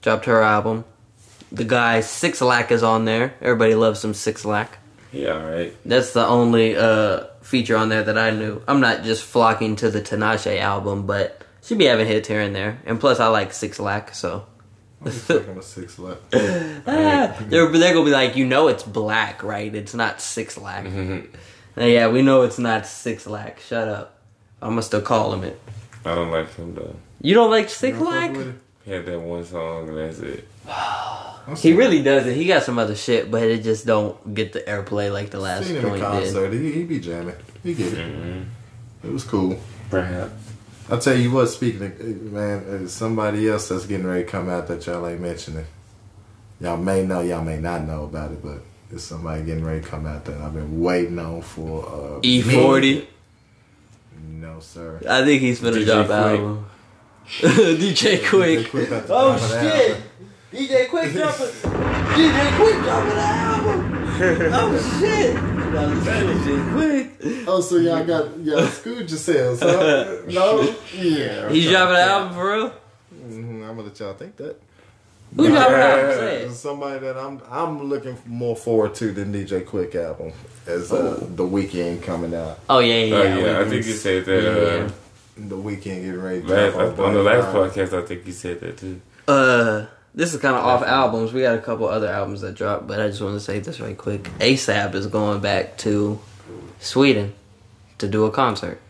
dropped 0.01 0.25
her 0.27 0.43
album. 0.43 0.85
The 1.53 1.65
guy 1.65 2.01
Six 2.01 2.41
Lack 2.41 2.73
is 2.73 2.83
on 2.83 3.05
there. 3.05 3.35
Everybody 3.41 3.75
loves 3.75 4.01
some 4.01 4.15
Six 4.15 4.45
Lack. 4.45 4.79
Yeah, 5.13 5.35
alright. 5.35 5.77
That's 5.85 6.13
the 6.13 6.27
only 6.27 6.77
uh 6.77 7.25
feature 7.43 7.77
on 7.77 7.89
there 7.89 8.03
that 8.03 8.19
I 8.19 8.31
knew. 8.31 8.63
I'm 8.67 8.81
not 8.81 9.03
just 9.03 9.23
flocking 9.25 9.77
to 9.77 9.91
the 9.91 10.01
Tinashe 10.01 10.59
album, 10.61 11.07
but 11.07 11.45
she 11.63 11.75
be 11.75 11.85
having 11.85 12.07
hits 12.07 12.29
here 12.29 12.41
and 12.41 12.55
there. 12.55 12.81
And 12.87 12.99
plus, 12.99 13.21
I 13.21 13.27
like 13.27 13.53
Six 13.53 13.79
Lack, 13.79 14.15
so 14.15 14.47
I'm 15.05 15.11
fucking 15.11 15.59
a 15.59 15.63
six 15.63 15.99
left. 15.99 16.23
ah, 16.35 17.37
they're 17.41 17.69
they're 17.69 17.93
gonna 17.95 18.05
be 18.05 18.11
like, 18.11 18.37
you 18.37 18.47
know, 18.47 18.69
it's 18.69 18.83
black, 18.83 19.43
right? 19.43 19.75
It's 19.75 19.95
not 19.95 20.21
Six 20.21 20.57
Lack. 20.57 20.87
Uh, 20.87 21.85
yeah, 21.85 22.09
we 22.09 22.23
know 22.23 22.43
it's 22.43 22.59
not 22.59 22.87
Six 22.87 23.27
Lack. 23.27 23.61
Shut 23.61 23.89
up. 23.89 24.19
I'm 24.61 24.71
gonna 24.71 24.83
still 24.83 25.01
call 25.01 25.33
him 25.35 25.43
it. 25.45 25.61
I 26.05 26.15
don't 26.15 26.31
like 26.31 26.55
him 26.55 26.75
though. 26.75 26.95
You 27.21 27.35
don't 27.35 27.51
like 27.51 27.69
Six 27.69 27.99
Lack? 27.99 28.37
He 28.85 28.91
had 28.91 29.07
that 29.07 29.21
one 29.21 29.45
song 29.45 29.89
and 29.89 29.99
that's 29.99 30.19
it. 30.19 30.49
He 31.59 31.73
really 31.73 32.03
doesn't. 32.03 32.35
He 32.35 32.47
got 32.47 32.63
some 32.63 32.79
other 32.79 32.95
shit, 32.95 33.31
but 33.31 33.43
it 33.43 33.63
just 33.65 33.85
don't 33.87 34.35
get 34.35 34.53
the 34.53 34.61
airplay 34.61 35.13
like 35.13 35.31
the 35.31 35.41
last 35.41 35.67
Seen 35.67 35.77
him 35.77 35.85
in 35.85 35.99
joint 35.99 36.03
did. 36.03 36.25
concert. 36.35 36.53
He, 36.53 36.73
he 36.73 36.85
be 36.85 37.01
jamming. 37.01 37.35
He 37.63 37.75
get 37.75 37.93
it. 37.93 38.47
It 39.05 39.11
was 39.11 39.25
cool. 39.25 39.59
Perhaps. 39.91 40.52
I'll 40.93 40.99
tell 40.99 41.17
you 41.17 41.31
what, 41.31 41.47
speaking 41.47 41.85
of, 41.85 42.01
man, 42.33 42.87
somebody 42.87 43.49
else 43.49 43.71
that's 43.71 43.87
getting 43.87 44.07
ready 44.07 44.25
to 44.25 44.31
come 44.31 44.51
out 44.51 44.67
that 44.69 44.85
y'all 44.85 45.07
ain't 45.07 45.23
mentioning. 45.23 45.65
Y'all 46.61 46.77
may 46.77 47.03
know, 47.03 47.23
y'all 47.23 47.43
may 47.43 47.59
not 47.59 47.85
know 47.87 48.05
about 48.05 48.31
it, 48.31 48.43
but 48.43 48.59
there's 48.91 49.03
somebody 49.03 49.43
getting 49.43 49.65
ready 49.65 49.81
to 49.81 49.89
come 49.89 50.05
out 50.05 50.27
that 50.27 50.39
I've 50.39 50.53
been 50.53 50.83
waiting 50.83 51.19
on 51.19 51.41
for. 51.41 51.87
Uh, 51.87 52.21
E40. 52.21 53.07
No, 54.23 54.61
sir. 54.61 55.01
I 55.09 55.25
think 55.25 55.41
he's 55.41 55.61
gonna 55.61 55.79
DJ 55.79 55.87
drop 55.87 56.07
Quik. 56.09 56.31
album. 56.31 56.67
DJ 57.41 58.19
Quik. 58.19 58.65
Quik 58.67 59.07
Oh 59.09 59.33
top 59.33 59.41
of 59.41 59.51
the 59.51 59.71
shit! 59.71 59.97
DJ 60.53 60.87
Quik 60.89 61.13
dropping. 61.15 61.47
DJ 61.47 62.51
Quik 62.51 62.85
dropping 62.85 63.17
the 63.17 63.23
album. 63.23 63.89
Oh 64.53 65.01
shit! 65.01 65.52
DJ 65.73 66.73
Quik. 66.73 67.45
Oh, 67.49 67.61
so 67.61 67.77
y'all 67.77 68.05
got 68.05 68.39
y'all 68.41 68.67
screwed 68.67 69.09
yourselves, 69.09 69.61
huh? 69.61 70.19
no? 70.29 70.75
Yeah. 70.95 71.49
He's 71.49 71.71
dropping 71.71 71.97
an 71.97 72.09
album 72.09 72.35
for 72.35 72.53
real. 72.53 72.69
hmm 73.11 73.63
I'm 73.63 73.77
gonna 73.77 73.83
let 73.89 73.99
y'all 73.99 74.13
think 74.15 74.37
that. 74.37 74.57
Who 75.35 75.49
dropping 75.49 75.75
an 75.75 75.81
album? 75.81 76.11
Say 76.19 76.43
it. 76.43 76.53
Somebody 76.53 76.99
that 77.01 77.17
I'm 77.17 77.41
I'm 77.51 77.85
looking 77.89 78.19
more 78.27 78.55
forward 78.55 78.95
to 78.97 79.13
than 79.13 79.33
DJ 79.33 79.65
Quik 79.65 79.95
album 79.95 80.33
as 80.67 80.93
uh, 80.93 81.19
the 81.21 81.45
Weeknd 81.45 82.03
coming 82.03 82.35
out. 82.35 82.59
Oh 82.69 82.81
yeah, 82.81 83.05
yeah. 83.05 83.17
Oh 83.17 83.23
yeah. 83.23 83.39
yeah, 83.39 83.61
I 83.61 83.65
think 83.65 83.87
you 83.87 83.93
said 83.95 84.27
that 84.27 84.43
Yeah. 84.43 84.85
uh, 84.85 84.91
The 85.49 85.57
Weeknd 85.57 85.85
getting 85.85 86.21
ready 86.21 86.43
last, 86.43 86.77
on 86.77 87.15
the 87.15 87.23
last 87.23 87.47
podcast 87.47 87.99
I 87.99 88.05
think 88.07 88.27
you 88.27 88.33
said 88.33 88.61
that 88.61 88.77
too. 88.77 89.01
Uh, 89.27 89.87
this 90.15 90.35
is 90.35 90.41
kind 90.41 90.57
of 90.57 90.65
off 90.65 90.83
albums. 90.83 91.33
We 91.33 91.43
got 91.43 91.57
a 91.57 91.61
couple 91.63 91.89
other 91.89 92.09
albums 92.09 92.43
that 92.43 92.55
dropped, 92.55 92.87
but 92.87 93.01
I 93.01 93.09
just 93.09 93.21
want 93.21 93.35
to 93.35 93.41
say 93.41 93.59
this 93.61 93.81
right 93.81 93.97
quick. 93.97 94.25
ASAP 94.39 94.95
is 94.95 95.07
going 95.07 95.41
back 95.41 95.79
to 95.79 96.21
Sweden 96.81 97.35
to 97.99 98.09
do 98.09 98.25
a 98.25 98.31
concert. 98.31 98.81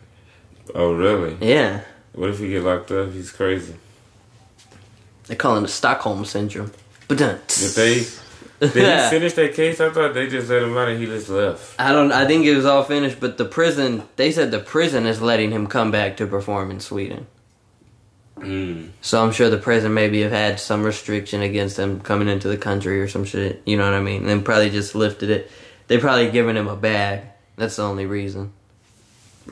Oh 0.75 0.93
really? 0.93 1.37
Yeah, 1.41 1.83
What 2.13 2.31
if 2.31 2.39
he 2.39 2.49
get 2.49 2.63
locked 2.63 2.91
up? 2.91 3.13
He's 3.13 3.31
crazy. 3.31 3.75
They 5.27 5.37
call 5.37 5.53
calling 5.53 5.63
the 5.63 5.69
Stockholm 5.69 6.25
syndrome. 6.25 6.73
But 7.09 7.19
done. 7.19 7.41
Did 7.47 7.71
they 7.73 8.07
did 8.61 8.73
he 8.73 9.11
finish 9.11 9.35
that 9.35 9.55
case? 9.55 9.81
I 9.81 9.91
thought 9.91 10.15
they 10.15 10.29
just 10.29 10.49
let 10.49 10.63
him 10.63 10.77
out 10.77 10.89
and 10.89 11.01
he 11.01 11.07
just 11.07 11.29
left. 11.29 11.75
I 11.81 11.93
don't. 11.93 12.13
I 12.13 12.27
think 12.27 12.45
it 12.47 12.55
was 12.55 12.65
all 12.65 12.85
finished, 12.85 13.21
but 13.21 13.39
the 13.39 13.45
prison. 13.45 14.05
They 14.17 14.33
said 14.33 14.51
the 14.51 14.61
prison 14.61 15.07
is 15.07 15.21
letting 15.21 15.51
him 15.51 15.67
come 15.67 15.91
back 15.91 16.17
to 16.19 16.27
perform 16.27 16.71
in 16.71 16.81
Sweden. 16.81 17.27
Mm. 18.43 18.91
So 19.01 19.23
I'm 19.23 19.33
sure 19.33 19.49
the 19.49 19.59
prison 19.59 19.95
maybe 19.95 20.21
have 20.23 20.33
had 20.33 20.61
some 20.61 20.83
restriction 20.83 21.43
against 21.43 21.77
them 21.77 22.01
coming 22.01 22.29
into 22.29 22.49
the 22.49 22.57
country 22.57 23.01
or 23.01 23.09
some 23.09 23.25
shit. 23.25 23.63
You 23.65 23.77
know 23.77 23.85
what 23.85 23.95
I 23.95 24.01
mean? 24.01 24.29
And 24.29 24.45
probably 24.45 24.71
just 24.71 24.95
lifted 24.95 25.31
it. 25.31 25.51
They 25.87 25.99
probably 25.99 26.31
given 26.31 26.57
him 26.57 26.69
a 26.69 26.77
bag. 26.77 27.23
That's 27.57 27.77
the 27.77 27.83
only 27.83 28.07
reason. 28.07 28.53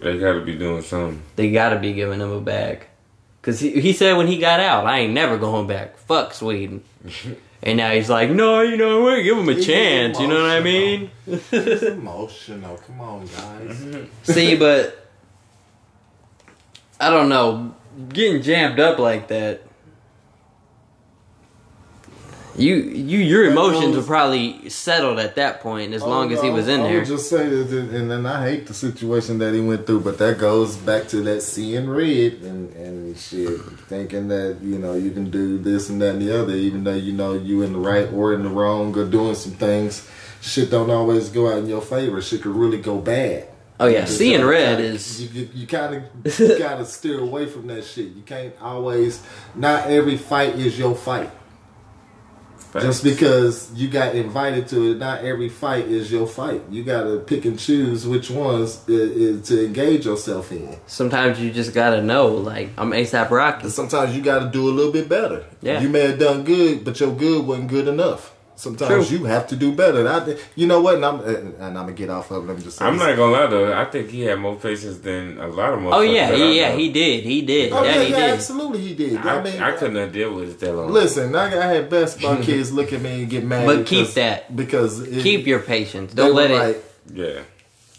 They 0.01 0.19
got 0.19 0.35
to 0.35 0.41
be 0.41 0.57
doing 0.57 0.83
something. 0.83 1.23
They 1.37 1.51
gotta 1.51 1.79
be 1.79 1.93
giving 1.93 2.21
him 2.21 2.31
a 2.31 2.41
bag. 2.41 2.87
Cause 3.43 3.59
he, 3.59 3.81
he 3.81 3.93
said 3.95 4.17
when 4.17 4.27
he 4.27 4.39
got 4.39 4.61
out, 4.61 4.87
I 4.87 5.01
ain't 5.01 5.15
never 5.15 5.39
going 5.39 5.67
back. 5.67 5.97
Fuck 5.97 6.35
Sweden. 6.35 6.85
and 7.63 7.79
now 7.79 7.91
he's 7.91 8.11
like, 8.11 8.31
no, 8.31 8.61
you 8.61 8.77
know, 8.77 9.03
we're 9.03 9.23
give 9.23 9.39
him 9.39 9.49
a 9.49 9.55
He's 9.55 9.67
chance. 9.67 10.21
You 10.21 10.29
know 10.29 10.43
what 10.43 10.51
I 10.51 10.61
mean? 10.61 11.11
It's 11.27 11.83
emotional. 11.83 12.77
Come 12.77 13.01
on, 13.01 13.27
guys. 13.27 14.07
See, 14.25 14.57
but 14.57 15.09
I 17.01 17.09
don't 17.09 17.31
know. 17.31 17.75
Getting 18.09 18.43
jammed 18.43 18.81
up 18.81 18.99
like 18.99 19.29
that, 19.29 19.63
you 22.57 22.77
you 22.77 23.19
your 23.19 23.45
emotions 23.45 23.97
were 23.97 24.03
probably 24.03 24.69
settled 24.69 25.19
at 25.19 25.37
that 25.37 25.61
point. 25.61 25.93
As 25.93 26.03
oh, 26.03 26.09
long 26.09 26.31
Oh, 26.31 26.37
as 26.37 26.43
he 26.43 26.51
was 26.51 26.69
in 26.69 26.81
I 26.81 26.85
there, 26.85 27.05
just 27.05 27.29
say 27.29 27.49
that, 27.49 27.73
and 27.73 28.11
then 28.11 28.27
I 28.27 28.49
hate 28.49 28.67
the 28.67 28.75
situation 28.75 29.39
that 29.39 29.55
he 29.55 29.61
went 29.61 29.87
through, 29.87 30.01
but 30.01 30.19
that 30.19 30.39
goes 30.39 30.77
back 30.77 31.09
to 31.09 31.23
that 31.23 31.43
seeing 31.43 31.89
red 31.89 32.35
and, 32.43 32.73
and 32.75 33.17
shit, 33.19 33.61
thinking 33.89 34.29
that 34.29 34.59
you 34.63 34.79
know 34.79 34.95
you 34.95 35.11
can 35.11 35.31
do 35.31 35.59
this 35.59 35.89
and 35.91 36.01
that 36.01 36.15
and 36.15 36.23
the 36.23 36.41
other, 36.41 36.55
even 36.55 36.85
though 36.85 36.95
you 36.95 37.13
know 37.13 37.35
you 37.35 37.63
in 37.63 37.73
the 37.73 37.79
right 37.79 38.11
or 38.13 38.35
in 38.35 38.43
the 38.43 38.51
wrong 38.51 38.97
or 38.97 39.05
doing 39.05 39.35
some 39.35 39.53
things. 39.53 40.09
Shit 40.43 40.71
don't 40.71 40.91
always 40.91 41.29
go 41.29 41.53
out 41.53 41.59
in 41.59 41.67
your 41.67 41.83
favor. 41.83 42.23
Shit 42.23 42.43
could 42.43 42.57
really 42.57 42.81
go 42.81 42.99
bad. 42.99 43.49
Oh 43.81 43.87
yeah, 43.87 44.03
You 44.03 44.07
seeing 44.07 44.41
gotta 44.41 44.51
red 44.51 44.81
is 44.81 45.35
you, 45.35 45.49
you 45.55 45.67
kind 45.67 45.95
of 46.25 46.41
you 46.41 46.59
gotta 46.59 46.85
steer 46.85 47.19
away 47.21 47.47
from 47.47 47.67
that 47.67 47.85
shit. 47.85 48.09
You 48.09 48.23
can't 48.23 48.55
always. 48.61 49.23
Not 49.55 49.89
every 49.89 50.17
fight 50.17 50.57
is 50.57 50.79
your 50.79 50.95
fight. 50.95 51.31
Just 52.75 53.03
because 53.03 53.73
you 53.75 53.89
got 53.89 54.15
invited 54.15 54.69
to 54.69 54.93
it, 54.93 54.99
not 54.99 55.25
every 55.25 55.49
fight 55.49 55.87
is 55.87 56.13
your 56.13 56.25
fight. 56.29 56.63
You 56.71 56.85
got 56.85 57.03
to 57.03 57.19
pick 57.19 57.45
and 57.45 57.59
choose 57.59 58.07
which 58.07 58.31
ones 58.31 58.77
to 58.85 59.65
engage 59.67 60.07
yourself 60.07 60.53
in. 60.53 60.79
sometimes 60.87 61.41
you 61.41 61.51
just 61.51 61.75
gotta 61.75 62.01
know. 62.01 62.29
Like 62.29 62.71
I'm 62.79 62.93
ASAP 62.93 63.29
Rocky. 63.31 63.65
And 63.65 63.73
sometimes 63.73 64.15
you 64.15 64.23
got 64.23 64.39
to 64.45 64.51
do 64.51 64.69
a 64.69 64.71
little 64.71 64.93
bit 64.93 65.09
better. 65.09 65.47
Yeah. 65.63 65.81
You 65.81 65.89
may 65.89 66.03
have 66.11 66.21
done 66.21 66.45
good, 66.45 66.85
but 66.85 67.01
your 67.01 67.13
good 67.13 67.45
wasn't 67.45 67.69
good 67.69 67.89
enough. 67.89 68.33
Sometimes 68.61 69.09
True. 69.09 69.19
you 69.19 69.25
have 69.25 69.47
to 69.49 69.57
do 69.57 69.73
better. 69.73 70.07
I, 70.07 70.37
you 70.55 70.67
know 70.67 70.83
what? 70.83 70.97
And 70.97 71.05
I'm, 71.05 71.21
and 71.21 71.57
I'm 71.63 71.73
gonna 71.73 71.93
get 71.93 72.11
off 72.11 72.31
of 72.31 72.49
it. 72.49 72.53
I'm 72.53 72.61
just. 72.61 72.77
saying 72.77 72.91
I'm 72.91 72.99
not 72.99 73.17
gonna 73.17 73.33
lie 73.33 73.47
though. 73.47 73.73
I 73.73 73.87
think 73.87 74.11
he 74.11 74.21
had 74.21 74.39
more 74.39 74.57
patience 74.57 74.99
than 74.99 75.39
a 75.39 75.49
lot 75.49 75.73
of 75.73 75.81
motherfuckers. 75.81 75.95
Oh 75.95 76.01
yeah, 76.03 76.31
that 76.31 76.37
he, 76.39 76.59
yeah, 76.59 76.73
he 76.73 76.93
did. 76.93 77.25
He 77.25 77.43
did. 77.43 77.73
Oh, 77.73 77.83
yeah, 77.83 77.95
yeah, 77.95 78.03
he 78.03 78.11
yeah, 78.11 78.17
did. 78.19 78.31
absolutely, 78.35 78.81
he 78.81 78.95
did. 78.95 79.17
I, 79.17 79.39
I, 79.39 79.43
mean, 79.43 79.63
I 79.63 79.73
uh, 79.73 79.79
couldn't 79.79 79.97
have 79.97 80.13
dealt 80.13 80.35
with 80.35 80.51
it 80.51 80.61
that 80.61 80.75
long. 80.75 80.91
Listen, 80.91 81.35
I, 81.35 81.47
I 81.47 81.67
had 81.75 81.89
basketball 81.89 82.37
kids 82.43 82.71
look 82.71 82.93
at 82.93 83.01
me 83.01 83.23
and 83.23 83.31
get 83.31 83.45
mad. 83.45 83.67
But 83.67 83.87
keep 83.87 84.09
that. 84.11 84.55
because 84.55 85.01
it, 85.01 85.23
Keep 85.23 85.47
your 85.47 85.61
patience. 85.61 86.13
Don't 86.13 86.35
let 86.35 86.51
it. 86.51 86.55
like, 86.59 86.85
Yeah. 87.13 87.41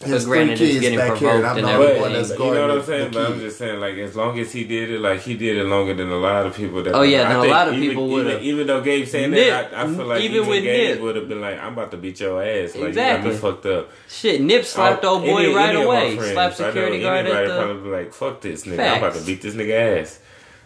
His 0.10 0.24
three 0.24 0.38
granted, 0.38 0.52
it's 0.54 0.62
kids 0.62 0.80
getting 0.82 0.98
back 1.00 1.18
here, 1.18 1.30
and 1.30 1.46
I'm 1.46 1.54
provoked 1.56 1.58
and 1.58 1.68
the 1.68 1.72
But, 1.72 1.90
only 1.90 2.02
one 2.02 2.14
that's 2.14 2.30
but 2.30 2.40
you 2.40 2.54
know 2.54 2.68
what 2.68 2.78
I'm 2.78 2.84
saying? 2.86 3.12
But 3.12 3.26
I'm 3.32 3.40
just 3.40 3.58
saying, 3.58 3.80
like, 3.80 3.96
as 3.98 4.16
long 4.16 4.40
as 4.40 4.52
he 4.52 4.64
did 4.64 4.92
it, 4.92 5.00
like 5.00 5.20
he 5.22 5.36
did 5.36 5.58
it 5.58 5.64
longer 5.66 5.94
than 5.94 6.10
a 6.10 6.16
lot 6.18 6.46
of 6.46 6.56
people. 6.56 6.84
That 6.84 6.96
Oh, 6.96 7.02
yeah, 7.04 7.30
I 7.30 7.34
then 7.34 7.46
a 7.46 7.52
lot 7.52 7.68
of 7.68 7.74
even- 7.76 7.88
people 7.90 8.04
even, 8.12 8.26
would've. 8.26 8.44
even 8.44 8.68
though 8.68 8.82
Gabe 8.82 9.08
saying 9.08 9.32
Nip, 9.32 9.50
that, 9.50 9.74
I, 9.74 9.84
I 9.84 9.88
feel 9.88 10.06
like 10.06 10.22
even 10.22 10.38
even, 10.38 10.50
with 10.50 10.64
Gabe 10.64 11.02
would 11.02 11.16
have 11.16 11.28
been 11.30 11.42
like, 11.42 11.60
"I'm 11.62 11.74
about 11.74 11.92
to 11.92 11.98
beat 11.98 12.20
your 12.20 12.42
ass." 12.44 12.76
Like 12.76 12.90
Exactly. 12.90 13.32
you 13.32 13.38
fucked 13.38 13.66
up. 13.66 13.90
Shit, 14.10 14.42
Nip 14.42 14.66
slapped 14.66 15.06
old 15.06 15.24
boy 15.24 15.44
any- 15.46 15.54
right 15.54 15.76
any 15.76 15.84
away. 15.84 16.16
friends, 16.16 16.32
Slapped 16.34 16.60
I 16.60 16.64
know 16.64 16.70
security 16.72 17.02
guard 17.02 17.20
at 17.20 17.26
anybody 17.26 17.48
the. 17.48 17.56
probably 17.64 17.84
be 17.84 17.90
like, 17.98 18.14
"Fuck 18.14 18.42
this 18.42 18.64
nigga! 18.66 18.92
I'm 18.92 18.98
about 18.98 19.16
to 19.16 19.22
beat 19.26 19.42
this 19.42 19.54
nigga 19.56 20.00
ass." 20.02 20.20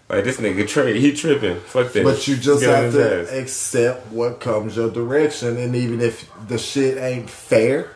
Like 0.07 0.23
this 0.23 0.37
nigga 0.37 0.67
Trey, 0.67 0.99
he 0.99 1.13
tripping. 1.13 1.59
Fuck 1.61 1.91
that. 1.93 2.03
But 2.03 2.27
you 2.27 2.37
just 2.37 2.61
Get 2.61 2.69
have 2.69 2.93
to 2.93 3.21
ass. 3.23 3.31
accept 3.33 4.11
what 4.11 4.39
comes 4.39 4.75
your 4.77 4.91
direction, 4.91 5.57
and 5.57 5.75
even 5.75 5.99
if 5.99 6.29
the 6.47 6.59
shit 6.59 6.99
ain't 6.99 7.27
fair, 7.27 7.89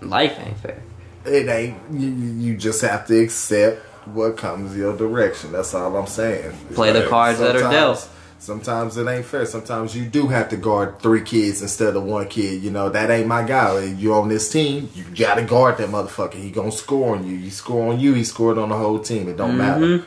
Life 0.00 0.38
ain't 0.38 0.56
fair. 0.58 0.82
it 1.24 1.48
ain't. 1.48 1.76
You, 1.90 2.08
you 2.08 2.56
just 2.56 2.82
have 2.82 3.06
to 3.08 3.18
accept 3.20 3.82
what 4.06 4.36
comes 4.36 4.76
your 4.76 4.96
direction. 4.96 5.52
That's 5.52 5.74
all 5.74 5.96
I'm 5.96 6.06
saying. 6.06 6.52
Play 6.74 6.92
the 6.92 7.06
cards 7.08 7.38
that 7.40 7.56
are 7.56 7.70
dealt. 7.70 8.08
Sometimes 8.38 8.96
it 8.98 9.08
ain't 9.08 9.24
fair. 9.24 9.46
Sometimes 9.46 9.96
you 9.96 10.04
do 10.04 10.28
have 10.28 10.50
to 10.50 10.56
guard 10.56 11.00
three 11.00 11.22
kids 11.22 11.62
instead 11.62 11.96
of 11.96 12.04
one 12.04 12.28
kid. 12.28 12.62
You 12.62 12.70
know 12.70 12.90
that 12.90 13.10
ain't 13.10 13.26
my 13.26 13.42
guy. 13.42 13.82
You 13.82 14.14
on 14.14 14.28
this 14.28 14.52
team, 14.52 14.90
you 14.94 15.04
gotta 15.16 15.42
guard 15.42 15.78
that 15.78 15.88
motherfucker. 15.88 16.34
He 16.34 16.50
gonna 16.50 16.70
score 16.70 17.16
on 17.16 17.26
you. 17.26 17.36
He 17.38 17.50
score 17.50 17.90
on 17.92 17.98
you, 17.98 18.12
he 18.12 18.22
scored 18.22 18.58
on 18.58 18.68
the 18.68 18.76
whole 18.76 18.98
team. 19.00 19.28
It 19.28 19.38
don't 19.38 19.56
matter. 19.56 20.06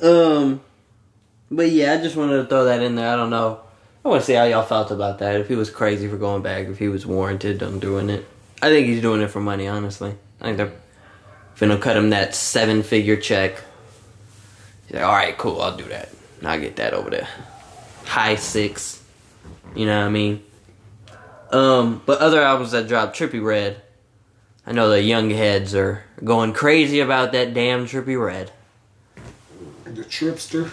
Um, 0.00 0.60
but 1.50 1.70
yeah, 1.70 1.92
I 1.92 1.98
just 1.98 2.16
wanted 2.16 2.38
to 2.38 2.46
throw 2.46 2.64
that 2.64 2.82
in 2.82 2.94
there. 2.96 3.12
I 3.12 3.16
don't 3.16 3.30
know. 3.30 3.60
I 4.04 4.08
want 4.08 4.22
to 4.22 4.26
see 4.26 4.32
how 4.32 4.44
y'all 4.44 4.64
felt 4.64 4.90
about 4.90 5.18
that. 5.20 5.36
If 5.38 5.46
he 5.48 5.54
was 5.54 5.70
crazy 5.70 6.08
for 6.08 6.16
going 6.16 6.42
back, 6.42 6.66
if 6.66 6.78
he 6.78 6.88
was 6.88 7.06
warranted 7.06 7.62
on 7.62 7.78
doing 7.78 8.10
it. 8.10 8.26
I 8.62 8.68
think 8.68 8.86
he's 8.86 9.02
doing 9.02 9.20
it 9.20 9.28
for 9.28 9.40
money. 9.40 9.66
Honestly, 9.66 10.14
I 10.40 10.44
think 10.44 10.56
they're 10.56 10.72
finna 11.56 11.80
cut 11.80 11.96
him 11.96 12.10
that 12.10 12.34
seven-figure 12.34 13.16
check. 13.16 13.60
He's 14.86 14.94
like, 14.94 15.04
all 15.04 15.12
right, 15.12 15.36
cool, 15.36 15.60
I'll 15.60 15.76
do 15.76 15.84
that. 15.84 16.08
I'll 16.44 16.60
get 16.60 16.76
that 16.76 16.94
over 16.94 17.10
there. 17.10 17.28
High 18.04 18.36
six. 18.36 19.02
You 19.74 19.86
know 19.86 19.98
what 19.98 20.06
I 20.06 20.10
mean? 20.10 20.42
Um, 21.50 22.02
but 22.06 22.20
other 22.20 22.40
albums 22.40 22.70
that 22.70 22.88
dropped, 22.88 23.16
Trippie 23.18 23.42
Redd. 23.44 23.82
I 24.66 24.72
know 24.72 24.88
the 24.90 25.02
young 25.02 25.30
heads 25.30 25.74
are 25.74 26.04
going 26.22 26.52
crazy 26.52 27.00
about 27.00 27.32
that 27.32 27.52
damn 27.52 27.86
Trippie 27.86 28.20
Redd. 28.24 28.52
The 29.84 30.04
tripster. 30.04 30.70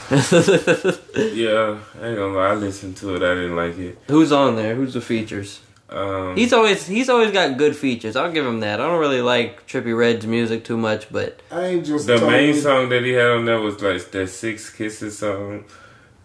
Yeah, 1.35 1.79
I 2.01 2.07
ain't 2.07 2.17
gonna 2.17 2.33
lie. 2.37 2.49
I 2.51 2.53
listened 2.53 2.97
to 2.97 3.15
it. 3.15 3.23
I 3.23 3.33
didn't 3.33 3.55
like 3.55 3.77
it. 3.77 3.97
Who's 4.07 4.31
on 4.31 4.55
there? 4.55 4.75
Who's 4.75 4.93
the 4.93 5.01
features? 5.01 5.61
Um, 5.91 6.35
He's 6.37 6.53
always 6.53 6.85
he's 6.85 7.09
always 7.09 7.31
got 7.31 7.57
good 7.57 7.75
features. 7.75 8.15
I'll 8.15 8.31
give 8.31 8.45
him 8.45 8.59
that. 8.59 8.79
I 8.79 8.85
don't 8.85 8.99
really 8.99 9.21
like 9.21 9.65
Trippie 9.67 9.97
Redd's 9.97 10.27
music 10.27 10.63
too 10.63 10.77
much, 10.77 11.11
but 11.11 11.41
I 11.51 11.65
ain't 11.65 11.85
just 11.85 12.05
the 12.05 12.17
main 12.17 12.53
totally- 12.53 12.53
song 12.61 12.89
that 12.89 13.03
he 13.03 13.11
had 13.11 13.27
on 13.31 13.45
there 13.45 13.59
was 13.59 13.81
like 13.81 14.11
that 14.11 14.27
Six 14.27 14.69
Kisses 14.69 15.17
song. 15.17 15.65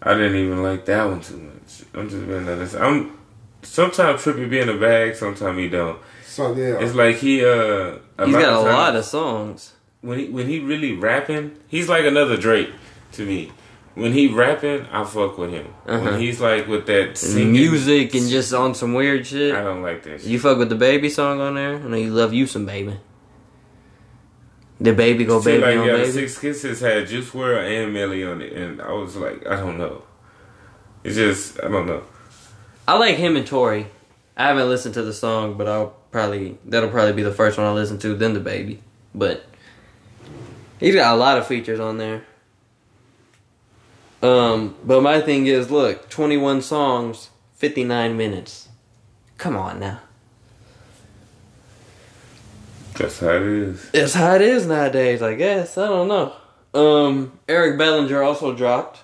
I 0.03 0.13
didn't 0.13 0.35
even 0.35 0.61
like 0.61 0.85
that 0.85 1.05
one 1.05 1.19
too 1.21 1.37
much. 1.37 1.83
I'm 1.95 2.07
just 2.09 2.27
being 2.27 2.47
honest. 2.47 2.75
I'm 2.75 3.17
sometimes 3.63 4.21
Trippie 4.21 4.47
be 4.49 4.59
in 4.59 4.67
the 4.67 4.75
bag, 4.75 5.15
sometimes 5.15 5.57
he 5.57 5.67
don't. 5.67 5.99
So 6.25 6.53
yeah, 6.53 6.77
It's 6.79 6.93
like 6.93 7.15
he 7.15 7.43
uh 7.43 7.47
a 8.17 8.25
he's 8.25 8.35
lot 8.35 8.41
got 8.41 8.49
a 8.61 8.63
times- 8.65 8.65
lot 8.65 8.95
of 8.95 9.05
songs. 9.05 9.73
when 10.01 10.19
he 10.19 10.29
when 10.29 10.47
he 10.47 10.59
really 10.59 10.93
rapping, 10.93 11.57
he's 11.67 11.89
like 11.89 12.05
another 12.05 12.37
Drake 12.37 12.69
to 13.13 13.25
me. 13.25 13.51
When 13.95 14.11
he 14.11 14.27
rapping, 14.27 14.85
I 14.91 15.05
fuck 15.05 15.37
with 15.37 15.51
him. 15.51 15.73
Uh-huh. 15.87 16.11
When 16.11 16.19
he's 16.19 16.41
like 16.41 16.67
with 16.67 16.85
that 16.87 17.17
singing 17.17 17.53
music 17.53 18.13
and 18.13 18.29
just 18.29 18.53
on 18.53 18.75
some 18.75 18.93
weird 18.93 19.25
shit. 19.25 19.55
I 19.55 19.63
don't 19.63 19.81
like 19.81 20.03
that. 20.03 20.21
Shit. 20.21 20.29
You 20.29 20.37
fuck 20.37 20.57
with 20.57 20.67
the 20.67 20.75
baby 20.75 21.09
song 21.09 21.39
on 21.39 21.55
there? 21.55 21.75
I 21.75 21.79
know 21.79 21.95
you 21.95 22.11
love 22.11 22.33
you 22.33 22.45
some 22.45 22.65
baby. 22.65 22.97
The 24.81 24.93
baby 24.93 25.23
go 25.23 25.41
baby 25.41 25.61
like 25.63 25.77
on 25.77 25.87
yeah, 25.87 25.93
baby. 25.93 26.11
Six 26.11 26.37
Kisses 26.39 26.81
had 26.81 27.07
Juice 27.07 27.29
WRLD 27.29 27.85
and 27.85 27.93
Melly 27.93 28.25
on 28.25 28.41
it, 28.41 28.51
and 28.51 28.81
I 28.81 28.91
was 28.91 29.15
like, 29.15 29.47
I 29.47 29.55
don't 29.55 29.77
know. 29.77 30.03
It's 31.05 31.15
just 31.15 31.63
I 31.63 31.69
don't 31.69 31.87
know. 31.87 32.03
I 32.85 32.97
like 32.97 33.15
him 33.15 33.37
and 33.37 33.47
Tori. 33.47 33.87
I 34.35 34.47
haven't 34.47 34.67
listened 34.67 34.93
to 34.95 35.03
the 35.03 35.13
song, 35.13 35.57
but 35.57 35.69
I'll 35.69 35.95
probably 36.11 36.57
that'll 36.65 36.89
probably 36.89 37.13
be 37.13 37.23
the 37.23 37.31
first 37.31 37.57
one 37.57 37.65
I 37.65 37.71
listen 37.71 37.97
to, 37.99 38.13
then 38.15 38.33
the 38.33 38.41
baby. 38.41 38.81
But 39.13 39.45
he's 40.81 40.95
got 40.95 41.13
a 41.13 41.17
lot 41.17 41.37
of 41.37 41.47
features 41.47 41.79
on 41.79 41.97
there. 41.97 42.25
Um, 44.25 44.75
but 44.83 45.01
my 45.01 45.21
thing 45.21 45.45
is, 45.47 45.69
look, 45.69 46.09
twenty 46.09 46.37
one 46.37 46.61
songs, 46.61 47.29
fifty 47.53 47.83
nine 47.83 48.17
minutes. 48.17 48.69
Come 49.37 49.55
on 49.55 49.79
now. 49.79 49.99
That's 52.97 53.19
how 53.19 53.29
it 53.31 53.41
is. 53.41 53.89
It's 53.93 54.13
how 54.13 54.35
it 54.35 54.41
is 54.41 54.65
nowadays, 54.65 55.21
I 55.21 55.35
guess. 55.35 55.77
I 55.77 55.87
don't 55.87 56.07
know. 56.07 56.33
Um, 56.73 57.37
Eric 57.47 57.77
Bellinger 57.77 58.23
also 58.23 58.55
dropped. 58.55 59.03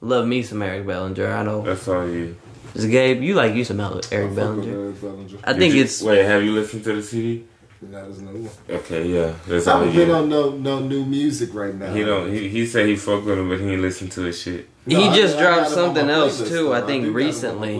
Love 0.00 0.26
me 0.26 0.42
some 0.42 0.62
Eric 0.62 0.86
Bellinger. 0.86 1.26
I 1.32 1.42
know. 1.44 1.62
That's 1.62 1.86
all 1.88 2.08
you. 2.08 2.36
Is 2.74 2.86
Gabe, 2.86 3.22
you 3.22 3.34
like 3.34 3.54
you 3.54 3.64
some 3.64 3.80
Eric 3.80 3.94
I 3.96 4.00
fuck 4.10 4.20
with 4.26 4.36
Bellinger. 4.36 4.90
Bellinger. 4.92 5.38
I 5.44 5.54
think 5.54 5.74
you- 5.74 5.82
it's 5.84 6.02
wait. 6.02 6.24
Have 6.24 6.42
you 6.42 6.52
listened 6.52 6.84
to 6.84 6.94
the 6.94 7.02
CD? 7.02 7.44
That 7.82 8.08
is 8.08 8.20
new. 8.20 8.48
Okay, 8.68 9.06
yeah. 9.06 9.34
That's 9.46 9.66
I 9.68 9.72
all 9.74 9.78
haven't 9.84 9.94
been 9.96 10.10
on 10.10 10.28
no 10.28 10.50
no 10.50 10.80
new 10.80 11.04
music 11.04 11.54
right 11.54 11.74
now. 11.74 11.92
He 11.94 12.02
don't. 12.02 12.32
He, 12.32 12.48
he 12.48 12.66
said 12.66 12.86
he 12.86 12.96
fuck 12.96 13.24
with 13.24 13.38
him, 13.38 13.48
but 13.48 13.60
he 13.60 13.70
ain't 13.72 13.82
listen 13.82 14.08
to 14.10 14.22
his 14.22 14.40
shit. 14.40 14.68
No, 14.86 14.98
he 15.00 15.08
I- 15.08 15.14
just 15.14 15.36
I 15.36 15.40
dropped 15.42 15.70
something 15.70 16.08
else 16.10 16.40
playlist, 16.40 16.48
too. 16.48 16.54
though. 16.64 16.72
I 16.72 16.80
think 16.82 17.04
got 17.04 17.08
him 17.08 17.08
on 17.08 17.12
my 17.12 17.18
recently. 17.18 17.78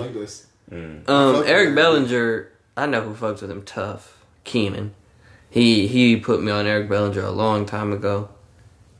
Mm. 0.70 1.08
Um, 1.08 1.44
Eric. 1.46 1.74
Bellinger, 1.74 2.48
I 2.76 2.86
know 2.86 3.00
who 3.02 3.14
fucks 3.14 3.40
with 3.42 3.50
him 3.50 3.62
tough. 3.62 4.22
Keenan. 4.44 4.94
He 5.50 5.86
he 5.88 6.16
put 6.16 6.42
me 6.42 6.52
on 6.52 6.66
Eric 6.66 6.88
Bellinger 6.88 7.22
a 7.22 7.30
long 7.30 7.66
time 7.66 7.92
ago. 7.92 8.28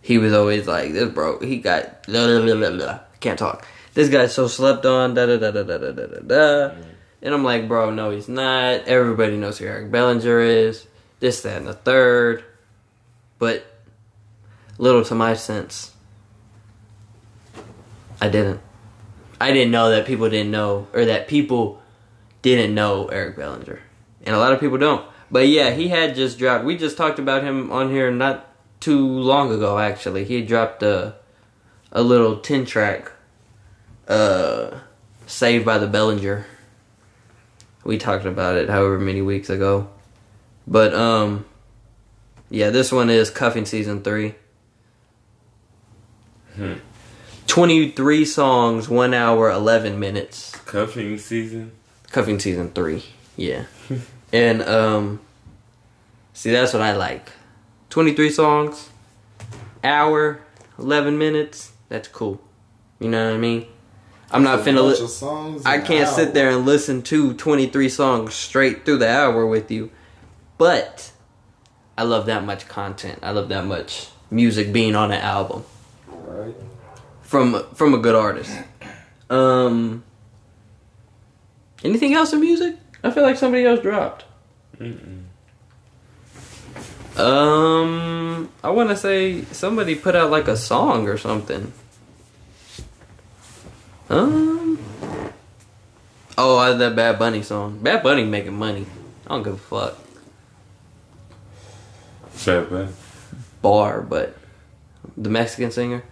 He 0.00 0.18
was 0.18 0.32
always 0.32 0.66
like, 0.66 0.92
"This 0.94 1.10
bro, 1.12 1.38
he 1.40 1.58
got 1.58 2.04
blah, 2.06 2.26
blah, 2.26 2.40
blah, 2.42 2.54
blah, 2.56 2.70
blah. 2.70 2.98
can't 3.20 3.38
talk. 3.38 3.66
This 3.94 4.08
guy's 4.08 4.34
so 4.34 4.48
slept 4.48 4.84
on." 4.86 5.14
Da 5.14 5.26
da 5.26 5.36
da 5.36 5.50
da 5.52 5.62
da 5.62 5.78
da 5.78 5.92
da 5.92 6.06
da. 6.06 6.18
da. 6.20 6.74
And 7.20 7.34
I'm 7.34 7.44
like, 7.44 7.66
"Bro, 7.66 7.90
no, 7.90 8.10
he's 8.10 8.28
not. 8.28 8.86
Everybody 8.86 9.36
knows 9.36 9.58
who 9.58 9.66
Eric 9.66 9.90
Bellinger 9.90 10.40
is. 10.40 10.86
This, 11.20 11.42
that, 11.42 11.56
and 11.56 11.66
the 11.66 11.74
third. 11.74 12.44
But 13.38 13.66
little 14.78 15.04
to 15.04 15.14
my 15.14 15.34
sense, 15.34 15.92
I 18.20 18.28
didn't. 18.28 18.60
I 19.40 19.52
didn't 19.52 19.70
know 19.70 19.90
that 19.90 20.06
people 20.06 20.28
didn't 20.28 20.50
know, 20.50 20.88
or 20.92 21.04
that 21.04 21.28
people 21.28 21.82
didn't 22.42 22.74
know 22.74 23.06
Eric 23.06 23.36
Bellinger, 23.36 23.80
and 24.24 24.34
a 24.34 24.38
lot 24.38 24.52
of 24.52 24.60
people 24.60 24.78
don't. 24.78 25.04
But 25.30 25.48
yeah, 25.48 25.70
he 25.70 25.88
had 25.88 26.14
just 26.14 26.38
dropped. 26.38 26.64
We 26.64 26.76
just 26.76 26.96
talked 26.96 27.18
about 27.18 27.42
him 27.42 27.70
on 27.70 27.90
here 27.90 28.10
not 28.10 28.46
too 28.80 29.06
long 29.06 29.52
ago. 29.52 29.78
Actually, 29.78 30.24
he 30.24 30.42
dropped 30.42 30.82
a 30.82 31.16
a 31.92 32.02
little 32.02 32.38
ten 32.38 32.64
track, 32.64 33.12
uh, 34.06 34.78
"Saved 35.26 35.64
by 35.64 35.78
the 35.78 35.86
Bellinger." 35.86 36.46
We 37.84 37.98
talked 37.98 38.24
about 38.24 38.56
it 38.56 38.68
however 38.68 38.98
many 38.98 39.22
weeks 39.22 39.50
ago, 39.50 39.88
but 40.66 40.94
um, 40.94 41.46
yeah, 42.50 42.70
this 42.70 42.92
one 42.92 43.10
is 43.10 43.30
cuffing 43.30 43.64
season 43.64 44.02
three. 44.02 44.34
Hmm. 46.56 46.74
23 47.46 48.24
songs, 48.24 48.88
1 48.88 49.14
hour, 49.14 49.50
11 49.50 49.98
minutes. 49.98 50.52
Cuffing 50.66 51.18
season. 51.18 51.72
Cuffing 52.10 52.38
season 52.38 52.70
3. 52.70 53.02
Yeah. 53.36 53.64
and, 54.32 54.62
um, 54.62 55.20
see, 56.34 56.50
that's 56.50 56.72
what 56.74 56.82
I 56.82 56.92
like. 56.92 57.32
23 57.90 58.30
songs, 58.30 58.90
hour, 59.82 60.40
11 60.78 61.16
minutes. 61.16 61.72
That's 61.88 62.06
cool. 62.08 62.40
You 63.00 63.08
know 63.08 63.26
what 63.26 63.34
I 63.34 63.38
mean? 63.38 63.66
I'm 64.30 64.42
not 64.42 64.60
finna. 64.60 64.84
Li- 64.86 65.06
songs 65.08 65.64
I 65.64 65.78
can't 65.78 66.08
an 66.08 66.14
sit 66.14 66.34
there 66.34 66.50
and 66.50 66.66
listen 66.66 67.02
to 67.02 67.32
23 67.34 67.88
songs 67.88 68.34
straight 68.34 68.84
through 68.84 68.98
the 68.98 69.08
hour 69.10 69.46
with 69.46 69.70
you. 69.70 69.90
But 70.58 71.12
I 71.96 72.02
love 72.02 72.26
that 72.26 72.44
much 72.44 72.68
content. 72.68 73.20
I 73.22 73.30
love 73.30 73.48
that 73.48 73.64
much 73.64 74.08
music 74.30 74.72
being 74.72 74.94
on 74.94 75.10
an 75.12 75.20
album 75.20 75.64
Right. 76.08 76.54
from 77.22 77.64
from 77.74 77.94
a 77.94 77.98
good 77.98 78.14
artist. 78.14 78.50
Um, 79.30 80.04
anything 81.82 82.12
else 82.14 82.32
in 82.32 82.40
music? 82.40 82.76
I 83.02 83.10
feel 83.10 83.22
like 83.22 83.36
somebody 83.38 83.64
else 83.64 83.80
dropped. 83.80 84.24
Um, 87.16 88.48
I 88.62 88.70
want 88.70 88.90
to 88.90 88.96
say 88.96 89.42
somebody 89.46 89.94
put 89.94 90.14
out 90.14 90.30
like 90.30 90.46
a 90.48 90.56
song 90.56 91.08
or 91.08 91.16
something. 91.18 91.72
Um, 94.10 94.78
Oh, 96.40 96.56
I 96.56 96.72
that 96.72 96.94
Bad 96.94 97.18
Bunny 97.18 97.42
song. 97.42 97.80
Bad 97.80 98.04
Bunny 98.04 98.24
making 98.24 98.56
money. 98.56 98.86
I 99.26 99.30
don't 99.30 99.42
give 99.42 99.54
a 99.54 99.56
fuck. 99.56 99.98
Bad 102.46 102.70
Bunny. 102.70 102.92
Bar, 103.60 104.02
but 104.02 104.36
the 105.16 105.28
Mexican 105.28 105.72
singer, 105.72 106.04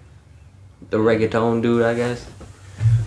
the 0.90 0.98
reggaeton 0.98 1.62
dude, 1.62 1.84
I 1.84 1.94
guess. 1.94 2.28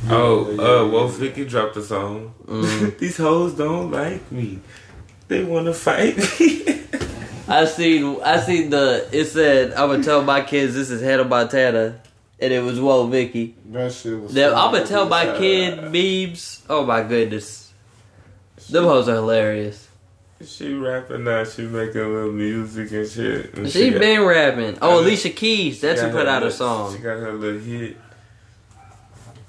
Oh, 0.10 0.46
uh, 0.54 0.90
Woah 0.90 1.12
Vicky 1.12 1.44
dropped 1.44 1.76
a 1.76 1.84
song. 1.84 2.34
Mm. 2.46 2.98
These 3.00 3.18
hoes 3.18 3.54
don't 3.54 3.92
like 3.92 4.32
me. 4.32 4.62
They 5.28 5.44
want 5.44 5.66
to 5.66 5.74
fight 5.74 6.18
me. 6.18 6.86
I 7.50 7.66
seen 7.66 8.22
I 8.24 8.40
seen 8.40 8.70
the 8.70 9.10
it 9.12 9.26
said 9.26 9.74
I'm 9.74 9.90
gonna 9.90 10.04
tell 10.04 10.24
my 10.24 10.42
kids 10.42 10.76
this 10.76 10.90
is 10.90 11.02
Hannah 11.02 11.26
Montana 11.26 12.00
and 12.42 12.54
it 12.54 12.64
was 12.64 12.80
Woah 12.80 13.10
Vicky. 13.10 13.56
That 13.72 13.92
shit 13.92 14.20
was. 14.20 14.34
Them, 14.34 14.54
I'm 14.56 14.74
gonna 14.74 14.86
tell 14.86 15.08
my 15.08 15.38
kid 15.38 15.92
memes. 15.92 16.64
Oh 16.70 16.86
my 16.86 17.04
goodness. 17.04 17.72
Them 18.70 18.84
hoes 18.86 19.08
are 19.10 19.16
hilarious. 19.16 19.88
she 20.46 20.74
rapping 20.74 21.24
now. 21.24 21.44
She 21.44 21.64
making 21.64 22.02
little 22.14 22.32
music 22.32 22.92
and 22.92 23.10
shit. 23.10 23.54
And 23.56 23.70
She 23.70 23.90
got- 23.90 24.00
been 24.00 24.24
rapping. 24.24 24.78
Oh, 24.82 25.00
Alicia 25.02 25.30
Keys. 25.32 25.82
That's 25.82 26.00
she 26.02 26.06
who 26.08 26.12
put 26.14 26.26
her 26.26 26.32
out 26.32 26.44
a 26.44 26.46
little- 26.46 26.52
She 26.52 26.58
song. 26.58 27.02
got 27.02 27.18
her 27.20 27.34
little 27.34 27.60
hit. 27.60 27.98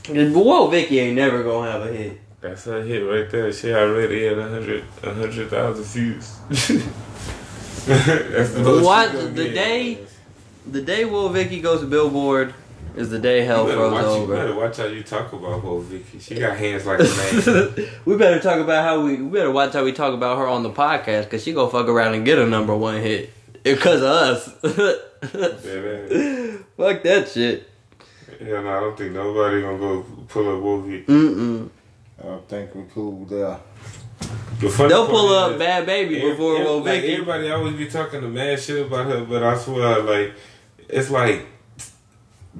But 0.08 0.16
Woah 0.16 0.70
Vicky 0.70 0.98
ain't 0.98 1.16
never 1.16 1.42
gonna 1.42 1.70
have 1.70 1.82
a 1.82 1.92
hit. 1.92 2.20
That's 2.40 2.64
her 2.64 2.82
hit 2.82 3.00
right 3.00 3.30
there. 3.30 3.52
She 3.52 3.72
already 3.72 4.24
had 4.24 4.38
a 4.38 4.48
hundred, 4.48 4.84
a 5.02 5.12
hundred 5.14 5.50
thousand 5.50 5.84
views. 5.84 6.36
That's 7.86 8.52
the 8.52 8.60
most 8.62 8.84
What 8.84 9.12
the 9.36 9.44
get. 9.44 9.54
day 9.54 9.98
the 10.66 10.82
day 10.82 11.02
Woah 11.04 11.32
Vicky 11.32 11.60
goes 11.60 11.80
to 11.80 11.86
Billboard 11.86 12.54
is 12.96 13.10
the 13.10 13.18
day 13.18 13.42
hell 13.44 13.62
You 13.62 13.68
better, 13.68 13.78
froze 13.78 13.92
watch, 13.92 14.02
you 14.04 14.10
over. 14.10 14.34
better 14.36 14.54
watch 14.54 14.76
how 14.76 14.84
you 14.86 15.02
talk 15.02 15.32
about 15.32 15.62
Woah 15.62 15.82
Vicky. 15.82 16.18
She 16.18 16.34
got 16.38 16.56
hands 16.56 16.86
like 16.86 17.00
a 17.00 17.04
man. 17.04 17.88
we 18.04 18.16
better 18.16 18.40
talk 18.40 18.58
about 18.60 18.84
how 18.84 19.00
we, 19.04 19.16
we 19.22 19.30
better 19.38 19.50
watch 19.50 19.72
how 19.72 19.84
we 19.84 19.92
talk 19.92 20.14
about 20.14 20.38
her 20.38 20.46
on 20.46 20.62
the 20.62 20.70
podcast 20.70 21.24
because 21.24 21.42
she 21.42 21.52
gonna 21.52 21.70
fuck 21.70 21.88
around 21.88 22.14
and 22.14 22.24
get 22.24 22.38
a 22.38 22.46
number 22.46 22.76
one 22.76 23.00
hit 23.00 23.30
eh, 23.64 23.74
because 23.74 24.00
of 24.00 24.08
us. 24.08 24.48
Yeah, 25.22 26.56
fuck 26.78 27.02
that 27.02 27.28
shit. 27.32 27.68
yeah, 28.40 28.62
no, 28.62 28.68
I 28.76 28.80
don't 28.80 28.96
think 28.96 29.12
nobody 29.12 29.60
gonna 29.60 29.78
go 29.78 30.02
pull 30.28 30.48
up 30.48 30.62
Woah 30.62 30.82
Vicky. 30.88 31.04
Mm-mm. 31.12 31.68
I 32.20 32.22
don't 32.26 32.48
think 32.48 32.74
we 32.74 32.82
cool 32.94 33.24
there. 33.26 33.58
The 34.60 34.68
They'll 34.88 35.06
pull 35.06 35.28
up 35.34 35.52
is- 35.52 35.58
Bad 35.58 35.84
Baby 35.86 36.16
Every- 36.18 36.30
before 36.30 36.54
every- 36.54 36.64
Will 36.66 36.78
like, 36.80 37.02
everybody 37.02 37.50
always 37.50 37.74
be 37.76 37.86
talking 37.88 38.20
the 38.22 38.28
mad 38.28 38.60
shit 38.60 38.86
about 38.86 39.06
her, 39.06 39.24
but 39.24 39.42
I 39.42 39.56
swear, 39.58 40.00
like, 40.02 40.32
it's 40.88 41.10
like 41.10 41.46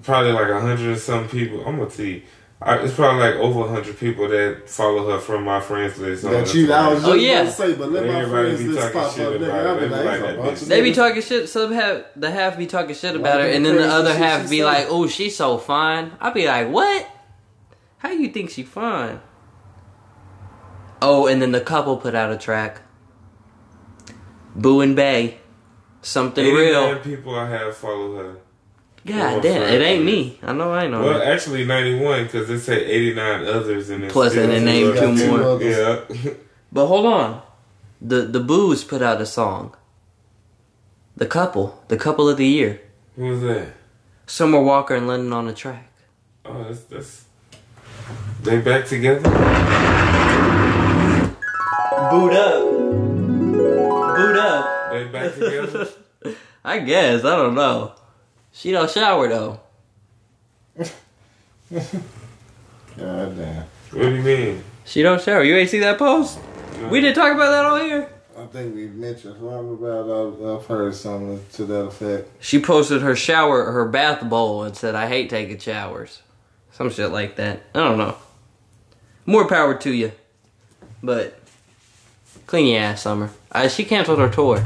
probably 0.03 0.33
like 0.33 0.49
a 0.49 0.61
hundred 0.61 0.89
and 0.89 0.99
some 0.99 1.29
people. 1.29 1.65
I'm 1.67 1.79
gonna 1.79 1.91
tell 1.91 2.05
you, 2.07 2.23
I, 2.63 2.77
it's 2.79 2.95
probably 2.95 3.21
like 3.21 3.35
over 3.37 3.61
a 3.67 3.69
hundred 3.69 3.99
people 3.99 4.29
that 4.29 4.69
follow 4.69 5.11
her 5.11 5.19
from 5.19 5.45
my 5.45 5.61
friends 5.61 5.99
list. 5.99 6.25
on 6.25 6.33
That 6.33 6.55
you, 6.55 6.67
Instagram. 6.67 6.73
I 6.73 6.89
was 6.89 6.99
just 7.01 7.11
oh, 7.11 7.15
yeah. 7.15 7.43
to 7.45 7.51
say, 7.51 7.75
but 7.75 7.91
let 7.91 8.07
my 8.07 8.25
friends 8.29 8.59
be 8.61 8.69
list 8.69 8.81
talking 8.81 9.01
pop 9.01 9.09
up, 9.11 9.15
shit 9.17 9.41
nigga. 9.41 9.47
about 9.47 9.67
I 9.67 9.71
it. 9.73 9.75
be 9.75 9.81
They 9.81 9.89
be 9.89 9.95
like, 9.95 10.05
like 10.05 10.21
it's 10.21 10.27
that 10.27 10.37
bunch 10.37 10.59
bitch. 10.59 10.63
of 10.63 10.69
They 10.69 10.81
be 10.83 10.93
talking 10.93 11.23
shit. 11.23 11.49
Some 11.49 11.73
have 11.73 12.07
the 12.17 12.31
half 12.31 12.59
be 12.59 12.67
talking 12.67 12.95
shit 12.95 13.17
about 13.17 13.37
Like 13.37 13.45
her, 13.47 13.51
and 13.57 13.65
then 13.67 13.77
the 13.77 13.89
other 13.89 14.11
shit 14.11 14.19
half 14.19 14.43
she 14.45 14.51
be 14.51 14.59
say. 14.59 14.65
like, 14.65 14.87
"Oh, 14.91 15.07
she's 15.07 15.37
so 15.37 15.59
fine." 15.59 16.13
I 16.21 16.31
be 16.31 16.47
like, 16.47 16.69
"What? 16.69 17.09
How 17.99 18.11
you 18.11 18.29
think 18.29 18.51
she 18.51 18.63
fine?" 18.63 19.21
Oh, 21.03 21.27
and 21.27 21.41
then 21.41 21.53
the 21.53 21.61
couple 21.63 21.97
put 21.97 22.15
out 22.15 22.31
a 22.31 22.37
track. 22.37 22.83
Boo 24.55 24.81
and 24.83 24.95
Bay, 24.95 25.39
something 26.03 26.45
89 26.45 26.57
real. 26.57 26.99
people 26.99 27.35
I 27.35 27.49
have 27.49 27.75
follow 27.77 28.17
her. 28.17 28.37
God 29.07 29.43
damn, 29.43 29.63
it 29.63 29.81
ain't 29.81 30.05
me. 30.05 30.39
I 30.43 30.53
know 30.53 30.73
I 30.73 30.87
know. 30.87 31.03
Well, 31.03 31.23
actually, 31.23 31.65
91 31.65 32.25
because 32.25 32.51
it 32.51 32.61
said 32.61 32.83
89 32.83 33.47
others 33.47 33.89
in 33.89 34.05
it. 34.05 34.13
Plus, 34.13 34.37
and 34.37 34.51
they 34.53 34.63
named 34.63 34.99
two 34.99 35.27
more. 35.27 35.63
Yeah. 35.63 36.01
But 36.73 36.87
hold 36.87 37.07
on, 37.07 37.43
the 38.01 38.23
the 38.23 38.39
Boos 38.39 38.85
put 38.85 39.03
out 39.03 39.21
a 39.21 39.27
song. 39.27 39.75
The 41.17 41.27
couple, 41.27 41.83
the 41.89 41.97
couple 41.97 42.29
of 42.29 42.37
the 42.37 42.47
year, 42.47 42.81
Who 43.17 43.25
was 43.25 43.41
that? 43.41 43.73
Summer 44.27 44.61
Walker 44.63 44.95
and 44.95 45.09
London 45.09 45.33
on 45.33 45.47
the 45.47 45.53
track. 45.53 45.91
Oh, 46.45 46.63
that's 46.63 46.83
that's. 46.85 47.25
They 48.43 48.61
back 48.61 48.87
together. 48.87 49.29
Boot 52.11 52.33
up, 52.33 52.63
boot 54.17 54.37
up. 54.37 54.93
They 54.93 55.05
back 55.13 55.35
together. 55.35 55.89
I 56.65 56.79
guess 56.79 57.25
I 57.25 57.35
don't 57.37 57.55
know. 57.57 57.95
She 58.53 58.71
don't 58.73 58.91
shower 58.91 59.29
though. 59.29 59.61
God 62.97 63.37
damn. 63.37 63.65
what 63.93 64.03
do 64.03 64.15
you 64.15 64.23
mean? 64.23 64.65
She 64.85 65.03
don't 65.03 65.21
shower. 65.23 65.43
You 65.45 65.57
ain't 65.57 65.71
see 65.71 65.79
that 65.81 65.99
post? 65.99 66.39
We 66.91 67.01
didn't 67.01 67.17
talk 67.17 67.33
about 67.35 67.51
that 67.51 67.65
on 67.65 67.85
here. 67.85 68.13
I 68.37 68.47
think 68.47 68.75
we 68.75 68.87
mentioned 68.87 69.37
something 69.39 69.75
about. 69.75 70.11
I've, 70.11 70.43
I've 70.43 70.67
heard 70.67 70.95
something 70.95 71.45
to 71.53 71.65
that 71.67 71.85
effect. 71.87 72.29
She 72.43 72.61
posted 72.61 73.03
her 73.03 73.15
shower, 73.15 73.71
her 73.71 73.87
bath 73.87 74.27
bowl, 74.29 74.63
and 74.65 74.75
said, 74.75 74.95
"I 74.95 75.09
hate 75.09 75.29
taking 75.29 75.59
showers." 75.59 76.23
Some 76.73 76.91
shit 76.91 77.11
like 77.11 77.37
that. 77.37 77.61
I 77.75 77.81
don't 77.81 77.99
know. 77.99 78.17
More 79.27 79.47
power 79.47 79.75
to 79.75 79.93
you, 79.93 80.13
but 81.03 81.39
clean 82.47 82.69
your 82.69 82.81
ass, 82.81 83.03
Summer. 83.03 83.31
Uh, 83.53 83.69
she 83.69 83.85
canceled 83.85 84.19
her 84.19 84.31
tour. 84.31 84.65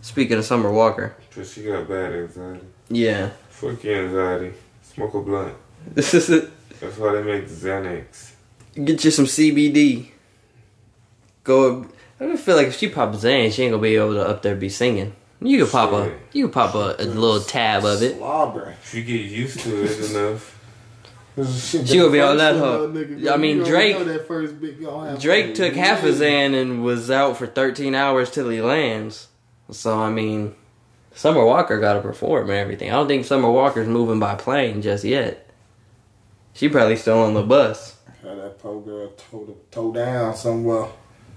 Speaking 0.00 0.38
of 0.38 0.44
Summer 0.44 0.72
Walker, 0.72 1.14
Cause 1.32 1.52
she 1.52 1.62
got 1.64 1.88
bad 1.88 2.12
anxiety. 2.12 2.66
Yeah, 2.88 3.30
Fuck 3.50 3.82
your 3.84 4.04
anxiety. 4.04 4.52
Smoke 4.82 5.14
a 5.14 5.20
blunt. 5.20 5.54
this 5.94 6.14
is 6.14 6.30
it. 6.30 6.50
That's 6.80 6.96
why 6.96 7.12
they 7.12 7.22
make 7.22 7.48
Xanax. 7.48 8.32
Get 8.84 9.04
you 9.04 9.10
some 9.10 9.24
CBD. 9.26 10.08
Go. 11.44 11.86
I 12.20 12.26
just 12.26 12.44
feel 12.44 12.56
like 12.56 12.68
if 12.68 12.76
she 12.76 12.88
pops 12.88 13.18
Zan, 13.20 13.50
she 13.50 13.62
ain't 13.64 13.72
gonna 13.72 13.82
be 13.82 13.96
able 13.96 14.14
to 14.14 14.26
up 14.28 14.42
there 14.42 14.54
be 14.56 14.68
singing. 14.68 15.14
You 15.40 15.58
can 15.64 15.70
pop 15.70 15.92
a, 15.92 16.12
you 16.32 16.44
can 16.46 16.52
pop 16.52 16.74
a, 16.74 16.96
a 16.98 17.04
little 17.04 17.40
tab 17.40 17.84
of 17.84 18.02
it. 18.02 18.16
Slobbering. 18.16 18.74
If 18.82 18.94
you 18.94 19.04
get 19.04 19.20
used 19.20 19.60
to 19.60 19.84
it 19.84 20.10
enough. 20.10 20.54
She 21.36 21.86
She 21.86 21.96
gonna 21.98 22.10
be 22.10 22.20
on 22.20 22.38
that 22.38 22.56
hoe. 22.56 22.86
I 23.32 23.36
mean, 23.36 23.58
Drake- 23.62 23.96
Drake. 23.96 25.20
Drake 25.20 25.54
took 25.54 25.74
half 25.74 26.02
a 26.02 26.12
Zan 26.12 26.54
and 26.54 26.82
was 26.82 27.08
out 27.12 27.36
for 27.36 27.46
13 27.46 27.94
hours 27.94 28.30
till 28.32 28.48
he 28.48 28.60
lands. 28.60 29.28
So 29.70 29.96
I 30.00 30.10
mean, 30.10 30.56
Summer 31.18 31.44
Walker 31.44 31.80
got 31.80 31.94
to 31.94 32.00
perform 32.00 32.48
and 32.48 32.60
everything. 32.60 32.90
I 32.90 32.92
don't 32.92 33.08
think 33.08 33.24
Summer 33.24 33.50
Walker's 33.50 33.88
moving 33.88 34.20
by 34.20 34.36
plane 34.36 34.82
just 34.82 35.02
yet. 35.02 35.50
She 36.54 36.68
probably 36.68 36.94
still 36.94 37.18
on 37.18 37.34
the 37.34 37.42
bus. 37.42 37.96
Had 38.22 38.38
that 38.38 38.60
poor 38.60 38.80
girl 38.80 39.08
toe, 39.16 39.56
toe 39.68 39.92
down 39.92 40.36
somewhere. 40.36 40.86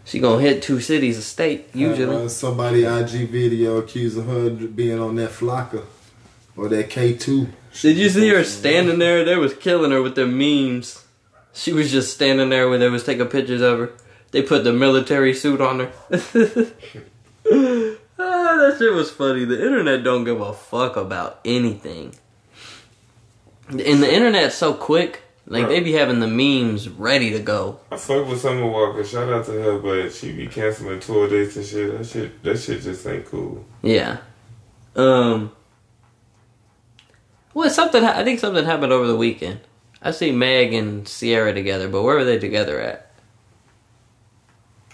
She 0.06 0.20
gonna 0.20 0.40
hit 0.40 0.62
two 0.62 0.82
cities 0.82 1.18
a 1.18 1.24
state 1.24 1.70
usually. 1.74 2.26
Uh, 2.26 2.28
somebody 2.28 2.84
IG 2.84 3.32
video 3.32 3.78
accusing 3.78 4.28
her 4.28 4.50
of 4.50 4.76
being 4.76 5.00
on 5.00 5.16
that 5.16 5.32
flakka 5.32 5.84
or 6.56 6.70
that 6.70 6.92
K 6.92 7.18
two. 7.18 7.48
Did 7.82 7.98
you 7.98 8.10
see 8.10 8.30
her 8.30 8.44
standing 8.44 9.00
there? 9.00 9.26
They 9.26 9.36
was 9.36 9.56
killing 9.56 9.90
her 9.90 10.04
with 10.04 10.14
their 10.14 10.28
memes. 10.28 11.04
She 11.54 11.74
was 11.74 11.90
just 11.92 12.14
standing 12.14 12.50
there 12.50 12.70
when 12.70 12.82
they 12.82 12.90
was 12.90 13.04
taking 13.04 13.26
pictures 13.26 13.62
of 13.62 13.80
her. 13.80 13.94
They 14.30 14.44
put 14.44 14.64
the 14.64 14.74
military 14.74 15.34
suit 15.34 15.60
on 15.60 15.80
her. 15.80 16.72
that 18.62 18.78
shit 18.78 18.94
was 18.94 19.12
funny. 19.12 19.46
The 19.46 19.64
internet 19.66 20.04
don't 20.04 20.24
give 20.24 20.42
a 20.42 20.54
fuck 20.54 20.96
about 20.96 21.40
anything. 21.46 22.16
And 23.70 23.80
the 24.04 24.14
internet's 24.14 24.56
so 24.56 24.74
quick. 24.74 25.22
Like 25.48 25.68
they 25.68 25.80
be 25.82 25.94
having 25.94 26.20
the 26.20 26.28
memes 26.28 26.88
ready 26.88 27.32
to 27.32 27.40
go. 27.40 27.80
I 27.92 27.98
fuck 27.98 28.28
with 28.28 28.40
Summer 28.40 28.66
Walker. 28.68 29.04
Shout 29.04 29.28
out 29.34 29.46
to 29.48 29.52
her, 29.52 29.80
but 29.80 30.12
she 30.14 30.32
be 30.32 30.48
canceling 30.48 31.00
tour 31.00 31.28
dates 31.28 31.58
and 31.58 31.66
shit. 31.66 31.98
That 31.98 32.06
shit, 32.06 32.44
that 32.44 32.58
shit 32.58 32.82
just 32.82 33.06
ain't 33.06 33.26
cool. 33.26 33.66
Yeah. 33.82 34.20
Um. 34.96 35.52
Well, 37.54 37.70
something. 37.70 38.04
I 38.04 38.24
think 38.24 38.40
something 38.40 38.64
happened 38.64 38.94
over 38.94 39.08
the 39.08 39.18
weekend. 39.18 39.60
I 40.02 40.12
see 40.12 40.32
Meg 40.32 40.74
and 40.74 41.06
Ciara 41.06 41.54
together, 41.54 41.90
but 41.90 42.04
where 42.04 42.16
were 42.16 42.24
they 42.24 42.40
together 42.40 42.80
at? 42.80 43.12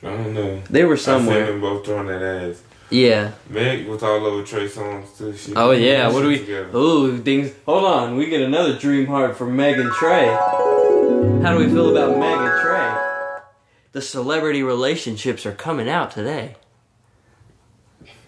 I 0.01 0.07
don't 0.07 0.33
know. 0.33 0.61
They 0.69 0.83
were 0.83 0.93
I 0.93 0.97
seen 0.97 1.05
somewhere. 1.05 1.45
them 1.45 1.61
both 1.61 1.85
throwing 1.85 2.07
that 2.07 2.21
ass. 2.21 2.61
Yeah. 2.89 3.31
Meg 3.49 3.85
was 3.87 4.01
all 4.01 4.25
over 4.25 4.43
Trey 4.43 4.67
Songz 4.67 5.17
too. 5.17 5.35
She, 5.35 5.53
Oh 5.55 5.71
yeah. 5.71 6.09
What 6.09 6.21
do 6.21 6.27
we? 6.29 6.39
Together. 6.39 6.77
Ooh, 6.77 7.17
things. 7.17 7.51
Hold 7.65 7.83
on. 7.83 8.15
We 8.17 8.27
get 8.27 8.41
another 8.41 8.77
dream 8.77 9.07
heart 9.07 9.35
from 9.37 9.55
Meg 9.55 9.77
and 9.77 9.91
Trey. 9.91 10.27
How 10.27 11.51
do 11.51 11.57
we 11.57 11.67
feel 11.67 11.89
about 11.95 12.17
Meg 12.17 12.37
and 12.37 12.61
Trey? 12.61 13.43
The 13.91 14.01
celebrity 14.01 14.63
relationships 14.63 15.45
are 15.45 15.53
coming 15.53 15.89
out 15.89 16.11
today. 16.11 16.55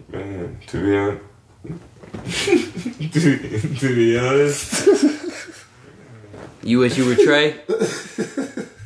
Man, 0.10 0.58
to 0.68 0.84
be 0.84 0.98
honest, 0.98 1.24
to, 3.14 3.76
to 3.76 3.96
be 3.96 4.18
honest, 4.18 5.66
You 6.64 6.80
wish 6.80 6.98
you 6.98 7.06
were 7.06 7.16
Trey. 7.16 7.56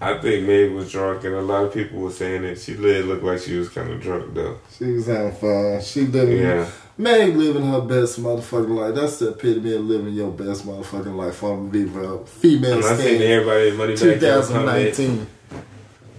I 0.00 0.16
think 0.18 0.46
Meg 0.46 0.70
was 0.72 0.92
drunk, 0.92 1.24
and 1.24 1.34
a 1.34 1.40
lot 1.40 1.64
of 1.64 1.74
people 1.74 1.98
were 1.98 2.10
saying 2.12 2.42
that 2.42 2.60
she 2.60 2.74
did 2.74 3.06
look 3.06 3.22
like 3.22 3.40
she 3.40 3.56
was 3.56 3.68
kind 3.68 3.90
of 3.90 4.00
drunk 4.00 4.32
though. 4.32 4.58
She 4.76 4.92
was 4.92 5.06
having 5.06 5.32
fun. 5.32 5.80
She 5.82 6.02
living. 6.02 6.38
Yeah. 6.38 6.70
Meg 6.96 7.36
living 7.36 7.64
her 7.66 7.80
best 7.80 8.20
motherfucking 8.20 8.68
life. 8.76 8.94
That's 8.94 9.18
the 9.18 9.30
epitome 9.30 9.74
of 9.74 9.84
living 9.84 10.14
your 10.14 10.30
best 10.30 10.66
motherfucking 10.66 11.16
life 11.16 11.36
from 11.36 11.68
a 11.68 12.26
female 12.26 12.76
And 12.76 12.84
I 12.84 12.96
seen 12.96 12.96
standard. 12.96 13.22
everybody 13.24 13.70
money 13.72 13.92
back 13.94 14.20
there 14.20 14.42
2019. 14.42 15.26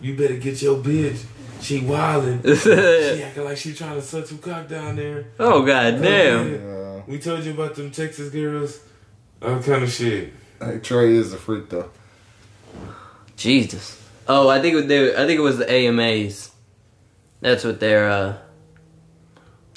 You 0.02 0.16
better 0.16 0.38
get 0.38 0.62
your 0.62 0.78
bitch. 0.78 1.26
She 1.62 1.82
wildin'. 1.82 2.42
she 3.16 3.24
acting 3.24 3.44
like 3.44 3.58
she 3.58 3.74
trying 3.74 3.96
to 3.96 4.02
suck 4.02 4.26
some 4.26 4.38
cock 4.38 4.70
down 4.70 4.96
there. 4.96 5.26
oh 5.40 5.66
god 5.66 6.02
damn. 6.02 6.54
Yeah. 6.54 7.02
We 7.08 7.20
told 7.20 7.44
you 7.44 7.52
about 7.52 7.76
them 7.76 7.92
Texas 7.92 8.30
girls. 8.30 8.80
All 9.42 9.62
kind 9.62 9.84
of 9.84 9.92
shit. 9.92 10.34
Hey, 10.62 10.80
Trey 10.80 11.16
is 11.16 11.34
a 11.34 11.38
freak 11.38 11.70
though. 11.70 11.90
Jesus. 13.40 13.98
Oh, 14.28 14.50
I 14.50 14.62
think 14.62 14.76
it, 14.76 14.88
they, 14.90 15.16
I 15.16 15.26
think 15.26 15.40
it 15.40 15.42
was 15.42 15.58
the 15.58 15.72
AMAs. 15.72 16.52
That's 17.40 17.64
what 17.64 17.80
they're 17.80 18.10
uh, 18.10 18.38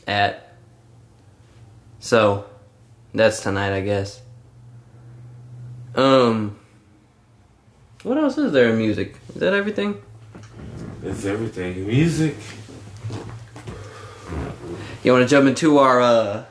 at. 0.06 0.56
So, 2.00 2.44
that's 3.14 3.40
tonight, 3.40 3.72
I 3.72 3.80
guess. 3.80 4.20
Um, 5.94 6.58
what 8.02 8.18
else 8.18 8.36
is 8.36 8.50
there 8.50 8.70
in 8.70 8.78
music? 8.78 9.16
Is 9.28 9.36
that 9.36 9.54
everything? 9.54 10.02
It's 11.04 11.24
everything. 11.24 11.86
Music. 11.86 12.34
You 15.04 15.12
want 15.12 15.22
to 15.22 15.28
jump 15.28 15.46
into 15.46 15.78
our 15.78 16.00
uh, 16.00 16.44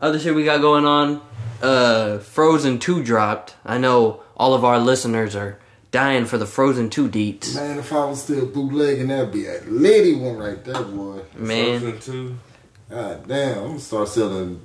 other 0.00 0.18
shit 0.18 0.34
we 0.34 0.44
got 0.44 0.60
going 0.60 0.84
on? 0.84 1.22
Uh, 1.62 2.18
Frozen 2.18 2.80
2 2.80 3.04
dropped. 3.04 3.54
I 3.64 3.78
know 3.78 4.22
all 4.36 4.52
of 4.52 4.64
our 4.64 4.80
listeners 4.80 5.36
are 5.36 5.60
dying 5.90 6.26
for 6.26 6.38
the 6.38 6.46
Frozen 6.46 6.90
2 6.90 7.08
deets. 7.08 7.54
Man, 7.54 7.78
if 7.78 7.92
I 7.92 8.04
was 8.06 8.22
still 8.22 8.46
bootlegging, 8.46 9.08
that'd 9.08 9.32
be 9.32 9.46
a 9.46 9.60
lady 9.66 10.14
one 10.14 10.36
right 10.36 10.62
there, 10.64 10.82
boy. 10.82 11.20
Man, 11.36 11.80
Frozen 11.80 12.00
two. 12.00 12.36
God 12.90 13.26
damn, 13.26 13.58
I'm 13.58 13.66
gonna 13.68 13.80
start 13.80 14.08
selling 14.08 14.60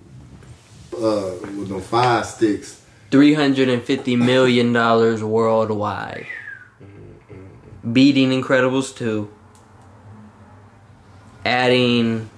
uh 0.93 1.31
with 1.41 1.69
them 1.69 1.81
five 1.81 2.25
sticks. 2.25 2.81
$350 3.11 4.17
million 4.17 4.73
worldwide. 4.73 6.27
Beating 7.91 8.29
Incredibles 8.29 8.95
2. 8.95 9.29
Adding. 11.43 12.29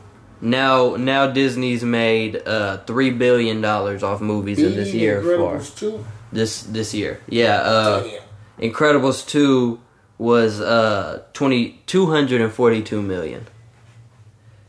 Now, 0.41 0.95
now 0.95 1.27
Disney's 1.27 1.83
made 1.83 2.41
uh, 2.47 2.77
three 2.85 3.11
billion 3.11 3.61
dollars 3.61 4.03
off 4.03 4.19
movies 4.19 4.59
in 4.59 4.75
this 4.75 4.87
Beating 4.87 5.01
year. 5.01 5.21
For 5.21 5.37
Incredibles 5.37 6.05
this 6.31 6.63
this 6.63 6.93
year, 6.93 7.21
yeah. 7.27 7.57
Uh, 7.57 8.03
Damn. 8.03 8.22
Incredibles 8.59 9.27
2 9.27 9.79
was 10.17 10.61
uh 10.61 11.23
20 11.33 11.81
242 11.85 13.01
million. 13.01 13.47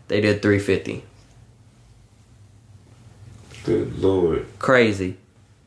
They 0.08 0.20
did 0.20 0.42
350. 0.42 1.04
Good 3.64 3.98
lord. 3.98 4.46
Crazy. 4.58 5.16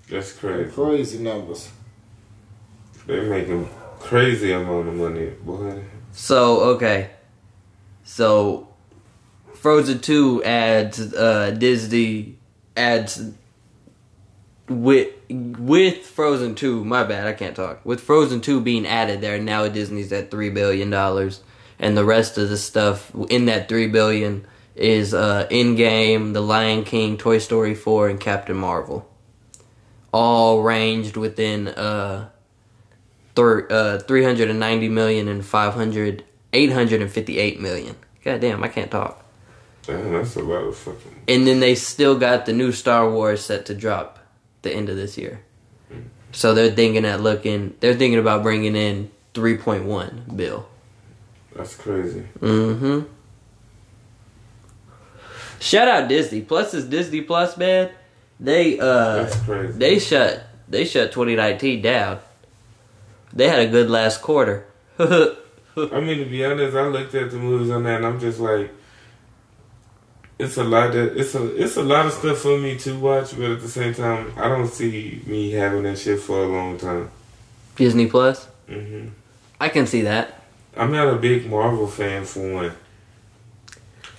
That's 0.10 0.34
crazy. 0.34 0.72
Crazy 0.72 1.20
numbers. 1.20 1.72
They're 3.06 3.24
making 3.24 3.70
crazy 4.00 4.52
amount 4.52 4.90
of 4.90 4.94
money, 4.96 5.32
boy. 5.44 5.84
So, 6.12 6.62
okay. 6.76 7.12
So 8.04 8.68
Frozen 9.56 10.00
2 10.00 10.44
adds 10.44 11.14
uh 11.14 11.52
Disney 11.52 12.38
adds 12.76 13.32
with 14.70 15.14
with 15.30 16.06
Frozen 16.06 16.56
2, 16.56 16.84
my 16.84 17.04
bad, 17.04 17.28
I 17.28 17.34
can't 17.34 17.56
talk. 17.56 17.86
With 17.86 18.02
Frozen 18.02 18.42
2 18.42 18.62
being 18.62 18.86
added 18.86 19.22
there, 19.22 19.40
now 19.40 19.68
Disney's 19.68 20.12
at 20.12 20.32
3 20.32 20.50
billion 20.50 20.90
dollars 20.90 21.42
and 21.80 21.96
the 21.96 22.06
rest 22.06 22.38
of 22.38 22.50
the 22.50 22.58
stuff 22.58 23.12
in 23.30 23.46
that 23.46 23.70
3 23.70 23.88
billion 23.88 24.46
is 24.76 25.14
uh 25.14 25.48
Endgame, 25.50 26.34
The 26.34 26.42
Lion 26.42 26.84
King, 26.84 27.18
Toy 27.18 27.38
Story 27.40 27.76
4 27.76 28.10
and 28.10 28.20
Captain 28.20 28.58
Marvel. 28.58 29.10
All 30.14 30.62
ranged 30.62 31.18
within 31.18 31.68
uh 31.70 32.30
thir- 33.36 33.68
uh 33.70 34.00
390 34.00 34.90
million 34.90 35.28
and 35.28 35.46
500 35.46 36.24
858 36.54 37.60
million. 37.60 37.96
God 38.24 38.42
damn, 38.42 38.64
I 38.64 38.68
can't 38.68 38.92
talk. 38.92 39.24
Damn, 39.84 40.12
that's 40.14 40.36
a 40.36 40.42
lot 40.42 40.64
of 40.64 40.76
fucking. 40.76 41.16
And 41.28 41.48
then 41.48 41.60
they 41.60 41.76
still 41.76 42.18
got 42.18 42.46
the 42.46 42.54
new 42.54 42.72
Star 42.72 43.10
Wars 43.10 43.46
set 43.46 43.66
to 43.68 43.74
drop 43.74 44.17
the 44.68 44.76
end 44.76 44.90
of 44.90 44.96
this 44.96 45.18
year. 45.18 45.42
So 46.32 46.54
they're 46.54 46.72
thinking 46.72 47.06
at 47.06 47.22
looking, 47.22 47.76
they're 47.80 47.96
thinking 47.96 48.20
about 48.20 48.44
bringing 48.44 48.76
in 48.76 49.10
3.1 49.34 50.36
bill. 50.36 50.68
That's 51.56 51.76
crazy. 51.76 52.28
Mm-hmm. 52.40 53.02
Shout 55.60 55.88
out 55.88 56.08
Disney. 56.08 56.42
Plus 56.42 56.74
is 56.74 56.86
Disney 56.86 57.22
Plus, 57.22 57.58
man. 57.58 57.90
They 58.40 58.80
uh 58.80 59.24
That's 59.24 59.36
crazy. 59.38 59.80
they 59.80 59.98
shut 60.00 60.44
they 60.68 60.86
shut 60.86 61.12
2019 61.12 61.82
down. 61.82 62.20
They 63.34 63.48
had 63.50 63.60
a 63.60 63.68
good 63.68 63.90
last 63.90 64.22
quarter. 64.22 64.68
I 65.00 65.36
mean, 65.76 66.20
to 66.20 66.26
be 66.26 66.44
honest, 66.46 66.76
I 66.76 66.88
looked 66.88 67.14
at 67.16 67.32
the 67.32 67.38
movies 67.38 67.70
on 67.72 67.84
that, 67.84 67.98
and 67.98 68.06
I'm 68.06 68.20
just 68.20 68.40
like, 68.40 68.72
it's 70.40 70.58
a 70.58 70.64
lot 70.64 70.94
that 70.94 71.18
it's 71.18 71.34
a 71.36 71.56
it's 71.56 71.78
a 71.78 71.84
lot 71.84 72.06
of 72.06 72.14
stuff 72.14 72.38
for 72.40 72.58
me 72.58 72.78
to 72.78 73.00
watch, 73.00 73.36
but 73.38 73.52
at 73.52 73.62
the 73.62 73.68
same 73.68 73.94
time, 73.94 74.32
I 74.38 74.48
don't 74.48 74.68
see 74.68 75.22
me 75.26 75.52
having 75.52 75.84
that 75.84 75.98
shit 75.98 76.20
for 76.20 76.44
a 76.44 76.48
long 76.48 76.78
time. 76.78 77.10
Disney 77.76 78.08
Plus. 78.08 78.46
hmm 78.68 79.08
I 79.60 79.70
can 79.70 79.88
see 79.88 80.02
that. 80.04 80.42
I'm 80.76 80.92
not 80.92 81.08
a 81.08 81.16
big 81.16 81.50
Marvel 81.50 81.88
fan 81.88 82.26
for 82.26 82.54
one, 82.54 82.72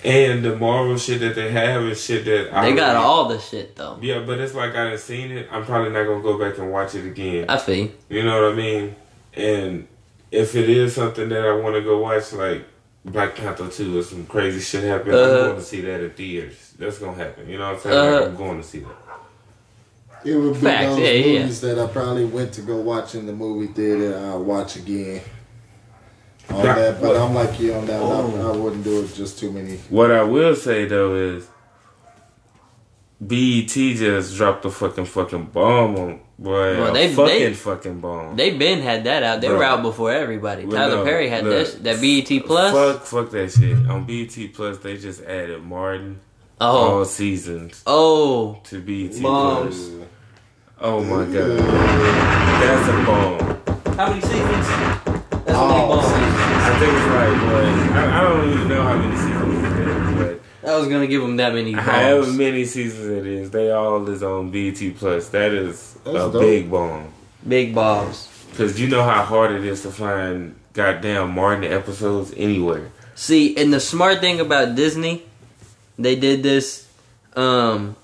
and 0.03 0.45
the 0.45 0.57
Marvel 0.57 0.97
shit 0.99 1.21
that 1.21 1.37
they 1.37 1.53
have 1.53 1.83
is 1.85 2.05
shit 2.05 2.25
that 2.25 2.53
I 2.53 2.71
They 2.71 2.77
got 2.77 2.97
all 2.97 3.29
the 3.29 3.39
shit 3.39 3.77
though. 3.77 3.99
Yeah, 4.01 4.21
but 4.21 4.41
it's 4.41 4.55
like 4.55 4.73
I 4.75 4.91
done 4.91 4.99
seen 4.99 5.31
it. 5.31 5.49
I'm 5.53 5.65
probably 5.65 5.91
not 5.91 6.05
gonna 6.05 6.23
go 6.23 6.39
back 6.39 6.59
and 6.59 6.73
watch 6.73 6.97
it 6.97 7.07
again. 7.07 7.47
I 7.49 7.59
feel. 7.59 7.91
You 8.09 8.25
know 8.25 8.43
what 8.43 8.53
I 8.53 8.57
mean? 8.57 8.97
And 9.35 9.87
if 10.33 10.57
it 10.57 10.69
is 10.69 10.95
something 10.95 11.29
that 11.29 11.45
I 11.45 11.53
want 11.55 11.77
to 11.77 11.81
go 11.83 11.99
watch, 11.99 12.33
like 12.33 12.65
Black 13.13 13.35
Panther 13.37 13.69
2 13.69 13.99
or 13.99 14.03
some 14.03 14.27
crazy 14.27 14.61
shit 14.61 14.85
happen, 14.85 15.13
Uh, 15.15 15.19
I'm 15.19 15.29
going 15.29 15.57
to 15.57 15.63
see 15.63 15.81
that 15.83 16.01
in 16.03 16.11
theaters. 16.11 16.75
That's 16.79 16.99
going 16.99 17.17
to 17.17 17.25
happen. 17.25 17.49
You 17.49 17.59
know 17.59 17.67
what 17.73 17.77
I'm 17.77 17.81
saying? 17.83 17.97
Uh, 17.99 18.21
like, 18.21 18.29
I'm 18.31 18.37
going 18.37 18.63
to 18.63 18.67
see 18.67 18.79
that. 18.81 18.97
It 20.25 20.35
would 20.35 20.55
be 20.55 20.61
Facts, 20.61 20.87
those 20.91 20.99
yeah, 20.99 21.11
yeah. 21.11 21.39
movies 21.43 21.61
that 21.61 21.79
I 21.79 21.87
probably 21.87 22.25
went 22.25 22.53
to 22.55 22.63
go 22.63 22.77
watch 22.77 23.15
in 23.15 23.27
the 23.27 23.33
movie 23.33 23.73
theater. 23.73 24.19
I'll 24.19 24.43
watch 24.43 24.77
again. 24.77 25.21
On 26.51 26.63
That- 26.63 26.77
that, 26.77 27.01
but 27.01 27.09
what- 27.09 27.17
I'm 27.17 27.35
like 27.35 27.61
you 27.61 27.75
on 27.75 27.87
that. 27.87 28.01
Oh. 28.01 28.51
I, 28.51 28.53
I 28.53 28.57
wouldn't 28.57 28.83
do 28.85 29.03
it. 29.03 29.15
Just 29.15 29.39
too 29.39 29.53
many. 29.53 29.77
What 29.91 30.11
I 30.11 30.23
will 30.23 30.57
say, 30.57 30.87
though, 30.87 31.15
is 31.15 31.47
BET 33.21 33.69
just 33.69 34.37
dropped 34.37 34.65
a 34.65 34.71
fucking 34.71 35.07
fucking 35.07 35.47
bomb 35.47 35.97
on, 35.97 36.21
boy. 36.39 36.79
Well, 36.79 36.91
a 36.91 36.93
they- 36.93 37.13
fucking 37.13 37.39
they- 37.39 37.53
fucking 37.55 38.01
bomb. 38.01 38.37
They 38.37 38.51
been 38.57 38.81
had 38.81 39.05
that 39.05 39.23
out. 39.25 39.41
They 39.41 39.49
were 39.49 39.65
out 39.65 39.83
before 39.83 40.13
everybody. 40.13 40.65
Well, 40.65 40.77
Tyler 40.77 40.97
no, 40.97 41.05
Perry 41.05 41.29
had 41.29 41.45
look, 41.45 41.67
that 41.67 41.83
that 41.85 42.01
BET 42.01 42.47
Plus. 42.47 42.73
Fuck, 42.73 43.03
fuck 43.07 43.31
that 43.33 43.51
shit. 43.51 43.77
On 43.89 44.05
BET 44.05 44.55
Plus, 44.55 44.79
they 44.79 44.97
just 44.97 45.23
added 45.25 45.63
Martin 45.65 46.21
Oh, 46.61 46.67
all 46.99 47.05
seasons 47.05 47.83
oh, 47.87 48.61
to 48.65 48.81
BET 48.81 49.21
Bombs. 49.23 49.89
Plus. 49.89 50.09
Oh 50.81 51.03
my 51.03 51.25
god. 51.25 51.59
That's 51.59 52.89
a 52.89 52.93
bomb. 53.05 53.97
how 53.97 54.09
many 54.11 54.21
seasons? 54.21 54.69
That's 55.45 55.59
Oh, 55.61 55.99
I 56.01 56.79
think 56.79 56.93
it's 56.93 57.07
like, 57.09 57.35
what? 57.51 57.65
I, 57.99 58.19
I 58.19 58.23
don't 58.23 58.53
even 58.53 58.69
know 58.69 58.83
how 58.83 58.97
many 58.97 59.17
seasons 59.17 59.27
it 59.27 59.27
is, 59.27 59.28
I 60.67 60.77
was 60.77 60.89
gonna 60.89 61.07
give 61.07 61.23
them 61.23 61.37
that 61.37 61.55
many. 61.55 61.75
but 61.75 61.85
however 61.85 62.33
many 62.33 62.65
seasons 62.65 63.07
it 63.07 63.27
is, 63.27 63.51
they 63.51 63.71
all 63.71 64.09
is 64.09 64.23
on 64.23 64.51
BET 64.51 64.81
Plus. 64.97 65.29
That 65.29 65.53
is 65.53 65.95
That's 66.05 66.17
a 66.17 66.33
dope. 66.33 66.41
big 66.41 66.71
bomb. 66.71 67.13
Big 67.47 67.75
bombs. 67.75 68.29
Because 68.51 68.81
you 68.81 68.89
know 68.89 69.03
how 69.05 69.23
hard 69.23 69.53
it 69.53 69.65
is 69.65 69.83
to 69.83 69.91
find 69.91 70.57
goddamn 70.73 71.31
Martin 71.35 71.65
episodes 71.65 72.33
anywhere. 72.37 72.91
See, 73.15 73.57
and 73.57 73.73
the 73.73 73.81
smart 73.81 74.21
thing 74.21 74.41
about 74.41 74.75
Disney, 74.75 75.23
they 75.99 76.17
did 76.17 76.43
this. 76.43 76.89
Um, 77.37 77.95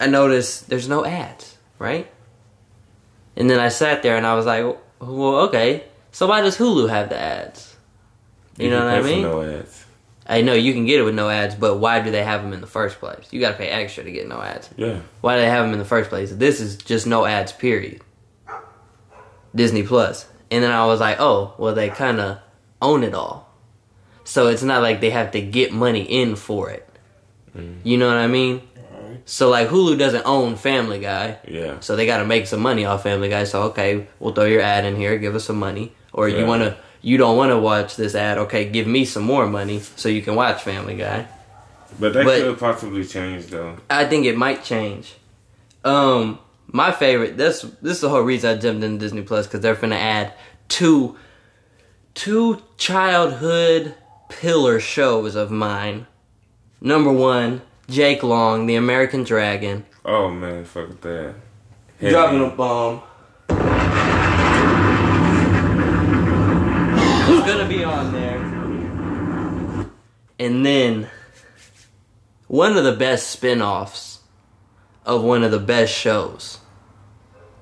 I 0.00 0.06
noticed 0.06 0.68
there's 0.68 0.88
no 0.88 1.04
ads, 1.04 1.56
right? 1.78 2.10
And 3.36 3.50
then 3.50 3.58
I 3.58 3.68
sat 3.68 4.02
there 4.02 4.16
and 4.16 4.26
I 4.26 4.34
was 4.34 4.46
like, 4.46 4.64
well, 5.00 5.36
okay. 5.48 5.84
So 6.12 6.26
why 6.26 6.40
does 6.42 6.56
Hulu 6.58 6.88
have 6.90 7.08
the 7.08 7.18
ads? 7.18 7.76
You 8.56 8.70
know 8.70 8.84
what 8.84 8.94
I 8.94 9.00
mean? 9.02 9.22
No 9.22 9.42
ads. 9.42 9.79
I 10.30 10.42
know 10.42 10.54
you 10.54 10.72
can 10.72 10.86
get 10.86 11.00
it 11.00 11.02
with 11.02 11.16
no 11.16 11.28
ads, 11.28 11.56
but 11.56 11.78
why 11.78 12.00
do 12.00 12.12
they 12.12 12.22
have 12.22 12.42
them 12.42 12.52
in 12.52 12.60
the 12.60 12.66
first 12.66 13.00
place? 13.00 13.26
You 13.32 13.40
got 13.40 13.52
to 13.52 13.56
pay 13.56 13.68
extra 13.68 14.04
to 14.04 14.12
get 14.12 14.28
no 14.28 14.40
ads. 14.40 14.70
Yeah. 14.76 15.00
Why 15.20 15.34
do 15.34 15.42
they 15.42 15.48
have 15.48 15.64
them 15.64 15.72
in 15.72 15.80
the 15.80 15.84
first 15.84 16.08
place? 16.08 16.30
This 16.32 16.60
is 16.60 16.76
just 16.76 17.06
no 17.06 17.26
ads, 17.26 17.52
period. 17.52 18.02
Disney 19.54 19.82
Plus. 19.82 20.26
And 20.50 20.62
then 20.62 20.70
I 20.70 20.86
was 20.86 21.00
like, 21.00 21.20
oh, 21.20 21.54
well, 21.58 21.74
they 21.74 21.88
kind 21.88 22.20
of 22.20 22.38
own 22.80 23.02
it 23.02 23.12
all. 23.12 23.52
So 24.22 24.46
it's 24.46 24.62
not 24.62 24.82
like 24.82 25.00
they 25.00 25.10
have 25.10 25.32
to 25.32 25.40
get 25.40 25.72
money 25.72 26.02
in 26.02 26.36
for 26.36 26.70
it. 26.70 26.88
Mm. 27.56 27.80
You 27.82 27.98
know 27.98 28.06
what 28.06 28.16
I 28.16 28.28
mean? 28.28 28.62
So 29.24 29.48
like 29.48 29.68
Hulu 29.68 29.98
doesn't 29.98 30.24
own 30.26 30.56
Family 30.56 31.00
Guy. 31.00 31.38
Yeah. 31.46 31.80
So 31.80 31.96
they 31.96 32.06
got 32.06 32.18
to 32.18 32.24
make 32.24 32.46
some 32.46 32.60
money 32.60 32.84
off 32.84 33.02
Family 33.02 33.28
Guy. 33.28 33.44
So 33.44 33.62
okay, 33.64 34.06
we'll 34.18 34.32
throw 34.32 34.44
your 34.44 34.60
ad 34.60 34.84
in 34.84 34.96
here, 34.96 35.18
give 35.18 35.34
us 35.34 35.44
some 35.44 35.58
money. 35.58 35.92
Or 36.12 36.28
you 36.28 36.44
want 36.46 36.62
to, 36.62 36.76
you 37.02 37.16
don't 37.16 37.36
want 37.36 37.50
to 37.50 37.58
watch 37.58 37.96
this 37.96 38.14
ad? 38.14 38.38
Okay, 38.38 38.68
give 38.68 38.86
me 38.86 39.04
some 39.04 39.22
more 39.22 39.46
money 39.46 39.80
so 39.96 40.08
you 40.08 40.22
can 40.22 40.34
watch 40.34 40.62
Family 40.62 40.96
Guy. 40.96 41.26
But 41.98 42.12
that 42.14 42.24
But- 42.24 42.40
could 42.40 42.58
possibly 42.58 43.04
change 43.04 43.46
though. 43.46 43.76
I 43.88 44.04
think 44.06 44.26
it 44.26 44.36
might 44.36 44.62
change. 44.64 45.14
Um, 45.84 46.38
my 46.68 46.92
favorite. 46.92 47.36
This 47.36 47.62
this 47.82 47.94
is 47.96 48.00
the 48.00 48.08
whole 48.10 48.20
reason 48.22 48.50
I 48.50 48.60
jumped 48.60 48.84
into 48.84 48.98
Disney 48.98 49.22
Plus 49.22 49.46
because 49.46 49.60
they're 49.60 49.74
gonna 49.74 49.96
add 49.96 50.32
two 50.68 51.16
two 52.14 52.62
childhood 52.76 53.94
pillar 54.28 54.78
shows 54.80 55.34
of 55.34 55.50
mine. 55.50 56.06
Number 56.80 57.12
one, 57.12 57.62
Jake 57.88 58.22
Long, 58.22 58.66
the 58.66 58.76
American 58.76 59.24
Dragon, 59.24 59.84
Oh 60.04 60.30
man, 60.30 60.64
fuck 60.64 61.00
that. 61.00 61.34
dropping 62.00 62.44
a 62.44 62.48
bomb. 62.50 63.02
Gonna 67.46 67.68
be 67.68 67.82
on 67.82 68.12
there. 68.12 68.38
And 70.38 70.64
then 70.64 71.08
one 72.46 72.76
of 72.76 72.84
the 72.84 72.92
best 72.92 73.28
spin-offs 73.30 74.20
of 75.04 75.24
one 75.24 75.42
of 75.42 75.50
the 75.50 75.58
best 75.58 75.92
shows. 75.92 76.58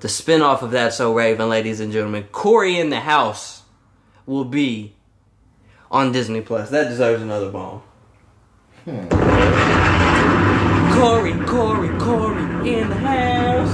The 0.01 0.09
spin-off 0.09 0.61
of 0.61 0.71
that 0.71 0.93
so 0.93 1.13
Raven, 1.13 1.49
ladies 1.49 1.79
and 1.79 1.91
gentlemen, 1.91 2.25
Cory 2.31 2.77
in 2.79 2.89
the 2.89 2.99
House 2.99 3.63
will 4.25 4.45
be 4.45 4.95
on 5.89 6.11
Disney 6.11 6.41
Plus. 6.41 6.69
That 6.69 6.89
deserves 6.89 7.21
another 7.21 7.49
bomb. 7.49 7.81
Hmm. 8.85 9.07
Cory, 10.99 11.33
Cory, 11.45 11.89
Cory 11.99 12.77
in 12.77 12.89
the 12.89 12.95
house. 12.95 13.73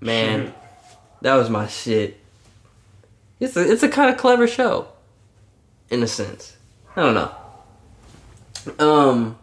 Man, 0.00 0.54
that 1.22 1.34
was 1.34 1.50
my 1.50 1.66
shit. 1.66 2.21
It's 3.42 3.56
a 3.56 3.72
it's 3.72 3.82
a 3.82 3.88
kind 3.88 4.08
of 4.08 4.18
clever 4.18 4.46
show, 4.46 4.86
in 5.90 6.00
a 6.04 6.06
sense. 6.06 6.56
I 6.94 7.02
don't 7.02 7.14
know. 7.14 8.86
Um, 8.86 9.38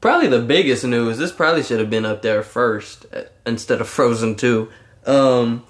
probably 0.00 0.28
the 0.28 0.40
biggest 0.40 0.84
news. 0.84 1.18
This 1.18 1.32
probably 1.32 1.64
should 1.64 1.80
have 1.80 1.90
been 1.90 2.06
up 2.06 2.22
there 2.22 2.44
first 2.44 3.06
uh, 3.12 3.22
instead 3.44 3.80
of 3.80 3.88
Frozen 3.96 4.36
Two. 4.36 4.70
Um, 5.04 5.64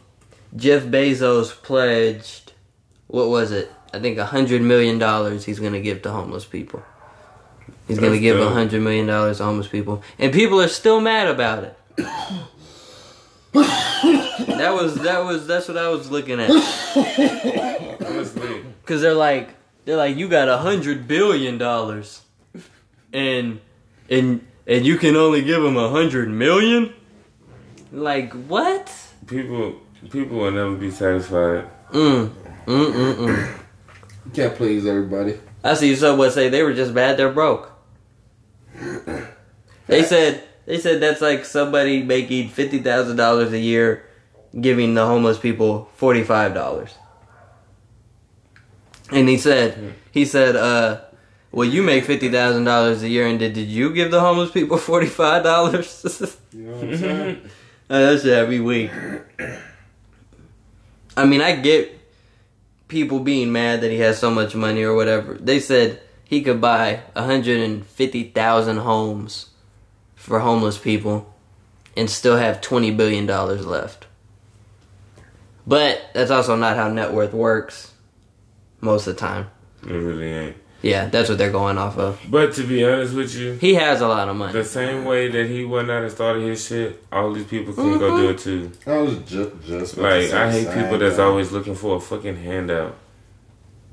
Jeff 0.55 0.83
Bezos 0.83 1.51
pledged. 1.51 2.53
What 3.07 3.31
was 3.31 3.51
it? 3.51 3.73
I 3.95 3.99
think 3.99 4.19
a 4.19 4.27
hundred 4.27 4.61
million 4.61 4.99
dollars 4.99 5.47
he's 5.47 5.61
gonna 5.61 5.81
give 5.81 6.03
to 6.03 6.11
homeless 6.11 6.45
people. 6.45 6.83
He's 7.89 7.99
gonna 7.99 8.19
give 8.19 8.39
a 8.39 8.51
hundred 8.51 8.83
million 8.83 9.07
dollars 9.07 9.39
to 9.39 9.45
homeless 9.45 9.69
people, 9.69 10.03
and 10.19 10.35
people 10.35 10.61
are 10.61 10.69
still 10.69 11.01
mad 11.01 11.29
about 11.29 11.65
it. 11.65 11.79
That 14.59 14.75
was 14.75 14.95
that 14.97 15.25
was 15.25 15.47
that's 15.47 15.69
what 15.69 15.77
I 15.77 15.89
was 15.89 16.11
looking 16.11 16.41
at. 16.41 16.51
Honestly, 16.51 18.65
Cause 18.87 19.01
they're 19.01 19.15
like 19.15 19.51
they're 19.85 19.97
like 19.97 20.17
you 20.17 20.29
got 20.29 20.49
a 20.49 20.59
hundred 20.59 21.09
billion 21.09 21.59
dollars, 21.59 22.23
and 23.13 23.61
and 24.09 24.47
and 24.67 24.87
you 24.87 24.97
can 24.97 25.17
only 25.17 25.43
give 25.43 25.63
them 25.63 25.77
a 25.77 25.89
hundred 25.89 26.29
million. 26.29 26.93
Like 27.93 28.33
what? 28.33 28.93
people 29.27 29.75
people 30.11 30.39
will 30.39 30.51
never 30.51 30.75
be 30.75 30.91
satisfied. 30.91 31.69
Mm 31.93 32.31
mm 32.67 32.93
mm 32.93 33.15
mm. 33.15 33.59
Can't 34.33 34.55
please 34.55 34.87
everybody. 34.87 35.39
I 35.63 35.75
see 35.75 35.95
someone 35.97 36.31
say 36.31 36.49
they 36.49 36.63
were 36.63 36.75
just 36.75 36.95
bad. 36.95 37.17
They're 37.17 37.33
broke. 37.33 37.73
They 39.87 40.03
said 40.03 40.43
they 40.67 40.79
said 40.79 41.01
that's 41.01 41.21
like 41.21 41.45
somebody 41.45 42.03
making 42.03 42.49
fifty 42.49 42.81
thousand 42.81 43.17
dollars 43.17 43.53
a 43.53 43.59
year, 43.59 44.05
giving 44.61 44.95
the 44.95 45.07
homeless 45.07 45.39
people 45.39 45.91
forty 45.97 46.23
five 46.23 46.55
dollars. 46.55 46.95
And 49.11 49.29
he 49.29 49.39
said 49.39 49.95
he 50.11 50.25
said, 50.25 50.57
uh, 50.57 51.01
well, 51.53 51.69
you 51.69 51.83
make 51.83 52.05
fifty 52.05 52.31
thousand 52.31 52.65
dollars 52.65 53.03
a 53.03 53.09
year, 53.09 53.27
and 53.27 53.39
did 53.39 53.53
did 53.53 53.69
you 53.69 53.93
give 53.93 54.11
the 54.11 54.21
homeless 54.21 54.51
people 54.51 54.77
forty 54.91 55.07
five 55.07 55.43
dollars? 55.43 56.39
You 56.55 56.63
know 56.63 56.77
what 56.77 56.85
I'm 56.85 56.97
saying? 56.97 57.51
that 57.89 58.21
shit 58.21 58.33
had 58.33 58.49
me. 58.49 58.91
I 61.17 61.25
mean, 61.27 61.41
I 61.41 61.57
get 61.57 61.99
people 62.87 63.19
being 63.21 63.51
mad 63.53 63.81
that 63.81 63.91
he 63.91 63.99
has 63.99 64.19
so 64.19 64.31
much 64.31 64.55
money 64.55 64.83
or 64.85 64.95
whatever. 64.95 65.35
They 65.35 65.59
said 65.59 66.01
he 66.25 66.43
could 66.43 66.61
buy 66.61 67.03
150,000 67.15 68.77
homes 68.79 69.49
for 70.15 70.41
homeless 70.41 70.79
people 70.79 71.35
and 71.97 72.11
still 72.11 72.37
have 72.37 72.61
20 72.61 72.91
billion 72.93 73.27
dollars 73.27 73.67
left. 73.67 74.04
But 75.67 76.03
that's 76.13 76.31
also 76.31 76.57
not 76.57 76.77
how 76.77 76.89
net 76.89 77.13
worth 77.13 77.33
works 77.33 77.93
most 78.81 79.07
of 79.07 79.15
the 79.15 79.21
time. 79.21 79.51
It 79.83 79.93
really 79.93 80.31
ain't. 80.31 80.57
Yeah, 80.83 81.07
that's 81.09 81.31
what 81.31 81.39
they're 81.39 81.51
going 81.51 81.79
off 81.79 81.97
of. 81.97 82.21
But 82.29 82.53
to 82.55 82.63
be 82.63 82.85
honest 82.85 83.15
with 83.15 83.35
you, 83.35 83.55
He 83.55 83.73
has 83.73 84.03
a 84.03 84.07
lot 84.07 84.29
of 84.29 84.37
money. 84.37 84.53
the 84.53 84.65
same 84.65 85.07
way 85.07 85.29
that 85.31 85.47
he 85.47 85.65
went 85.65 85.91
out 85.91 86.03
and 86.03 86.13
started 86.13 86.43
his 86.43 86.63
shit, 86.67 87.03
all 87.11 87.33
these 87.33 87.47
people 87.47 87.73
can 87.73 87.99
go 87.99 88.11
mm-hmm. 88.11 88.17
do 88.19 88.29
it 88.31 88.39
too. 88.39 88.73
I 88.87 88.99
was 88.99 89.17
just 89.21 89.63
just 89.65 89.97
Like 89.97 90.31
I 90.33 90.53
hate 90.53 90.69
people 90.69 90.99
that's 90.99 91.17
thing. 91.17 91.25
always 91.25 91.53
looking 91.53 91.75
for 91.75 91.97
a 91.97 92.01
fucking 92.01 92.37
handout. 92.37 92.97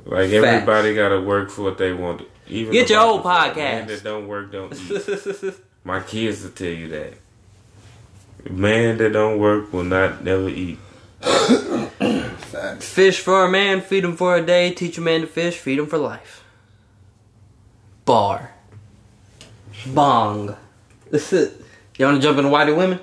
Like 0.03 0.31
Facts. 0.31 0.43
everybody 0.43 0.93
got 0.93 1.09
to 1.09 1.21
work 1.21 1.49
for 1.49 1.61
what 1.61 1.77
they 1.77 1.93
want. 1.93 2.23
Even 2.49 2.73
Get 2.73 2.89
your 2.89 2.99
old 2.99 3.23
podcast. 3.23 3.55
Man 3.55 3.87
that 3.87 4.03
don't 4.03 4.27
work 4.27 4.51
don't 4.51 4.73
eat. 4.73 5.53
My 5.85 6.01
kids 6.01 6.43
will 6.43 6.51
tell 6.51 6.67
you 6.67 6.89
that. 6.89 7.13
Man 8.49 8.97
that 8.97 9.13
don't 9.13 9.39
work 9.39 9.71
will 9.71 9.85
not 9.85 10.25
never 10.25 10.49
eat. 10.49 10.77
Facts. 11.21 12.87
Fish 12.93 13.19
for 13.19 13.45
a 13.45 13.49
man, 13.51 13.81
feed 13.81 14.03
him 14.03 14.15
for 14.15 14.35
a 14.35 14.41
day. 14.45 14.71
Teach 14.73 14.97
a 14.97 15.01
man 15.01 15.21
to 15.21 15.27
fish, 15.27 15.57
feed 15.57 15.79
him 15.79 15.87
for 15.87 15.97
life. 15.97 16.43
Bar. 18.05 18.53
Bong. 19.87 20.55
This 21.11 21.33
is. 21.33 21.51
You 21.97 22.05
want 22.05 22.21
to 22.21 22.25
jump 22.25 22.37
into 22.37 22.49
white 22.49 22.73
women? 22.73 23.01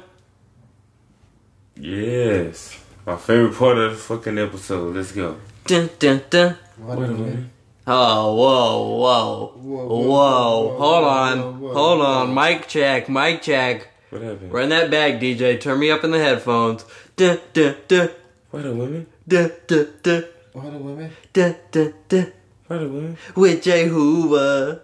Yes. 1.76 2.74
My 3.04 3.16
favorite 3.16 3.54
part 3.54 3.76
of 3.76 3.90
the 3.92 3.96
fucking 3.98 4.38
episode. 4.38 4.96
Let's 4.96 5.12
go. 5.12 5.36
Dun 5.66 5.90
dun 5.98 6.22
dun. 6.30 6.56
What 6.78 6.98
Wait 6.98 7.08
a 7.10 7.12
a 7.12 7.14
minute. 7.14 7.44
Oh, 7.86 8.34
whoa, 8.34 8.96
whoa, 8.96 9.46
Whoa, 9.56 9.86
whoa, 9.86 9.86
whoa, 9.86 9.98
whoa, 9.98 10.78
Hold 10.78 11.04
whoa, 11.04 11.08
on, 11.10 11.38
whoa, 11.38 11.68
whoa, 11.68 11.74
hold 11.74 11.98
whoa. 12.00 12.06
on. 12.06 12.34
Mic 12.34 12.66
check, 12.68 13.08
mic 13.08 13.42
check. 13.42 13.88
What 14.10 14.22
happened? 14.22 14.52
Run 14.52 14.68
that 14.70 14.90
back, 14.90 15.20
DJ. 15.20 15.60
Turn 15.60 15.78
me 15.78 15.90
up 15.90 16.04
in 16.04 16.10
the 16.10 16.18
headphones. 16.18 16.84
Dun 17.18 17.38
dun 17.52 17.74
dun 17.88 18.10
What 18.50 18.64
a 18.64 18.72
women? 18.72 19.06
dun 19.26 19.50
dun 19.66 19.86
dun 20.02 20.24
What 20.52 20.72
a 20.72 20.78
women? 20.78 21.10
dun 21.32 21.56
dun 21.72 21.94
dun. 22.08 22.32
What 22.68 22.82
a 22.82 22.88
women? 22.88 23.16
with 23.34 23.62
Jay 23.62 23.86
Hoover. 23.88 24.82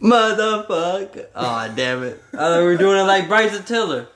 Motherfucker. 0.00 1.26
Oh, 1.34 1.72
damn 1.76 2.02
it. 2.02 2.20
I 2.32 2.36
thought 2.36 2.58
we 2.58 2.64
were 2.64 2.76
doing 2.76 2.98
it 2.98 3.04
like 3.04 3.28
Bryson 3.28 3.62
Tiller. 3.64 4.08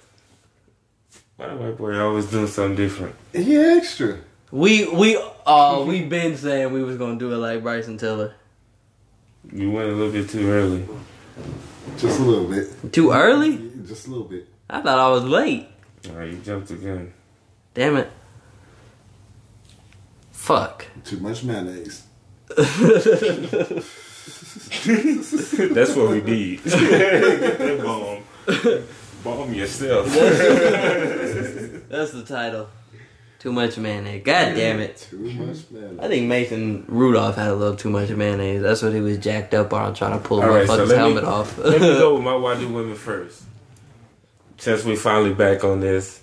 Why 1.37 1.49
the 1.49 1.57
white 1.57 1.77
boy 1.79 1.97
always 1.99 2.27
doing 2.27 2.49
something 2.49 2.77
different? 2.77 3.15
He 3.33 3.57
extra. 3.57 4.19
We, 4.51 4.89
we, 4.89 5.17
oh, 5.47 5.85
we 5.89 6.03
been 6.03 6.37
saying 6.37 6.73
we 6.73 6.83
was 6.83 6.97
gonna 6.99 7.19
do 7.19 7.33
it 7.33 7.37
like 7.37 7.63
Bryson 7.63 7.99
Tiller. 7.99 8.35
You 9.53 9.71
went 9.71 9.89
a 9.91 9.93
little 9.93 10.13
bit 10.13 10.29
too 10.29 10.49
early. 10.51 10.87
Just 11.99 12.19
a 12.19 12.23
little 12.23 12.49
bit. 12.49 12.93
Too 12.93 13.13
early? 13.13 13.71
Just 13.87 14.07
a 14.09 14.11
little 14.11 14.27
bit. 14.27 14.49
I 14.69 14.81
thought 14.81 14.99
I 14.99 15.09
was 15.11 15.25
late. 15.25 15.69
Alright, 16.09 16.33
you 16.33 16.39
jumped 16.39 16.71
again. 16.71 17.13
Damn 17.75 17.97
it. 17.97 18.11
Fuck. 20.33 20.87
Too 21.05 21.19
much 21.19 21.45
mayonnaise. 21.45 22.05
That's 22.57 22.77
what 25.97 26.11
we 26.11 26.21
need. 26.23 26.63
Bomb. 27.83 28.23
Bomb 29.25 29.55
yourself. 29.55 30.07
That's 30.15 32.13
the 32.13 32.25
title. 32.27 32.69
Too 33.39 33.53
much 33.53 33.77
mayonnaise. 33.79 34.23
God 34.25 34.55
damn 34.55 34.81
it. 34.81 35.07
Too 35.11 35.19
much 35.19 35.59
mayonnaise. 35.71 35.99
I 36.01 36.09
think 36.09 36.27
Mason 36.29 36.85
Rudolph 36.89 37.37
had 37.37 37.49
a 37.51 37.55
little 37.55 37.77
too 37.77 37.91
much 37.91 38.11
mayonnaise. 38.11 38.63
That's 38.63 38.83
what 38.83 38.93
he 38.93 39.01
was 39.01 39.19
jacked 39.19 39.55
up 39.55 39.73
on 39.73 39.95
trying 39.95 40.21
to 40.21 40.27
pull 40.27 40.43
All 40.43 40.49
right, 40.49 40.67
so 40.67 40.79
motherfucker's 40.79 40.89
let 40.89 40.89
me- 40.89 40.95
helmet 40.97 41.25
off. 41.25 41.59
Let 41.59 41.81
me 41.81 41.99
go 41.99 42.15
with 42.15 42.25
my 42.25 42.35
why 42.37 42.59
do 42.59 42.69
women 42.69 42.95
first. 42.95 43.43
Since 44.59 44.85
we 44.85 44.97
finally 44.97 45.35
back 45.35 45.65
on 45.65 45.81
this. 45.81 46.23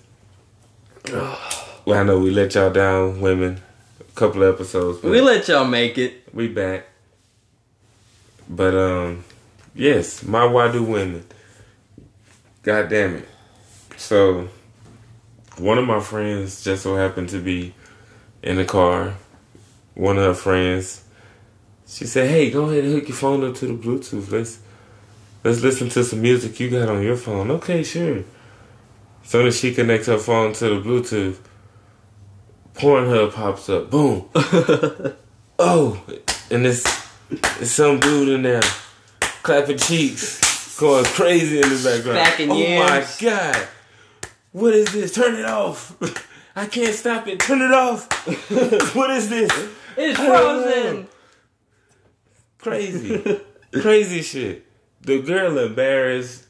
Well, 1.12 2.00
I 2.00 2.02
know 2.02 2.18
we 2.18 2.30
let 2.30 2.54
y'all 2.54 2.70
down, 2.72 3.20
women. 3.20 3.60
A 4.00 4.04
couple 4.14 4.42
of 4.42 4.54
episodes. 4.54 5.00
But 5.00 5.10
we 5.10 5.20
let 5.20 5.46
y'all 5.48 5.64
make 5.66 5.98
it. 5.98 6.34
we 6.34 6.48
back. 6.48 6.86
But 8.48 8.74
um 8.74 9.24
yes, 9.74 10.22
my 10.22 10.44
why 10.44 10.70
do 10.70 10.82
women. 10.82 11.24
God 12.62 12.88
damn 12.88 13.16
it. 13.16 13.28
So 13.96 14.48
one 15.58 15.78
of 15.78 15.84
my 15.86 16.00
friends 16.00 16.64
just 16.64 16.82
so 16.82 16.96
happened 16.96 17.28
to 17.30 17.38
be 17.38 17.74
in 18.42 18.56
the 18.56 18.64
car. 18.64 19.14
One 19.94 20.16
of 20.18 20.24
her 20.24 20.34
friends 20.34 21.02
She 21.86 22.06
said, 22.06 22.28
"Hey, 22.30 22.50
go 22.50 22.64
ahead 22.70 22.84
and 22.84 22.94
hook 22.94 23.08
your 23.08 23.16
phone 23.16 23.44
up 23.44 23.54
to 23.56 23.66
the 23.66 23.74
Bluetooth. 23.74 24.30
Let's 24.30 24.58
let's 25.44 25.62
listen 25.62 25.88
to 25.90 26.02
some 26.02 26.22
music 26.22 26.58
you 26.58 26.70
got 26.70 26.88
on 26.88 27.02
your 27.02 27.16
phone." 27.16 27.50
Okay, 27.52 27.82
sure. 27.82 28.24
Soon 29.22 29.46
as 29.46 29.58
she 29.58 29.72
connects 29.72 30.06
her 30.08 30.18
phone 30.18 30.52
to 30.54 30.68
the 30.68 30.80
Bluetooth, 30.80 31.38
Pornhub 32.74 33.32
pops 33.32 33.68
up. 33.68 33.90
Boom. 33.90 34.28
oh, 35.58 36.02
and 36.50 36.66
it's 36.66 36.84
it's 37.60 37.70
some 37.70 38.00
dude 38.00 38.28
in 38.28 38.42
there 38.42 38.62
clapping 39.42 39.78
cheeks, 39.78 40.78
going 40.78 41.04
crazy 41.04 41.60
in 41.60 41.68
the 41.68 41.82
background. 41.84 42.50
Oh 42.50 42.58
yams. 42.58 43.20
my 43.20 43.28
god! 43.28 43.68
What 44.52 44.74
is 44.74 44.92
this? 44.92 45.14
Turn 45.14 45.34
it 45.36 45.44
off! 45.44 45.96
I 46.56 46.66
can't 46.66 46.94
stop 46.94 47.26
it. 47.26 47.40
Turn 47.40 47.62
it 47.62 47.72
off! 47.72 48.08
what 48.94 49.10
is 49.10 49.28
this? 49.28 49.50
It's 49.96 50.18
I 50.18 50.26
don't 50.26 50.60
know. 50.60 50.62
frozen. 50.62 51.08
Crazy. 52.58 53.40
Crazy 53.72 54.22
shit. 54.22 54.63
The 55.04 55.20
girl 55.20 55.58
embarrassed. 55.58 56.46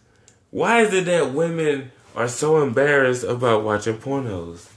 Why 0.50 0.82
is 0.82 0.92
it 0.94 1.06
that 1.06 1.32
women 1.32 1.90
are 2.14 2.28
so 2.28 2.62
embarrassed 2.62 3.24
about 3.24 3.64
watching 3.64 3.96
pornos? 3.98 4.68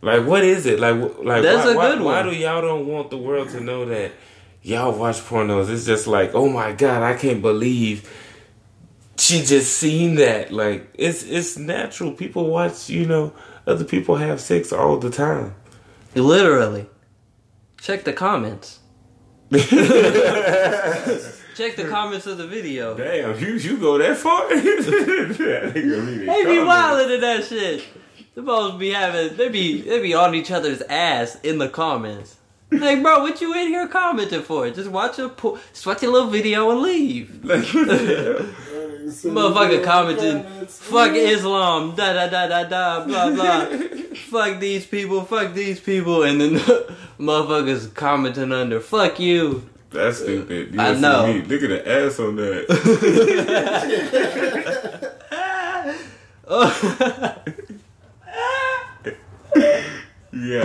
Like, 0.00 0.26
what 0.26 0.42
is 0.44 0.66
it? 0.66 0.80
Like, 0.80 0.96
like 1.18 1.42
That's 1.42 1.66
why, 1.66 1.72
a 1.72 1.76
why, 1.76 1.90
good 1.90 2.00
why 2.00 2.22
one. 2.24 2.30
do 2.34 2.38
y'all 2.40 2.62
don't 2.62 2.86
want 2.86 3.10
the 3.10 3.18
world 3.18 3.50
to 3.50 3.60
know 3.60 3.84
that 3.84 4.12
y'all 4.62 4.98
watch 4.98 5.18
pornos? 5.18 5.68
It's 5.70 5.84
just 5.84 6.06
like, 6.06 6.34
oh 6.34 6.48
my 6.48 6.72
god, 6.72 7.02
I 7.02 7.14
can't 7.16 7.42
believe 7.42 8.10
she 9.18 9.42
just 9.42 9.76
seen 9.76 10.16
that. 10.16 10.52
Like, 10.52 10.88
it's 10.94 11.22
it's 11.22 11.56
natural. 11.56 12.12
People 12.12 12.48
watch, 12.48 12.88
you 12.88 13.06
know, 13.06 13.32
other 13.66 13.84
people 13.84 14.16
have 14.16 14.40
sex 14.40 14.72
all 14.72 14.96
the 14.98 15.10
time. 15.10 15.54
Literally. 16.14 16.86
Check 17.80 18.04
the 18.04 18.12
comments. 18.12 18.80
Check 21.54 21.76
the 21.76 21.84
comments 21.88 22.26
of 22.26 22.38
the 22.38 22.46
video. 22.46 22.96
Damn, 22.96 23.38
you 23.38 23.52
you 23.54 23.76
go 23.78 23.98
that 23.98 24.16
far? 24.16 24.48
That 24.48 25.72
nigga 25.74 25.74
really 25.74 26.18
They 26.26 26.44
be 26.44 26.56
comment. 26.58 26.68
wildin' 26.68 27.14
in 27.16 27.20
that 27.20 27.44
shit. 27.44 27.84
They 28.34 28.40
supposed 28.40 28.72
to 28.74 28.78
be 28.78 28.90
having 28.90 29.36
they 29.36 29.48
be 29.48 29.82
they 29.82 30.00
be 30.00 30.14
on 30.14 30.34
each 30.34 30.50
other's 30.50 30.80
ass 30.82 31.38
in 31.42 31.58
the 31.58 31.68
comments. 31.68 32.36
Like, 32.70 33.02
bro, 33.02 33.20
what 33.20 33.40
you 33.42 33.52
in 33.54 33.68
here 33.68 33.86
commenting 33.86 34.40
for? 34.42 34.70
Just 34.70 34.88
watch 34.90 35.18
a 35.18 35.28
po- 35.28 35.58
just 35.72 35.86
watch 35.86 36.02
a 36.02 36.10
little 36.10 36.30
video 36.30 36.70
and 36.70 36.80
leave. 36.80 37.44
Like, 37.44 37.60
the? 37.72 38.48
Motherfucker 39.04 39.82
commenting, 39.84 40.44
fuck 40.68 41.12
Islam, 41.14 41.94
da 41.96 42.12
da 42.12 42.28
da 42.28 42.46
da 42.46 42.64
da, 42.64 43.04
blah 43.04 43.30
blah. 43.30 43.66
fuck 44.14 44.60
these 44.60 44.86
people, 44.86 45.24
fuck 45.24 45.52
these 45.54 45.80
people, 45.80 46.22
and 46.22 46.40
then 46.40 46.54
motherfuckers 47.18 47.92
commenting 47.94 48.52
under, 48.52 48.78
fuck 48.80 49.18
you. 49.20 49.68
That's 49.92 50.20
uh, 50.20 50.24
stupid. 50.24 50.74
You 50.74 50.80
I 50.80 50.94
know. 50.94 51.26
Me. 51.26 51.42
Look 51.42 51.62
at 51.62 51.68
the 51.68 51.88
ass 51.88 52.18
on 52.18 52.36
that. 52.36 52.66
yeah, 60.32 60.64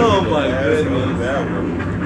oh 0.00 0.20
my 0.30 0.46
damn. 0.46 0.54
Ass 0.54 0.86
on 0.86 1.18
goodness. 1.18 1.97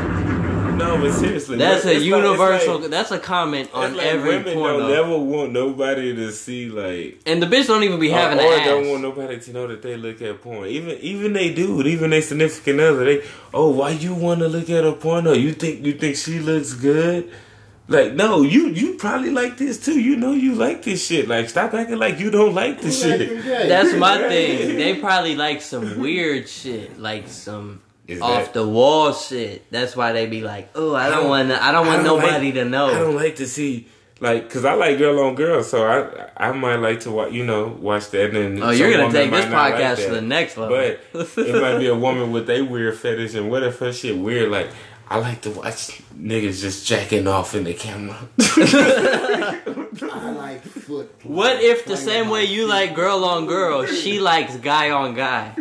That 0.78 0.90
one. 0.90 1.00
No, 1.00 1.08
but 1.08 1.12
seriously, 1.18 1.58
That's 1.58 1.84
a 1.84 1.98
universal. 1.98 2.78
Like, 2.78 2.90
that's 2.90 3.10
a 3.10 3.18
comment 3.18 3.70
on 3.72 3.90
it's 3.90 3.96
like 3.96 4.06
every 4.06 4.36
women 4.38 4.54
porno. 4.54 4.78
don't 4.78 4.90
never 4.90 5.18
want 5.18 5.52
nobody 5.52 6.14
to 6.14 6.32
see 6.32 6.68
like 6.68 7.20
and 7.26 7.42
the 7.42 7.46
bitch 7.46 7.66
don't 7.66 7.82
even 7.82 8.00
be 8.00 8.10
having 8.10 8.38
or, 8.38 8.42
an 8.42 8.48
or 8.48 8.54
ass. 8.54 8.66
don't 8.66 8.88
want 8.88 9.02
nobody 9.02 9.40
to 9.40 9.52
know 9.52 9.66
that 9.66 9.82
they 9.82 9.96
look 9.96 10.20
at 10.22 10.42
porn. 10.42 10.68
Even 10.68 10.98
even 10.98 11.32
they 11.32 11.52
do. 11.52 11.82
Even 11.82 12.10
they 12.10 12.20
significant 12.20 12.80
other. 12.80 13.04
They 13.04 13.24
oh 13.54 13.70
why 13.70 13.90
you 13.90 14.14
want 14.14 14.40
to 14.40 14.48
look 14.48 14.70
at 14.70 14.84
a 14.84 14.92
porno? 14.92 15.32
You 15.32 15.52
think 15.52 15.84
you 15.84 15.92
think 15.94 16.16
she 16.16 16.38
looks 16.38 16.74
good? 16.74 17.30
Like 17.88 18.14
no, 18.14 18.42
you 18.42 18.68
you 18.68 18.94
probably 18.94 19.30
like 19.30 19.58
this 19.58 19.84
too. 19.84 20.00
You 20.00 20.16
know 20.16 20.32
you 20.32 20.54
like 20.54 20.82
this 20.82 21.06
shit. 21.06 21.28
Like 21.28 21.48
stop 21.48 21.74
acting 21.74 21.98
like 21.98 22.18
you 22.20 22.30
don't 22.30 22.54
like 22.54 22.80
this 22.80 23.02
shit. 23.02 23.44
That's 23.44 23.92
my 23.98 24.18
thing. 24.18 24.76
They 24.76 24.94
probably 24.94 25.36
like 25.36 25.60
some 25.60 25.98
weird 25.98 26.48
shit, 26.48 26.98
like 26.98 27.28
some 27.28 27.82
Is 28.08 28.20
off 28.20 28.46
that- 28.46 28.54
the 28.54 28.66
wall 28.66 29.12
shit. 29.12 29.70
That's 29.70 29.94
why 29.94 30.12
they 30.12 30.26
be 30.26 30.42
like, 30.42 30.70
"Oh, 30.74 30.94
I 30.94 31.08
don't 31.08 31.28
want, 31.28 31.50
I 31.52 31.70
don't 31.72 31.86
want 31.86 32.00
I 32.00 32.02
don't 32.02 32.18
nobody 32.20 32.46
like- 32.46 32.54
to 32.54 32.64
know." 32.64 32.86
I 32.86 32.98
don't 32.98 33.14
like 33.16 33.36
to 33.36 33.46
see 33.46 33.86
like 34.20 34.44
because 34.44 34.64
I 34.64 34.74
like 34.74 34.98
girl 34.98 35.18
on 35.20 35.34
girl, 35.34 35.62
so 35.62 35.84
I 35.86 36.48
I 36.48 36.52
might 36.52 36.76
like 36.76 37.00
to 37.00 37.10
watch 37.10 37.32
you 37.32 37.44
know 37.44 37.76
watch 37.80 38.10
that. 38.10 38.34
And 38.36 38.62
oh, 38.62 38.70
you're 38.70 38.90
some 38.92 39.00
gonna 39.00 39.12
take 39.12 39.30
this 39.30 39.44
might 39.46 39.50
not 39.50 39.70
like 39.72 39.74
podcast 39.82 40.04
to 40.06 40.14
the 40.14 40.20
next 40.20 40.56
level. 40.56 40.76
But 40.76 41.38
it 41.38 41.60
might 41.62 41.78
be 41.78 41.86
a 41.88 41.94
woman 41.94 42.32
with 42.32 42.48
a 42.50 42.62
weird 42.62 42.96
fetish, 42.98 43.34
and 43.34 43.50
what 43.50 43.62
if 43.62 43.78
her 43.78 43.92
shit 43.92 44.16
weird? 44.18 44.50
Like 44.50 44.68
I 45.08 45.18
like 45.18 45.42
to 45.42 45.50
watch 45.50 46.00
niggas 46.16 46.60
just 46.60 46.86
jacking 46.86 47.26
off 47.26 47.54
in 47.54 47.64
the 47.64 47.74
camera. 47.74 48.16
I 48.40 50.30
like 50.36 50.62
foot. 50.62 51.12
what 51.24 51.62
if 51.62 51.84
the 51.84 51.96
same 51.96 52.28
way 52.30 52.44
you 52.44 52.66
like 52.66 52.94
girl 52.94 53.24
on 53.24 53.46
girl, 53.46 53.86
she 53.86 54.20
likes 54.20 54.56
guy 54.56 54.90
on 54.90 55.14
guy 55.14 55.54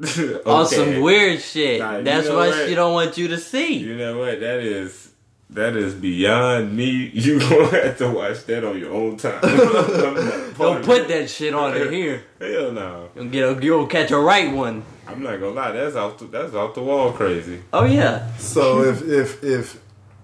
on 0.46 0.66
some 0.66 1.00
weird 1.00 1.40
shit? 1.40 1.80
Nah, 1.80 2.00
That's 2.00 2.26
know 2.28 2.36
what 2.36 2.50
what? 2.50 2.68
she 2.68 2.74
don't 2.74 2.92
want 2.92 3.16
you 3.16 3.28
to 3.28 3.38
see. 3.38 3.78
You 3.78 3.96
know 3.96 4.18
what? 4.18 4.40
That 4.40 4.58
is 4.60 5.12
that 5.50 5.76
is 5.76 5.94
beyond 5.94 6.76
me. 6.76 7.10
You 7.14 7.38
gonna 7.38 7.66
have 7.82 7.98
to 7.98 8.10
watch 8.10 8.44
that 8.46 8.64
on 8.64 8.78
your 8.78 8.92
own 8.92 9.16
time. 9.16 9.38
I'm 9.42 9.56
not 9.56 10.54
part 10.54 10.58
Don't 10.58 10.84
put 10.84 11.02
it. 11.02 11.08
that 11.08 11.30
shit 11.30 11.54
on 11.54 11.72
her 11.72 11.90
here. 11.90 12.24
Hell 12.40 12.72
no. 12.72 13.08
You'll 13.14 13.26
get 13.26 13.58
a, 13.58 13.64
you'll 13.64 13.86
catch 13.86 14.10
a 14.10 14.18
right 14.18 14.52
one. 14.52 14.82
I'm 15.06 15.22
not 15.22 15.38
gonna 15.38 15.50
lie. 15.52 15.72
That's 15.72 15.94
off 15.94 16.18
the 16.18 16.24
that's 16.26 16.54
off 16.54 16.74
the 16.74 16.82
wall 16.82 17.12
crazy. 17.12 17.62
Oh 17.72 17.84
yeah. 17.84 18.34
So 18.38 18.82
if 18.82 19.02
if 19.02 19.44
if 19.44 19.80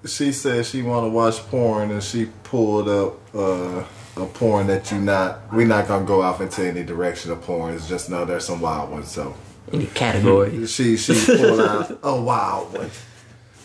she 0.07 0.33
says 0.33 0.69
she 0.69 0.83
want 0.83 1.05
to 1.05 1.11
watch 1.11 1.39
porn 1.49 1.93
and 1.93 2.03
she 2.03 2.27
pulled 2.43 2.89
up 2.89 3.35
uh, 3.35 3.85
a 4.17 4.27
porn 4.27 4.67
that 4.67 4.91
you 4.91 4.99
not, 4.99 5.53
we're 5.53 5.67
not 5.67 5.87
gonna 5.87 6.07
go 6.07 6.23
off 6.23 6.41
into 6.41 6.67
any 6.67 6.83
direction 6.83 7.31
of 7.31 7.41
porn. 7.43 7.75
It's 7.75 7.89
just 7.89 8.11
know 8.11 8.25
there's 8.25 8.47
some 8.47 8.61
wild 8.61 8.91
ones. 8.91 9.11
So 9.11 9.35
Any 9.73 9.87
category. 9.87 10.67
she 10.69 10.97
she 10.97 11.15
pulled 11.37 11.61
out 11.61 11.99
a 12.03 12.21
wild 12.21 12.73
one. 12.73 12.91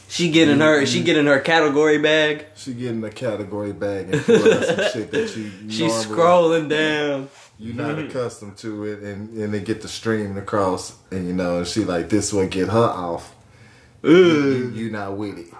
She 0.07 0.31
getting 0.31 0.59
her 0.59 0.85
she 0.85 0.99
mm-hmm. 0.99 1.05
getting 1.05 1.25
her 1.25 1.39
category 1.39 1.97
bag. 1.97 2.45
She 2.55 2.73
get 2.73 2.91
in 2.91 3.01
the 3.01 3.09
category 3.09 3.73
bag 3.73 4.13
and 4.13 4.23
pull 4.23 4.53
out 4.53 4.63
some 4.63 4.91
shit 4.93 5.11
that 5.11 5.35
you 5.35 5.51
She's 5.69 5.91
scrolling 5.91 6.69
down. 6.69 7.29
You're 7.57 7.75
not 7.75 7.95
mm-hmm. 7.95 8.09
accustomed 8.09 8.57
to 8.57 8.83
it, 8.85 8.99
and 8.99 9.29
and 9.37 9.53
they 9.53 9.61
get 9.61 9.81
the 9.81 9.87
streaming 9.87 10.37
across, 10.37 10.97
and 11.09 11.25
you 11.27 11.33
know, 11.33 11.59
and 11.59 11.67
she 11.67 11.85
like 11.85 12.09
this 12.09 12.33
will 12.33 12.47
get 12.47 12.67
her 12.69 12.77
off. 12.77 13.33
You, 14.03 14.71
you 14.75 14.91
not 14.91 15.17
with 15.17 15.39
it. 15.39 15.53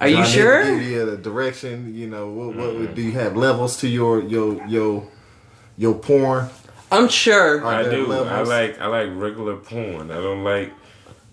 Are 0.00 0.08
you 0.08 0.16
Do 0.16 0.20
I 0.20 0.24
need 0.24 0.26
to 0.26 0.32
sure? 0.32 0.64
Give 0.64 0.82
you 0.82 1.06
the 1.06 1.16
direction. 1.16 1.94
You 1.94 2.08
know, 2.08 2.28
what, 2.28 2.56
what 2.56 2.74
would- 2.74 2.86
mm-hmm. 2.88 2.94
do 2.94 3.02
you 3.02 3.12
have 3.12 3.36
levels 3.36 3.76
to 3.78 3.88
your 3.88 4.22
your 4.22 4.66
your 4.66 5.08
your 5.76 5.94
porn? 5.94 6.48
I'm 6.90 7.08
sure. 7.08 7.62
Are 7.64 7.74
I 7.74 7.82
there 7.82 7.92
do. 8.04 8.12
I 8.12 8.42
like 8.42 8.80
I 8.80 8.86
like 8.86 9.08
regular 9.14 9.56
porn. 9.56 10.10
I 10.10 10.20
don't 10.20 10.44
like 10.44 10.72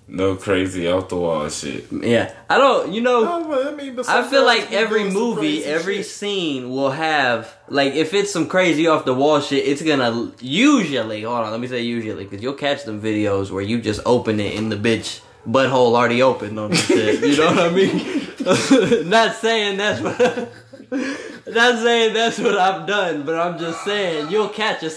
no 0.07 0.35
crazy 0.35 0.87
off 0.87 1.09
the 1.09 1.15
wall 1.15 1.47
shit. 1.49 1.85
Yeah. 1.91 2.33
I 2.49 2.57
don't 2.57 2.91
you 2.91 3.01
know 3.01 3.23
No, 3.23 3.69
I 3.69 3.73
mean, 3.73 3.97
I 4.07 4.27
feel 4.27 4.45
like 4.45 4.71
every 4.71 5.05
movie, 5.05 5.63
every 5.63 5.97
shit. 5.97 6.05
scene 6.07 6.69
will 6.69 6.91
have 6.91 7.55
like 7.69 7.93
if 7.93 8.13
it's 8.13 8.31
some 8.31 8.47
crazy 8.47 8.87
off 8.87 9.05
the 9.05 9.13
wall 9.13 9.39
shit, 9.41 9.65
it's 9.65 9.81
gonna 9.81 10.31
usually 10.39 11.21
hold 11.21 11.45
on, 11.45 11.51
let 11.51 11.59
me 11.59 11.67
say 11.67 11.81
usually 11.81 12.23
because 12.25 12.41
you'll 12.41 12.53
catch 12.53 12.83
them 12.83 13.01
videos 13.01 13.51
where 13.51 13.63
you 13.63 13.79
just 13.81 14.01
open 14.05 14.39
it 14.39 14.55
in 14.55 14.69
the 14.69 14.75
bitch 14.75 15.21
butthole 15.47 15.93
already 15.95 16.21
open 16.21 16.57
on 16.57 16.71
the 16.71 16.75
shit. 16.77 17.19
You 17.23 17.37
know 17.37 17.47
what 17.47 17.59
I 17.59 17.69
mean? 17.69 19.09
Not 19.09 19.35
saying 19.35 19.77
that's 19.77 20.01
what. 20.01 20.51
Not 20.93 21.79
saying 21.79 22.13
that's 22.13 22.37
what 22.37 22.55
I've 22.55 22.85
done, 22.85 23.23
but 23.23 23.35
I'm 23.35 23.57
just 23.57 23.83
saying 23.83 24.29
you'll 24.29 24.49
catch 24.49 24.83
a, 24.83 24.91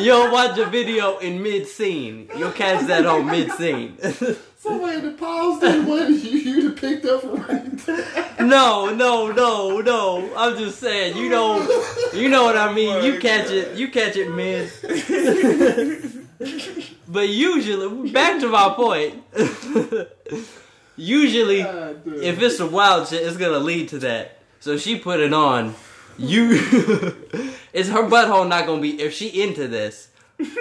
you'll 0.00 0.32
watch 0.32 0.58
a 0.58 0.64
video 0.64 1.18
in 1.18 1.42
mid 1.42 1.66
scene. 1.66 2.30
You'll 2.36 2.52
catch 2.52 2.86
that 2.86 3.04
on 3.04 3.26
mid 3.26 3.52
scene. 3.52 3.98
Somebody 4.56 5.02
to 5.02 5.12
pause 5.12 5.60
that 5.60 5.86
one 5.86 6.12
you 6.20 6.30
you 6.30 6.70
to 6.70 6.80
picked 6.80 7.04
up 7.04 7.22
right 7.48 7.70
there. 7.78 8.34
No, 8.40 8.94
no, 8.94 9.30
no, 9.30 9.80
no. 9.80 10.32
I'm 10.36 10.56
just 10.56 10.78
saying, 10.80 11.16
you 11.16 11.28
know, 11.28 11.60
you 12.14 12.28
know 12.30 12.44
what 12.44 12.56
I 12.56 12.72
mean. 12.72 13.04
You 13.04 13.20
catch 13.20 13.50
it, 13.50 13.76
you 13.76 13.88
catch 13.88 14.16
it 14.16 14.30
mid. 14.30 14.70
but 17.08 17.28
usually, 17.28 18.10
back 18.10 18.40
to 18.40 18.48
my 18.48 18.70
point. 18.70 19.22
usually, 20.96 21.60
if 21.60 22.40
it's 22.40 22.58
a 22.58 22.66
wild 22.66 23.08
shit, 23.08 23.22
it's 23.22 23.36
gonna 23.36 23.58
lead 23.58 23.90
to 23.90 23.98
that. 23.98 24.35
So 24.66 24.76
she 24.76 24.98
put 24.98 25.20
it 25.20 25.32
on. 25.32 25.76
You, 26.18 26.50
is 27.72 27.88
her 27.88 28.02
butthole 28.02 28.48
not 28.48 28.66
gonna 28.66 28.82
be 28.82 29.00
if 29.00 29.12
she 29.12 29.40
into 29.40 29.68
this. 29.68 30.08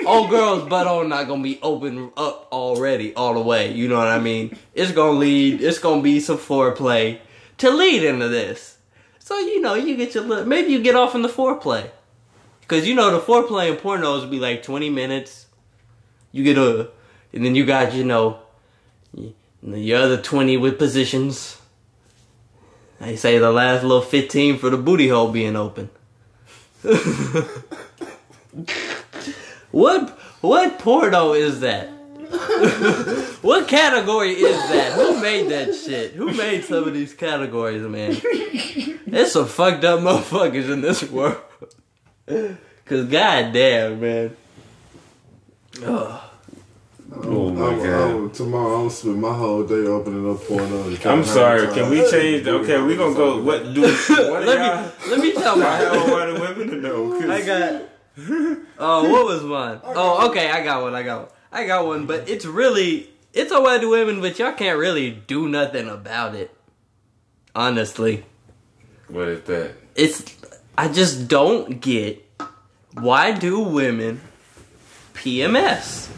Old 0.05 0.29
girl's 0.29 0.69
butthole 0.69 1.09
not 1.09 1.27
gonna 1.27 1.41
be 1.41 1.59
open 1.63 2.11
up 2.15 2.47
already 2.51 3.15
all 3.15 3.33
the 3.33 3.41
way. 3.41 3.73
You 3.73 3.87
know 3.87 3.97
what 3.97 4.09
I 4.09 4.19
mean? 4.19 4.55
It's 4.75 4.91
gonna 4.91 5.17
lead. 5.17 5.59
It's 5.59 5.79
gonna 5.79 6.03
be 6.03 6.19
some 6.19 6.37
foreplay 6.37 7.17
to 7.57 7.71
lead 7.71 8.03
into 8.03 8.27
this. 8.27 8.77
So 9.17 9.39
you 9.39 9.59
know 9.59 9.73
you 9.73 9.97
get 9.97 10.13
your 10.13 10.23
little, 10.23 10.45
maybe 10.45 10.71
you 10.71 10.83
get 10.83 10.95
off 10.95 11.15
in 11.15 11.23
the 11.23 11.27
foreplay, 11.27 11.89
cause 12.67 12.85
you 12.85 12.93
know 12.93 13.09
the 13.09 13.19
foreplay 13.19 13.71
in 13.71 13.77
pornos 13.77 14.29
be 14.29 14.37
like 14.37 14.61
twenty 14.61 14.91
minutes. 14.91 15.47
You 16.31 16.43
get 16.43 16.59
a, 16.59 16.91
and 17.33 17.43
then 17.43 17.55
you 17.55 17.65
got 17.65 17.95
you 17.95 18.03
know, 18.03 18.37
the 19.63 19.93
other 19.95 20.21
20 20.21 20.57
with 20.57 20.77
positions. 20.77 21.54
They 22.99 23.15
say 23.15 23.37
the 23.37 23.51
last 23.51 23.83
little 23.83 24.01
15 24.01 24.57
for 24.57 24.69
the 24.69 24.77
booty 24.77 25.09
hole 25.09 25.31
being 25.31 25.55
open. 25.55 25.89
what 29.71 30.09
what 30.41 30.79
porno 30.79 31.33
is 31.33 31.59
that? 31.61 31.89
what 33.41 33.67
category 33.67 34.31
is 34.31 34.57
that? 34.69 34.93
Who 34.93 35.19
made 35.21 35.49
that 35.49 35.75
shit? 35.75 36.13
Who 36.13 36.31
made 36.33 36.63
some 36.63 36.87
of 36.87 36.93
these 36.93 37.13
categories, 37.13 37.81
man? 37.81 38.15
There's 39.07 39.31
some 39.31 39.47
fucked 39.47 39.83
up 39.83 39.99
motherfuckers 39.99 40.69
in 40.71 40.81
this 40.81 41.03
world. 41.09 41.41
Cause 42.85 43.05
goddamn, 43.05 43.99
man. 43.99 44.35
Ugh. 45.83 46.21
Oh, 47.17 47.47
oh 47.47 47.49
my 47.51 47.65
I'm- 47.67 47.77
God. 47.83 48.09
I'm- 48.09 48.29
tomorrow 48.31 48.83
I'm 48.83 48.89
spend 48.89 49.21
my 49.21 49.33
whole 49.33 49.63
day 49.63 49.85
opening 49.87 50.29
up 50.29 50.43
porno. 50.47 50.83
and 50.87 51.05
I'm 51.05 51.23
sorry. 51.23 51.67
Can 51.73 51.89
we 51.89 51.99
times- 51.99 52.11
change? 52.11 52.47
Okay, 52.47 52.81
we 52.81 52.95
gonna 52.95 53.15
go. 53.15 53.41
What 53.41 53.73
do? 53.73 53.81
What 54.09 54.45
let 54.45 54.59
me 54.59 55.09
let 55.09 55.19
me 55.19 55.31
tell 55.33 55.55
I 55.55 55.63
my 55.63 55.79
don't 55.93 56.11
want 56.11 56.33
the 56.35 56.41
women 56.41 56.67
to 56.69 56.75
know. 56.87 57.11
'cause- 57.19 57.29
I 57.29 57.41
got. 57.45 57.81
Oh, 58.79 59.09
what 59.09 59.25
was 59.25 59.43
mine? 59.43 59.79
Oh, 59.95 60.29
okay, 60.29 60.49
I 60.49 60.63
got 60.63 60.81
one. 60.83 60.93
I 60.95 61.03
got 61.03 61.19
one. 61.21 61.29
I 61.51 61.65
got 61.65 61.85
one, 61.85 62.05
but 62.05 62.27
it's 62.29 62.45
really 62.45 63.09
it's 63.33 63.51
alright 63.51 63.79
to 63.81 63.89
women, 63.89 64.19
but 64.21 64.37
y'all 64.39 64.51
can't 64.53 64.77
really 64.79 65.11
do 65.11 65.47
nothing 65.49 65.87
about 65.89 66.35
it. 66.35 66.51
Honestly, 67.55 68.25
What 69.07 69.27
is 69.29 69.41
that? 69.43 69.71
it's 69.95 70.23
I 70.77 70.87
just 70.89 71.27
don't 71.29 71.79
get 71.79 72.21
why 72.93 73.31
do 73.31 73.59
women 73.59 74.19
PMS? 75.13 76.09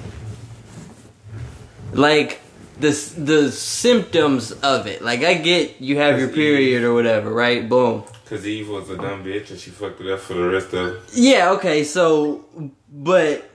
Like 1.93 2.41
the 2.79 2.89
the 3.17 3.51
symptoms 3.51 4.51
of 4.51 4.87
it. 4.87 5.01
Like 5.01 5.23
I 5.23 5.35
get 5.35 5.81
you 5.81 5.97
have 5.97 6.19
your 6.19 6.29
period 6.29 6.83
or 6.83 6.93
whatever, 6.93 7.31
right? 7.31 7.67
Boom. 7.67 8.03
Cause 8.25 8.45
Eve 8.45 8.69
was 8.69 8.89
a 8.89 8.97
dumb 8.97 9.23
bitch 9.23 9.51
and 9.51 9.59
she 9.59 9.71
fucked 9.71 10.01
it 10.01 10.11
up 10.11 10.19
for 10.19 10.33
the 10.33 10.49
rest 10.49 10.73
of. 10.73 11.01
Yeah, 11.13 11.51
okay, 11.51 11.85
so 11.85 12.45
but 12.91 13.49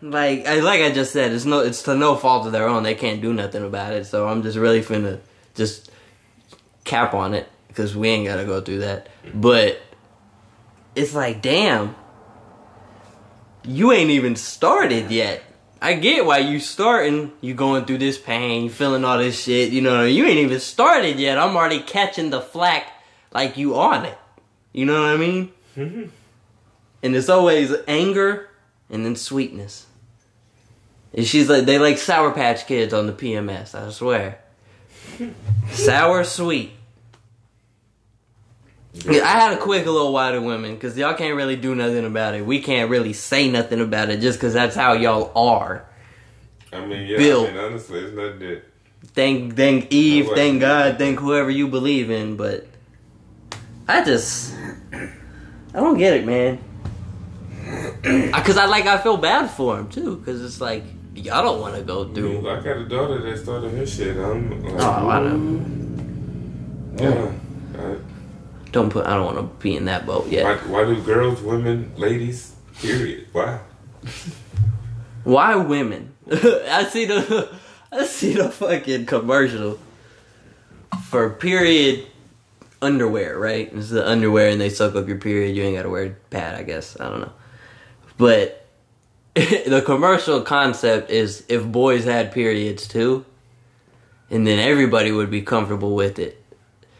like 0.00 0.46
I 0.46 0.60
like 0.60 0.80
I 0.80 0.92
just 0.92 1.12
said, 1.12 1.32
it's 1.32 1.44
no 1.44 1.60
it's 1.60 1.82
to 1.84 1.96
no 1.96 2.16
fault 2.16 2.46
of 2.46 2.52
their 2.52 2.68
own. 2.68 2.82
They 2.82 2.94
can't 2.94 3.20
do 3.20 3.32
nothing 3.32 3.64
about 3.64 3.92
it. 3.92 4.06
So 4.06 4.28
I'm 4.28 4.42
just 4.42 4.56
really 4.56 4.80
finna 4.80 5.20
just 5.54 5.90
cap 6.84 7.14
on 7.14 7.34
it 7.34 7.48
because 7.68 7.96
we 7.96 8.08
ain't 8.08 8.26
gotta 8.26 8.44
go 8.44 8.60
through 8.60 8.78
that. 8.78 9.08
But 9.34 9.80
it's 10.94 11.14
like, 11.14 11.42
damn, 11.42 11.94
you 13.64 13.92
ain't 13.92 14.10
even 14.10 14.36
started 14.36 15.10
yet. 15.10 15.42
I 15.86 15.94
get 15.94 16.26
why 16.26 16.38
you 16.38 16.58
starting. 16.58 17.30
You 17.40 17.54
going 17.54 17.84
through 17.84 17.98
this 17.98 18.18
pain, 18.18 18.64
you 18.64 18.70
feeling 18.70 19.04
all 19.04 19.18
this 19.18 19.40
shit. 19.44 19.70
You 19.72 19.82
know, 19.82 20.02
you 20.04 20.24
ain't 20.26 20.38
even 20.38 20.58
started 20.58 21.20
yet. 21.20 21.38
I'm 21.38 21.56
already 21.56 21.78
catching 21.78 22.30
the 22.30 22.40
flack 22.40 22.88
like 23.32 23.56
you 23.56 23.76
on 23.78 24.04
it. 24.04 24.18
You 24.72 24.84
know 24.84 25.00
what 25.00 25.10
I 25.10 25.16
mean? 25.16 25.52
Mhm. 25.76 26.08
and 27.04 27.14
it's 27.14 27.28
always 27.28 27.72
anger 27.86 28.48
and 28.90 29.04
then 29.04 29.14
sweetness. 29.14 29.86
And 31.14 31.24
she's 31.24 31.48
like, 31.48 31.66
they 31.66 31.78
like 31.78 31.98
Sour 31.98 32.32
Patch 32.32 32.66
Kids 32.66 32.92
on 32.92 33.06
the 33.06 33.12
PMS. 33.12 33.74
I 33.76 33.90
swear, 33.92 34.40
sour 35.70 36.24
sweet. 36.24 36.72
Yeah, 39.04 39.22
I 39.24 39.38
had 39.38 39.52
a 39.52 39.58
quick 39.58 39.86
a 39.86 39.90
little 39.90 40.12
wider 40.12 40.40
women 40.40 40.74
because 40.74 40.96
y'all 40.96 41.14
can't 41.14 41.36
really 41.36 41.56
do 41.56 41.74
nothing 41.74 42.04
about 42.04 42.34
it. 42.34 42.44
We 42.44 42.60
can't 42.60 42.90
really 42.90 43.12
say 43.12 43.48
nothing 43.50 43.80
about 43.80 44.10
it 44.10 44.20
just 44.20 44.38
because 44.38 44.54
that's 44.54 44.74
how 44.74 44.94
y'all 44.94 45.32
are. 45.36 45.84
I 46.72 46.84
mean, 46.84 47.06
yeah. 47.06 47.16
Bill. 47.16 47.46
I 47.46 47.50
mean, 47.50 47.56
honestly, 47.58 48.00
it's 48.00 48.14
not 48.16 48.38
that. 48.38 48.62
Thank, 49.14 49.54
thank 49.56 49.92
Eve, 49.92 50.30
thank 50.34 50.60
God, 50.60 50.98
thank 50.98 51.20
whoever 51.20 51.50
you 51.50 51.68
believe 51.68 52.10
in. 52.10 52.36
But 52.36 52.66
I 53.86 54.04
just, 54.04 54.54
I 54.92 55.08
don't 55.74 55.96
get 55.98 56.14
it, 56.14 56.26
man. 56.26 56.58
Because 58.02 58.56
I 58.56 58.66
like, 58.66 58.86
I 58.86 58.98
feel 58.98 59.16
bad 59.16 59.48
for 59.50 59.78
him 59.78 59.88
too. 59.88 60.16
Because 60.16 60.42
it's 60.44 60.60
like 60.60 60.84
y'all 61.14 61.42
don't 61.42 61.60
want 61.60 61.76
to 61.76 61.82
go 61.82 62.12
through. 62.12 62.48
I 62.48 62.60
got 62.60 62.76
a 62.78 62.88
daughter 62.88 63.18
that 63.22 63.38
started 63.38 63.72
her 63.72 63.86
shit. 63.86 64.16
I'm 64.16 64.62
like, 64.62 64.74
Oh, 64.82 65.08
I 65.08 65.18
don't. 65.20 66.96
yeah. 66.98 67.32
Uh, 67.80 67.94
Don't 68.76 68.90
put. 68.90 69.06
I 69.06 69.14
don't 69.14 69.24
want 69.24 69.38
to 69.38 69.62
be 69.62 69.74
in 69.74 69.86
that 69.86 70.04
boat 70.04 70.28
yet. 70.28 70.44
why, 70.44 70.56
why 70.70 70.84
do 70.84 71.00
girls, 71.00 71.40
women, 71.40 71.90
ladies, 71.96 72.54
period? 72.78 73.26
Why? 73.32 73.58
Why 75.24 75.56
women? 75.56 76.12
I 76.30 76.84
see 76.84 77.06
the 77.06 77.48
I 77.90 78.04
see 78.04 78.34
the 78.34 78.50
fucking 78.50 79.06
commercial 79.06 79.78
for 81.04 81.30
period 81.30 82.06
underwear, 82.82 83.38
right? 83.38 83.72
It's 83.72 83.88
the 83.88 84.06
underwear 84.06 84.50
and 84.50 84.60
they 84.60 84.68
suck 84.68 84.94
up 84.94 85.08
your 85.08 85.16
period. 85.16 85.56
You 85.56 85.62
ain't 85.62 85.76
gotta 85.76 85.88
wear 85.88 86.04
a 86.04 86.10
pad, 86.10 86.54
I 86.54 86.62
guess. 86.62 87.00
I 87.00 87.08
don't 87.08 87.22
know. 87.22 87.32
But 88.18 88.66
the 89.34 89.82
commercial 89.86 90.42
concept 90.42 91.10
is 91.10 91.46
if 91.48 91.64
boys 91.64 92.04
had 92.04 92.30
periods 92.30 92.86
too, 92.86 93.24
and 94.28 94.46
then 94.46 94.58
everybody 94.58 95.12
would 95.12 95.30
be 95.30 95.40
comfortable 95.40 95.94
with 95.94 96.18
it. 96.18 96.44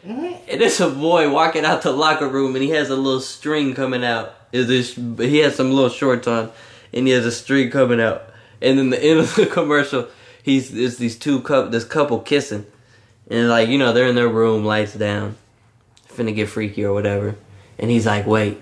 And 0.07 0.62
it's 0.62 0.81
a 0.81 0.89
boy 0.89 1.31
walking 1.31 1.65
out 1.65 1.83
the 1.83 1.93
locker 1.93 2.28
room 2.28 2.55
and 2.55 2.62
he 2.62 2.70
has 2.70 2.91
a 2.91 2.97
little 2.97 3.20
string 3.20 3.74
coming 3.74 4.05
out. 4.05 4.35
Is 4.53 4.69
this 4.69 4.95
he 4.95 5.39
has 5.39 5.57
some 5.57 5.73
little 5.73 5.91
shorts 5.91 6.28
on 6.28 6.53
and 6.93 7.07
he 7.07 7.12
has 7.12 7.27
a 7.27 7.33
string 7.33 7.70
coming 7.70 8.01
out. 8.01 8.23
And 8.62 8.78
then 8.78 8.91
the 8.91 9.03
end 9.03 9.20
of 9.20 9.35
the 9.35 9.47
commercial, 9.53 10.09
he's 10.43 10.70
there's 10.70 10.99
these 10.99 11.19
two 11.19 11.41
couple 11.41 11.70
this 11.70 11.85
couple 11.85 12.20
kissing. 12.20 12.66
And 13.28 13.49
like, 13.49 13.69
you 13.69 13.78
know, 13.78 13.93
they're 13.93 14.07
in 14.07 14.15
their 14.15 14.28
room, 14.28 14.65
lights 14.65 14.95
down, 14.95 15.37
finna 16.09 16.35
get 16.35 16.49
freaky 16.49 16.85
or 16.85 16.93
whatever. 16.93 17.35
And 17.78 17.91
he's 17.91 18.07
like, 18.07 18.27
Wait, 18.27 18.61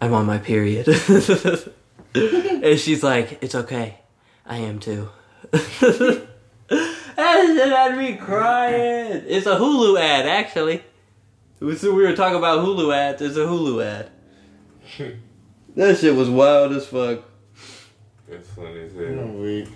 I'm 0.00 0.14
on 0.14 0.26
my 0.26 0.38
period. 0.38 0.86
and 2.14 2.78
she's 2.78 3.02
like, 3.02 3.42
It's 3.42 3.56
okay. 3.56 3.98
I 4.46 4.58
am 4.58 4.78
too. 4.78 5.08
That 7.16 7.46
shit 7.46 7.68
had 7.68 7.98
me 7.98 8.16
crying. 8.16 9.24
It's 9.26 9.46
a 9.46 9.56
Hulu 9.56 10.00
ad, 10.00 10.26
actually. 10.26 10.82
We 11.60 11.74
we 11.74 11.90
were 11.90 12.16
talking 12.16 12.38
about 12.38 12.64
Hulu 12.66 12.92
ads. 12.94 13.22
It's 13.22 13.36
a 13.36 13.40
Hulu 13.40 13.84
ad. 13.84 14.10
that 15.76 15.98
shit 15.98 16.14
was 16.14 16.28
wild 16.28 16.72
as 16.72 16.86
fuck. 16.86 17.22
That's 18.28 18.48
funny 18.48 18.80
as 18.80 18.96
I'm 18.96 19.40
weak. 19.40 19.68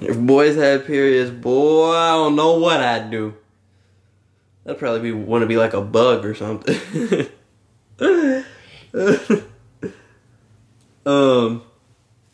If 0.00 0.18
boys 0.18 0.56
had 0.56 0.86
periods, 0.86 1.30
boy, 1.30 1.90
I 1.92 2.10
don't 2.12 2.36
know 2.36 2.58
what 2.58 2.80
I'd 2.80 3.10
do. 3.10 3.34
I'd 4.66 4.78
probably 4.78 5.00
be 5.00 5.12
want 5.12 5.42
to 5.42 5.46
be 5.46 5.56
like 5.56 5.74
a 5.74 5.80
bug 5.80 6.24
or 6.24 6.34
something. 6.34 6.76
um, 11.06 11.62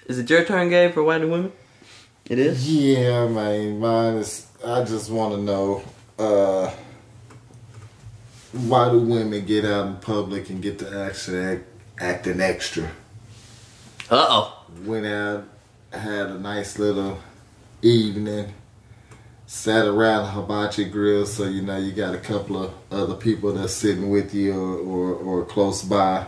is 0.09 0.19
it 0.19 0.29
your 0.29 0.45
turn, 0.45 0.71
Gabe, 0.71 0.93
for 0.93 1.03
white 1.03 1.21
and 1.21 1.31
women? 1.31 1.53
It 2.29 2.39
is. 2.39 2.69
Yeah, 2.69 3.29
man. 3.29 3.79
Mine 3.79 4.15
is. 4.17 4.47
I 4.65 4.83
just 4.83 5.11
want 5.11 5.35
to 5.35 5.41
know 5.41 5.83
uh, 6.19 6.71
why 8.53 8.91
do 8.91 8.99
women 8.99 9.45
get 9.45 9.65
out 9.65 9.87
in 9.87 9.97
public 9.97 10.51
and 10.51 10.61
get 10.61 10.79
to 10.81 10.99
actually 10.99 11.39
act, 11.39 11.65
acting 12.01 12.41
extra? 12.41 12.85
Uh 14.11 14.27
oh. 14.29 14.67
Went 14.85 15.07
out, 15.07 15.45
had 15.93 16.27
a 16.27 16.39
nice 16.39 16.79
little 16.79 17.19
evening, 17.83 18.53
sat 19.47 19.87
around 19.87 20.25
a 20.25 20.31
hibachi 20.31 20.87
grill, 20.87 21.27
so 21.27 21.45
you 21.45 21.63
know 21.63 21.77
you 21.77 21.93
got 21.93 22.15
a 22.15 22.19
couple 22.19 22.63
of 22.63 22.73
other 22.91 23.15
people 23.15 23.53
that's 23.53 23.73
sitting 23.73 24.11
with 24.11 24.35
you 24.35 24.55
or, 24.55 24.77
or, 24.79 25.15
or 25.15 25.45
close 25.45 25.83
by, 25.83 26.27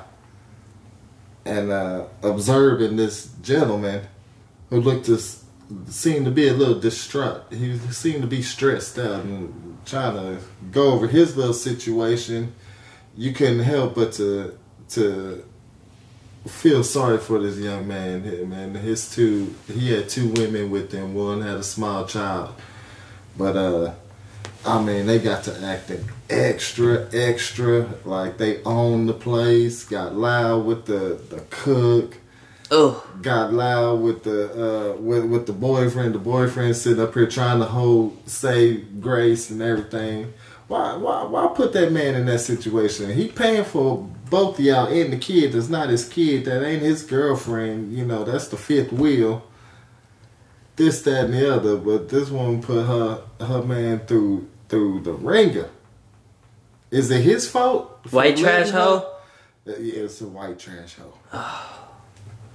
and 1.51 1.71
uh, 1.73 2.05
observing 2.23 2.97
this 2.97 3.31
gentleman 3.43 4.07
who 4.71 4.81
looked 4.81 5.09
s- 5.09 5.45
seemed 5.89 6.25
to 6.27 6.31
be 6.31 6.47
a 6.49 6.53
little 6.55 6.79
distraught. 6.79 7.43
He 7.51 7.77
seemed 7.91 8.23
to 8.23 8.29
be 8.29 8.43
stressed 8.43 8.99
out 8.99 9.25
and 9.25 9.79
trying 9.85 10.15
to 10.15 10.39
go 10.71 10.93
over 10.93 11.09
his 11.09 11.37
little 11.37 11.53
situation. 11.55 12.55
You 13.17 13.33
couldn't 13.33 13.61
help 13.61 13.95
but 13.97 14.13
to 14.15 14.57
to 14.91 15.45
feel 16.47 16.83
sorry 16.83 17.19
for 17.19 17.39
this 17.39 17.59
young 17.59 17.87
man 17.87 18.49
man. 18.49 18.75
His 18.75 19.11
two 19.15 19.55
he 19.67 19.93
had 19.93 20.09
two 20.09 20.29
women 20.29 20.71
with 20.71 20.93
him. 20.93 21.15
One 21.15 21.43
had 21.43 21.57
a 21.57 21.63
small 21.63 22.07
child. 22.07 22.55
But 23.37 23.57
uh 23.57 23.93
I 24.65 24.83
mean 24.83 25.07
they 25.07 25.19
got 25.19 25.45
to 25.45 25.61
acting 25.65 26.09
extra, 26.31 27.09
extra, 27.13 27.89
like 28.05 28.39
they 28.39 28.63
own 28.63 29.07
the 29.07 29.13
place, 29.13 29.85
got 29.85 30.15
loud 30.15 30.65
with 30.65 30.87
the, 30.87 31.21
the 31.29 31.45
cook, 31.51 32.17
Oh, 32.73 33.05
got 33.21 33.53
loud 33.53 34.01
with 34.01 34.23
the 34.23 34.93
uh 34.95 34.97
with 34.97 35.25
with 35.25 35.47
the 35.47 35.53
boyfriend. 35.53 36.15
The 36.15 36.21
boyfriend 36.21 36.77
sitting 36.77 37.03
up 37.03 37.15
here 37.15 37.27
trying 37.27 37.59
to 37.59 37.65
hold 37.65 38.17
save 38.29 39.01
grace 39.01 39.51
and 39.51 39.61
everything. 39.61 40.33
Why 40.69 40.95
why 40.95 41.25
why 41.25 41.49
put 41.49 41.73
that 41.73 41.91
man 41.91 42.15
in 42.15 42.27
that 42.27 42.39
situation? 42.39 43.11
He 43.11 43.27
paying 43.27 43.65
for 43.65 44.09
both 44.31 44.61
of 44.61 44.65
y'all 44.65 44.87
and 44.87 45.13
the 45.13 45.17
kid 45.17 45.53
that's 45.53 45.69
not 45.69 45.89
his 45.89 46.09
kid, 46.09 46.45
that 46.45 46.65
ain't 46.65 46.83
his 46.83 47.03
girlfriend, 47.03 47.93
you 47.93 48.05
know, 48.05 48.23
that's 48.23 48.47
the 48.47 48.57
fifth 48.57 48.93
wheel. 48.93 49.43
This, 50.77 51.03
that, 51.03 51.25
and 51.25 51.35
the 51.35 51.53
other, 51.53 51.77
but 51.77 52.09
this 52.09 52.31
one 52.31 52.63
put 52.63 52.87
her 52.87 53.23
her 53.41 53.63
man 53.63 54.07
through 54.07 54.49
through 54.69 55.01
the 55.01 55.13
ringer. 55.13 55.69
Is 56.91 57.11
it 57.11 57.23
his 57.23 57.49
fault? 57.49 58.07
White 58.11 58.37
trash 58.37 58.67
letting 58.67 58.73
hoe? 58.73 59.13
Uh, 59.67 59.73
Yeah, 59.79 60.05
it's 60.05 60.21
a 60.21 60.27
white 60.27 60.59
trash 60.59 60.97
hoe. 60.97 61.15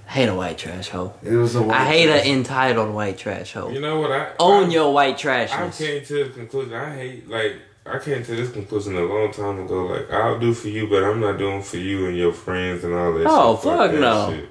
I 0.08 0.12
hate 0.12 0.28
a 0.28 0.34
white 0.34 0.58
trash 0.58 0.88
hoe. 0.88 1.14
It 1.22 1.34
was 1.34 1.56
a 1.56 1.62
white 1.62 1.80
I 1.80 1.84
hate 1.86 2.08
an 2.08 2.26
entitled 2.38 2.94
white 2.94 3.18
trash 3.18 3.52
hoe. 3.54 3.70
You 3.70 3.80
know 3.80 4.00
what? 4.00 4.12
I 4.12 4.32
Own 4.38 4.70
I, 4.70 4.72
your 4.72 4.92
white 4.92 5.18
trash. 5.18 5.52
I 5.52 5.68
came 5.70 6.04
to 6.04 6.24
the 6.24 6.30
conclusion. 6.30 6.74
I 6.74 6.94
hate 6.94 7.28
like 7.28 7.56
I 7.84 7.98
came 7.98 8.22
to 8.24 8.36
this 8.36 8.50
conclusion 8.52 8.96
a 8.96 9.02
long 9.04 9.32
time 9.32 9.60
ago. 9.60 9.86
Like 9.86 10.10
I'll 10.10 10.38
do 10.38 10.52
for 10.52 10.68
you, 10.68 10.88
but 10.88 11.02
I'm 11.02 11.20
not 11.20 11.38
doing 11.38 11.62
for 11.62 11.76
you 11.78 12.06
and 12.06 12.16
your 12.16 12.32
friends 12.32 12.84
and 12.84 12.94
all 12.94 13.12
that. 13.14 13.26
Oh, 13.26 13.54
shit. 13.56 13.64
fuck 13.64 13.90
that 13.90 14.00
no. 14.00 14.30
Shit. 14.30 14.48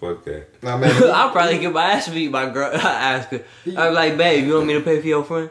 Fuck 0.00 0.24
that. 0.24 0.48
I 0.62 0.76
mean, 0.76 0.90
I'll 1.12 1.30
probably 1.30 1.58
get 1.58 1.72
my 1.72 1.84
ass 1.92 2.08
beat 2.08 2.28
by 2.28 2.50
girl. 2.50 2.70
I 2.74 2.76
ask 2.76 3.30
her. 3.30 3.44
I'm 3.76 3.94
like, 3.94 4.16
babe, 4.16 4.46
you 4.46 4.54
want 4.54 4.66
me 4.66 4.74
to 4.74 4.80
pay 4.80 5.00
for 5.00 5.06
your 5.06 5.24
friend? 5.24 5.50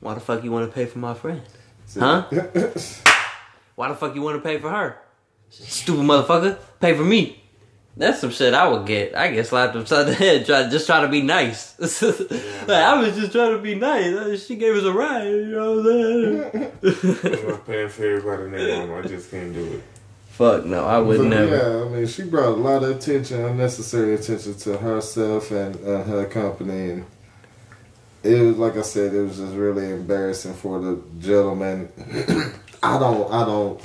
Why 0.00 0.14
the 0.14 0.20
fuck 0.20 0.42
you 0.44 0.50
want 0.50 0.68
to 0.68 0.74
pay 0.74 0.86
for 0.86 0.98
my 0.98 1.14
friend? 1.14 1.42
Huh? 1.98 2.26
Why 3.74 3.88
the 3.88 3.94
fuck 3.94 4.14
you 4.14 4.22
want 4.22 4.42
to 4.42 4.48
pay 4.48 4.58
for 4.58 4.70
her? 4.70 4.98
Stupid 5.50 6.02
motherfucker. 6.02 6.58
Pay 6.80 6.94
for 6.94 7.04
me. 7.04 7.40
That's 7.96 8.20
some 8.20 8.30
shit 8.30 8.54
I 8.54 8.66
would 8.66 8.86
get. 8.86 9.14
I 9.14 9.30
get 9.30 9.46
slapped 9.46 9.76
upside 9.76 10.06
the 10.06 10.14
head 10.14 10.46
try 10.46 10.68
just 10.68 10.86
try 10.86 11.00
to 11.02 11.08
be 11.08 11.22
nice. 11.22 11.78
like, 12.02 12.70
I 12.70 13.00
was 13.00 13.14
just 13.14 13.30
trying 13.30 13.52
to 13.52 13.62
be 13.62 13.76
nice. 13.76 14.46
She 14.46 14.56
gave 14.56 14.74
us 14.74 14.82
a 14.82 14.92
ride. 14.92 15.26
You 15.28 15.46
know 15.46 15.76
what 15.76 15.86
I'm 15.86 16.82
saying? 16.82 17.42
I'm 17.42 17.48
not 17.48 17.66
paying 17.66 17.88
for 17.88 18.04
everybody 18.04 18.44
in 18.44 18.52
their 18.52 18.86
mom. 18.86 18.98
I 18.98 19.06
just 19.06 19.30
can't 19.30 19.52
do 19.52 19.64
it. 19.74 19.82
Fuck 20.30 20.64
no, 20.64 20.84
I 20.84 20.98
would 20.98 21.18
But, 21.18 21.26
never. 21.28 21.56
Yeah, 21.56 21.84
I 21.84 21.88
mean, 21.88 22.06
she 22.08 22.24
brought 22.24 22.48
a 22.48 22.60
lot 22.60 22.82
of 22.82 22.96
attention, 22.96 23.44
unnecessary 23.44 24.14
attention 24.14 24.54
to 24.56 24.76
herself 24.78 25.52
and 25.52 25.76
uh, 25.86 26.02
her 26.02 26.26
company, 26.26 26.90
and 26.90 27.06
it 28.24 28.42
was 28.42 28.56
like 28.58 28.76
I 28.76 28.82
said, 28.82 29.14
it 29.14 29.22
was 29.22 29.36
just 29.36 29.54
really 29.54 29.90
embarrassing 29.90 30.54
for 30.54 30.80
the 30.80 31.02
gentleman. 31.20 31.88
I 32.82 32.98
don't, 32.98 33.32
I 33.32 33.44
don't. 33.44 33.80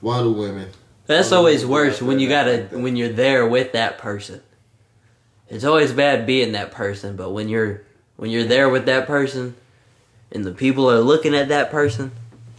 Why 0.00 0.20
do 0.20 0.32
women? 0.32 0.68
That's 1.06 1.32
always 1.32 1.66
worse 1.66 2.00
when 2.00 2.18
you 2.18 2.28
gotta 2.28 2.68
yeah. 2.70 2.78
when 2.78 2.96
you're 2.96 3.12
there 3.12 3.46
with 3.46 3.72
that 3.72 3.98
person. 3.98 4.42
It's 5.48 5.64
always 5.64 5.92
bad 5.92 6.26
being 6.26 6.52
that 6.52 6.72
person, 6.72 7.16
but 7.16 7.30
when 7.30 7.48
you're 7.48 7.82
when 8.16 8.30
you're 8.30 8.44
there 8.44 8.68
with 8.68 8.86
that 8.86 9.06
person, 9.06 9.54
and 10.32 10.44
the 10.44 10.52
people 10.52 10.90
are 10.90 11.00
looking 11.00 11.34
at 11.34 11.48
that 11.48 11.70
person, 11.70 12.12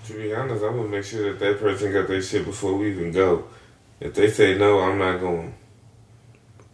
To 0.08 0.14
be 0.14 0.34
honest, 0.34 0.64
I'm 0.64 0.78
gonna 0.78 0.90
make 0.90 1.06
sure 1.06 1.32
that 1.32 1.40
that 1.40 1.60
person 1.60 1.92
got 1.92 2.08
their 2.08 2.22
shit 2.22 2.46
before 2.46 2.76
we 2.78 2.92
even 2.92 3.12
go. 3.12 3.46
If 4.00 4.14
they 4.14 4.30
say 4.30 4.58
no, 4.58 4.80
I'm 4.80 4.98
not 5.00 5.20
going. 5.20 5.54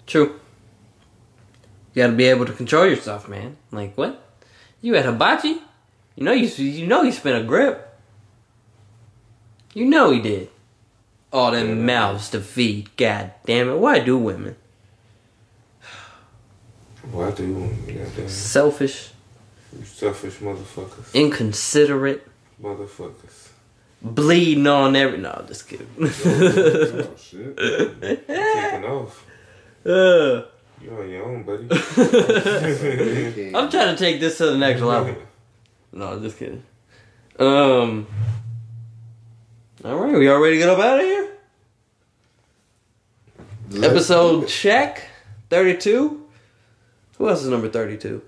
true. 0.05 0.40
You 1.93 2.03
gotta 2.03 2.13
be 2.13 2.25
able 2.25 2.45
to 2.45 2.53
control 2.53 2.85
yourself, 2.85 3.27
man. 3.27 3.57
Like 3.71 3.97
what? 3.97 4.21
You 4.81 4.95
at 4.95 5.05
hibachi? 5.05 5.61
You 6.15 6.23
know 6.23 6.31
you 6.31 6.47
you 6.47 6.87
know 6.87 7.01
you 7.03 7.11
spent 7.11 7.41
a 7.43 7.45
grip. 7.45 7.87
You 9.73 9.85
know 9.85 10.11
he 10.11 10.21
did. 10.21 10.49
All 11.33 11.51
them 11.51 11.85
mouths 11.85 12.29
to 12.31 12.41
feed. 12.41 12.95
God 12.97 13.31
damn 13.45 13.69
it! 13.69 13.77
Why 13.77 13.99
do 13.99 14.17
women 14.17 14.55
Why 17.11 17.31
do 17.31 17.45
you 17.45 17.53
want 17.55 17.87
me? 17.87 17.93
Goddamn. 17.93 18.29
selfish, 18.29 19.11
You 19.77 19.85
selfish 19.85 20.35
motherfuckers. 20.39 21.13
inconsiderate? 21.13 22.27
Motherfuckers. 22.61 23.49
bleeding 24.01 24.67
on 24.67 24.95
every. 24.95 25.17
No, 25.17 25.43
just 25.47 25.67
kidding. 25.67 25.87
Oh 25.99 27.15
shit! 27.17 27.57
Taking 28.27 28.85
off. 28.85 29.25
Uh, 29.85 30.43
You're 30.83 31.01
on 31.03 31.09
your 31.09 31.25
own, 31.25 31.43
buddy. 31.43 31.67
I'm 33.55 33.69
trying 33.69 33.95
to 33.95 33.97
take 33.97 34.19
this 34.19 34.37
to 34.39 34.47
the 34.47 34.57
next 34.57 34.81
level. 34.81 35.15
No, 35.91 36.19
just 36.19 36.37
kidding. 36.37 36.63
Um. 37.39 38.07
All 39.83 39.95
right, 39.95 40.13
we 40.17 40.27
all 40.29 40.39
ready 40.39 40.55
to 40.55 40.59
get 40.59 40.69
up 40.69 40.79
out 40.79 40.99
of 40.99 41.05
here? 41.05 41.27
Episode 43.83 44.47
check, 44.47 45.07
thirty-two. 45.49 46.27
Who 47.17 47.29
else 47.29 47.41
is 47.43 47.49
number 47.49 47.69
thirty-two? 47.69 48.21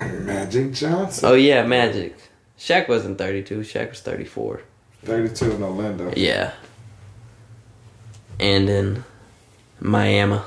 Magic 0.00 0.72
Johnson, 0.74 1.28
Oh 1.28 1.34
yeah, 1.34 1.64
Magic. 1.66 2.16
Shaq 2.58 2.88
wasn't 2.88 3.18
thirty-two. 3.18 3.60
Shaq 3.60 3.90
was 3.90 4.00
thirty-four. 4.00 4.60
thirty-two 5.04 5.52
in 5.52 5.62
Orlando. 5.62 6.12
Yeah. 6.16 6.52
And 8.38 8.68
in 8.68 9.04
Miami. 9.80 10.40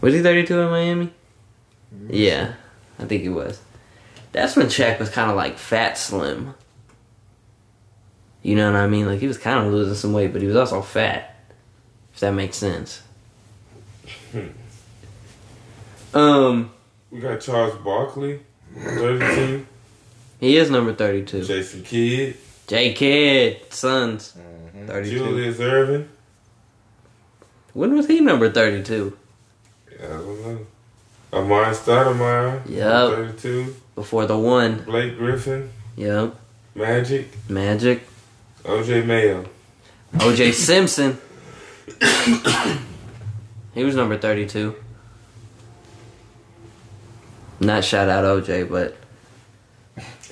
Was 0.00 0.14
he 0.14 0.22
32 0.22 0.58
in 0.60 0.70
Miami? 0.70 1.10
Yeah, 2.08 2.54
I 2.98 3.04
think 3.04 3.22
he 3.22 3.28
was. 3.28 3.60
That's 4.32 4.56
when 4.56 4.66
Shaq 4.66 4.98
was 4.98 5.10
kind 5.10 5.30
of 5.30 5.36
like 5.36 5.58
fat 5.58 5.98
slim. 5.98 6.54
You 8.42 8.56
know 8.56 8.72
what 8.72 8.80
I 8.80 8.86
mean? 8.86 9.06
Like 9.06 9.20
he 9.20 9.26
was 9.26 9.36
kind 9.38 9.66
of 9.66 9.72
losing 9.72 9.94
some 9.94 10.12
weight, 10.12 10.32
but 10.32 10.40
he 10.40 10.46
was 10.46 10.56
also 10.56 10.80
fat. 10.80 11.36
If 12.14 12.20
that 12.20 12.32
makes 12.32 12.56
sense. 12.56 13.02
um, 16.14 16.70
We 17.10 17.20
got 17.20 17.40
Charles 17.40 17.74
Barkley, 17.84 18.40
32. 18.74 19.66
he 20.40 20.56
is 20.56 20.70
number 20.70 20.94
32. 20.94 21.44
Jason 21.44 21.82
Kidd, 21.82 22.36
J 22.66 22.92
Kidd, 22.94 23.72
Sons. 23.72 24.34
32. 24.86 25.18
Julius 25.18 25.58
Erving. 25.58 26.06
When 27.72 27.94
was 27.94 28.06
he 28.06 28.20
number 28.20 28.50
32? 28.50 29.16
I 30.02 30.06
don't 30.06 30.42
know. 30.42 30.66
Amar'e 31.32 31.72
Stoudemire, 31.74 32.68
Yup. 32.68 33.14
32. 33.14 33.76
Before 33.94 34.26
the 34.26 34.36
one. 34.36 34.82
Blake 34.82 35.16
Griffin, 35.16 35.70
Yep. 35.96 36.34
Magic, 36.74 37.28
Magic. 37.48 38.02
OJ 38.64 39.06
Mayo. 39.06 39.44
OJ 40.14 40.52
Simpson. 40.52 41.18
he 43.74 43.84
was 43.84 43.94
number 43.94 44.18
32. 44.18 44.74
Not 47.60 47.84
shout 47.84 48.08
out 48.08 48.24
OJ, 48.24 48.68
but 48.70 48.96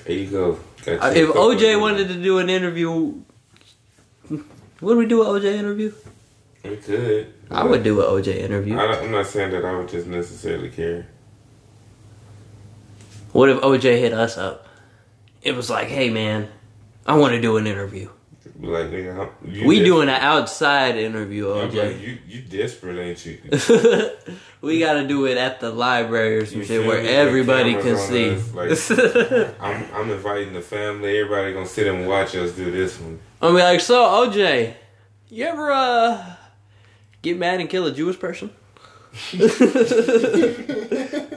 There 0.05 0.15
you 0.15 0.29
go. 0.29 0.59
You 0.87 0.93
if 0.93 1.29
OJ 1.29 1.79
wanted 1.79 2.07
to 2.07 2.15
do 2.15 2.39
an 2.39 2.49
interview, 2.49 3.13
would 4.81 4.97
we 4.97 5.05
do 5.05 5.21
an 5.21 5.27
OJ 5.41 5.45
interview? 5.55 5.93
We 6.63 6.75
could. 6.77 7.33
I 7.49 7.63
would 7.63 7.83
do 7.83 8.01
an 8.01 8.07
OJ 8.07 8.35
interview. 8.37 8.77
I 8.77 8.99
I'm 8.99 9.11
not 9.11 9.25
saying 9.27 9.51
that 9.51 9.65
I 9.65 9.77
would 9.77 9.87
just 9.89 10.07
necessarily 10.07 10.69
care. 10.69 11.07
What 13.31 13.49
if 13.49 13.57
OJ 13.59 13.81
hit 13.99 14.13
us 14.13 14.37
up? 14.37 14.67
It 15.41 15.55
was 15.55 15.69
like, 15.69 15.87
hey 15.87 16.09
man, 16.09 16.49
I 17.05 17.15
want 17.17 17.33
to 17.33 17.41
do 17.41 17.57
an 17.57 17.67
interview. 17.67 18.09
Like, 18.61 18.87
nigga, 18.87 19.29
we 19.65 19.79
des- 19.79 19.85
doing 19.85 20.09
an 20.09 20.15
outside 20.19 20.97
interview, 20.97 21.45
OJ. 21.45 21.73
like, 21.93 22.01
you, 22.01 22.17
you 22.27 22.41
desperate, 22.41 22.97
ain't 22.97 23.25
you? 23.25 23.37
we 24.61 24.79
got 24.79 24.93
to 24.93 25.07
do 25.07 25.27
it 25.27 25.37
at 25.37 25.61
the 25.61 25.69
library 25.69 26.35
or 26.39 26.45
some 26.45 26.65
shit 26.65 26.85
where 26.85 26.99
everybody 26.99 27.75
can 27.75 27.95
see. 27.97 28.35
like- 28.53 28.71
I'm, 29.61 29.85
I'm 29.93 30.11
inviting 30.11 30.51
the 30.51 30.61
family. 30.61 31.19
Everybody 31.19 31.53
gonna 31.53 31.65
sit 31.67 31.87
and 31.87 32.05
watch 32.05 32.35
us 32.35 32.51
do 32.51 32.69
this 32.69 32.99
one. 32.99 33.19
I'm 33.41 33.55
be 33.55 33.61
like, 33.61 33.79
so 33.79 34.03
OJ, 34.03 34.73
you 35.29 35.45
ever 35.45 35.71
uh 35.71 36.35
get 37.21 37.37
mad 37.37 37.59
and 37.61 37.69
kill 37.69 37.85
a 37.85 37.91
Jewish 37.93 38.19
person? 38.19 38.49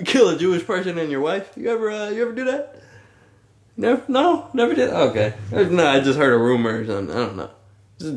kill 0.05 0.29
a 0.29 0.37
Jewish 0.39 0.67
person 0.67 0.99
and 0.99 1.11
your 1.11 1.21
wife? 1.21 1.51
You 1.57 1.71
ever 1.71 1.91
uh, 1.91 2.11
you 2.11 2.23
ever 2.23 2.33
do 2.33 2.45
that? 2.47 2.77
Never, 3.77 4.03
no, 4.09 4.49
never 4.53 4.75
did. 4.75 4.91
Okay, 4.91 5.35
no, 5.51 5.87
I 5.87 6.01
just 6.01 6.19
heard 6.19 6.33
a 6.35 6.39
rumor 6.39 6.81
or 6.81 6.87
something. 6.87 7.17
I 7.17 7.19
don't 7.21 7.37
know, 7.37 7.51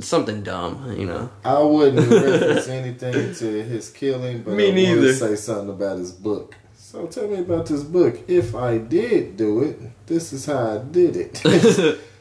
something 0.02 0.44
dumb, 0.44 0.96
you 0.98 1.06
know. 1.06 1.30
I 1.46 1.60
wouldn't 1.62 2.10
reference 2.12 2.68
anything 2.68 3.34
to 3.36 3.64
his 3.64 3.90
killing, 3.90 4.42
but 4.44 4.54
Me 4.56 4.72
I 4.72 4.76
neither. 4.76 5.00
would 5.02 5.16
say 5.18 5.36
something 5.36 5.70
about 5.70 5.98
his 6.00 6.12
book. 6.12 6.56
So 6.76 7.08
tell 7.08 7.28
me 7.28 7.40
about 7.40 7.68
this 7.68 7.84
book. 7.84 8.20
If 8.28 8.54
I 8.56 8.78
did 8.80 9.38
do 9.38 9.64
it, 9.64 9.80
this 10.08 10.34
is 10.34 10.46
how 10.48 10.76
I 10.76 10.78
did 10.80 11.16
it. 11.16 12.00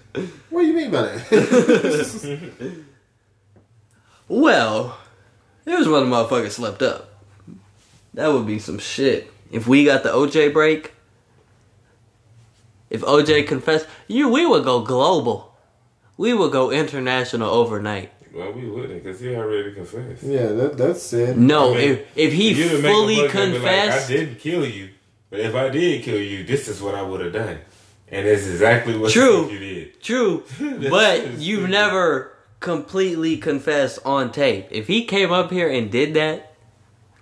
what 0.51 0.61
do 0.63 0.67
you 0.67 0.73
mean 0.73 0.91
by 0.91 1.03
that? 1.03 2.75
Well, 4.27 4.97
it 5.67 5.79
was 5.79 5.87
when 5.87 6.09
the 6.09 6.17
motherfucker 6.17 6.51
slept 6.51 6.81
up. 6.81 7.11
That 8.15 8.29
would 8.33 8.47
be 8.47 8.59
some 8.59 8.79
shit. 8.79 9.31
If 9.51 9.67
we 9.69 9.85
got 9.85 10.03
the 10.03 10.09
OJ 10.09 10.53
break, 10.53 10.95
if 12.89 13.03
OJ 13.03 13.47
confessed, 13.47 13.87
you 14.09 14.29
we 14.31 14.47
would 14.47 14.65
go 14.65 14.81
global. 14.81 15.55
We 16.17 16.33
would 16.33 16.53
go 16.53 16.71
international 16.71 17.51
overnight. 17.51 18.13
Well, 18.33 18.53
we 18.53 18.69
wouldn't, 18.69 19.05
cause 19.05 19.21
he 19.21 19.35
already 19.37 19.75
confessed. 19.75 20.23
yeah, 20.23 20.47
that 20.47 20.77
that's 20.79 21.13
it. 21.13 21.37
No, 21.37 21.75
I 21.75 21.77
mean, 21.77 21.89
if 21.91 22.07
if 22.17 22.33
he 22.33 22.53
You'd 22.53 22.83
make 22.83 22.85
a 22.85 22.95
fully 22.95 23.17
book 23.17 23.35
and 23.35 23.53
be 23.53 23.59
like, 23.59 23.69
confessed, 23.69 24.11
I 24.11 24.13
didn't 24.15 24.39
kill 24.41 24.67
you, 24.67 24.89
but 25.31 25.41
if 25.41 25.55
I 25.55 25.69
did 25.69 26.03
kill 26.03 26.19
you, 26.21 26.45
this 26.45 26.67
is 26.67 26.81
what 26.81 26.95
I 26.95 27.03
would 27.03 27.21
have 27.21 27.33
done. 27.33 27.59
And 28.11 28.27
that's 28.27 28.47
exactly 28.47 28.97
what 28.97 29.11
True. 29.13 29.51
you 29.51 29.59
did. 29.59 30.01
True, 30.03 30.45
but 30.91 31.23
you've 31.39 31.61
stupid. 31.61 31.71
never 31.71 32.33
completely 32.61 33.37
confessed 33.37 33.99
on 34.05 34.31
tape. 34.33 34.69
If 34.71 34.87
he 34.87 35.05
came 35.05 35.33
up 35.33 35.51
here 35.51 35.69
and 35.69 35.91
did 35.91 36.15
that, 36.15 36.55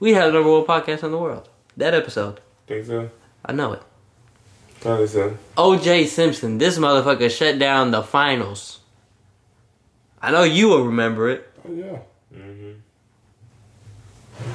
we'd 0.01 0.13
have 0.15 0.33
the 0.33 0.39
number 0.39 0.51
one 0.51 0.65
podcast 0.65 1.03
in 1.05 1.11
the 1.13 1.19
world. 1.19 1.49
That 1.77 1.95
episode, 1.95 2.41
Think 2.67 2.87
so? 2.87 3.11
I 3.45 3.53
know 3.53 3.73
it. 3.73 3.83
Probably 4.81 5.07
so. 5.07 5.37
OJ 5.57 6.07
Simpson, 6.09 6.59
this 6.59 6.77
motherfucker 6.79 7.31
shut 7.31 7.59
down 7.59 7.91
the 7.93 8.03
finals. 8.03 8.81
I 10.21 10.31
know 10.33 10.43
you 10.43 10.69
will 10.69 10.85
remember 10.85 11.31
it. 11.31 11.49
Oh 11.67 11.73
yeah, 11.73 11.99
Mm-hmm. 12.37 12.73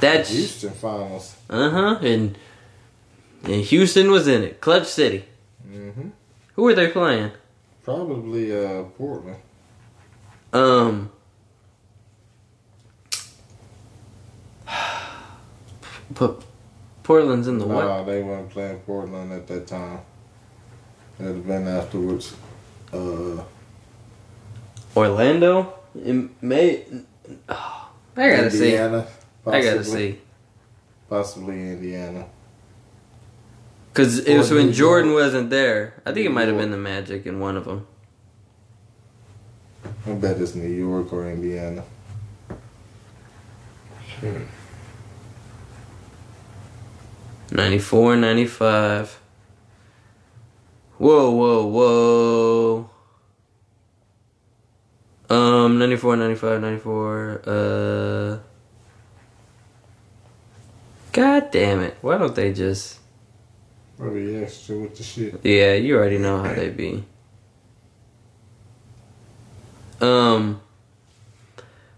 That's 0.00 0.30
Houston 0.30 0.70
finals. 0.72 1.34
uh 1.48 1.70
huh, 1.70 1.98
and 2.02 2.36
and 3.44 3.62
Houston 3.64 4.10
was 4.10 4.28
in 4.28 4.42
it. 4.42 4.60
Clutch 4.60 4.86
City. 4.86 5.24
hmm 5.66 6.10
Who 6.58 6.64
were 6.64 6.74
they 6.74 6.88
playing? 6.88 7.30
Probably 7.84 8.50
uh, 8.50 8.82
Portland. 8.98 9.36
Um. 10.52 11.12
But 16.10 16.42
Portland's 17.04 17.46
in 17.46 17.58
the 17.58 17.66
what? 17.66 17.84
Nah, 17.84 18.02
they 18.02 18.24
weren't 18.24 18.50
playing 18.50 18.80
Portland 18.80 19.32
at 19.32 19.46
that 19.46 19.68
time. 19.68 20.00
It'd 21.20 21.36
have 21.36 21.46
been 21.46 21.68
afterwards. 21.68 22.34
Uh, 22.92 23.44
Orlando? 24.96 25.74
It 25.94 26.42
may. 26.42 26.86
Oh, 27.48 27.90
I 28.16 28.30
gotta 28.30 28.50
see. 28.50 28.70
Indiana, 28.72 29.06
I 29.46 29.60
gotta 29.62 29.84
see. 29.84 30.18
Possibly 31.08 31.54
Indiana. 31.54 32.26
Because 33.98 34.20
it 34.20 34.38
was 34.38 34.52
when 34.52 34.72
Jordan 34.72 35.12
wasn't 35.12 35.50
there. 35.50 36.00
I 36.06 36.12
think 36.12 36.24
it 36.24 36.30
might 36.30 36.46
have 36.46 36.56
been 36.56 36.70
the 36.70 36.76
Magic 36.76 37.26
in 37.26 37.40
one 37.40 37.56
of 37.56 37.64
them. 37.64 37.84
I 40.06 40.12
bet 40.12 40.40
it's 40.40 40.54
New 40.54 40.68
York 40.68 41.12
or 41.12 41.28
Indiana. 41.28 41.82
Hmm. 44.20 44.44
94, 47.50 48.16
95. 48.18 49.20
Whoa, 50.98 51.30
whoa, 51.32 51.66
whoa. 51.66 52.90
Um, 55.28 55.80
94, 55.80 56.16
95, 56.18 56.60
94. 56.60 57.42
Uh. 57.44 58.38
God 61.10 61.50
damn 61.50 61.80
it. 61.80 61.96
Why 62.00 62.16
don't 62.16 62.36
they 62.36 62.52
just. 62.52 63.00
Probably 63.98 64.36
extra 64.36 64.78
with 64.78 64.96
the 64.96 65.02
shit. 65.02 65.44
Yeah, 65.44 65.74
you 65.74 65.96
already 65.96 66.18
know 66.18 66.40
how 66.40 66.54
they 66.54 66.70
be. 66.70 67.04
Um, 70.00 70.60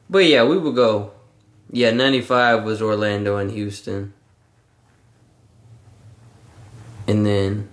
but 0.09 0.25
yeah, 0.25 0.45
we 0.45 0.57
would 0.57 0.75
go. 0.75 1.13
Yeah, 1.71 1.91
ninety 1.91 2.23
five 2.23 2.65
was 2.65 2.81
Orlando 2.81 3.37
and 3.37 3.51
Houston, 3.51 4.15
and 7.07 7.27
then 7.27 7.69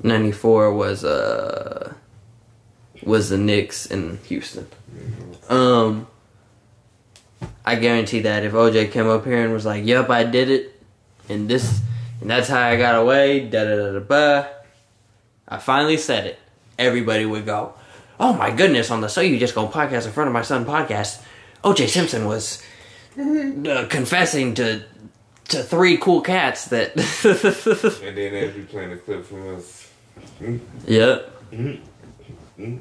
ninety 0.00 0.30
four 0.30 0.72
was 0.72 1.04
uh 1.04 1.92
was 3.02 3.30
the 3.30 3.36
Knicks 3.36 3.84
in 3.86 4.18
Houston. 4.28 4.68
Um, 5.48 6.06
I 7.64 7.74
guarantee 7.74 8.20
that 8.20 8.44
if 8.44 8.52
OJ 8.52 8.92
came 8.92 9.08
up 9.08 9.24
here 9.24 9.42
and 9.42 9.52
was 9.52 9.66
like, 9.66 9.84
"Yep, 9.84 10.08
I 10.08 10.22
did 10.22 10.48
it," 10.48 10.80
and 11.28 11.48
this 11.48 11.80
and 12.20 12.30
that's 12.30 12.48
how 12.48 12.60
I 12.60 12.76
got 12.76 12.94
away. 12.94 13.48
Da 13.48 13.64
da 13.64 13.76
da 13.76 13.92
da 13.92 14.00
ba. 14.00 14.50
I 15.48 15.58
finally 15.58 15.96
said 15.96 16.26
it. 16.26 16.38
Everybody 16.78 17.24
would 17.24 17.46
go, 17.46 17.74
"Oh 18.18 18.32
my 18.32 18.50
goodness!" 18.50 18.90
On 18.90 19.00
the 19.00 19.08
So 19.08 19.20
You 19.20 19.38
Just 19.38 19.54
Go 19.54 19.68
podcast 19.68 20.06
in 20.06 20.12
front 20.12 20.28
of 20.28 20.34
my 20.34 20.42
son 20.42 20.64
podcast, 20.64 21.22
O.J. 21.64 21.86
Simpson 21.88 22.26
was 22.26 22.62
uh, 23.18 23.86
confessing 23.88 24.54
to 24.54 24.84
to 25.48 25.62
three 25.62 25.96
cool 25.96 26.20
cats 26.20 26.66
that. 26.66 26.92
And 28.02 28.16
then 28.16 28.32
they'd 28.32 28.54
be 28.54 28.62
playing 28.62 28.92
a 28.92 28.96
clip 28.96 29.24
from 29.24 29.56
us. 29.56 29.90
Mm, 30.40 30.60
yep, 30.86 31.50
mm, 31.50 31.80
mm. 32.58 32.80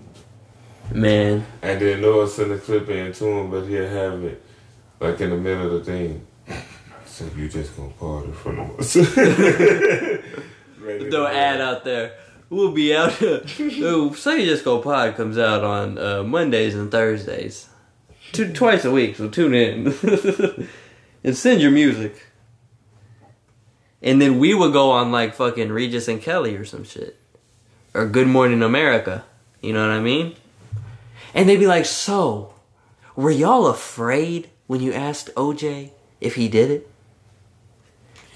man. 0.92 1.46
And 1.62 1.82
then 1.82 2.02
Noah 2.02 2.28
send 2.28 2.52
a 2.52 2.58
clip 2.58 2.90
in 2.90 3.14
to 3.14 3.26
him, 3.26 3.52
but 3.52 3.66
he'll 3.66 3.88
have 3.88 4.24
it 4.24 4.42
like 5.00 5.20
in 5.22 5.30
the 5.30 5.38
middle 5.38 5.66
of 5.66 5.86
the 5.86 5.92
thing. 5.92 6.26
So 7.16 7.24
you 7.38 7.48
just 7.48 7.78
gonna 7.78 7.92
part 7.92 8.26
in 8.26 8.34
front 8.34 8.60
of 8.60 8.78
us. 8.78 8.94
Right 8.98 11.10
Throw 11.10 11.28
an 11.28 11.34
ad 11.34 11.62
out 11.62 11.86
there. 11.86 12.18
We'll 12.50 12.74
be 12.74 12.94
out. 12.94 13.22
Ooh, 13.22 14.14
so 14.14 14.34
you 14.34 14.46
just 14.46 14.66
go 14.66 14.80
pod 14.80 15.16
comes 15.16 15.38
out 15.38 15.64
on 15.64 15.98
uh, 15.98 16.24
Mondays 16.24 16.76
and 16.76 16.92
Thursdays, 16.92 17.70
two 18.34 18.52
twice 18.52 18.84
a 18.84 18.92
week. 18.92 19.16
So 19.16 19.30
tune 19.30 19.54
in 19.54 19.88
and 21.24 21.38
send 21.38 21.62
your 21.62 21.72
music. 21.72 22.32
And 24.02 24.22
then 24.22 24.38
we 24.38 24.54
would 24.54 24.74
go 24.74 24.92
on 24.92 25.14
like 25.14 25.36
fucking 25.36 25.72
Regis 25.72 26.10
and 26.10 26.22
Kelly 26.22 26.58
or 26.58 26.66
some 26.66 26.84
shit, 26.84 27.18
or 27.94 28.08
Good 28.08 28.28
Morning 28.28 28.62
America. 28.62 29.24
You 29.62 29.72
know 29.72 29.88
what 29.88 29.96
I 29.96 30.02
mean? 30.02 30.36
And 31.34 31.48
they'd 31.48 31.56
be 31.56 31.66
like, 31.66 31.86
"So, 31.86 32.56
were 33.16 33.32
y'all 33.32 33.68
afraid 33.68 34.50
when 34.68 34.82
you 34.82 34.92
asked 34.92 35.34
OJ 35.36 35.92
if 36.20 36.36
he 36.36 36.50
did 36.50 36.70
it?" 36.70 36.92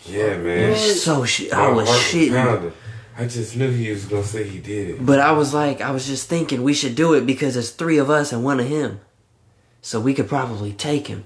Yeah, 0.09 0.37
man. 0.37 0.75
So 0.75 1.25
shit, 1.25 1.53
I 1.53 1.71
was 1.71 1.87
shitting. 1.89 2.31
pounding. 2.31 2.73
I 3.17 3.25
just 3.27 3.55
knew 3.57 3.69
he 3.69 3.91
was 3.91 4.05
gonna 4.05 4.23
say 4.23 4.47
he 4.47 4.59
did 4.59 4.89
it. 4.91 5.05
But 5.05 5.19
I 5.19 5.33
was 5.33 5.53
like, 5.53 5.81
I 5.81 5.91
was 5.91 6.07
just 6.07 6.29
thinking 6.29 6.63
we 6.63 6.73
should 6.73 6.95
do 6.95 7.13
it 7.13 7.25
because 7.25 7.57
it's 7.57 7.69
three 7.69 7.97
of 7.97 8.09
us 8.09 8.31
and 8.31 8.43
one 8.43 8.59
of 8.59 8.67
him. 8.67 9.01
So 9.81 9.99
we 9.99 10.13
could 10.13 10.27
probably 10.27 10.73
take 10.73 11.07
him. 11.07 11.25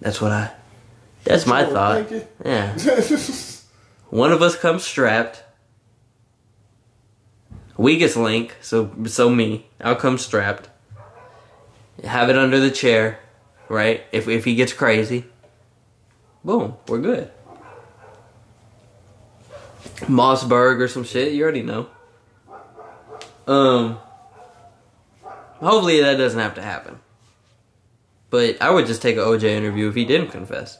That's 0.00 0.20
what 0.20 0.32
I. 0.32 0.52
That's 1.24 1.46
my 1.46 1.64
thought. 1.64 2.10
Yeah. 2.44 2.76
One 4.10 4.32
of 4.32 4.42
us 4.42 4.56
comes 4.56 4.82
strapped. 4.84 5.42
Weakest 7.78 8.16
link, 8.16 8.56
so 8.60 8.92
so 9.06 9.30
me. 9.30 9.66
I'll 9.80 9.96
come 9.96 10.18
strapped. 10.18 10.68
Have 12.04 12.28
it 12.28 12.36
under 12.36 12.60
the 12.60 12.70
chair, 12.70 13.20
right? 13.68 14.02
If 14.12 14.28
if 14.28 14.44
he 14.44 14.54
gets 14.54 14.72
crazy, 14.72 15.24
boom, 16.44 16.76
we're 16.88 16.98
good. 16.98 17.30
Mossberg 20.02 20.80
or 20.80 20.88
some 20.88 21.04
shit, 21.04 21.32
you 21.32 21.42
already 21.42 21.62
know. 21.62 21.88
Um 23.46 23.98
hopefully 25.60 26.00
that 26.00 26.16
doesn't 26.16 26.38
have 26.38 26.54
to 26.56 26.62
happen. 26.62 26.98
But 28.30 28.60
I 28.62 28.70
would 28.70 28.86
just 28.86 29.02
take 29.02 29.16
an 29.16 29.22
OJ 29.22 29.44
interview 29.44 29.88
if 29.88 29.94
he 29.94 30.04
didn't 30.04 30.28
confess. 30.30 30.78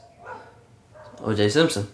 OJ 1.17 1.51
Simpson. 1.51 1.87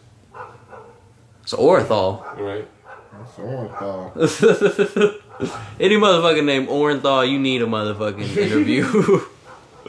It's 1.43 1.53
Orenthal. 1.53 2.23
Right? 2.37 2.67
That's 3.11 3.33
Orenthal. 3.33 5.21
Any 5.79 5.95
motherfucking 5.95 6.45
name 6.45 6.67
Orenthal, 6.67 7.29
you 7.29 7.39
need 7.39 7.61
a 7.61 7.65
motherfucking 7.65 8.37
interview. 8.37 9.21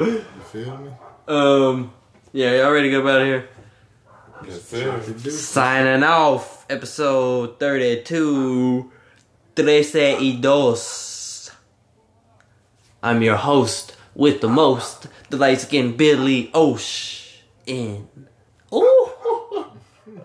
You 0.00 0.24
feel 0.50 0.78
me? 0.78 0.90
um 1.28 1.92
yeah, 2.32 2.62
y'all 2.62 2.72
ready 2.72 2.88
to 2.88 2.90
get 2.90 3.00
up 3.02 3.06
out 3.06 3.20
of 3.20 3.26
here? 3.26 3.48
Yes, 4.46 4.62
sir. 4.68 5.30
Signing 5.30 6.02
off, 6.02 6.64
episode 6.70 7.58
32, 7.58 8.90
Trece 9.54 10.18
y 10.20 10.38
Dos. 10.40 11.50
I'm 13.02 13.22
your 13.22 13.36
host 13.36 13.96
with 14.14 14.40
the 14.40 14.48
most, 14.48 15.08
the 15.30 15.36
light 15.36 15.60
skinned 15.60 15.96
Billy 15.96 16.50
Osh. 16.54 17.42
In. 17.66 18.08
Ooh! 18.72 19.08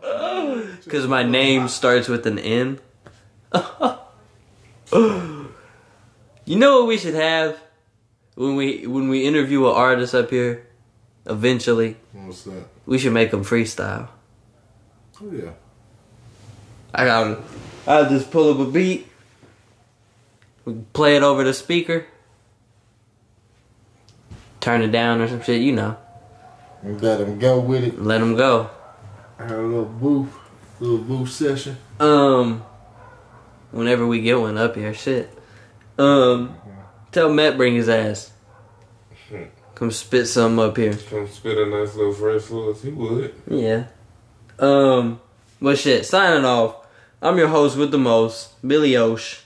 Because 0.84 1.08
my 1.08 1.24
name 1.24 1.68
starts 1.68 2.08
with 2.08 2.26
an 2.28 2.38
N. 2.38 2.80
you 4.94 5.50
know 6.56 6.80
what 6.80 6.88
we 6.88 6.98
should 6.98 7.16
have 7.16 7.58
when 8.36 8.56
we 8.56 8.86
when 8.86 9.10
we 9.10 9.26
interview 9.26 9.66
an 9.68 9.74
artist 9.76 10.14
up 10.14 10.30
here? 10.30 10.68
Eventually, 11.26 11.98
What's 12.14 12.44
that? 12.44 12.68
We 12.86 12.98
should 12.98 13.14
make 13.14 13.32
them 13.32 13.44
freestyle. 13.44 14.10
Oh 15.22 15.32
yeah. 15.32 15.52
I 16.94 17.06
got. 17.06 17.40
I'll 17.88 18.10
just 18.10 18.32
pull 18.32 18.52
up 18.52 18.68
a 18.68 18.72
beat. 18.72 19.08
We 20.66 20.74
play 20.94 21.16
it 21.16 21.24
over 21.24 21.44
the 21.44 21.54
speaker. 21.54 22.06
Turn 24.60 24.82
it 24.82 24.92
down 24.92 25.22
or 25.22 25.28
some 25.28 25.44
shit, 25.44 25.62
you 25.62 25.74
know. 25.74 25.98
And 26.82 27.02
let 27.02 27.22
him 27.22 27.38
go 27.38 27.60
with 27.60 27.84
it. 27.84 28.02
Let 28.02 28.20
them 28.20 28.36
go. 28.36 28.70
I 29.38 29.44
have 29.44 29.52
a 29.52 29.62
little 29.62 29.86
booth, 29.86 30.34
little 30.80 30.98
booth 30.98 31.32
session. 31.32 31.78
Um, 32.00 32.64
whenever 33.72 34.08
we 34.08 34.22
get 34.22 34.40
one 34.40 34.58
up 34.58 34.76
here, 34.76 34.94
shit. 34.94 35.30
Um, 35.98 36.56
tell 37.12 37.32
Matt 37.32 37.58
bring 37.58 37.76
his 37.76 37.90
ass. 37.90 38.32
Come 39.76 39.92
spit 39.92 40.28
something 40.28 40.64
up 40.64 40.78
here. 40.78 40.94
Come 41.10 41.28
spit 41.28 41.58
a 41.58 41.66
nice 41.66 41.96
little 41.96 42.14
fresh 42.14 42.50
us. 42.52 42.82
He 42.82 42.90
would. 42.92 43.34
Yeah. 43.48 43.86
Um, 44.58 45.20
but 45.62 45.78
shit, 45.78 46.06
signing 46.06 46.46
off. 46.46 46.78
I'm 47.22 47.38
your 47.38 47.48
host 47.50 47.78
with 47.78 47.92
the 47.92 47.98
most, 47.98 48.54
Billy 48.66 48.96
Osh. 48.96 49.42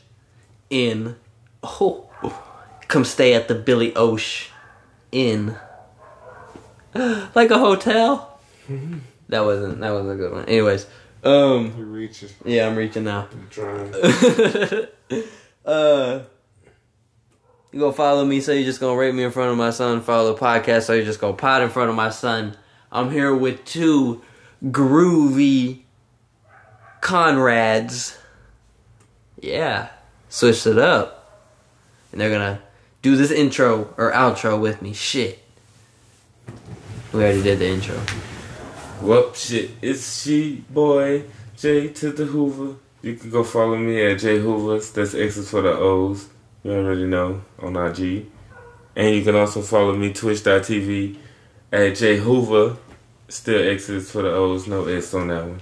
In 0.69 1.15
oh, 1.64 2.07
come 2.88 3.03
stay 3.03 3.34
at 3.34 3.47
the 3.47 3.56
Billy 3.56 3.95
Osh 3.95 4.51
Inn, 5.11 5.56
like 6.93 7.49
a 7.49 7.57
hotel. 7.57 8.39
That 9.30 9.45
wasn't 9.45 9.80
that 9.80 9.91
wasn't 9.91 10.11
a 10.11 10.15
good 10.15 10.31
one. 10.31 10.45
Anyways, 10.45 10.85
um, 11.23 11.73
You 11.76 11.85
reaching. 11.85 12.30
yeah, 12.45 12.68
I'm 12.68 12.76
reaching 12.76 13.06
now. 13.06 13.27
I'm 13.31 13.47
Trying. 13.49 13.93
uh, 15.65 16.19
you 17.71 17.79
gonna 17.79 17.93
follow 17.93 18.25
me, 18.25 18.41
so 18.41 18.51
you're 18.51 18.63
just 18.63 18.79
gonna 18.79 18.97
rate 18.97 19.13
me 19.13 19.23
in 19.23 19.31
front 19.31 19.51
of 19.51 19.57
my 19.57 19.69
son. 19.69 20.01
Follow 20.01 20.33
the 20.33 20.39
podcast, 20.39 20.83
so 20.83 20.93
you're 20.93 21.05
just 21.05 21.21
gonna 21.21 21.33
pot 21.33 21.61
in 21.61 21.69
front 21.69 21.89
of 21.89 21.95
my 21.95 22.09
son. 22.09 22.57
I'm 22.91 23.11
here 23.11 23.35
with 23.35 23.63
two 23.65 24.21
groovy 24.65 25.81
Conrads. 27.01 28.17
Yeah, 29.39 29.89
switched 30.29 30.65
it 30.65 30.79
up, 30.79 31.43
and 32.11 32.19
they're 32.19 32.31
gonna 32.31 32.61
do 33.01 33.15
this 33.15 33.31
intro 33.31 33.93
or 33.97 34.11
outro 34.11 34.59
with 34.59 34.81
me. 34.81 34.93
Shit, 34.93 35.39
we 37.13 37.19
already 37.19 37.43
did 37.43 37.59
the 37.59 37.67
intro. 37.67 37.97
Whoop 39.01 39.35
shit, 39.35 39.71
it's 39.81 40.23
she 40.23 40.65
boy 40.69 41.23
J 41.55 41.89
to 41.89 42.11
the 42.11 42.25
Hoover. 42.25 42.77
You 43.01 43.15
can 43.15 43.29
go 43.29 43.43
follow 43.43 43.77
me 43.77 44.03
at 44.11 44.19
J 44.19 44.39
Hoovers. 44.39 44.91
That's 44.91 45.13
X's 45.13 45.51
for 45.51 45.61
the 45.61 45.71
O's. 45.71 46.27
You 46.64 46.73
already 46.73 47.06
know 47.06 47.41
on 47.60 47.76
IG. 47.76 48.26
And 48.95 49.15
you 49.15 49.23
can 49.23 49.36
also 49.36 49.61
follow 49.61 49.95
me 49.95 50.11
twitch.tv 50.11 51.18
at 51.72 51.95
J 51.95 52.18
Hoover. 52.18 52.77
Still 53.30 53.69
X's 53.69 54.11
for 54.11 54.23
the 54.23 54.31
O's, 54.31 54.68
no 54.68 54.86
S 54.86 55.14
on 55.14 55.27
that 55.27 55.45
one. 55.45 55.61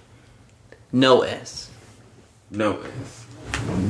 No 0.91 1.22
S. 1.22 1.69
No 2.49 2.80
S. 2.82 3.26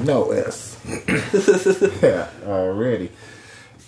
No 0.04 0.32
S. 0.32 0.78
Yeah, 2.02 2.30
already. 2.46 3.12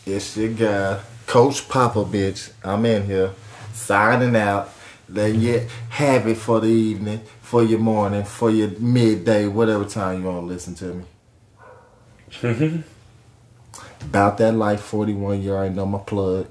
It's 0.06 0.38
your 0.38 0.54
guy, 0.54 1.02
Coach 1.26 1.68
Papa 1.68 2.06
Bitch. 2.06 2.52
I'm 2.64 2.86
in 2.86 3.06
here, 3.06 3.34
signing 3.74 4.36
out. 4.36 4.70
Letting 5.12 5.42
you 5.42 5.68
have 5.90 6.28
it 6.28 6.38
for 6.38 6.60
the 6.60 6.68
evening, 6.68 7.22
for 7.42 7.64
your 7.64 7.80
morning, 7.80 8.24
for 8.24 8.52
your 8.52 8.70
midday, 8.80 9.48
whatever 9.48 9.84
time 9.84 10.22
you 10.22 10.28
want 10.28 10.42
to 10.42 10.46
listen 10.46 10.76
to 10.76 11.04
me. 12.44 12.84
About 14.02 14.38
that 14.38 14.54
life 14.54 14.82
41, 14.82 15.42
you 15.42 15.52
already 15.52 15.76
know 15.76 15.86
my 15.86 16.00
plug. 16.00 16.48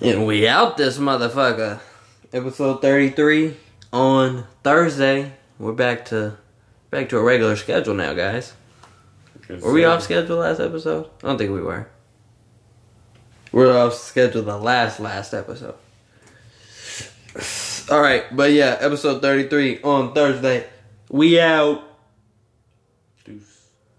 And 0.00 0.26
we 0.26 0.46
out 0.46 0.76
this 0.76 0.98
motherfucker. 0.98 1.80
Episode 2.32 2.82
33 2.82 3.56
on 3.92 4.46
Thursday. 4.62 5.32
We're 5.58 5.72
back 5.72 6.04
to 6.06 6.36
back 6.90 7.08
to 7.10 7.18
a 7.18 7.22
regular 7.22 7.56
schedule 7.56 7.94
now, 7.94 8.12
guys. 8.12 8.52
Were 9.48 9.72
we 9.72 9.84
off 9.84 10.02
schedule 10.02 10.38
last 10.38 10.60
episode? 10.60 11.08
I 11.22 11.28
don't 11.28 11.38
think 11.38 11.52
we 11.52 11.62
were. 11.62 11.88
We're 13.52 13.76
off 13.76 13.94
schedule 13.94 14.42
the 14.42 14.58
last 14.58 15.00
last 15.00 15.32
episode. 15.32 15.76
All 17.90 18.00
right, 18.00 18.24
but 18.34 18.52
yeah, 18.52 18.76
episode 18.80 19.22
33 19.22 19.82
on 19.82 20.12
Thursday. 20.12 20.66
We 21.08 21.40
out. 21.40 21.84